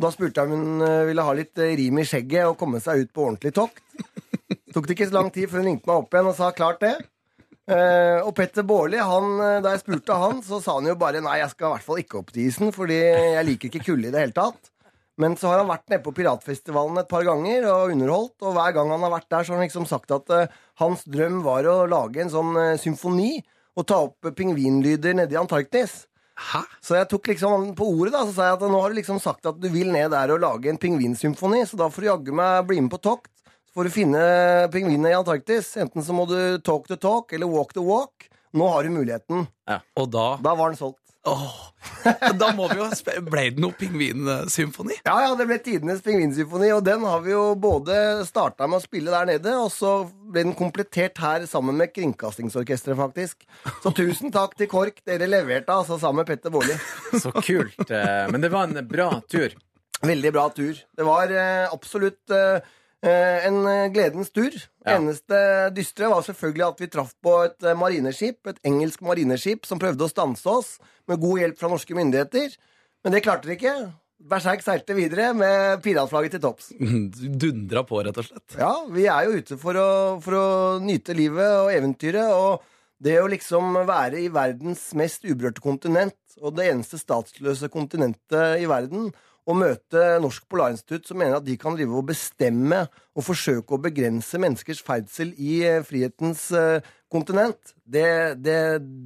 Da 0.01 0.11
spurte 0.11 0.43
jeg 0.43 0.51
om 0.51 0.59
hun 0.59 0.84
eh, 0.84 1.05
ville 1.07 1.24
ha 1.24 1.34
litt 1.38 1.59
eh, 1.61 1.76
rim 1.80 2.01
i 2.01 2.07
skjegget 2.07 2.49
og 2.49 2.57
komme 2.59 2.82
seg 2.84 3.05
ut 3.05 3.13
på 3.16 3.30
ordentlig 3.30 3.53
tokt. 3.55 3.80
Tok 4.76 4.89
det 4.89 4.97
ikke 4.97 5.07
så 5.07 5.16
lang 5.16 5.30
tid 5.32 5.47
før 5.47 5.61
hun 5.61 5.70
ringte 5.70 5.88
meg 5.88 6.01
opp 6.01 6.16
igjen 6.16 6.32
og 6.34 6.36
sa 6.36 6.49
klart 6.55 6.82
det. 6.84 6.95
Og 7.66 8.30
Petter 8.38 8.66
Baarli, 8.68 8.99
eh, 8.99 9.59
da 9.63 9.72
jeg 9.72 9.86
spurte 9.86 10.18
han, 10.20 10.41
så 10.45 10.59
sa 10.61 10.76
han 10.82 10.89
jo 10.91 10.97
bare 10.99 11.24
nei, 11.24 11.39
jeg 11.39 11.53
skal 11.53 11.70
i 11.70 11.76
hvert 11.78 11.88
fall 11.88 12.01
ikke 12.03 12.20
opp 12.20 12.34
til 12.34 12.49
isen, 12.49 12.74
fordi 12.76 12.99
jeg 12.99 13.47
liker 13.47 13.72
ikke 13.72 13.86
kulde 13.88 14.09
i 14.09 14.13
det 14.13 14.26
hele 14.26 14.36
tatt. 14.36 14.74
Men 15.22 15.38
så 15.39 15.47
har 15.47 15.61
han 15.61 15.70
vært 15.70 15.86
nede 15.91 16.03
på 16.03 16.11
Piratfestivalen 16.16 16.99
et 16.99 17.09
par 17.11 17.24
ganger 17.24 17.68
og 17.72 17.93
underholdt, 17.93 18.36
og 18.43 18.55
hver 18.57 18.74
gang 18.76 18.89
han 18.91 19.05
har 19.05 19.13
vært 19.13 19.30
der, 19.32 19.45
så 19.45 19.53
har 19.53 19.61
han 19.61 19.70
liksom 19.70 19.88
sagt 19.88 20.11
at 20.11 20.34
uh, 20.34 20.57
hans 20.82 21.05
drøm 21.07 21.39
var 21.45 21.68
å 21.72 21.86
lage 21.88 22.20
en 22.24 22.34
sånn 22.34 22.51
uh, 22.57 22.76
symfoni 22.82 23.38
og 23.80 23.88
ta 23.88 24.01
opp 24.09 24.28
uh, 24.28 24.34
pingvinlyder 24.36 25.16
nede 25.16 25.38
i 25.38 25.39
Antarktis. 25.39 26.03
Hæ? 26.36 26.66
Så 26.84 26.97
jeg 26.97 27.07
tok 27.07 27.30
liksom 27.32 27.53
han 27.55 27.70
på 27.80 27.88
ordet, 27.93 28.11
da, 28.18 28.26
så 28.28 28.36
sa 28.36 28.49
jeg 28.49 28.57
at 28.57 28.68
nå 28.68 28.82
har 28.84 28.91
du 28.91 28.99
liksom 28.99 29.22
sagt 29.24 29.47
at 29.47 29.61
du 29.61 29.70
vil 29.72 29.93
ned 29.95 30.11
der 30.11 30.36
og 30.36 30.43
lage 30.43 30.72
en 30.72 30.82
pingvinsymfoni, 30.82 31.63
så 31.63 31.80
da 31.80 31.88
får 31.88 32.03
du 32.03 32.09
jaggu 32.09 32.36
meg 32.36 32.68
bli 32.68 32.82
med 32.84 32.91
på 32.91 32.99
tokt. 33.07 33.32
Så 33.72 33.80
får 33.80 33.88
du 33.88 33.95
finne 33.95 34.26
pingvinene 34.72 35.13
i 35.13 35.16
Antarktis. 35.16 35.74
Enten 35.80 36.03
så 36.03 36.16
må 36.16 36.28
du 36.28 36.38
talk 36.63 36.91
the 36.91 36.99
talk 36.99 37.32
eller 37.36 37.47
walk 37.51 37.72
the 37.76 37.84
walk. 37.84 38.28
Nå 38.55 38.68
har 38.72 38.84
du 38.84 38.91
muligheten. 38.91 39.47
Ja. 39.68 39.82
Og 39.99 40.11
da 40.11 40.36
Da 40.43 40.55
var 40.55 40.72
den 40.72 40.80
solgt. 40.80 41.04
Åh, 41.26 41.53
Da 42.39 42.47
må 42.57 42.67
vi 42.71 42.78
jo 42.80 42.86
spille 42.97 43.21
Ble 43.26 43.43
det 43.53 43.61
noe 43.61 43.73
pingvinsymfoni? 43.78 44.97
Ja, 45.05 45.15
ja, 45.26 45.32
det 45.38 45.45
ble 45.49 45.57
tidenes 45.63 46.01
pingvinsymfoni, 46.05 46.69
og 46.76 46.84
den 46.86 47.03
har 47.05 47.21
vi 47.26 47.34
jo 47.34 47.43
både 47.61 47.97
starta 48.28 48.67
med 48.69 48.80
å 48.80 48.84
spille 48.86 49.13
der 49.13 49.28
nede, 49.34 49.53
og 49.57 49.69
så 49.73 49.91
ble 50.32 50.43
den 50.47 50.55
komplettert 50.57 51.17
her 51.21 51.45
sammen 51.49 51.78
med 51.82 51.93
Kringkastingsorkesteret, 51.95 52.97
faktisk. 52.99 53.45
Så 53.84 53.93
tusen 53.97 54.34
takk 54.34 54.55
til 54.59 54.69
KORK, 54.71 55.01
dere 55.07 55.30
leverte 55.30 55.73
altså 55.76 55.99
sammen 56.01 56.23
med 56.23 56.30
Petter 56.34 56.53
Baarli. 56.53 56.78
Så 57.21 57.34
kult. 57.41 57.86
eh, 57.89 58.26
Men 58.34 58.41
det 58.45 58.51
var 58.53 58.69
en 58.69 58.82
bra 58.89 59.09
tur. 59.30 59.53
Veldig 60.05 60.34
bra 60.36 60.47
tur. 60.53 60.82
Det 60.97 61.05
var 61.07 61.32
eh, 61.34 61.65
absolutt 61.73 62.34
eh, 62.34 62.59
en 63.03 63.59
eh, 63.69 63.87
gledens 63.93 64.31
tur. 64.33 64.55
Ja. 64.85 64.95
Eneste 64.95 65.39
dystre 65.75 66.09
var 66.11 66.23
selvfølgelig 66.25 66.65
at 66.67 66.81
vi 66.81 66.91
traff 66.93 67.11
på 67.23 67.35
et 67.45 67.67
eh, 67.67 67.77
marineskip, 67.77 68.39
et 68.49 68.61
engelsk 68.65 69.03
marineskip, 69.05 69.67
som 69.67 69.81
prøvde 69.81 70.07
å 70.07 70.11
stanse 70.11 70.49
oss 70.49 70.75
med 71.09 71.21
god 71.21 71.43
hjelp 71.43 71.59
fra 71.59 71.69
norske 71.71 71.97
myndigheter. 71.97 72.55
Men 73.05 73.15
det 73.15 73.23
klarte 73.25 73.49
de 73.49 73.57
ikke. 73.57 73.75
Berserk 74.25 74.63
seilte 74.63 74.95
videre 74.97 75.33
med 75.37 75.83
piratflagget 75.85 76.37
til 76.37 76.43
topps. 76.45 76.71
Dundra 77.43 77.83
på, 77.85 77.99
rett 78.07 78.17
og 78.21 78.25
slett. 78.25 78.55
Ja, 78.57 78.71
vi 78.89 79.05
er 79.11 79.27
jo 79.27 79.41
ute 79.41 79.57
for 79.61 79.77
å, 79.77 79.89
for 80.23 80.39
å 80.39 80.47
nyte 80.81 81.13
livet 81.17 81.59
og 81.59 81.73
eventyret, 81.75 82.31
og 82.33 82.63
det 83.05 83.19
å 83.19 83.29
liksom 83.29 83.75
være 83.85 84.23
i 84.23 84.31
verdens 84.33 84.87
mest 84.97 85.27
uberørte 85.27 85.61
kontinent, 85.61 86.17
og 86.41 86.55
det 86.57 86.71
eneste 86.71 86.97
statsløse 86.97 87.69
kontinentet 87.71 88.63
i 88.63 88.65
verden, 88.71 89.11
og 89.45 89.57
møte 89.59 90.03
Norsk 90.23 90.47
Polarinstitutt, 90.49 91.07
som 91.09 91.19
mener 91.21 91.37
at 91.37 91.45
de 91.45 91.55
kan 91.61 91.75
drive 91.77 91.93
og 91.99 92.07
bestemme 92.09 92.85
og 93.15 93.25
forsøke 93.27 93.75
å 93.75 93.81
begrense 93.81 94.39
menneskers 94.41 94.81
ferdsel 94.85 95.33
i 95.37 95.59
eh, 95.67 95.83
frihetens 95.85 96.47
eh, 96.55 96.85
kontinent, 97.11 97.75
det, 97.85 98.41
det, 98.41 98.57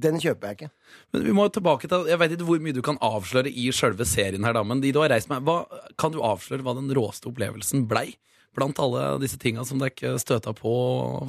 den 0.02 0.18
kjøper 0.22 0.48
jeg 0.50 0.58
ikke. 0.58 0.70
Men 1.14 1.26
vi 1.28 1.34
må 1.36 1.46
tilbake 1.52 1.90
til, 1.90 2.08
Jeg 2.10 2.18
vet 2.22 2.34
ikke 2.34 2.48
hvor 2.48 2.62
mye 2.64 2.76
du 2.76 2.82
kan 2.84 2.98
avsløre 3.04 3.52
i 3.52 3.68
selve 3.76 4.06
serien, 4.08 4.46
her 4.46 4.56
da, 4.56 4.64
men 4.66 4.82
de 4.82 4.94
du 4.94 5.02
har 5.02 5.12
reist 5.12 5.30
med, 5.30 5.44
hva, 5.46 5.62
kan 6.00 6.14
du 6.14 6.22
avsløre 6.24 6.66
hva 6.66 6.74
den 6.78 6.90
råeste 6.96 7.30
opplevelsen 7.30 7.86
blei? 7.90 8.08
Blant 8.56 8.80
alle 8.82 9.12
disse 9.22 9.38
tinga 9.38 9.62
som 9.66 9.78
dere 9.78 9.92
ikke 9.92 10.16
støta 10.18 10.56
på 10.56 10.72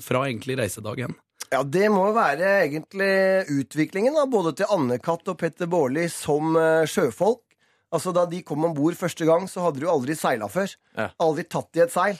fra 0.01 0.23
egentlig 0.25 0.57
reisedag 0.57 1.03
én. 1.05 1.13
Ja, 1.51 1.61
det 1.67 1.89
må 1.91 2.05
være 2.15 2.47
egentlig 2.63 3.11
utviklingen, 3.51 4.15
da, 4.15 4.23
både 4.29 4.55
til 4.55 4.71
Anne-Kat. 4.71 5.27
og 5.27 5.37
Petter 5.37 5.67
Baarli 5.69 6.07
som 6.09 6.55
eh, 6.55 6.87
sjøfolk. 6.87 7.43
Altså, 7.91 8.13
Da 8.15 8.25
de 8.25 8.41
kom 8.47 8.63
om 8.67 8.75
bord 8.75 8.95
første 8.95 9.27
gang, 9.27 9.47
så 9.51 9.65
hadde 9.65 9.81
de 9.81 9.87
jo 9.87 9.93
aldri 9.93 10.15
seila 10.15 10.47
før. 10.51 10.71
Ja. 10.97 11.09
Aldri 11.19 11.43
tatt 11.49 11.75
i 11.79 11.83
et 11.85 11.93
seil. 11.93 12.19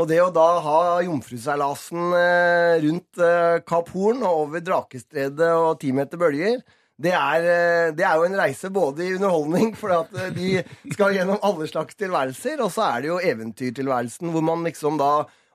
Og 0.00 0.08
det 0.08 0.22
å 0.24 0.30
da 0.32 0.46
ha 0.64 0.76
jomfruseilasen 1.04 2.14
eh, 2.16 2.76
rundt 2.86 3.20
eh, 3.20 3.58
Kapp 3.68 3.90
Horn 3.92 4.22
og 4.24 4.46
over 4.46 4.62
Drakestredet 4.64 5.50
og 5.52 5.74
ti 5.82 5.90
meter 5.92 6.20
bølger, 6.20 6.62
det 7.02 7.12
er, 7.12 7.44
eh, 7.44 7.90
det 7.96 8.06
er 8.08 8.16
jo 8.16 8.24
en 8.24 8.38
reise 8.40 8.70
både 8.72 9.04
i 9.04 9.10
underholdning, 9.18 9.74
for 9.80 9.92
at 9.98 10.16
de 10.32 10.62
skal 10.94 11.12
gjennom 11.18 11.42
alle 11.44 11.68
slags 11.68 11.98
tilværelser, 12.00 12.64
og 12.64 12.72
så 12.72 12.86
er 12.88 13.04
det 13.04 13.12
jo 13.12 13.20
eventyrtilværelsen, 13.34 14.32
hvor 14.32 14.46
man 14.48 14.64
liksom 14.64 14.96
da 15.00 15.12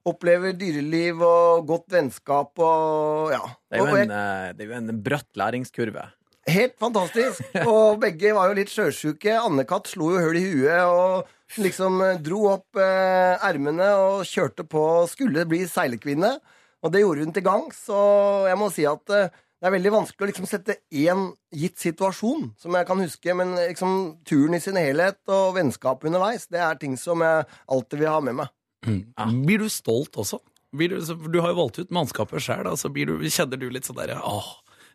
opplever 0.08 0.54
dyreliv 0.56 1.26
og 1.26 1.66
godt 1.68 1.98
vennskap 1.98 2.62
og 2.64 3.34
ja. 3.34 3.42
Det 3.68 3.82
er 3.82 3.90
jo 3.90 3.98
en, 4.06 4.14
det 4.56 4.64
er 4.64 4.70
jo 4.70 4.78
en 4.78 5.02
bratt 5.04 5.28
læringskurve. 5.36 6.06
Helt 6.48 6.78
fantastisk. 6.80 7.42
Og 7.68 7.98
begge 8.02 8.34
var 8.36 8.50
jo 8.50 8.58
litt 8.58 8.72
sjøsjuke. 8.72 9.34
Anne-Kat. 9.40 9.90
slo 9.92 10.14
jo 10.16 10.22
hull 10.24 10.40
i 10.40 10.46
huet 10.46 10.84
og 10.88 11.60
liksom 11.64 12.00
eh, 12.04 12.22
dro 12.24 12.46
opp 12.54 12.80
eh, 12.80 13.50
og 13.88 14.24
kjørte 14.28 14.64
på 14.68 14.84
skulle 15.12 15.48
bli 15.50 15.66
seilekvinne. 15.68 16.38
Og 16.86 16.94
det 16.94 17.02
gjorde 17.02 17.26
hun 17.26 17.36
til 17.36 17.44
gangs. 17.44 17.84
Og 17.90 18.48
jeg 18.48 18.60
må 18.60 18.70
si 18.72 18.88
at 18.88 19.14
eh, 19.16 19.30
det 19.58 19.66
er 19.66 19.74
veldig 19.74 19.92
vanskelig 19.92 20.24
å 20.24 20.30
liksom 20.30 20.46
sette 20.48 20.76
én 20.94 21.32
gitt 21.50 21.80
situasjon, 21.82 22.52
som 22.62 22.76
jeg 22.78 22.88
kan 22.88 23.02
huske. 23.02 23.34
Men 23.36 23.56
liksom 23.58 23.96
turen 24.28 24.56
i 24.56 24.62
sin 24.64 24.78
helhet 24.80 25.20
og 25.34 25.56
vennskap 25.58 26.06
underveis, 26.06 26.46
det 26.54 26.62
er 26.62 26.78
ting 26.80 26.94
som 27.00 27.26
jeg 27.26 27.48
alltid 27.66 28.04
vil 28.04 28.14
ha 28.14 28.22
med 28.22 28.38
meg. 28.44 28.54
Blir 29.48 29.66
du 29.66 29.68
stolt 29.74 30.16
også? 30.22 30.40
Blir 30.78 30.94
du, 30.94 31.02
du 31.02 31.40
har 31.42 31.52
jo 31.52 31.60
valgt 31.64 31.80
ut 31.82 31.92
mannskapet 31.96 32.44
sjøl. 32.44 32.70
så 32.78 32.92
blir 32.94 33.10
du, 33.10 33.18
kjenner 33.32 33.60
du 33.60 33.70
litt 33.72 33.88
sånn 33.88 33.98
derre 33.98 34.20
Åh, 34.22 34.52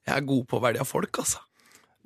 jeg 0.06 0.14
er 0.16 0.28
god 0.28 0.44
på 0.50 0.58
å 0.58 0.64
velge 0.66 0.86
folk, 0.88 1.22
altså. 1.22 1.42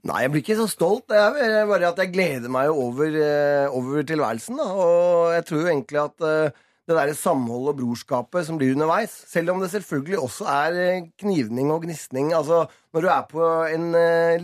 Nei, 0.06 0.20
jeg 0.22 0.32
blir 0.32 0.44
ikke 0.44 0.58
så 0.60 0.68
stolt. 0.70 1.08
Det 1.10 1.18
er 1.18 1.66
bare 1.66 1.88
at 1.90 1.98
jeg 1.98 2.12
gleder 2.14 2.52
meg 2.52 2.70
over, 2.70 3.10
eh, 3.10 3.66
over 3.74 4.06
tilværelsen. 4.06 4.60
Da. 4.60 4.66
Og 4.70 5.34
jeg 5.34 5.46
tror 5.48 5.62
jo 5.62 5.70
egentlig 5.72 6.00
at 6.02 6.26
eh, 6.28 6.62
det 6.86 6.94
derre 6.94 7.16
samholdet 7.18 7.72
og 7.72 7.80
brorskapet 7.80 8.46
som 8.46 8.60
blir 8.60 8.76
underveis 8.76 9.10
Selv 9.26 9.50
om 9.50 9.58
det 9.58 9.72
selvfølgelig 9.72 10.20
også 10.22 10.46
er 10.52 10.78
eh, 10.84 11.08
knivning 11.18 11.72
og 11.74 11.82
gnisning. 11.88 12.30
Altså, 12.36 12.66
når 12.94 13.06
du 13.06 13.10
er 13.10 13.24
på 13.32 13.48
en 13.72 13.88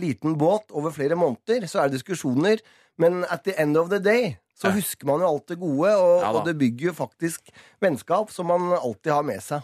liten 0.01 0.35
båt 0.41 0.73
over 0.75 0.91
flere 0.91 1.15
måneder, 1.15 1.69
så 1.69 1.83
er 1.83 1.87
det 1.87 2.01
diskusjoner. 2.01 2.63
Men 2.99 3.23
at 3.31 3.45
the 3.47 3.55
end 3.61 3.79
of 3.79 3.89
the 3.93 4.01
day 4.03 4.33
så 4.53 4.69
husker 4.71 5.07
man 5.09 5.23
jo 5.23 5.27
alt 5.27 5.49
det 5.49 5.57
gode, 5.59 5.91
og, 5.97 6.21
Ja 6.21 6.29
og 6.31 6.45
det 6.45 6.53
bygger 6.59 6.91
jo 6.91 6.93
faktisk 6.95 7.49
vennskap 7.81 8.29
som 8.31 8.51
man 8.51 8.75
alltid 8.77 9.11
har 9.11 9.25
med 9.25 9.41
seg. 9.43 9.63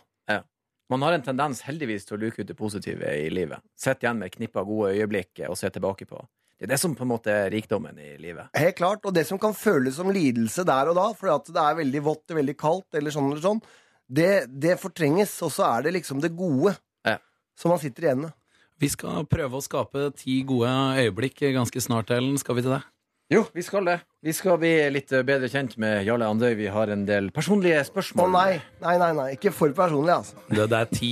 Man 0.90 1.04
har 1.06 1.14
en 1.14 1.22
tendens 1.26 1.62
heldigvis 1.68 2.08
til 2.08 2.18
å 2.18 2.22
luke 2.24 2.42
ut 2.42 2.48
det 2.50 2.58
positive 2.58 3.12
i 3.14 3.30
livet. 3.30 3.62
Sitte 3.78 4.08
igjen 4.08 4.18
med 4.18 4.32
et 4.32 4.38
knippe 4.40 4.58
av 4.62 4.66
gode 4.66 4.96
øyeblikk 4.96 5.44
og 5.50 5.58
se 5.60 5.70
tilbake 5.70 6.08
på. 6.10 6.22
Det 6.60 6.66
er 6.66 6.72
det 6.74 6.80
som 6.82 6.96
på 6.98 7.06
en 7.06 7.12
måte 7.14 7.32
er 7.32 7.52
rikdommen 7.54 7.96
i 8.04 8.16
livet. 8.20 8.50
Helt 8.58 8.76
klart, 8.76 9.06
og 9.08 9.14
det 9.16 9.24
som 9.30 9.40
kan 9.40 9.54
føles 9.56 9.96
som 9.96 10.10
lidelse 10.12 10.66
der 10.68 10.90
og 10.92 10.98
da, 10.98 11.06
fordi 11.16 11.36
at 11.36 11.52
det 11.56 11.62
er 11.64 11.78
veldig 11.78 12.02
vått, 12.10 12.26
er 12.34 12.40
veldig 12.42 12.56
kaldt, 12.60 12.98
eller 13.00 13.16
sånn 13.16 13.30
eller 13.30 13.46
sånn, 13.46 13.62
det, 14.10 14.32
det 14.50 14.76
fortrenges, 14.82 15.38
og 15.46 15.54
så 15.56 15.70
er 15.70 15.86
det 15.86 15.94
liksom 16.02 16.20
det 16.26 16.34
gode 16.36 16.74
Ja. 17.08 17.16
som 17.56 17.72
man 17.72 17.80
sitter 17.80 18.10
igjen 18.10 18.26
med. 18.26 18.34
Vi 18.80 18.90
skal 18.92 19.24
prøve 19.30 19.60
å 19.60 19.64
skape 19.64 20.10
ti 20.18 20.42
gode 20.48 20.68
øyeblikk 21.00 21.46
ganske 21.54 21.80
snart, 21.84 22.12
Ellen. 22.16 22.38
Skal 22.42 22.56
vi 22.58 22.66
til 22.66 22.72
det? 22.76 22.82
Jo, 23.30 23.44
vi 23.54 23.62
skal 23.62 23.86
det. 23.86 24.00
Vi 24.26 24.34
skal 24.34 24.56
bli 24.58 24.72
litt 24.90 25.12
bedre 25.22 25.46
kjent 25.54 25.76
med 25.78 26.00
Jarle 26.02 26.26
Andøy. 26.26 26.56
Vi 26.58 26.66
har 26.74 26.90
en 26.90 27.04
del 27.06 27.28
personlige 27.30 27.84
spørsmål. 27.86 28.26
Å 28.26 28.32
nei, 28.34 28.56
nei, 28.82 28.96
nei, 28.98 29.10
nei, 29.20 29.26
ikke 29.36 29.52
for 29.54 29.70
personlig, 29.78 30.16
altså. 30.16 30.40
Det, 30.50 30.66
det 30.72 30.80
er 30.80 30.90
ti 30.90 31.12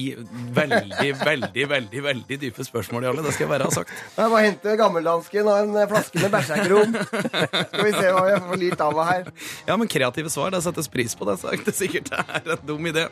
veldig, 0.58 1.12
veldig, 1.22 1.68
veldig 1.76 2.04
veldig 2.08 2.40
dype 2.42 2.66
spørsmål, 2.66 3.06
Jarle. 3.06 3.22
Det 3.22 3.36
skal 3.36 3.46
jeg 3.46 3.52
bare 3.54 3.70
ha 3.70 3.76
sagt. 3.76 3.94
Jeg 4.18 4.34
bare 4.34 4.42
hente 4.48 4.74
gammeldansken 4.82 5.52
og 5.54 5.62
en 5.62 5.92
flaske 5.94 6.24
med 6.24 6.34
bæsjekrom. 6.34 6.98
Skal 7.06 7.86
vi 7.86 7.94
se 8.00 8.10
hva 8.18 8.26
vi 8.26 8.42
får 8.50 8.62
lirt 8.66 8.86
av 8.88 9.04
her. 9.12 9.30
Ja, 9.70 9.78
men 9.78 9.94
kreative 9.94 10.34
svar, 10.34 10.50
det 10.58 10.66
settes 10.66 10.90
pris 10.90 11.14
på 11.14 11.30
det, 11.30 11.38
så 11.38 11.54
er 11.54 11.62
det 11.70 11.78
sikkert 11.78 12.10
det 12.16 12.26
er 12.26 12.56
en 12.58 12.66
dum 12.66 12.90
idé. 12.96 13.06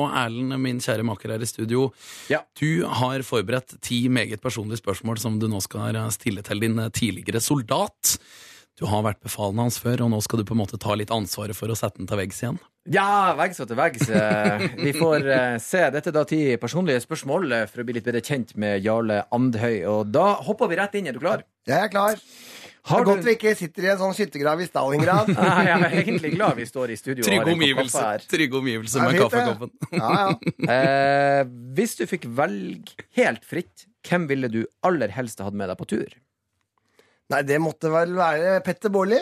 Og 0.00 0.08
Erlend, 0.08 0.56
min 0.62 0.80
kjære 0.80 1.04
maker 1.04 1.34
her 1.34 1.42
i 1.42 1.46
studio, 1.50 1.90
Ja. 2.30 2.40
du 2.58 2.84
har 2.86 3.22
forberedt 3.22 3.80
ti 3.82 4.08
meget 4.08 4.40
personlige 4.40 4.80
spørsmål 4.80 5.18
som 5.18 5.38
du 5.38 5.48
nå 5.48 5.60
skal 5.62 5.94
stille 6.10 6.42
til 6.42 6.60
din 6.60 6.76
tidligere 6.90 7.40
soldat. 7.40 8.16
Du 8.80 8.86
har 8.88 9.02
vært 9.04 9.20
befalende 9.22 9.62
hans 9.66 9.76
før, 9.78 10.00
og 10.06 10.10
nå 10.10 10.20
skal 10.24 10.38
du 10.40 10.44
på 10.48 10.54
en 10.56 10.62
måte 10.62 10.78
ta 10.80 10.94
litt 10.96 11.10
ansvaret 11.12 11.54
for 11.54 11.68
å 11.68 11.76
sette 11.76 11.98
den 12.00 12.06
til 12.08 12.16
veggs 12.16 12.40
igjen. 12.42 12.58
Ja, 12.90 13.34
veggs 13.38 13.60
og 13.62 13.68
til 13.68 13.76
veggs. 13.78 14.08
Eh, 14.10 14.64
Vi 14.80 14.92
får 14.96 15.26
eh, 15.30 15.58
se. 15.62 15.84
Dette 15.94 16.08
er 16.10 16.16
da 16.16 16.24
ti 16.26 16.56
personlige 16.58 17.04
spørsmål 17.04 17.52
eh, 17.52 17.66
for 17.70 17.82
å 17.82 17.84
bli 17.86 17.94
litt 17.98 18.04
bedre 18.08 18.22
kjent 18.24 18.56
med 18.58 18.82
Jarle 18.82 19.20
Andhøy. 19.30 19.84
Og 19.86 20.10
da 20.10 20.32
hopper 20.48 20.66
vi 20.72 20.80
rett 20.80 20.96
inn. 20.98 21.06
Er 21.06 21.12
du 21.14 21.20
klar? 21.22 21.44
Jeg 21.68 21.78
er 21.78 21.92
klar. 21.92 22.16
Har 22.90 23.04
godt 23.06 23.20
du 23.22 23.28
vi 23.28 23.36
ikke 23.36 23.52
sitter 23.54 23.84
i 23.86 23.90
en 23.92 24.00
sånn 24.00 24.14
skyttergrav 24.16 24.60
i 24.64 24.66
Stalingrad. 24.66 25.28
Nei, 25.36 25.58
Jeg 25.68 25.76
er 25.76 25.96
egentlig 26.00 26.32
glad 26.34 26.58
vi 26.58 26.66
står 26.66 26.92
i 26.94 26.96
studio. 26.98 27.26
Trygge 27.26 27.54
omgivelser, 27.54 28.24
Trygg 28.30 28.56
er 28.58 28.64
med 29.06 29.18
kaffekoppen. 29.20 29.72
Ja, 29.94 30.10
ja. 30.18 30.32
Eh, 30.72 31.42
hvis 31.76 31.94
du 31.98 32.04
fikk 32.10 32.26
velge 32.38 33.06
helt 33.18 33.46
fritt, 33.46 33.86
hvem 34.06 34.26
ville 34.30 34.50
du 34.50 34.62
aller 34.86 35.12
helst 35.14 35.40
ha 35.42 35.46
hatt 35.46 35.58
med 35.58 35.70
deg 35.70 35.78
på 35.78 35.86
tur? 35.94 36.16
Nei, 37.32 37.42
det 37.46 37.60
måtte 37.62 37.90
vel 37.92 38.16
være 38.18 38.58
Petter 38.66 38.92
Baarli. 38.92 39.20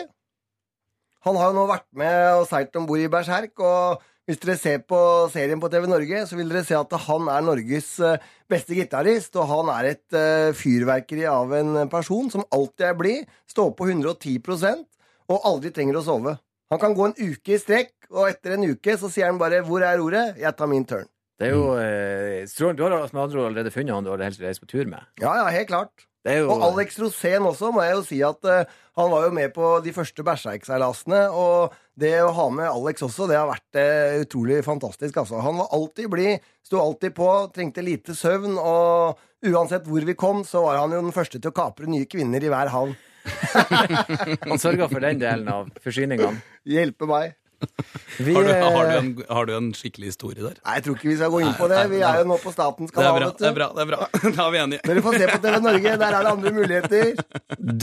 Han 1.27 1.37
har 1.37 1.51
jo 1.51 1.57
nå 1.59 1.67
vært 1.69 1.87
med 1.97 2.17
og 2.39 2.47
seilt 2.49 2.77
om 2.79 2.87
bord 2.89 3.03
i 3.03 3.09
Berserk, 3.13 3.53
og 3.61 4.01
hvis 4.31 4.39
dere 4.39 4.55
ser 4.55 4.83
på 4.87 4.97
serien 5.33 5.59
på 5.59 5.67
TV 5.71 5.89
Norge, 5.91 6.21
så 6.23 6.37
vil 6.39 6.47
dere 6.47 6.63
se 6.63 6.77
at 6.77 6.93
han 7.03 7.27
er 7.33 7.43
Norges 7.43 7.89
eh, 7.99 8.29
beste 8.51 8.77
gitarist, 8.77 9.35
og 9.35 9.49
han 9.49 9.71
er 9.73 9.89
et 9.89 10.15
eh, 10.15 10.53
fyrverkeri 10.55 11.25
av 11.27 11.51
en 11.57 11.81
person 11.91 12.31
som 12.31 12.45
alltid 12.47 12.87
er 12.87 12.95
blid, 12.99 13.33
står 13.51 13.73
på 13.75 13.89
110% 13.89 14.85
og 15.31 15.47
aldri 15.47 15.73
trenger 15.75 15.99
å 15.99 16.05
sove. 16.05 16.37
Han 16.71 16.79
kan 16.79 16.95
gå 16.95 17.09
en 17.09 17.17
uke 17.19 17.57
i 17.57 17.59
strekk, 17.59 17.91
og 18.11 18.29
etter 18.29 18.55
en 18.55 18.69
uke 18.71 18.95
så 18.99 19.09
sier 19.11 19.27
han 19.27 19.39
bare 19.41 19.63
'Hvor 19.63 19.83
er 19.83 19.99
ordet?' 19.99 20.39
'Jeg 20.39 20.55
tar 20.55 20.67
min 20.71 20.85
turn'. 20.85 21.11
Det 21.39 21.49
er 21.49 21.53
jo 21.57 21.75
eh, 21.75 22.47
strålende. 22.47 22.77
Du 22.77 22.83
har 22.83 23.09
med 23.11 23.23
andre 23.23 23.39
ord 23.39 23.47
allerede 23.49 23.71
funnet 23.73 23.95
han 23.95 24.05
du 24.05 24.11
har 24.11 24.23
helst 24.23 24.41
reist 24.41 24.61
på 24.61 24.71
tur 24.71 24.85
med. 24.85 25.03
Ja, 25.19 25.35
ja, 25.41 25.47
helt 25.49 25.67
klart. 25.67 26.07
Jo 26.27 26.51
Og 26.53 26.63
Alex 26.67 26.99
Rosén 27.01 27.45
også, 27.49 27.71
må 27.73 27.81
jeg 27.81 27.95
jo 27.95 28.01
si 28.05 28.19
at 28.25 28.45
uh, 28.45 28.73
han 28.99 29.09
var 29.09 29.25
jo 29.25 29.31
med 29.33 29.53
på 29.55 29.71
de 29.81 29.93
første 29.95 30.25
Berserk-seilasene. 30.25 31.23
Og 31.33 31.73
det 31.97 32.13
å 32.21 32.33
ha 32.37 32.47
med 32.53 32.69
Alex 32.69 33.01
også, 33.07 33.25
det 33.31 33.39
har 33.39 33.49
vært 33.49 33.79
uh, 33.81 34.21
utrolig 34.21 34.59
fantastisk. 34.65 35.17
Altså. 35.17 35.41
Han 35.41 35.57
var 35.63 35.73
alltid 35.73 36.11
blid, 36.13 36.45
sto 36.65 36.81
alltid 36.83 37.15
på, 37.17 37.29
trengte 37.55 37.85
lite 37.85 38.13
søvn. 38.17 38.53
Og 38.59 39.49
uansett 39.49 39.89
hvor 39.89 40.05
vi 40.05 40.17
kom, 40.17 40.45
så 40.45 40.61
var 40.67 40.83
han 40.83 40.93
jo 40.93 41.01
den 41.07 41.15
første 41.15 41.41
til 41.41 41.49
å 41.49 41.57
kapre 41.57 41.89
nye 41.89 42.09
kvinner 42.09 42.43
i 42.43 42.53
hver 42.53 42.69
havn. 42.73 42.93
Han 44.49 44.57
sørga 44.57 44.87
for 44.89 45.03
den 45.03 45.19
delen 45.21 45.49
av 45.51 45.67
forsyningene. 45.83 46.41
Hjelpe 46.65 47.05
meg. 47.09 47.35
Vi, 48.25 48.33
Har 48.35 48.43
du, 48.43 48.49
eh, 48.51 48.63
har, 48.75 48.89
du 48.89 48.95
en, 48.97 49.09
har 49.29 49.47
du 49.47 49.53
en 49.55 49.69
skikkelig 49.77 50.11
historie 50.11 50.41
der? 50.43 50.57
Nei, 50.61 50.73
jeg 50.77 50.83
tror 50.85 50.97
ikke 50.97 51.09
vi 51.09 51.15
skal 51.17 51.31
gå 51.33 51.39
inn 51.45 51.53
på 51.57 51.69
det. 51.71 51.79
Vi 51.93 52.01
er 52.05 52.19
jo 52.21 52.27
nå 52.29 52.37
på 52.43 52.51
statens 52.53 52.91
Det 52.91 52.99
er 52.99 53.07
kanal. 53.07 53.21
bra. 53.21 53.29
det 53.39 53.47
er 53.49 53.55
bra, 53.57 53.67
det 53.77 53.85
er 53.85 53.89
bra. 53.93 54.01
Da 54.35 54.45
er 54.45 54.51
vi 54.53 54.59
enige. 54.65 54.83
Dere 54.91 55.03
får 55.05 55.17
se 55.21 55.29
på 55.31 55.39
TV 55.45 55.57
Norge, 55.65 55.95
der 56.03 56.17
er 56.19 56.27
det 56.27 56.33
andre 56.35 56.53
muligheter. 56.59 57.25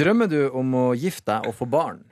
Drømmer 0.03 0.31
du 0.31 0.39
om 0.61 0.77
å 0.79 0.87
gifte 0.99 1.33
deg 1.33 1.51
og 1.51 1.57
få 1.59 1.69
barn? 1.73 2.05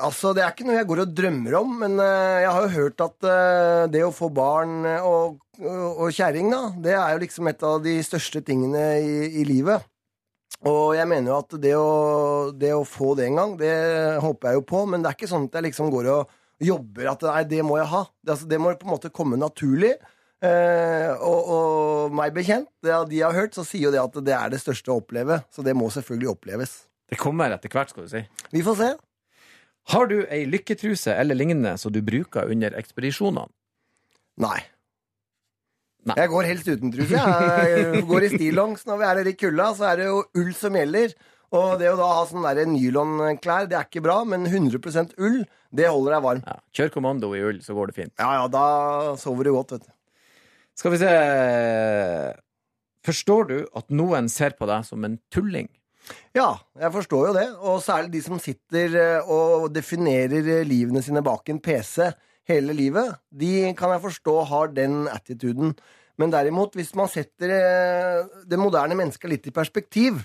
Altså, 0.00 0.30
Det 0.36 0.44
er 0.44 0.52
ikke 0.54 0.66
noe 0.68 0.78
jeg 0.78 0.88
går 0.88 1.02
og 1.02 1.14
drømmer 1.18 1.56
om, 1.58 1.72
men 1.82 1.96
eh, 2.00 2.40
jeg 2.44 2.52
har 2.54 2.66
jo 2.66 2.74
hørt 2.76 3.02
at 3.04 3.26
eh, 3.26 3.86
det 3.92 4.04
å 4.06 4.12
få 4.14 4.28
barn 4.32 4.84
eh, 4.86 5.02
og, 5.04 5.40
og, 5.58 6.04
og 6.06 6.12
kjerring, 6.14 6.52
da, 6.54 6.60
det 6.86 6.94
er 6.94 7.16
jo 7.16 7.22
liksom 7.24 7.50
et 7.50 7.64
av 7.66 7.80
de 7.84 7.96
største 8.06 8.40
tingene 8.46 8.84
i, 9.02 9.16
i 9.42 9.46
livet. 9.48 9.82
Og 10.68 10.92
jeg 10.92 11.08
mener 11.08 11.32
jo 11.32 11.38
at 11.40 11.54
det 11.62 11.72
å, 11.78 11.90
det 12.52 12.74
å 12.76 12.84
få 12.84 13.14
det 13.16 13.30
en 13.30 13.38
gang, 13.40 13.52
det 13.60 13.72
håper 14.20 14.50
jeg 14.50 14.58
jo 14.58 14.64
på, 14.68 14.82
men 14.92 15.00
det 15.00 15.08
er 15.08 15.16
ikke 15.16 15.30
sånn 15.30 15.46
at 15.48 15.56
jeg 15.56 15.70
liksom 15.70 15.92
går 15.92 16.10
og 16.12 16.34
jobber 16.60 17.12
at 17.14 17.22
nei, 17.24 17.44
det 17.48 17.62
må 17.64 17.78
jeg 17.80 17.88
ha. 17.94 18.02
Det, 18.20 18.34
altså, 18.34 18.48
det 18.50 18.58
må 18.60 18.74
på 18.76 18.88
en 18.88 18.92
måte 18.92 19.12
komme 19.14 19.40
naturlig. 19.40 19.94
Eh, 20.40 21.10
og, 21.16 21.48
og 21.52 22.16
meg 22.16 22.34
bekjent, 22.36 22.68
det 22.84 22.96
de 23.08 23.20
jeg 23.20 23.28
har 23.28 23.36
hørt, 23.36 23.56
så 23.56 23.64
sier 23.64 23.88
jo 23.88 23.94
det 23.94 24.02
at 24.02 24.18
det 24.24 24.36
er 24.36 24.52
det 24.52 24.60
største 24.60 24.92
å 24.92 25.00
oppleve. 25.00 25.40
Så 25.52 25.64
det 25.64 25.76
må 25.76 25.88
selvfølgelig 25.92 26.34
oppleves. 26.34 26.76
Det 27.10 27.18
kommer 27.20 27.52
etter 27.52 27.72
hvert, 27.72 27.92
skal 27.92 28.04
du 28.04 28.12
si. 28.12 28.22
Vi 28.52 28.64
får 28.64 28.76
se. 28.82 28.90
Har 29.90 30.10
du 30.12 30.18
ei 30.28 30.44
lykketruse 30.48 31.16
eller 31.16 31.38
lignende 31.38 31.72
som 31.80 31.92
du 31.92 32.02
bruker 32.04 32.52
under 32.52 32.76
ekspedisjonene? 32.78 33.48
Nei. 34.40 34.60
Nei. 36.08 36.16
Jeg 36.16 36.30
går 36.32 36.46
helst 36.48 36.68
uten 36.70 36.92
truse. 36.94 37.20
Jeg 37.20 38.04
går 38.08 38.24
i 38.24 38.30
stillongs. 38.32 38.86
Når 38.88 39.00
vi 39.00 39.06
er 39.08 39.20
her 39.20 39.28
i 39.28 39.36
kulda, 39.36 39.66
så 39.76 39.90
er 39.90 40.00
det 40.00 40.08
jo 40.08 40.22
ull 40.40 40.52
som 40.56 40.78
gjelder. 40.78 41.12
Og 41.50 41.72
det 41.80 41.88
å 41.90 41.96
da 41.98 42.08
ha 42.14 42.26
sånne 42.30 42.52
der 42.56 42.68
nylonklær, 42.70 43.66
det 43.68 43.76
er 43.76 43.88
ikke 43.88 44.04
bra, 44.04 44.20
men 44.28 44.46
100% 44.46 45.16
ull, 45.18 45.40
det 45.74 45.88
holder 45.90 46.14
deg 46.14 46.22
varm. 46.24 46.44
Ja. 46.46 46.60
Kjør 46.78 46.92
kommando 46.94 47.32
i 47.34 47.42
ull, 47.42 47.58
så 47.64 47.74
går 47.76 47.90
det 47.90 47.96
fint. 47.96 48.14
Ja, 48.22 48.30
ja, 48.38 48.46
da 48.50 49.16
sover 49.20 49.48
du 49.48 49.52
godt, 49.56 49.74
vet 49.74 49.88
du. 49.88 49.92
Skal 50.78 50.94
vi 50.94 51.02
se 51.02 51.10
Forstår 53.04 53.46
du 53.48 53.56
at 53.76 53.92
noen 53.96 54.28
ser 54.32 54.54
på 54.56 54.68
deg 54.68 54.84
som 54.86 55.04
en 55.04 55.18
tulling? 55.32 55.68
Ja, 56.36 56.52
jeg 56.78 56.92
forstår 56.94 57.30
jo 57.30 57.36
det. 57.36 57.46
Og 57.64 57.80
særlig 57.84 58.12
de 58.14 58.22
som 58.24 58.40
sitter 58.42 58.96
eh, 59.00 59.30
og 59.30 59.70
definerer 59.72 60.44
eh, 60.60 60.66
livene 60.68 61.02
sine 61.04 61.22
bak 61.24 61.48
en 61.52 61.60
PC 61.64 62.10
hele 62.48 62.74
livet. 62.76 63.16
De 63.28 63.70
kan 63.78 63.92
jeg 63.94 64.04
forstå 64.06 64.36
har 64.50 64.72
den 64.74 65.06
attituden. 65.10 65.74
Men 66.20 66.32
derimot, 66.32 66.74
hvis 66.76 66.92
man 66.98 67.08
setter 67.08 67.54
eh, 67.54 68.28
det 68.48 68.58
moderne 68.60 68.96
mennesket 68.98 69.32
litt 69.32 69.48
i 69.48 69.54
perspektiv, 69.56 70.20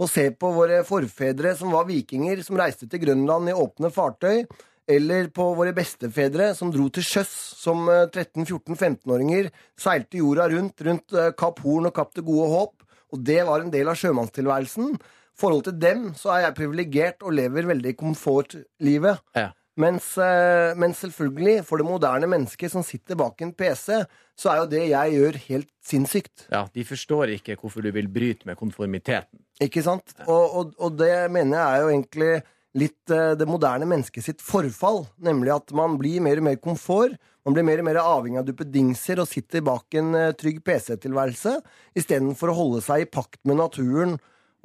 og 0.00 0.08
ser 0.08 0.32
på 0.40 0.48
våre 0.56 0.80
forfedre 0.88 1.52
som 1.58 1.74
var 1.74 1.84
vikinger, 1.88 2.40
som 2.44 2.56
reiste 2.56 2.88
til 2.88 3.02
Grønland 3.02 3.50
i 3.50 3.56
åpne 3.56 3.90
fartøy, 3.92 4.46
eller 4.90 5.28
på 5.34 5.44
våre 5.54 5.74
bestefedre 5.76 6.48
som 6.56 6.72
dro 6.74 6.88
til 6.90 7.04
sjøs 7.06 7.30
som 7.60 7.84
eh, 7.92 8.08
13-14-15-åringer, 8.08 9.50
seilte 9.78 10.22
jorda 10.22 10.48
rundt, 10.50 10.82
rundt 10.86 11.14
eh, 11.14 11.32
Kapp 11.38 11.62
Horn 11.64 11.90
og 11.90 11.94
Kapp 11.96 12.16
det 12.16 12.26
gode 12.26 12.48
håp, 12.54 12.76
og 13.10 13.24
det 13.26 13.40
var 13.46 13.62
en 13.62 13.72
del 13.72 13.90
av 13.90 13.98
sjømannstilværelsen. 14.00 14.96
I 14.96 15.40
forhold 15.40 15.64
til 15.68 15.78
dem 15.80 16.10
så 16.18 16.34
er 16.34 16.46
jeg 16.46 16.58
privilegert 16.58 17.24
og 17.24 17.36
lever 17.36 17.68
veldig 17.70 17.94
komfortlivet. 18.00 19.22
Ja. 19.36 19.50
Mens, 19.80 20.12
eh, 20.20 20.76
men 20.76 20.92
selvfølgelig, 20.96 21.64
for 21.66 21.80
det 21.80 21.88
moderne 21.88 22.28
mennesket 22.30 22.72
som 22.72 22.84
sitter 22.84 23.18
bak 23.18 23.40
en 23.44 23.52
PC, 23.56 24.02
så 24.36 24.52
er 24.52 24.62
jo 24.62 24.70
det 24.72 24.84
jeg 24.90 25.16
gjør, 25.16 25.38
helt 25.48 25.70
sinnssykt. 25.84 26.46
Ja, 26.52 26.66
De 26.74 26.84
forstår 26.84 27.34
ikke 27.36 27.56
hvorfor 27.60 27.84
du 27.84 27.90
vil 27.94 28.08
bryte 28.12 28.48
med 28.48 28.58
konformiteten. 28.60 29.40
Ikke 29.60 29.84
sant? 29.84 30.14
Og, 30.26 30.44
og, 30.56 30.74
og 30.80 30.96
det 31.00 31.14
mener 31.32 31.58
jeg 31.58 31.66
er 31.68 31.84
jo 31.84 31.92
egentlig 31.94 32.32
litt 32.78 33.12
eh, 33.14 33.32
det 33.38 33.48
moderne 33.50 33.88
mennesket 33.88 34.26
sitt 34.26 34.44
forfall. 34.44 35.04
Nemlig 35.22 35.54
at 35.56 35.74
man 35.76 35.96
blir 36.00 36.22
mer 36.24 36.40
og 36.40 36.48
mer 36.50 36.60
komfort. 36.62 37.16
Man 37.46 37.56
blir 37.56 37.64
mer 37.66 37.80
og 37.80 37.88
mer 37.88 38.00
avhengig 38.02 38.40
av 38.40 38.48
duppedingser 38.48 39.22
og 39.22 39.30
sitter 39.30 39.64
bak 39.66 39.96
en 39.98 40.12
eh, 40.18 40.32
trygg 40.38 40.60
PC-tilværelse 40.66 41.56
istedenfor 41.98 42.52
å 42.52 42.58
holde 42.58 42.84
seg 42.84 43.06
i 43.06 43.10
pakt 43.10 43.40
med 43.48 43.60
naturen. 43.62 44.18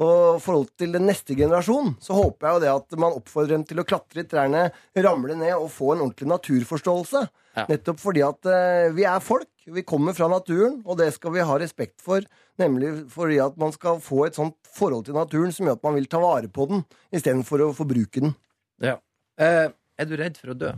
Og 0.03 0.37
i 0.37 0.43
forhold 0.43 0.73
til 0.75 0.91
den 0.95 1.05
neste 1.07 1.37
generasjon 1.39 1.93
så 2.03 2.17
håper 2.17 2.47
jeg 2.47 2.55
jo 2.55 2.63
det 2.65 2.71
at 2.73 2.95
man 2.99 3.15
oppfordrer 3.15 3.55
dem 3.55 3.65
til 3.67 3.79
å 3.79 3.85
klatre 3.87 4.25
i 4.25 4.27
trærne, 4.27 4.67
ramle 5.05 5.37
ned 5.39 5.53
og 5.55 5.69
få 5.71 5.93
en 5.93 6.03
ordentlig 6.07 6.27
naturforståelse. 6.33 7.21
Ja. 7.55 7.63
Nettopp 7.69 8.01
fordi 8.01 8.23
at 8.25 8.49
eh, 8.51 8.89
vi 8.95 9.05
er 9.07 9.23
folk. 9.23 9.49
Vi 9.71 9.85
kommer 9.87 10.13
fra 10.13 10.27
naturen, 10.29 10.81
og 10.83 10.99
det 10.99 11.07
skal 11.15 11.33
vi 11.33 11.45
ha 11.47 11.55
respekt 11.57 12.03
for. 12.03 12.25
Nemlig 12.61 12.91
fordi 13.13 13.39
at 13.41 13.55
man 13.61 13.71
skal 13.73 14.01
få 14.03 14.25
et 14.27 14.37
sånt 14.37 14.57
forhold 14.75 15.07
til 15.07 15.15
naturen 15.17 15.55
som 15.55 15.69
gjør 15.69 15.79
at 15.79 15.87
man 15.87 15.95
vil 15.97 16.09
ta 16.11 16.19
vare 16.21 16.51
på 16.51 16.67
den, 16.69 16.83
istedenfor 17.15 17.63
å 17.63 17.71
forbruke 17.77 18.27
den. 18.27 18.35
Ja. 18.83 18.99
Eh, 19.39 19.71
er 19.71 20.09
du 20.09 20.17
redd 20.19 20.35
for 20.41 20.51
å 20.51 20.59
dø? 20.59 20.73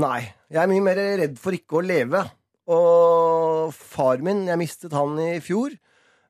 Nei. 0.00 0.22
Jeg 0.48 0.62
er 0.62 0.70
mye 0.70 0.86
mer 0.88 1.02
redd 1.20 1.36
for 1.42 1.52
ikke 1.52 1.82
å 1.82 1.84
leve. 1.84 2.24
Og 2.72 3.74
far 3.76 4.24
min, 4.24 4.46
jeg 4.48 4.60
mistet 4.60 4.96
han 4.96 5.16
i 5.20 5.36
fjor. 5.44 5.76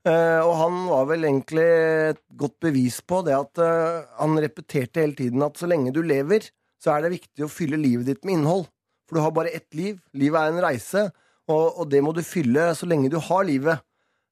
Eh, 0.08 0.40
og 0.42 0.54
han 0.58 0.78
var 0.88 1.06
vel 1.10 1.26
egentlig 1.28 1.66
et 2.12 2.20
godt 2.40 2.56
bevis 2.64 2.98
på 3.06 3.20
det 3.26 3.36
at 3.36 3.60
eh, 3.62 4.06
han 4.18 4.40
repeterte 4.40 5.04
hele 5.04 5.16
tiden 5.18 5.44
at 5.46 5.60
så 5.60 5.68
lenge 5.70 5.92
du 5.94 6.00
lever, 6.02 6.48
så 6.82 6.94
er 6.94 7.04
det 7.04 7.14
viktig 7.16 7.46
å 7.46 7.50
fylle 7.52 7.80
livet 7.80 8.08
ditt 8.08 8.24
med 8.26 8.38
innhold. 8.38 8.66
For 9.08 9.18
du 9.18 9.24
har 9.24 9.34
bare 9.34 9.54
ett 9.56 9.68
liv. 9.74 9.98
Livet 10.18 10.40
er 10.40 10.52
en 10.52 10.62
reise, 10.62 11.04
og, 11.48 11.80
og 11.80 11.90
det 11.90 12.02
må 12.04 12.12
du 12.14 12.22
fylle 12.26 12.70
så 12.76 12.88
lenge 12.88 13.10
du 13.12 13.18
har 13.24 13.46
livet. 13.48 13.84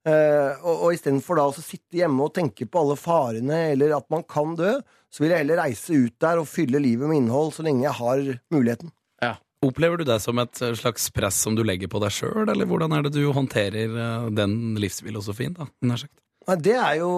Uh, 0.07 0.53
og, 0.63 0.75
og 0.87 0.93
istedenfor 0.95 1.35
da 1.35 1.49
å 1.51 1.55
sitte 1.57 1.99
hjemme 1.99 2.29
og 2.29 2.37
tenke 2.37 2.63
på 2.71 2.79
alle 2.79 2.95
farene 2.95 3.57
eller 3.73 3.97
at 3.97 4.07
man 4.13 4.23
kan 4.23 4.53
dø, 4.55 4.77
så 5.11 5.25
vil 5.25 5.33
jeg 5.35 5.43
heller 5.43 5.65
reise 5.65 5.99
ut 5.99 6.15
der 6.23 6.39
og 6.39 6.47
fylle 6.47 6.79
livet 6.79 7.11
med 7.11 7.25
innhold 7.25 7.51
så 7.57 7.65
lenge 7.67 7.89
jeg 7.89 7.99
har 7.99 8.23
muligheten. 8.55 8.93
Opplever 9.67 10.01
du 10.01 10.07
det 10.07 10.19
som 10.23 10.39
et 10.43 10.63
slags 10.79 11.09
press 11.15 11.41
som 11.43 11.57
du 11.57 11.65
legger 11.67 11.91
på 11.91 12.01
deg 12.03 12.15
sjøl, 12.15 12.47
eller 12.47 12.69
hvordan 12.69 12.95
er 12.95 13.07
det 13.07 13.17
du 13.17 13.25
håndterer 13.35 13.97
eh, 13.97 14.29
den 14.37 14.77
livsfilosofien, 14.81 15.57
da? 15.57 15.69
Nei, 16.47 16.59
det 16.63 16.77
er 16.79 17.01
jo 17.01 17.13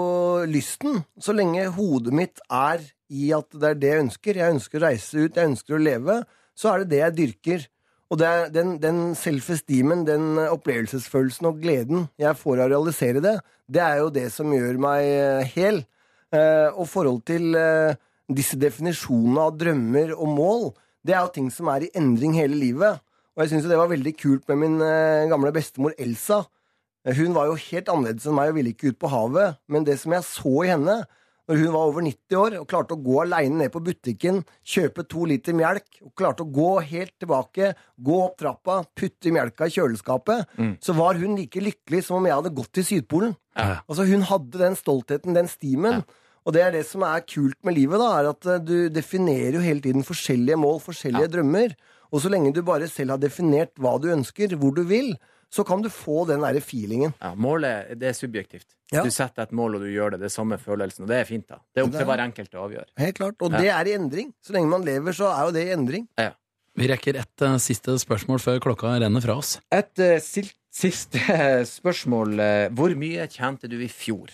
lysten. 0.49 1.03
Så 1.21 1.35
lenge 1.37 1.67
hodet 1.77 2.15
mitt 2.17 2.41
er 2.49 2.85
i 3.13 3.31
at 3.37 3.53
det 3.53 3.73
er 3.73 3.83
det 3.83 3.91
jeg 3.91 4.05
ønsker, 4.07 4.41
jeg 4.41 4.57
ønsker 4.57 4.81
å 4.81 4.87
reise 4.87 5.19
ut, 5.19 5.37
jeg 5.37 5.51
ønsker 5.53 5.77
å 5.77 5.83
leve, 5.83 6.23
så 6.57 6.73
er 6.73 6.83
det 6.83 6.91
det 6.95 7.03
jeg 7.03 7.17
dyrker. 7.19 7.69
Og 8.09 8.21
det 8.23 8.29
er 8.29 8.51
den, 8.55 8.75
den 8.81 9.03
self-esteemen, 9.19 10.07
den 10.09 10.41
opplevelsesfølelsen 10.41 11.51
og 11.51 11.61
gleden 11.61 12.07
jeg 12.21 12.41
får 12.41 12.63
av 12.63 12.71
å 12.71 12.73
realisere 12.73 13.21
det, 13.25 13.37
det 13.69 13.85
er 13.85 13.99
jo 14.01 14.13
det 14.15 14.29
som 14.33 14.53
gjør 14.55 14.81
meg 14.81 15.05
eh, 15.05 15.55
hel. 15.59 15.83
Eh, 16.33 16.69
og 16.73 16.89
forhold 16.89 17.23
til 17.29 17.53
disse 18.29 18.57
definisjonene 18.61 19.45
av 19.49 19.57
drømmer 19.61 20.15
og 20.17 20.33
mål, 20.33 20.65
det 21.09 21.17
er 21.17 21.25
jo 21.25 21.35
ting 21.35 21.51
som 21.53 21.71
er 21.73 21.87
i 21.87 21.93
endring 21.97 22.37
hele 22.37 22.59
livet. 22.59 23.01
Og 23.35 23.45
jeg 23.45 23.55
syns 23.55 23.69
det 23.71 23.79
var 23.81 23.91
veldig 23.91 24.15
kult 24.19 24.49
med 24.51 24.61
min 24.61 24.81
eh, 24.85 25.29
gamle 25.31 25.53
bestemor 25.55 25.95
Elsa. 25.99 26.43
Hun 27.09 27.33
var 27.33 27.49
jo 27.49 27.57
helt 27.57 27.89
annerledes 27.89 28.27
enn 28.29 28.37
meg 28.37 28.51
og 28.51 28.59
ville 28.59 28.75
ikke 28.75 28.93
ut 28.93 28.99
på 29.01 29.09
havet, 29.09 29.57
men 29.71 29.87
det 29.87 29.95
som 30.03 30.13
jeg 30.13 30.27
så 30.27 30.55
i 30.67 30.73
henne 30.73 30.99
når 31.49 31.63
hun 31.63 31.73
var 31.73 31.89
over 31.89 32.05
90 32.05 32.37
år 32.37 32.55
og 32.59 32.67
klarte 32.69 32.93
å 32.93 33.01
gå 33.01 33.15
aleine 33.23 33.63
ned 33.63 33.73
på 33.73 33.81
butikken, 33.81 34.43
kjøpe 34.69 35.07
to 35.09 35.25
liter 35.31 35.57
melk, 35.57 35.87
og 36.05 36.13
klarte 36.19 36.45
å 36.45 36.51
gå 36.53 36.75
helt 36.91 37.15
tilbake, 37.17 37.71
gå 38.05 38.19
opp 38.21 38.37
trappa, 38.43 38.83
putte 38.93 39.33
melka 39.33 39.65
i 39.71 39.73
kjøleskapet, 39.73 40.53
så 40.85 40.97
var 40.99 41.17
hun 41.17 41.39
like 41.41 41.63
lykkelig 41.65 42.03
som 42.05 42.19
om 42.19 42.29
jeg 42.29 42.37
hadde 42.37 42.53
gått 42.59 42.73
til 42.77 42.85
Sydpolen. 42.91 43.33
Ja. 43.57 43.79
Altså 43.89 44.05
Hun 44.11 44.27
hadde 44.29 44.61
den 44.61 44.77
stoltheten, 44.77 45.39
den 45.39 45.49
stimen. 45.49 46.05
Og 46.49 46.55
det 46.57 46.63
er 46.65 46.71
det 46.79 46.85
som 46.89 47.03
er 47.05 47.21
kult 47.29 47.59
med 47.69 47.77
livet, 47.77 48.01
da, 48.01 48.09
er 48.23 48.31
at 48.33 48.47
eh, 48.49 48.61
du 48.65 48.77
definerer 48.89 49.59
jo 49.59 49.65
hele 49.65 49.83
tiden 49.85 50.05
forskjellige 50.07 50.57
mål, 50.57 50.79
forskjellige 50.81 51.29
drømmer. 51.35 51.75
Og 52.09 52.23
så 52.25 52.31
lenge 52.33 52.55
du 52.57 52.63
bare 52.65 52.89
selv 52.89 53.13
har 53.13 53.21
definert 53.21 53.75
hva 53.77 53.99
du 54.01 54.09
ønsker, 54.15 54.55
hvor 54.57 54.73
du 54.73 54.81
vil, 54.89 55.13
så 55.53 55.61
kan 55.65 55.81
du 55.85 55.91
få 55.93 56.23
den 56.29 56.41
derre 56.45 56.61
feelingen. 56.65 57.13
Ja, 57.21 57.35
Målet 57.37 57.93
det 58.01 58.09
er 58.11 58.17
subjektivt. 58.17 58.67
Ja. 58.93 59.03
Du 59.05 59.11
setter 59.13 59.45
et 59.45 59.53
mål, 59.53 59.77
og 59.77 59.85
du 59.85 59.91
gjør 59.93 60.15
det. 60.17 60.23
Det 60.23 60.31
er 60.31 60.33
samme 60.33 60.57
følelsen. 60.61 61.05
Og 61.05 61.13
det 61.13 61.19
er 61.21 61.29
fint, 61.29 61.45
da. 61.49 61.61
Det 61.73 61.83
er 61.83 61.89
opp 61.89 61.97
til 61.97 62.09
hver 62.09 62.23
enkelt 62.25 62.57
å 62.57 62.65
avgjøre. 62.65 62.89
Helt 63.05 63.21
klart. 63.21 63.37
Og 63.45 63.53
Ja. 63.53 63.61
det 63.61 63.71
er 63.77 63.91
i 63.93 63.95
endring. 64.01 64.33
Så 64.45 64.57
lenge 64.57 64.73
man 64.73 64.85
lever, 64.89 65.13
så 65.17 65.29
er 65.29 65.45
jo 65.49 65.55
det 65.57 65.67
i 65.69 65.73
endring. 65.77 66.09
Ja. 66.21 66.33
Vi 66.79 66.89
rekker 66.89 67.17
ett 67.21 67.43
uh, 67.45 67.57
siste 67.61 67.97
spørsmål 68.01 68.41
før 68.41 68.61
klokka 68.65 68.97
renner 69.03 69.21
fra 69.25 69.37
oss. 69.41 69.57
Et 69.73 70.05
uh, 70.05 70.17
siste 70.73 71.21
spørsmål. 71.77 72.39
eh, 72.41 72.69
Hvor 72.73 72.93
mye 72.97 73.25
tjente 73.33 73.69
du 73.69 73.77
i 73.83 73.89
fjor? 73.93 74.31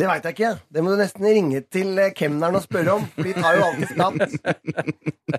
Det 0.00 0.06
veit 0.08 0.24
jeg 0.24 0.32
ikke. 0.38 0.50
Det 0.72 0.82
må 0.84 0.94
du 0.94 0.96
nesten 1.02 1.26
ringe 1.28 1.60
til 1.68 1.98
eh, 2.00 2.12
kemneren 2.16 2.56
og 2.56 2.62
spørre 2.64 2.94
om. 2.96 3.02
For 3.12 3.26
de 3.28 3.34
tar 3.36 3.58
jo 3.58 3.66
alltid 3.66 3.88
skatt. 3.92 4.20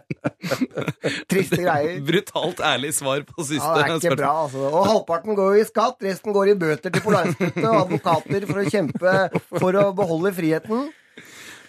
Triste 1.32 1.60
greier. 1.64 2.00
Brutalt 2.06 2.62
ærlig 2.66 2.92
svar 2.96 3.24
på 3.28 3.46
siste 3.48 3.66
Ja, 3.66 3.76
det 3.80 3.88
er 3.90 3.98
ikke 3.98 4.20
bra, 4.20 4.32
altså. 4.46 4.64
Og 4.70 4.88
halvparten 4.90 5.38
går 5.38 5.56
jo 5.58 5.62
i 5.64 5.68
skatt, 5.68 5.98
resten 6.06 6.36
går 6.36 6.54
i 6.54 6.58
bøter 6.62 6.94
til 6.94 7.04
Polarinstituttet 7.06 7.66
og 7.68 7.78
advokater 7.86 8.46
for 8.50 8.62
å 8.62 8.66
kjempe 8.70 9.14
for 9.56 9.80
å 9.82 9.86
beholde 9.98 10.34
friheten. 10.38 10.90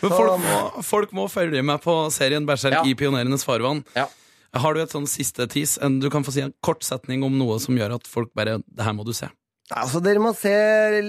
Men 0.02 0.10
folk 0.18 0.40
må, 0.42 0.60
folk 0.82 1.12
må 1.14 1.28
følge 1.30 1.62
med 1.64 1.80
på 1.84 1.94
serien 2.10 2.46
Berserk 2.48 2.80
Ja. 2.80 2.82
i 2.90 2.96
Pionerenes 2.98 3.44
farvann. 3.46 3.84
Ja. 3.96 4.08
Har 4.52 4.74
du 4.76 4.82
et 4.82 4.92
sånn 4.92 5.06
siste 5.08 5.46
tis? 5.48 5.78
Du 5.80 6.10
kan 6.12 6.26
få 6.26 6.34
si 6.34 6.42
en 6.44 6.52
kort 6.60 6.82
setning 6.84 7.22
om 7.24 7.38
noe 7.38 7.56
som 7.62 7.78
gjør 7.78 7.94
at 7.96 8.10
folk 8.10 8.34
bare 8.36 8.58
Det 8.66 8.84
her 8.84 8.92
må 8.92 9.06
du 9.06 9.14
se. 9.16 9.30
Altså, 9.72 10.02
Dere 10.04 10.20
må 10.22 10.34
se 10.36 10.52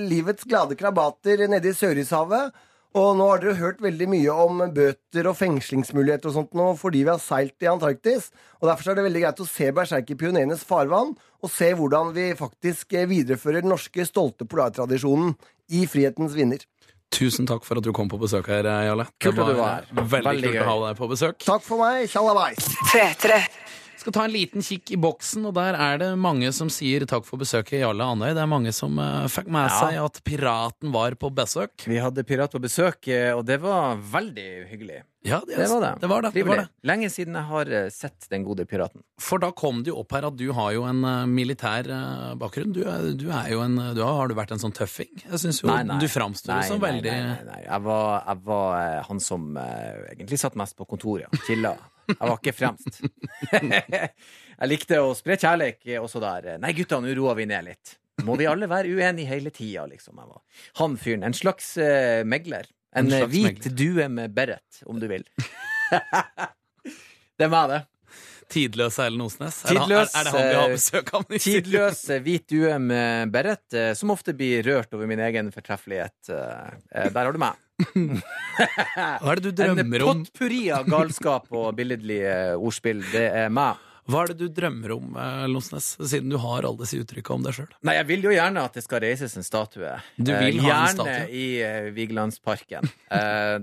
Livets 0.08 0.46
glade 0.48 0.78
krabater 0.80 1.44
nede 1.52 1.72
i 1.72 1.76
Sørishavet. 1.78 2.54
Og 2.94 3.16
nå 3.18 3.26
har 3.26 3.40
dere 3.42 3.56
hørt 3.58 3.80
veldig 3.82 4.06
mye 4.12 4.34
om 4.38 4.60
bøter 4.76 5.26
og 5.26 5.34
fengslingsmuligheter 5.40 6.30
og 6.30 6.36
sånt 6.36 6.52
nå 6.54 6.68
fordi 6.78 7.00
vi 7.02 7.10
har 7.10 7.22
seilt 7.24 7.66
i 7.66 7.70
Antarktis. 7.72 8.28
Og 8.62 8.70
Derfor 8.70 8.92
er 8.92 9.00
det 9.00 9.06
veldig 9.08 9.24
greit 9.24 9.42
å 9.42 9.48
se 9.50 9.72
Berserk 9.74 10.12
i 10.14 10.18
pionerenes 10.20 10.62
farvann 10.70 11.16
og 11.42 11.50
se 11.52 11.72
hvordan 11.74 12.14
vi 12.14 12.28
faktisk 12.38 12.94
eh, 12.94 13.08
viderefører 13.10 13.66
den 13.66 13.74
norske 13.74 14.06
stolte 14.06 14.46
polartradisjonen 14.46 15.34
i 15.74 15.88
frihetens 15.90 16.38
vinner. 16.38 16.62
Tusen 17.14 17.50
takk 17.50 17.66
for 17.66 17.82
at 17.82 17.86
du 17.86 17.90
kom 17.94 18.10
på 18.10 18.22
besøk 18.22 18.48
her, 18.54 18.66
Jarle. 18.86 19.10
Kult 19.22 19.42
Det 19.42 19.42
at 19.42 19.50
du 19.52 19.58
var 19.58 19.74
her. 19.74 19.90
Veldig, 19.98 20.24
Veldig 20.30 20.48
kult 20.48 20.56
gøy. 20.60 20.64
å 20.64 20.70
ha 20.70 20.78
deg 20.88 21.02
på 21.02 21.12
besøk. 21.18 21.42
Takk 21.50 21.66
for 21.66 21.82
meg. 21.82 22.06
Tjallabais. 22.14 22.74
P3. 24.04 24.06
Skal 24.06 24.14
ta 24.18 24.24
en 24.28 24.34
liten 24.36 24.62
kikk 24.66 24.92
i 24.92 24.98
boksen, 25.00 25.46
og 25.48 25.54
der 25.56 25.78
er 25.80 25.98
det 26.02 26.10
mange 26.20 26.50
som 26.54 26.68
sier 26.74 27.06
takk 27.08 27.24
for 27.26 27.40
besøket, 27.40 27.80
Jarle 27.80 28.04
Andøy. 28.04 28.34
Det 28.36 28.42
er 28.44 28.50
mange 28.52 28.74
som 28.76 28.98
uh, 29.00 29.24
fikk 29.32 29.48
med 29.48 29.70
Ja. 29.70 29.80
seg 29.80 30.00
at 30.04 30.20
piraten 30.28 30.92
var 30.92 31.16
på 31.16 31.30
besøk. 31.34 31.86
Vi 31.88 31.98
hadde 32.04 32.24
pirat 32.28 32.52
på 32.52 32.60
besøk, 32.60 33.08
eh, 33.08 33.32
og 33.34 33.46
det 33.48 33.62
var 33.64 33.96
veldig 33.96 34.48
hyggelig. 34.74 35.02
Ja, 35.24 35.38
det, 35.48 35.56
Det 35.56 35.70
var 35.72 35.80
det. 35.80 35.92
Det 36.02 36.10
var 36.12 36.22
det, 36.26 36.32
det 36.36 36.44
var 36.44 36.58
det. 36.60 36.66
Lenge 36.84 37.08
siden 37.10 37.34
jeg 37.40 37.48
har 37.48 37.70
eh, 37.72 37.88
sett 37.96 38.28
den 38.30 38.44
gode 38.44 38.66
piraten. 38.68 39.00
For 39.24 39.40
da 39.40 39.54
kom 39.56 39.80
det 39.86 39.94
jo 39.94 40.02
opp 40.02 40.12
her 40.12 40.28
at 40.28 40.36
du 40.36 40.50
har 40.52 40.74
jo 40.76 40.84
en 40.84 41.00
militær 41.32 41.88
bakgrunn. 42.36 42.74
Du, 42.76 42.82
er- 42.84 43.14
du 43.16 43.30
er 43.32 43.48
jo 43.54 43.62
en 43.64 43.78
du 43.96 44.02
har, 44.04 44.18
har 44.20 44.28
du 44.28 44.36
vært 44.36 44.52
en 44.52 44.60
sånn 44.60 44.76
tøffing? 44.76 45.14
Jeg 45.30 45.40
syns 45.40 45.62
jo 45.64 45.70
Nei, 45.72 45.84
nei. 45.88 45.96
du 46.04 46.10
framstår 46.12 46.68
som 46.68 46.82
veldig 46.84 47.08
Nei, 47.08 47.24
nei, 47.24 47.48
nei. 47.48 47.62
Jeg 47.70 47.82
var, 47.88 48.24
jeg 48.28 48.44
var 48.52 49.02
han 49.08 49.20
som 49.24 49.56
egentlig 50.12 50.40
satt 50.44 50.60
mest 50.60 50.76
på 50.76 50.86
kontoret. 50.92 51.32
Killa 51.48 51.54
Chilla. 51.54 51.76
Jeg 52.12 52.20
var 52.20 52.38
ikke 52.38 52.54
fremst. 52.56 53.00
jeg 54.60 54.70
likte 54.70 55.00
å 55.04 55.14
spre 55.18 55.38
kjærlighet 55.40 56.00
også 56.02 56.22
der. 56.24 56.54
Nei, 56.62 56.74
gutta, 56.78 57.00
nå 57.04 57.14
roer 57.18 57.38
vi 57.40 57.48
ned 57.50 57.68
litt. 57.70 57.96
Må 58.28 58.36
vi 58.38 58.46
alle 58.50 58.68
være 58.70 58.92
uenige 58.94 59.32
hele 59.32 59.52
tida, 59.54 59.88
liksom. 59.90 60.20
Jeg 60.22 60.30
var. 60.30 60.42
Han 60.82 60.98
fyren. 61.02 61.26
En 61.26 61.36
slags 61.38 61.72
uh, 61.82 62.22
megler. 62.28 62.68
En, 62.94 63.08
En 63.08 63.16
slags 63.16 63.32
hvit 63.34 63.48
megler. 63.48 63.78
due 63.80 64.10
med 64.20 64.36
beret, 64.36 64.84
om 64.86 65.00
du 65.02 65.08
vil. 65.10 65.26
det 67.38 67.48
er 67.48 67.52
meg, 67.52 67.72
det. 67.74 67.82
Tidløs 68.52 69.00
Erlend 69.02 69.26
Osnes. 69.26 69.60
Er 69.66 69.78
Tidløs, 69.78 70.14
Er, 70.14 70.20
er 70.20 70.24
det 70.26 70.34
han 70.34 70.48
vi 70.48 70.56
har 70.58 70.66
eh, 70.70 70.76
besøk 70.78 71.14
av? 71.14 71.26
Tidløs 71.46 72.02
eh, 72.10 72.24
hvit 72.26 72.48
due 72.52 72.74
med 72.82 73.32
beret, 73.34 73.66
eh, 73.78 73.94
som 73.98 74.14
ofte 74.14 74.36
blir 74.38 74.64
rørt 74.68 74.94
over 74.96 75.10
min 75.10 75.22
egen 75.24 75.52
fortreffelighet. 75.54 76.18
Der 76.30 77.20
har 77.20 77.32
du 77.34 77.42
meg. 77.42 77.60
Hva 77.94 79.32
er 79.34 79.40
det 79.40 79.50
du 79.50 79.56
drømmer 79.64 80.06
om? 80.06 80.20
En 80.20 80.28
potpurri 80.28 80.68
av 80.74 80.86
galskap 80.90 81.50
og 81.52 81.74
billedlige 81.78 82.54
ordspill. 82.60 83.02
Det 83.14 83.26
er 83.44 83.50
meg. 83.54 83.82
Hva 84.04 84.26
er 84.26 84.34
det 84.34 84.50
du 84.50 84.50
drømmer 84.52 84.92
om, 84.98 85.14
Lonsnes, 85.48 85.94
Losnes, 85.96 86.10
siden 86.12 86.32
du 86.34 86.36
har 86.44 86.66
alle 86.68 86.82
disse 86.82 87.00
uttrykkene 87.00 87.40
om 87.40 87.46
deg 87.46 87.56
sjøl? 87.56 87.70
Nei, 87.88 87.94
jeg 87.96 88.08
vil 88.10 88.26
jo 88.28 88.34
gjerne 88.36 88.66
at 88.68 88.76
det 88.76 88.84
skal 88.84 89.00
reises 89.00 89.38
en 89.40 89.48
statue. 89.48 89.94
Du 90.20 90.32
vil 90.36 90.60
ha 90.66 90.68
ha 90.68 90.80
en 90.90 90.98
statue? 90.98 91.14
gjerne 91.14 91.40
i 91.40 91.92
Vigelandsparken. 91.96 92.90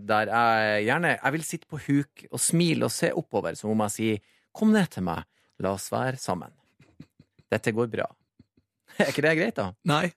Der 0.09 0.33
jeg 0.33 0.87
gjerne 0.89 1.13
Jeg 1.19 1.35
vil 1.37 1.45
sitte 1.45 1.69
på 1.69 1.83
huk 1.85 2.25
og 2.31 2.41
smile 2.41 2.89
og 2.89 2.95
se 2.95 3.13
oppover, 3.13 3.59
som 3.59 3.75
om 3.75 3.85
jeg 3.85 3.97
sier 3.99 4.25
'kom 4.55 4.73
ned 4.73 4.91
til 4.91 5.03
meg, 5.03 5.25
la 5.61 5.73
oss 5.73 5.91
være 5.91 6.17
sammen'. 6.17 6.53
Dette 7.51 7.73
går 7.73 7.91
bra. 7.91 8.07
Er 8.99 9.07
ikke 9.13 9.23
det 9.23 9.37
greit, 9.39 9.55
da? 9.57 9.73
Nei. 9.85 10.13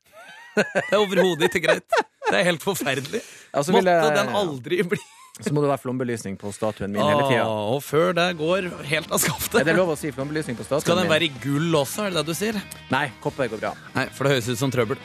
Det 0.55 0.91
er 0.91 0.99
overhodet 0.99 1.49
ikke 1.49 1.63
greit. 1.65 1.89
Det 2.29 2.39
er 2.39 2.43
helt 2.43 2.61
forferdelig. 2.61 3.21
Altså, 3.53 3.71
Måtte 3.73 3.89
jeg- 3.89 4.15
den 4.15 4.29
aldri 4.35 4.81
bli 4.83 4.99
Så 5.41 5.49
må 5.51 5.61
det 5.61 5.69
være 5.71 5.81
flombelysning 5.81 6.37
på 6.37 6.51
statuen 6.53 6.91
min 6.91 7.01
hele 7.01 7.23
tida. 7.25 7.45
Og 7.47 7.81
før 7.81 8.13
det 8.13 8.37
går 8.37 8.67
helt 8.85 9.11
av 9.11 9.19
Er 9.59 9.63
det 9.63 9.75
lov 9.75 9.89
å 9.89 9.97
si 9.97 10.11
flombelysning 10.11 10.55
på 10.55 10.63
statuen 10.63 10.81
Skal 10.81 10.95
den 10.95 11.09
være 11.09 11.23
i 11.23 11.31
gull 11.41 11.73
også, 11.73 12.05
er 12.05 12.09
det 12.11 12.21
det 12.21 12.25
du 12.27 12.33
sier? 12.37 12.61
Nei, 12.91 13.11
kopper 13.19 13.49
går 13.49 13.59
bra. 13.59 13.73
Nei, 13.95 14.05
for 14.13 14.25
det 14.25 14.33
høres 14.35 14.49
ut 14.49 14.57
som 14.59 14.69
trøbbel. 14.69 14.97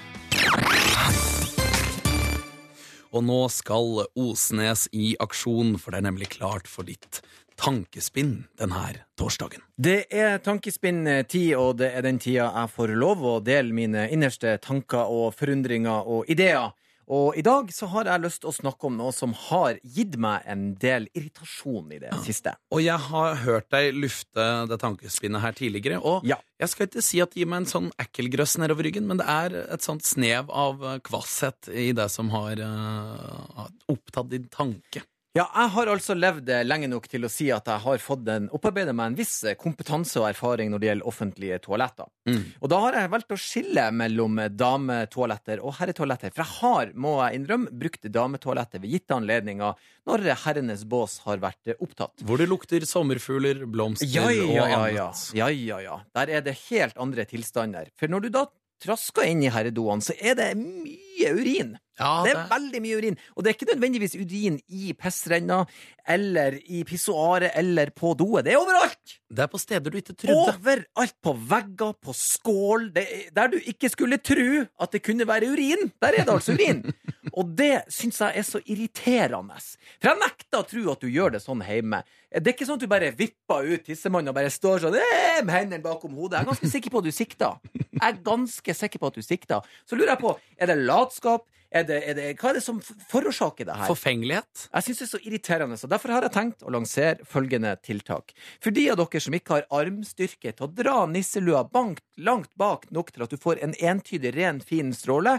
Og 3.11 3.25
nå 3.25 3.39
skal 3.51 4.05
Osnes 4.21 4.87
i 4.93 5.15
aksjon, 5.19 5.79
for 5.81 5.93
det 5.93 6.03
er 6.03 6.11
nemlig 6.11 6.29
klart 6.29 6.69
for 6.69 6.85
ditt 6.85 7.23
tankespinn 7.59 8.45
denne 8.59 8.83
torsdagen. 9.19 9.63
Det 9.77 10.07
er 10.15 10.39
tankespinn-tid, 10.45 11.55
og 11.59 11.79
det 11.83 11.93
er 11.95 12.07
den 12.07 12.21
tida 12.23 12.49
jeg 12.49 12.75
får 12.75 12.95
lov 12.99 13.25
å 13.27 13.39
dele 13.45 13.75
mine 13.75 14.09
innerste 14.15 14.57
tanker 14.63 15.11
og 15.11 15.33
forundringer 15.39 16.07
og 16.07 16.31
ideer. 16.31 16.71
Og 17.09 17.39
i 17.41 17.43
dag 17.45 17.71
så 17.73 17.87
har 17.89 18.09
jeg 18.11 18.21
lyst 18.21 18.43
til 18.43 18.51
å 18.51 18.53
snakke 18.53 18.85
om 18.85 18.99
noe 18.99 19.15
som 19.17 19.33
har 19.49 19.79
gitt 19.81 20.19
meg 20.21 20.45
en 20.45 20.75
del 20.81 21.07
irritasjon 21.17 21.95
i 21.97 22.01
det 22.03 22.11
siste. 22.27 22.53
Og 22.69 22.83
jeg 22.85 23.01
har 23.07 23.39
hørt 23.47 23.71
deg 23.73 23.97
lufte 23.97 24.45
det 24.69 24.77
tankespinnet 24.83 25.41
her 25.41 25.57
tidligere, 25.57 26.03
og 26.05 26.27
Ja. 26.29 26.37
jeg 26.61 26.69
skal 26.69 26.87
ikke 26.87 27.03
si 27.03 27.23
at 27.25 27.33
det 27.33 27.41
gir 27.41 27.49
meg 27.49 27.65
en 27.65 27.73
sånn 27.73 27.91
ekkelgrøss 27.99 28.59
nedover 28.61 28.85
ryggen, 28.85 29.07
men 29.09 29.17
det 29.23 29.27
er 29.27 29.57
et 29.73 29.81
sånt 29.81 30.05
snev 30.05 30.51
av 30.51 30.85
eh, 30.85 30.99
kvasshet 31.01 31.73
i 31.73 31.93
det 31.97 32.11
som 32.13 32.29
har 32.29 32.61
uh, 32.61 33.69
opptatt 33.89 34.29
din 34.29 34.45
tanke. 34.53 35.03
Ja, 35.37 35.45
jeg 35.45 35.71
har 35.75 35.91
altså 35.93 36.15
levd 36.17 36.49
eh, 36.51 36.63
lenge 36.65 36.89
nok 36.89 37.05
til 37.13 37.27
å 37.27 37.29
si 37.31 37.51
at 37.53 37.67
jeg 37.69 37.83
har 37.85 38.01
fått 38.01 38.27
en, 38.33 38.47
opparbeidet 38.57 38.95
meg 38.97 39.11
en 39.11 39.17
viss 39.19 39.35
eh, 39.45 39.55
kompetanse 39.61 40.17
og 40.23 40.25
erfaring 40.31 40.71
når 40.73 40.81
det 40.81 40.89
gjelder 40.89 41.11
offentlige 41.11 41.59
toaletter. 41.67 42.09
Mm. 42.31 42.41
Og 42.65 42.71
da 42.73 42.79
har 42.87 42.97
jeg 42.97 43.11
valgt 43.13 43.35
å 43.37 43.39
skille 43.39 43.85
mellom 43.95 44.41
eh, 44.41 44.49
dametoaletter 44.49 45.61
og 45.61 45.77
herretoaletter. 45.79 46.33
For 46.33 46.43
jeg 46.47 46.57
har, 46.63 46.93
må 46.97 47.13
jeg 47.21 47.39
innrømme, 47.43 47.75
brukt 47.85 48.09
dametoaletter 48.15 48.83
ved 48.83 48.97
gitte 48.97 49.19
anledninger 49.19 49.85
når 50.09 50.25
herrenes 50.47 50.87
bås 50.89 51.19
har 51.27 51.43
vært 51.45 51.75
opptatt. 51.77 52.25
Hvor 52.25 52.41
det 52.41 52.49
lukter 52.49 52.89
sommerfugler, 52.89 53.67
blomster 53.69 54.09
Ja, 54.09 54.31
ja, 54.33 54.47
og 54.49 54.57
ja, 54.57 54.65
annet. 54.81 54.97
ja. 54.97 55.11
ja, 55.45 55.51
ja, 55.53 55.83
ja. 55.85 56.01
Der 56.17 56.33
er 56.39 56.47
det 56.49 56.57
helt 56.71 56.97
andre 56.99 57.29
tilstander. 57.29 57.93
For 58.01 58.09
når 58.11 58.27
du 58.27 58.33
da 58.41 58.47
trasker 58.83 59.29
inn 59.29 59.45
i 59.45 59.53
herredoene, 59.53 60.05
så 60.09 60.17
er 60.19 60.39
det 60.39 60.53
mye 60.57 61.08
urin. 61.27 61.77
Ja, 61.99 62.23
Det 62.23 62.31
er 62.31 62.45
veldig 62.47 62.81
mye 62.85 62.99
urin. 63.01 63.17
Og 63.35 63.43
det 63.43 63.51
er 63.51 63.57
ikke 63.57 63.73
nødvendigvis 63.73 64.15
urin 64.15 64.61
i 64.71 64.93
pissrenna, 64.95 65.65
eller 66.09 66.55
i 66.71 66.85
pissoaret, 66.87 67.51
eller 67.59 67.91
på 67.91 68.15
doet. 68.19 68.47
Det 68.47 68.55
er 68.55 68.61
overalt! 68.63 69.19
det 69.29 69.43
er 69.45 69.49
på 69.53 69.59
steder 69.61 69.93
du 69.93 69.99
ikke 70.01 70.15
trodde. 70.17 70.55
Overalt! 70.55 71.17
På 71.21 71.35
vegger, 71.51 71.93
på 72.01 72.15
skål. 72.17 72.89
Det 72.95 73.03
er, 73.05 73.25
der 73.37 73.51
du 73.53 73.59
ikke 73.61 73.91
skulle 73.93 74.17
tro 74.25 74.63
at 74.65 74.95
det 74.95 75.03
kunne 75.05 75.27
være 75.29 75.51
urin. 75.53 75.91
Der 76.01 76.15
er 76.17 76.25
det 76.25 76.33
altså 76.33 76.55
urin. 76.57 76.81
Og 77.39 77.51
det 77.59 77.83
syns 77.93 78.23
jeg 78.23 78.41
er 78.41 78.47
så 78.47 78.61
irriterende. 78.65 79.59
For 80.01 80.09
jeg 80.09 80.21
nekter 80.23 80.63
å 80.63 80.67
tro 80.71 80.87
at 80.95 81.05
du 81.05 81.11
gjør 81.13 81.35
det 81.37 81.43
sånn 81.45 81.61
hjemme. 81.67 82.01
Det 82.33 82.51
er 82.51 82.55
ikke 82.57 82.69
sånn 82.69 82.81
at 82.81 82.87
du 82.87 82.91
bare 82.91 83.11
vipper 83.17 83.69
ut 83.69 83.85
tissemannen 83.85 84.33
og 84.33 84.39
bare 84.39 84.53
står 84.53 84.83
sånn 84.87 84.97
eh, 84.97 85.43
med 85.45 85.53
hendene 85.55 85.85
bakom 85.85 86.17
hodet. 86.17 86.39
Jeg 86.39 86.47
er 86.47 86.51
ganske 86.55 86.73
sikker 86.73 86.95
på 86.95 87.03
at 87.03 87.09
du 87.11 87.13
sikter. 87.15 87.61
Jeg 87.77 88.03
er 88.09 88.19
ganske 88.25 88.75
sikker 88.81 89.03
på 89.03 89.13
at 89.13 89.21
du 89.21 89.25
sikter. 89.25 89.71
Så 89.85 89.97
lurer 89.99 90.15
jeg 90.15 90.23
på, 90.25 90.35
er 90.57 90.73
det 90.73 90.79
latskap? 91.09 91.49
Er 91.69 91.85
det, 91.85 91.99
er 92.09 92.15
det, 92.17 92.29
hva 92.41 92.49
er 92.49 92.57
det 92.57 92.63
som 92.65 92.79
forårsaker 92.81 93.67
det 93.69 93.75
her? 93.77 93.89
Forfengelighet. 93.91 94.63
Jeg 94.71 94.87
syns 94.87 95.01
det 95.01 95.05
er 95.05 95.11
så 95.11 95.19
irriterende, 95.21 95.77
så 95.77 95.91
derfor 95.91 96.15
har 96.15 96.25
jeg 96.25 96.33
tenkt 96.33 96.65
å 96.65 96.73
lansere 96.73 97.27
følgende 97.29 97.75
tiltak. 97.85 98.33
For 98.65 98.73
de 98.73 98.87
av 98.89 98.97
dere 98.97 99.21
som 99.21 99.37
ikke 99.37 99.59
har 99.59 99.67
armstyrke 99.83 100.55
til 100.55 100.65
å 100.65 100.71
dra 100.73 101.03
nisselua 101.11 101.67
bankt, 101.69 102.07
langt 102.17 102.55
bak 102.57 102.89
nok 102.95 103.13
til 103.13 103.27
at 103.27 103.37
du 103.37 103.37
får 103.43 103.61
en 103.67 103.77
entydig, 103.77 104.33
ren, 104.39 104.63
fin 104.65 104.95
stråle, 104.97 105.37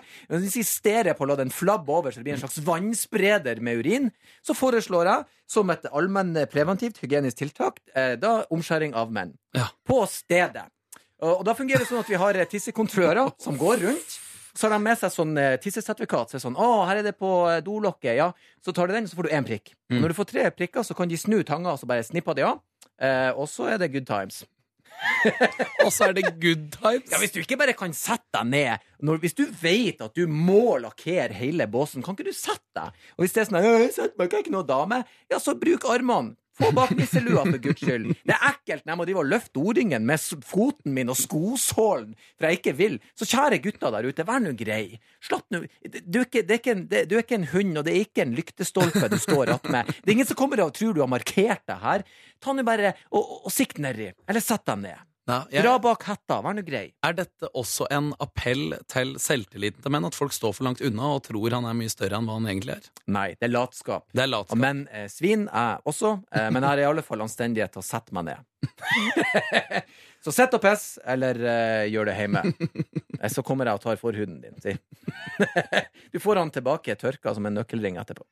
stere 0.70 1.18
på 1.18 1.26
å 1.26 1.32
la 1.32 1.40
den 1.42 1.50
flabbe 1.50 1.98
over 1.98 2.14
så 2.14 2.22
det 2.22 2.30
blir 2.30 2.38
en 2.38 2.46
slags 2.46 2.62
vannspreder 2.62 3.66
med 3.66 3.82
urin, 3.82 4.10
så 4.46 4.54
foreslår 4.54 5.10
jeg, 5.10 5.28
som 5.50 5.74
et 5.74 5.90
allmenn 5.90 6.36
preventivt 6.52 7.02
hygienisk 7.02 7.42
tiltak, 7.42 7.82
eh, 7.98 8.14
da 8.22 8.44
omskjæring 8.54 8.94
av 8.94 9.10
menn. 9.10 9.34
Ja. 9.58 9.72
På 9.82 10.04
stedet. 10.06 10.70
Og 11.26 11.42
da 11.44 11.58
fungerer 11.58 11.82
det 11.82 11.90
sånn 11.90 12.04
at 12.04 12.12
vi 12.12 12.22
har 12.22 12.38
tissekontrollører 12.54 13.34
som 13.42 13.58
går 13.60 13.88
rundt. 13.90 14.20
Så 14.60 14.68
har 14.68 14.76
de 14.76 14.82
med 14.84 14.98
seg 15.00 15.14
sånn 15.16 15.38
eh, 15.40 15.54
tissesertifikat. 15.64 16.34
Så 16.34 16.36
er 16.36 16.40
det 16.42 16.46
sånn 16.50 16.58
'Å, 16.60 16.70
her 16.90 16.98
er 17.00 17.04
det 17.08 17.16
på 17.18 17.30
eh, 17.48 17.62
dolokket.' 17.64 18.18
Ja, 18.20 18.32
så 18.66 18.74
tar 18.76 18.88
du 18.92 18.94
den, 18.98 19.08
så 19.08 19.16
får 19.16 19.30
du 19.30 19.36
én 19.38 19.46
prikk. 19.48 19.72
Og 19.90 19.96
Mm. 19.96 20.02
når 20.04 20.08
du 20.12 20.18
får 20.20 20.28
tre 20.28 20.50
prikker, 20.52 20.84
så 20.84 20.96
kan 20.98 21.08
de 21.08 21.16
snu 21.18 21.44
tanga 21.48 21.72
og 21.72 21.80
så 21.80 21.88
bare 21.88 22.04
snippe 22.04 22.36
de 22.36 22.44
av. 22.44 22.60
Eh, 23.00 23.32
og 23.40 23.48
så 23.48 23.70
er 23.72 23.78
det 23.80 23.94
good 23.94 24.06
times. 24.06 24.44
Og 25.86 25.92
så 25.96 26.10
er 26.10 26.14
det 26.18 26.26
good 26.42 26.72
times. 26.76 27.08
Ja, 27.12 27.18
Hvis 27.22 27.32
du 27.32 27.40
ikke 27.40 27.58
bare 27.58 27.74
kan 27.78 27.94
sette 27.96 28.20
deg 28.36 28.50
ned 28.52 28.80
når, 29.02 29.20
Hvis 29.24 29.36
du 29.38 29.46
vet 29.62 30.02
at 30.04 30.14
du 30.14 30.26
må 30.28 30.76
lakkere 30.82 31.32
hele 31.32 31.68
båsen, 31.72 32.04
kan 32.04 32.16
ikke 32.18 32.26
du 32.28 32.34
sette 32.36 32.60
deg? 32.76 32.92
Og 33.18 33.24
hvis 33.24 33.32
det 33.36 33.42
er 33.42 33.48
sånn 33.50 33.64
«Øh, 33.64 33.80
jeg 33.86 33.94
setter 33.96 34.18
meg, 34.20 34.28
ikke, 34.28 34.36
jeg 34.36 34.44
er 34.44 34.46
ikke 34.50 34.58
noe 34.58 34.68
dame, 34.68 35.06
ja, 35.32 35.40
så 35.40 35.56
bruk 35.60 35.86
armene. 35.88 36.36
Få 36.60 36.72
bak 36.76 36.90
nisselua, 36.98 37.46
for 37.48 37.58
guds 37.64 37.80
skyld. 37.82 38.10
Det 38.28 38.36
er 38.36 38.46
ekkelt 38.50 38.84
når 38.86 38.92
jeg 38.92 39.00
må 39.00 39.06
drive 39.08 39.22
og 39.24 39.30
løfte 39.32 39.62
ordingen 39.64 40.06
med 40.06 40.20
foten 40.46 40.94
min 40.94 41.10
og 41.14 41.16
skosålen 41.18 42.16
for 42.38 42.48
jeg 42.50 42.60
ikke 42.60 42.74
vil. 42.76 42.98
Så 43.16 43.28
kjære 43.32 43.62
gutter 43.64 43.94
der 43.96 44.08
ute, 44.10 44.26
vær 44.28 44.42
nå 44.44 44.52
grei. 44.60 45.00
Slapp 45.24 45.46
nå 45.56 45.64
du, 46.04 46.20
er 46.20 46.56
ikke 46.58 46.72
en- 46.76 46.88
du 46.90 47.16
er 47.16 47.24
ikke 47.24 47.40
en 47.40 47.48
hund, 47.54 47.78
og 47.80 47.86
det 47.88 47.94
er 47.96 48.02
ikke 48.06 48.26
en 48.26 48.36
lyktestolpe 48.36 49.10
du 49.10 49.18
står 49.18 49.54
attmed. 49.56 49.88
Det 49.88 50.08
er 50.12 50.18
ingen 50.18 50.28
som 50.28 50.36
kommer 50.40 50.62
og 50.66 50.74
tror 50.76 50.94
du 50.94 51.02
har 51.02 51.08
markert 51.12 51.64
deg 51.68 51.80
her. 51.84 52.04
Ta 52.44 52.54
nå 52.54 52.64
bare 52.68 52.94
og, 53.12 53.20
og, 53.24 53.38
og 53.48 53.52
sikt 53.52 53.80
nedi, 53.80 54.12
eller 54.28 54.44
sett 54.44 54.66
deg 54.68 54.84
ned. 54.84 55.06
Ja, 55.30 55.44
jeg, 55.54 55.62
Dra 55.62 55.76
bak 55.78 56.02
hetta, 56.10 56.40
vær 56.42 56.56
nå 56.58 56.64
grei. 56.66 56.88
er 57.06 57.14
dette 57.14 57.50
også 57.54 57.86
en 57.94 58.08
appell 58.24 58.74
til 58.90 59.12
selvtilliten 59.22 59.84
til 59.86 59.94
menn? 59.94 60.08
At 60.08 60.16
folk 60.18 60.34
står 60.34 60.56
for 60.58 60.66
langt 60.66 60.82
unna 60.82 61.12
og 61.20 61.22
tror 61.28 61.54
han 61.54 61.68
er 61.70 61.76
mye 61.78 61.92
større 61.94 62.18
enn 62.18 62.26
hva 62.26 62.40
han 62.40 62.48
egentlig 62.50 62.74
er? 62.80 62.88
Nei, 63.14 63.28
det 63.38 63.46
er 63.46 63.54
latskap. 63.54 64.08
Det 64.10 64.24
er 64.24 64.30
Og 64.32 64.34
latskap. 64.34 64.58
menn 64.64 64.82
er 64.90 65.06
svin, 65.14 65.46
jeg 65.46 65.84
også, 65.94 66.16
eh, 66.34 66.50
men 66.50 66.64
jeg 66.66 66.70
har 66.72 66.82
i 66.82 66.88
alle 66.90 67.06
fall 67.06 67.22
anstendighet 67.28 67.76
til 67.78 67.84
å 67.84 67.86
sette 67.86 68.16
meg 68.18 68.26
ned. 68.32 68.46
så 70.26 70.34
sett 70.34 70.54
og 70.58 70.64
piss, 70.66 70.88
eller 71.06 71.38
eh, 71.46 71.86
gjør 71.94 72.10
det 72.10 72.18
hjemme. 72.24 72.44
Eh, 73.22 73.30
Så 73.30 73.44
kommer 73.46 73.70
jeg 73.70 73.78
og 73.78 73.84
tar 73.86 74.02
forhuden 74.02 74.42
din, 74.42 74.58
si. 74.64 74.74
du 76.14 76.18
får 76.24 76.42
han 76.42 76.50
tilbake 76.58 76.96
tørka 76.98 77.36
som 77.38 77.46
en 77.46 77.60
nøkkelring 77.62 78.02
etterpå. 78.02 78.26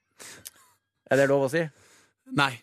Er 1.12 1.22
det 1.22 1.30
lov 1.30 1.46
å 1.46 1.52
si? 1.54 1.62
Nei. 2.36 2.54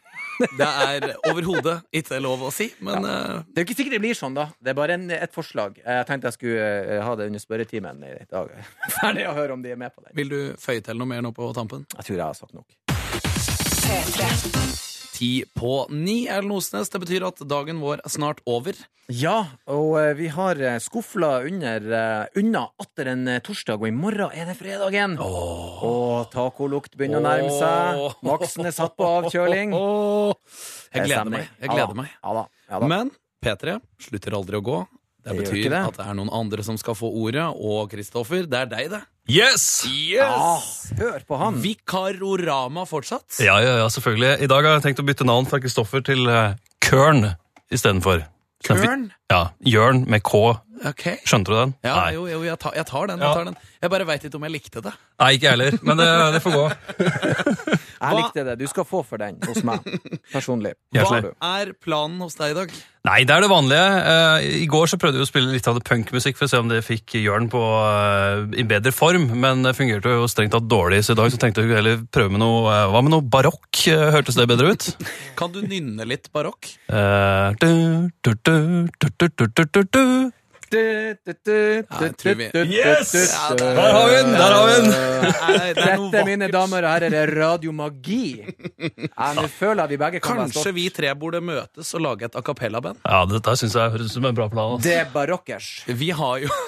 Det 0.59 0.67
er 0.67 1.05
overhodet 1.31 1.77
ikke 1.95 2.19
lov 2.23 2.43
å 2.49 2.51
si, 2.55 2.67
men 2.85 3.07
ja. 3.07 3.43
Det 3.47 3.61
er 3.61 3.63
jo 3.63 3.67
ikke 3.69 3.77
sikkert 3.79 3.97
det 3.97 4.01
blir 4.03 4.19
sånn, 4.19 4.35
da. 4.37 4.49
Det 4.59 4.73
er 4.73 4.79
bare 4.79 4.97
en, 4.99 5.07
et 5.15 5.35
forslag. 5.35 5.79
Jeg 5.79 6.09
tenkte 6.09 6.33
jeg 6.33 6.39
skulle 6.39 6.65
eh, 6.83 7.03
ha 7.07 7.13
det 7.19 7.29
under 7.31 7.43
spørretimen 7.43 8.03
i 8.09 8.15
dag. 8.31 8.51
Ferdig 8.99 9.29
å 9.31 9.37
høre 9.39 9.53
om 9.57 9.63
de 9.65 9.71
er 9.75 9.79
med 9.81 9.95
på 9.95 10.03
det. 10.05 10.11
vil 10.19 10.33
du 10.33 10.41
føye 10.61 10.83
til 10.85 10.99
noe 10.99 11.09
mer 11.11 11.23
nå 11.25 11.31
på 11.37 11.53
tampen? 11.57 11.87
Jeg 11.99 12.11
tror 12.11 12.19
jeg 12.19 12.27
har 12.27 12.37
sagt 12.41 12.55
nok. 12.57 12.69
Ti 15.15 15.45
på 15.55 15.85
ni 15.95 16.25
Erlend 16.27 16.57
Osnes. 16.59 16.91
Det 16.91 16.99
betyr 17.05 17.27
at 17.29 17.39
dagen 17.47 17.79
vår 17.83 18.03
er 18.03 18.11
snart 18.13 18.41
over. 18.51 18.75
Ja, 19.13 19.45
og 19.69 19.99
eh, 20.01 20.15
vi 20.17 20.31
har 20.33 20.59
eh, 20.59 20.79
skufla 20.81 21.43
under, 21.45 21.85
eh, 21.93 22.41
unna 22.41 22.65
atter 22.81 23.11
en 23.13 23.29
torsdag, 23.45 23.83
og 23.83 23.91
i 23.91 23.93
morgen 23.95 24.33
er 24.33 24.49
det 24.49 24.57
fredagen. 24.59 25.19
Og 25.21 26.31
tacolukt 26.33 26.97
begynner 26.97 27.21
å 27.21 27.27
nærme 27.27 27.53
seg. 27.53 28.01
Maksen 28.25 28.67
er 28.71 28.75
satt 28.75 28.97
på 28.97 29.07
avkjøling. 29.21 29.77
Oh. 29.77 30.33
Jeg 30.95 31.05
er 31.05 31.11
gleder 31.11 31.33
meg. 31.37 31.53
Jeg 31.61 31.75
gleder 31.77 32.01
meg. 32.01 32.11
Ja 32.17 32.37
da. 32.41 32.45
Ja 32.73 32.81
da. 32.81 32.91
Men 32.91 33.13
P3 33.45 33.79
slutter 34.09 34.39
aldri 34.41 34.59
å 34.59 34.65
gå. 34.65 34.83
Det 35.25 35.33
Det 35.33 35.41
betyr 35.45 35.71
det. 35.73 35.85
at 35.93 35.97
det 36.01 36.05
er 36.05 36.17
noen 36.19 36.33
andre 36.37 36.65
som 36.65 36.77
skal 36.81 36.97
få 36.99 37.09
ordet, 37.09 37.45
og 37.45 37.93
Kristoffer, 37.93 38.49
det 38.49 38.65
er 38.65 38.73
deg, 38.73 38.91
det. 38.93 39.05
Yes! 39.25 39.87
Ah, 40.21 40.61
hør 40.99 41.23
på 41.25 41.37
han. 41.41 41.57
Vikarorama 41.63 42.83
fortsatt. 42.85 43.39
Ja, 43.41 43.57
ja, 43.65 43.79
ja, 43.81 43.87
selvfølgelig. 43.89 44.35
I 44.45 44.49
dag 44.53 44.67
har 44.69 44.77
jeg 44.77 44.85
tenkt 44.85 45.01
å 45.01 45.05
bytte 45.09 45.25
navn 45.25 45.49
fra 45.49 45.63
Kristoffer 45.65 46.05
til 46.05 46.29
uh, 46.29 46.53
Kørn 46.85 47.31
istedenfor. 47.73 48.27
Kørn? 48.69 49.07
Ja. 49.33 49.47
Jørn 49.65 50.05
med 50.13 50.21
K. 50.29 50.43
Okay. 50.91 51.17
Skjønte 51.25 51.55
du 51.55 51.57
den? 51.57 51.73
Ja, 51.87 51.95
Nei. 52.03 52.13
jo, 52.19 52.27
jo, 52.29 52.43
jeg 52.45 52.61
tar, 52.61 52.77
jeg 52.77 52.85
tar 52.91 53.09
den. 53.09 53.25
Jeg, 53.25 53.39
tar 53.39 53.49
den. 53.49 53.57
jeg 53.81 53.95
bare 53.97 54.09
veit 54.13 54.29
ikke 54.29 54.37
om 54.43 54.45
jeg 54.45 54.57
likte 54.59 54.85
det. 54.85 54.93
Nei, 55.23 55.31
ikke 55.39 55.49
jeg 55.49 55.57
heller, 55.57 55.79
men 55.89 56.03
det, 56.03 56.11
det 56.37 56.45
får 56.45 56.59
gå. 56.59 56.69
Jeg 58.05 58.15
Hva- 58.15 58.23
likte 58.23 58.45
det. 58.47 58.57
Du 58.61 58.67
skal 58.71 58.85
få 58.89 59.01
for 59.07 59.21
den 59.23 59.39
hos 59.47 59.63
meg, 59.67 59.85
personlig. 60.35 60.75
Hva 60.95 61.23
er 61.61 61.73
planen 61.81 62.21
hos 62.25 62.37
deg 62.41 62.53
i 62.53 62.59
dag? 62.59 62.75
Nei, 63.05 63.19
det 63.29 63.35
er 63.35 63.45
det 63.45 63.51
vanlige. 63.53 63.89
Uh, 64.01 64.45
I 64.65 64.67
går 64.73 64.89
så 64.89 64.97
prøvde 65.01 65.21
vi 65.21 65.27
å 65.27 65.29
spille 65.29 65.53
litt 65.53 65.67
av 65.69 65.77
det 65.77 65.85
punkmusikk 65.85 66.39
for 66.39 66.47
å 66.47 66.53
se 66.55 66.61
om 66.63 66.71
det 66.71 66.79
fikk 66.87 67.19
Jørn 67.21 67.51
på, 67.53 67.61
uh, 67.61 68.47
i 68.57 68.65
bedre 68.65 68.95
form, 68.97 69.27
men 69.43 69.61
det 69.67 69.75
fungerte 69.77 70.15
jo 70.15 70.29
strengt 70.31 70.55
tatt 70.57 70.71
dårlig, 70.73 71.03
så 71.05 71.13
i 71.13 71.19
dag 71.21 71.29
så 71.35 71.41
tenkte 71.43 71.67
vi 71.67 71.77
heller 71.77 72.01
prøve 72.09 72.33
med 72.33 72.41
noe 72.41 72.63
uh, 72.65 72.87
Hva 72.95 73.03
med 73.05 73.13
noe 73.13 73.27
barokk? 73.29 73.83
Hørtes 73.93 74.39
det 74.41 74.49
bedre 74.49 74.73
ut? 74.73 74.89
Kan 75.39 75.53
du 75.53 75.61
nynne 75.69 76.07
litt 76.09 76.31
barokk? 76.33 76.71
Eh, 76.89 77.49
du, 77.61 78.09
du, 78.25 78.33
du, 78.41 80.24
Yes! 82.65 83.13
Der 83.59 83.93
har 83.95 84.09
vi 84.09 84.17
den! 84.17 84.33
Der 84.33 84.55
har 84.55 84.65
vi 84.69 84.75
den! 84.81 84.91
Dette, 85.79 86.25
mine 86.27 86.49
damer 86.53 86.87
og 86.87 86.91
herrer, 86.95 87.17
er 87.23 87.33
radiomagi. 87.39 88.25
Ja, 88.83 89.31
Nå 89.39 89.47
føler 89.53 89.85
jeg 89.85 89.95
vi 89.95 90.01
begge 90.03 90.21
kan 90.25 90.39
være 90.39 90.51
Kanskje 90.51 90.75
vi 90.77 90.89
tre 90.95 91.15
burde 91.19 91.41
møtes 91.45 91.95
og 91.97 92.05
lage 92.05 92.29
et 92.29 92.37
a 92.39 92.43
cappella-band? 92.45 93.01
Ja, 93.07 93.23
dette 93.31 93.57
syns 93.61 93.79
jeg 93.79 93.95
høres 93.95 94.11
ut 94.11 94.17
som 94.19 94.29
en 94.31 94.37
bra 94.37 94.49
plan. 94.53 94.77
Det 94.85 94.97
er 95.05 95.09
barokkers. 95.15 95.71
Vi 95.87 96.11
har 96.15 96.45
jo 96.45 96.53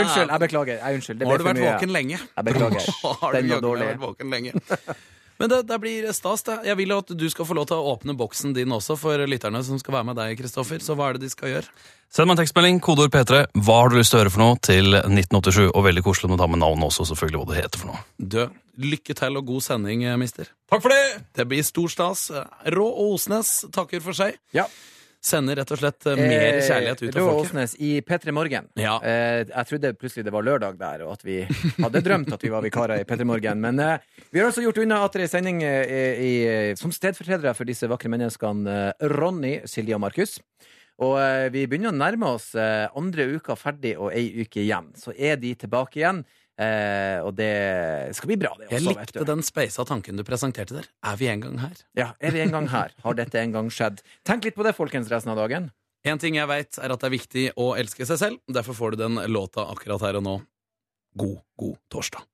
Unnskyld, 0.00 0.28
jeg 0.30 0.40
beklager. 0.46 0.76
Jeg, 0.80 1.00
unnskyld. 1.00 1.20
Det 1.20 1.26
Nå 1.26 1.32
har 1.34 1.38
du 1.42 1.48
vært 1.50 1.64
våken 1.64 1.94
lenge. 1.94 2.18
Jeg 2.20 2.44
beklager. 2.50 2.92
Har 3.22 3.38
Den 3.38 3.48
du 3.48 3.56
var 3.56 3.64
dårlig. 3.68 3.88
Men 5.40 5.48
det, 5.48 5.62
det 5.70 5.78
blir 5.80 6.04
stas, 6.12 6.42
det. 6.44 6.58
Jeg 6.68 6.76
vil 6.76 6.90
jo 6.92 6.98
at 7.00 7.12
du 7.16 7.24
skal 7.32 7.46
få 7.48 7.54
lov 7.56 7.70
til 7.70 7.80
å 7.80 7.94
åpne 7.94 8.12
boksen 8.18 8.52
din 8.52 8.74
også 8.76 8.98
for 9.00 9.22
lytterne 9.24 9.62
som 9.64 9.78
skal 9.80 9.96
være 9.96 10.08
med 10.10 10.18
deg, 10.20 10.34
Kristoffer. 10.36 10.82
Så 10.84 10.92
hva 10.98 11.08
er 11.08 11.16
det 11.16 11.24
de 11.24 11.30
skal 11.32 11.54
gjøre? 11.54 11.72
Send 12.12 12.28
meg 12.28 12.34
en 12.36 12.42
tekstmelding, 12.42 12.80
kodeord 12.84 13.14
P3. 13.14 13.40
Hva 13.56 13.78
har 13.78 13.88
du 13.88 13.96
lyst 13.96 14.12
til 14.12 14.18
å 14.18 14.24
høre 14.24 14.34
for 14.34 14.42
noe? 14.42 14.58
Til 14.60 14.98
1987. 14.98 15.70
Og 15.70 15.86
veldig 15.86 16.04
koselig 16.04 16.28
om 16.28 16.36
du 16.36 16.42
tar 16.42 16.52
med 16.52 16.60
navn 16.60 16.84
også, 16.90 17.08
selvfølgelig, 17.08 17.40
hva 17.40 17.54
det 17.54 17.62
heter 17.62 17.80
for 17.80 17.92
noe. 17.94 18.04
Du, 18.20 18.40
lykke 18.84 19.16
til 19.16 19.40
og 19.40 19.48
god 19.48 19.64
sending, 19.64 20.04
eh, 20.04 20.20
mister. 20.20 20.52
Takk 20.68 20.84
for 20.84 20.92
det! 20.92 21.24
Det 21.40 21.48
blir 21.48 21.64
stor 21.64 21.94
stas. 21.96 22.28
Rå 22.76 22.88
og 22.90 23.14
Osnes 23.16 23.54
takker 23.72 24.04
for 24.04 24.20
seg. 24.20 24.36
Ja. 24.52 24.68
Sender 25.20 25.58
rett 25.60 25.72
og 25.74 25.80
slett 25.82 26.06
eh, 26.08 26.16
mer 26.16 26.60
kjærlighet 26.64 27.02
ut 27.02 27.16
av 27.20 27.26
folket. 27.26 27.50
Osnes 27.50 27.74
i 27.76 27.90
P3 28.00 28.32
Morgen. 28.32 28.70
Ja. 28.80 28.94
Eh, 29.04 29.42
jeg 29.44 29.68
trodde 29.68 29.92
plutselig 30.00 30.24
det 30.24 30.32
var 30.32 30.46
lørdag 30.46 30.78
der, 30.80 31.04
og 31.04 31.18
at 31.18 31.26
vi 31.28 31.42
hadde 31.76 32.00
drømt 32.06 32.32
at 32.32 32.46
vi 32.46 32.52
var 32.52 32.64
vikarer 32.64 33.02
i 33.02 33.06
P3 33.08 33.26
Morgen. 33.28 33.60
Men 33.60 33.82
eh, 33.84 34.06
vi 34.32 34.40
har 34.40 34.48
altså 34.48 34.64
gjort 34.64 34.80
unna 34.80 35.02
at 35.04 35.20
ei 35.20 35.28
sending 35.28 35.60
eh, 35.66 36.24
i, 36.24 36.32
som 36.80 36.94
stedfortredere 36.94 37.52
for 37.58 37.68
disse 37.68 37.88
vakre 37.90 38.08
menneskene 38.12 38.78
eh, 38.94 39.08
Ronny, 39.12 39.58
Silje 39.68 39.98
og 39.98 40.04
Markus. 40.06 40.38
Og 41.00 41.16
eh, 41.20 41.48
vi 41.52 41.66
begynner 41.68 41.92
å 41.92 41.96
nærme 42.00 42.34
oss 42.36 42.50
eh, 42.56 42.88
andre 42.96 43.28
uka 43.36 43.56
ferdig 43.60 43.94
og 44.00 44.12
ei 44.16 44.26
uke 44.40 44.64
igjen. 44.64 44.90
Så 44.96 45.12
er 45.16 45.36
de 45.40 45.52
tilbake 45.56 46.00
igjen. 46.00 46.24
Eh, 46.60 47.18
og 47.24 47.32
det 47.38 48.12
skal 48.16 48.28
bli 48.28 48.36
bra, 48.40 48.52
det 48.58 48.66
også. 48.68 48.74
Jeg 48.74 48.84
vet 48.84 48.98
likte 49.06 49.22
du. 49.24 49.28
den 49.32 49.44
speisa 49.46 49.84
tanken 49.88 50.20
du 50.20 50.24
presenterte 50.28 50.76
der. 50.76 50.88
Er 51.08 51.16
vi 51.16 51.30
en 51.32 51.40
gang 51.44 51.60
her? 51.62 51.76
Ja, 51.96 52.10
er 52.20 52.34
vi 52.36 52.42
en 52.44 52.52
gang 52.52 52.68
her? 52.68 52.92
Har 53.04 53.16
dette 53.16 53.40
en 53.40 53.54
gang 53.54 53.70
skjedd? 53.72 54.02
Tenk 54.28 54.44
litt 54.44 54.58
på 54.58 54.66
det, 54.66 54.74
folkens, 54.76 55.08
resten 55.12 55.32
av 55.32 55.40
dagen. 55.40 55.70
En 56.04 56.20
ting 56.20 56.36
jeg 56.36 56.48
veit, 56.48 56.76
er 56.80 56.92
at 56.92 57.00
det 57.00 57.08
er 57.08 57.16
viktig 57.16 57.46
å 57.60 57.72
elske 57.80 58.06
seg 58.08 58.20
selv. 58.20 58.42
Derfor 58.48 58.76
får 58.76 58.96
du 58.96 59.02
den 59.04 59.20
låta 59.32 59.66
akkurat 59.72 60.04
her 60.04 60.20
og 60.20 60.26
nå. 60.26 60.36
God, 61.20 61.40
god 61.60 61.76
torsdag. 61.92 62.24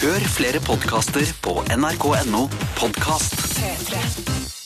Hør 0.00 0.30
flere 0.36 0.62
podkaster 0.64 1.34
på 1.44 1.58
nrk.no 1.76 2.46
podkast. 2.80 3.36
P3. 3.58 4.59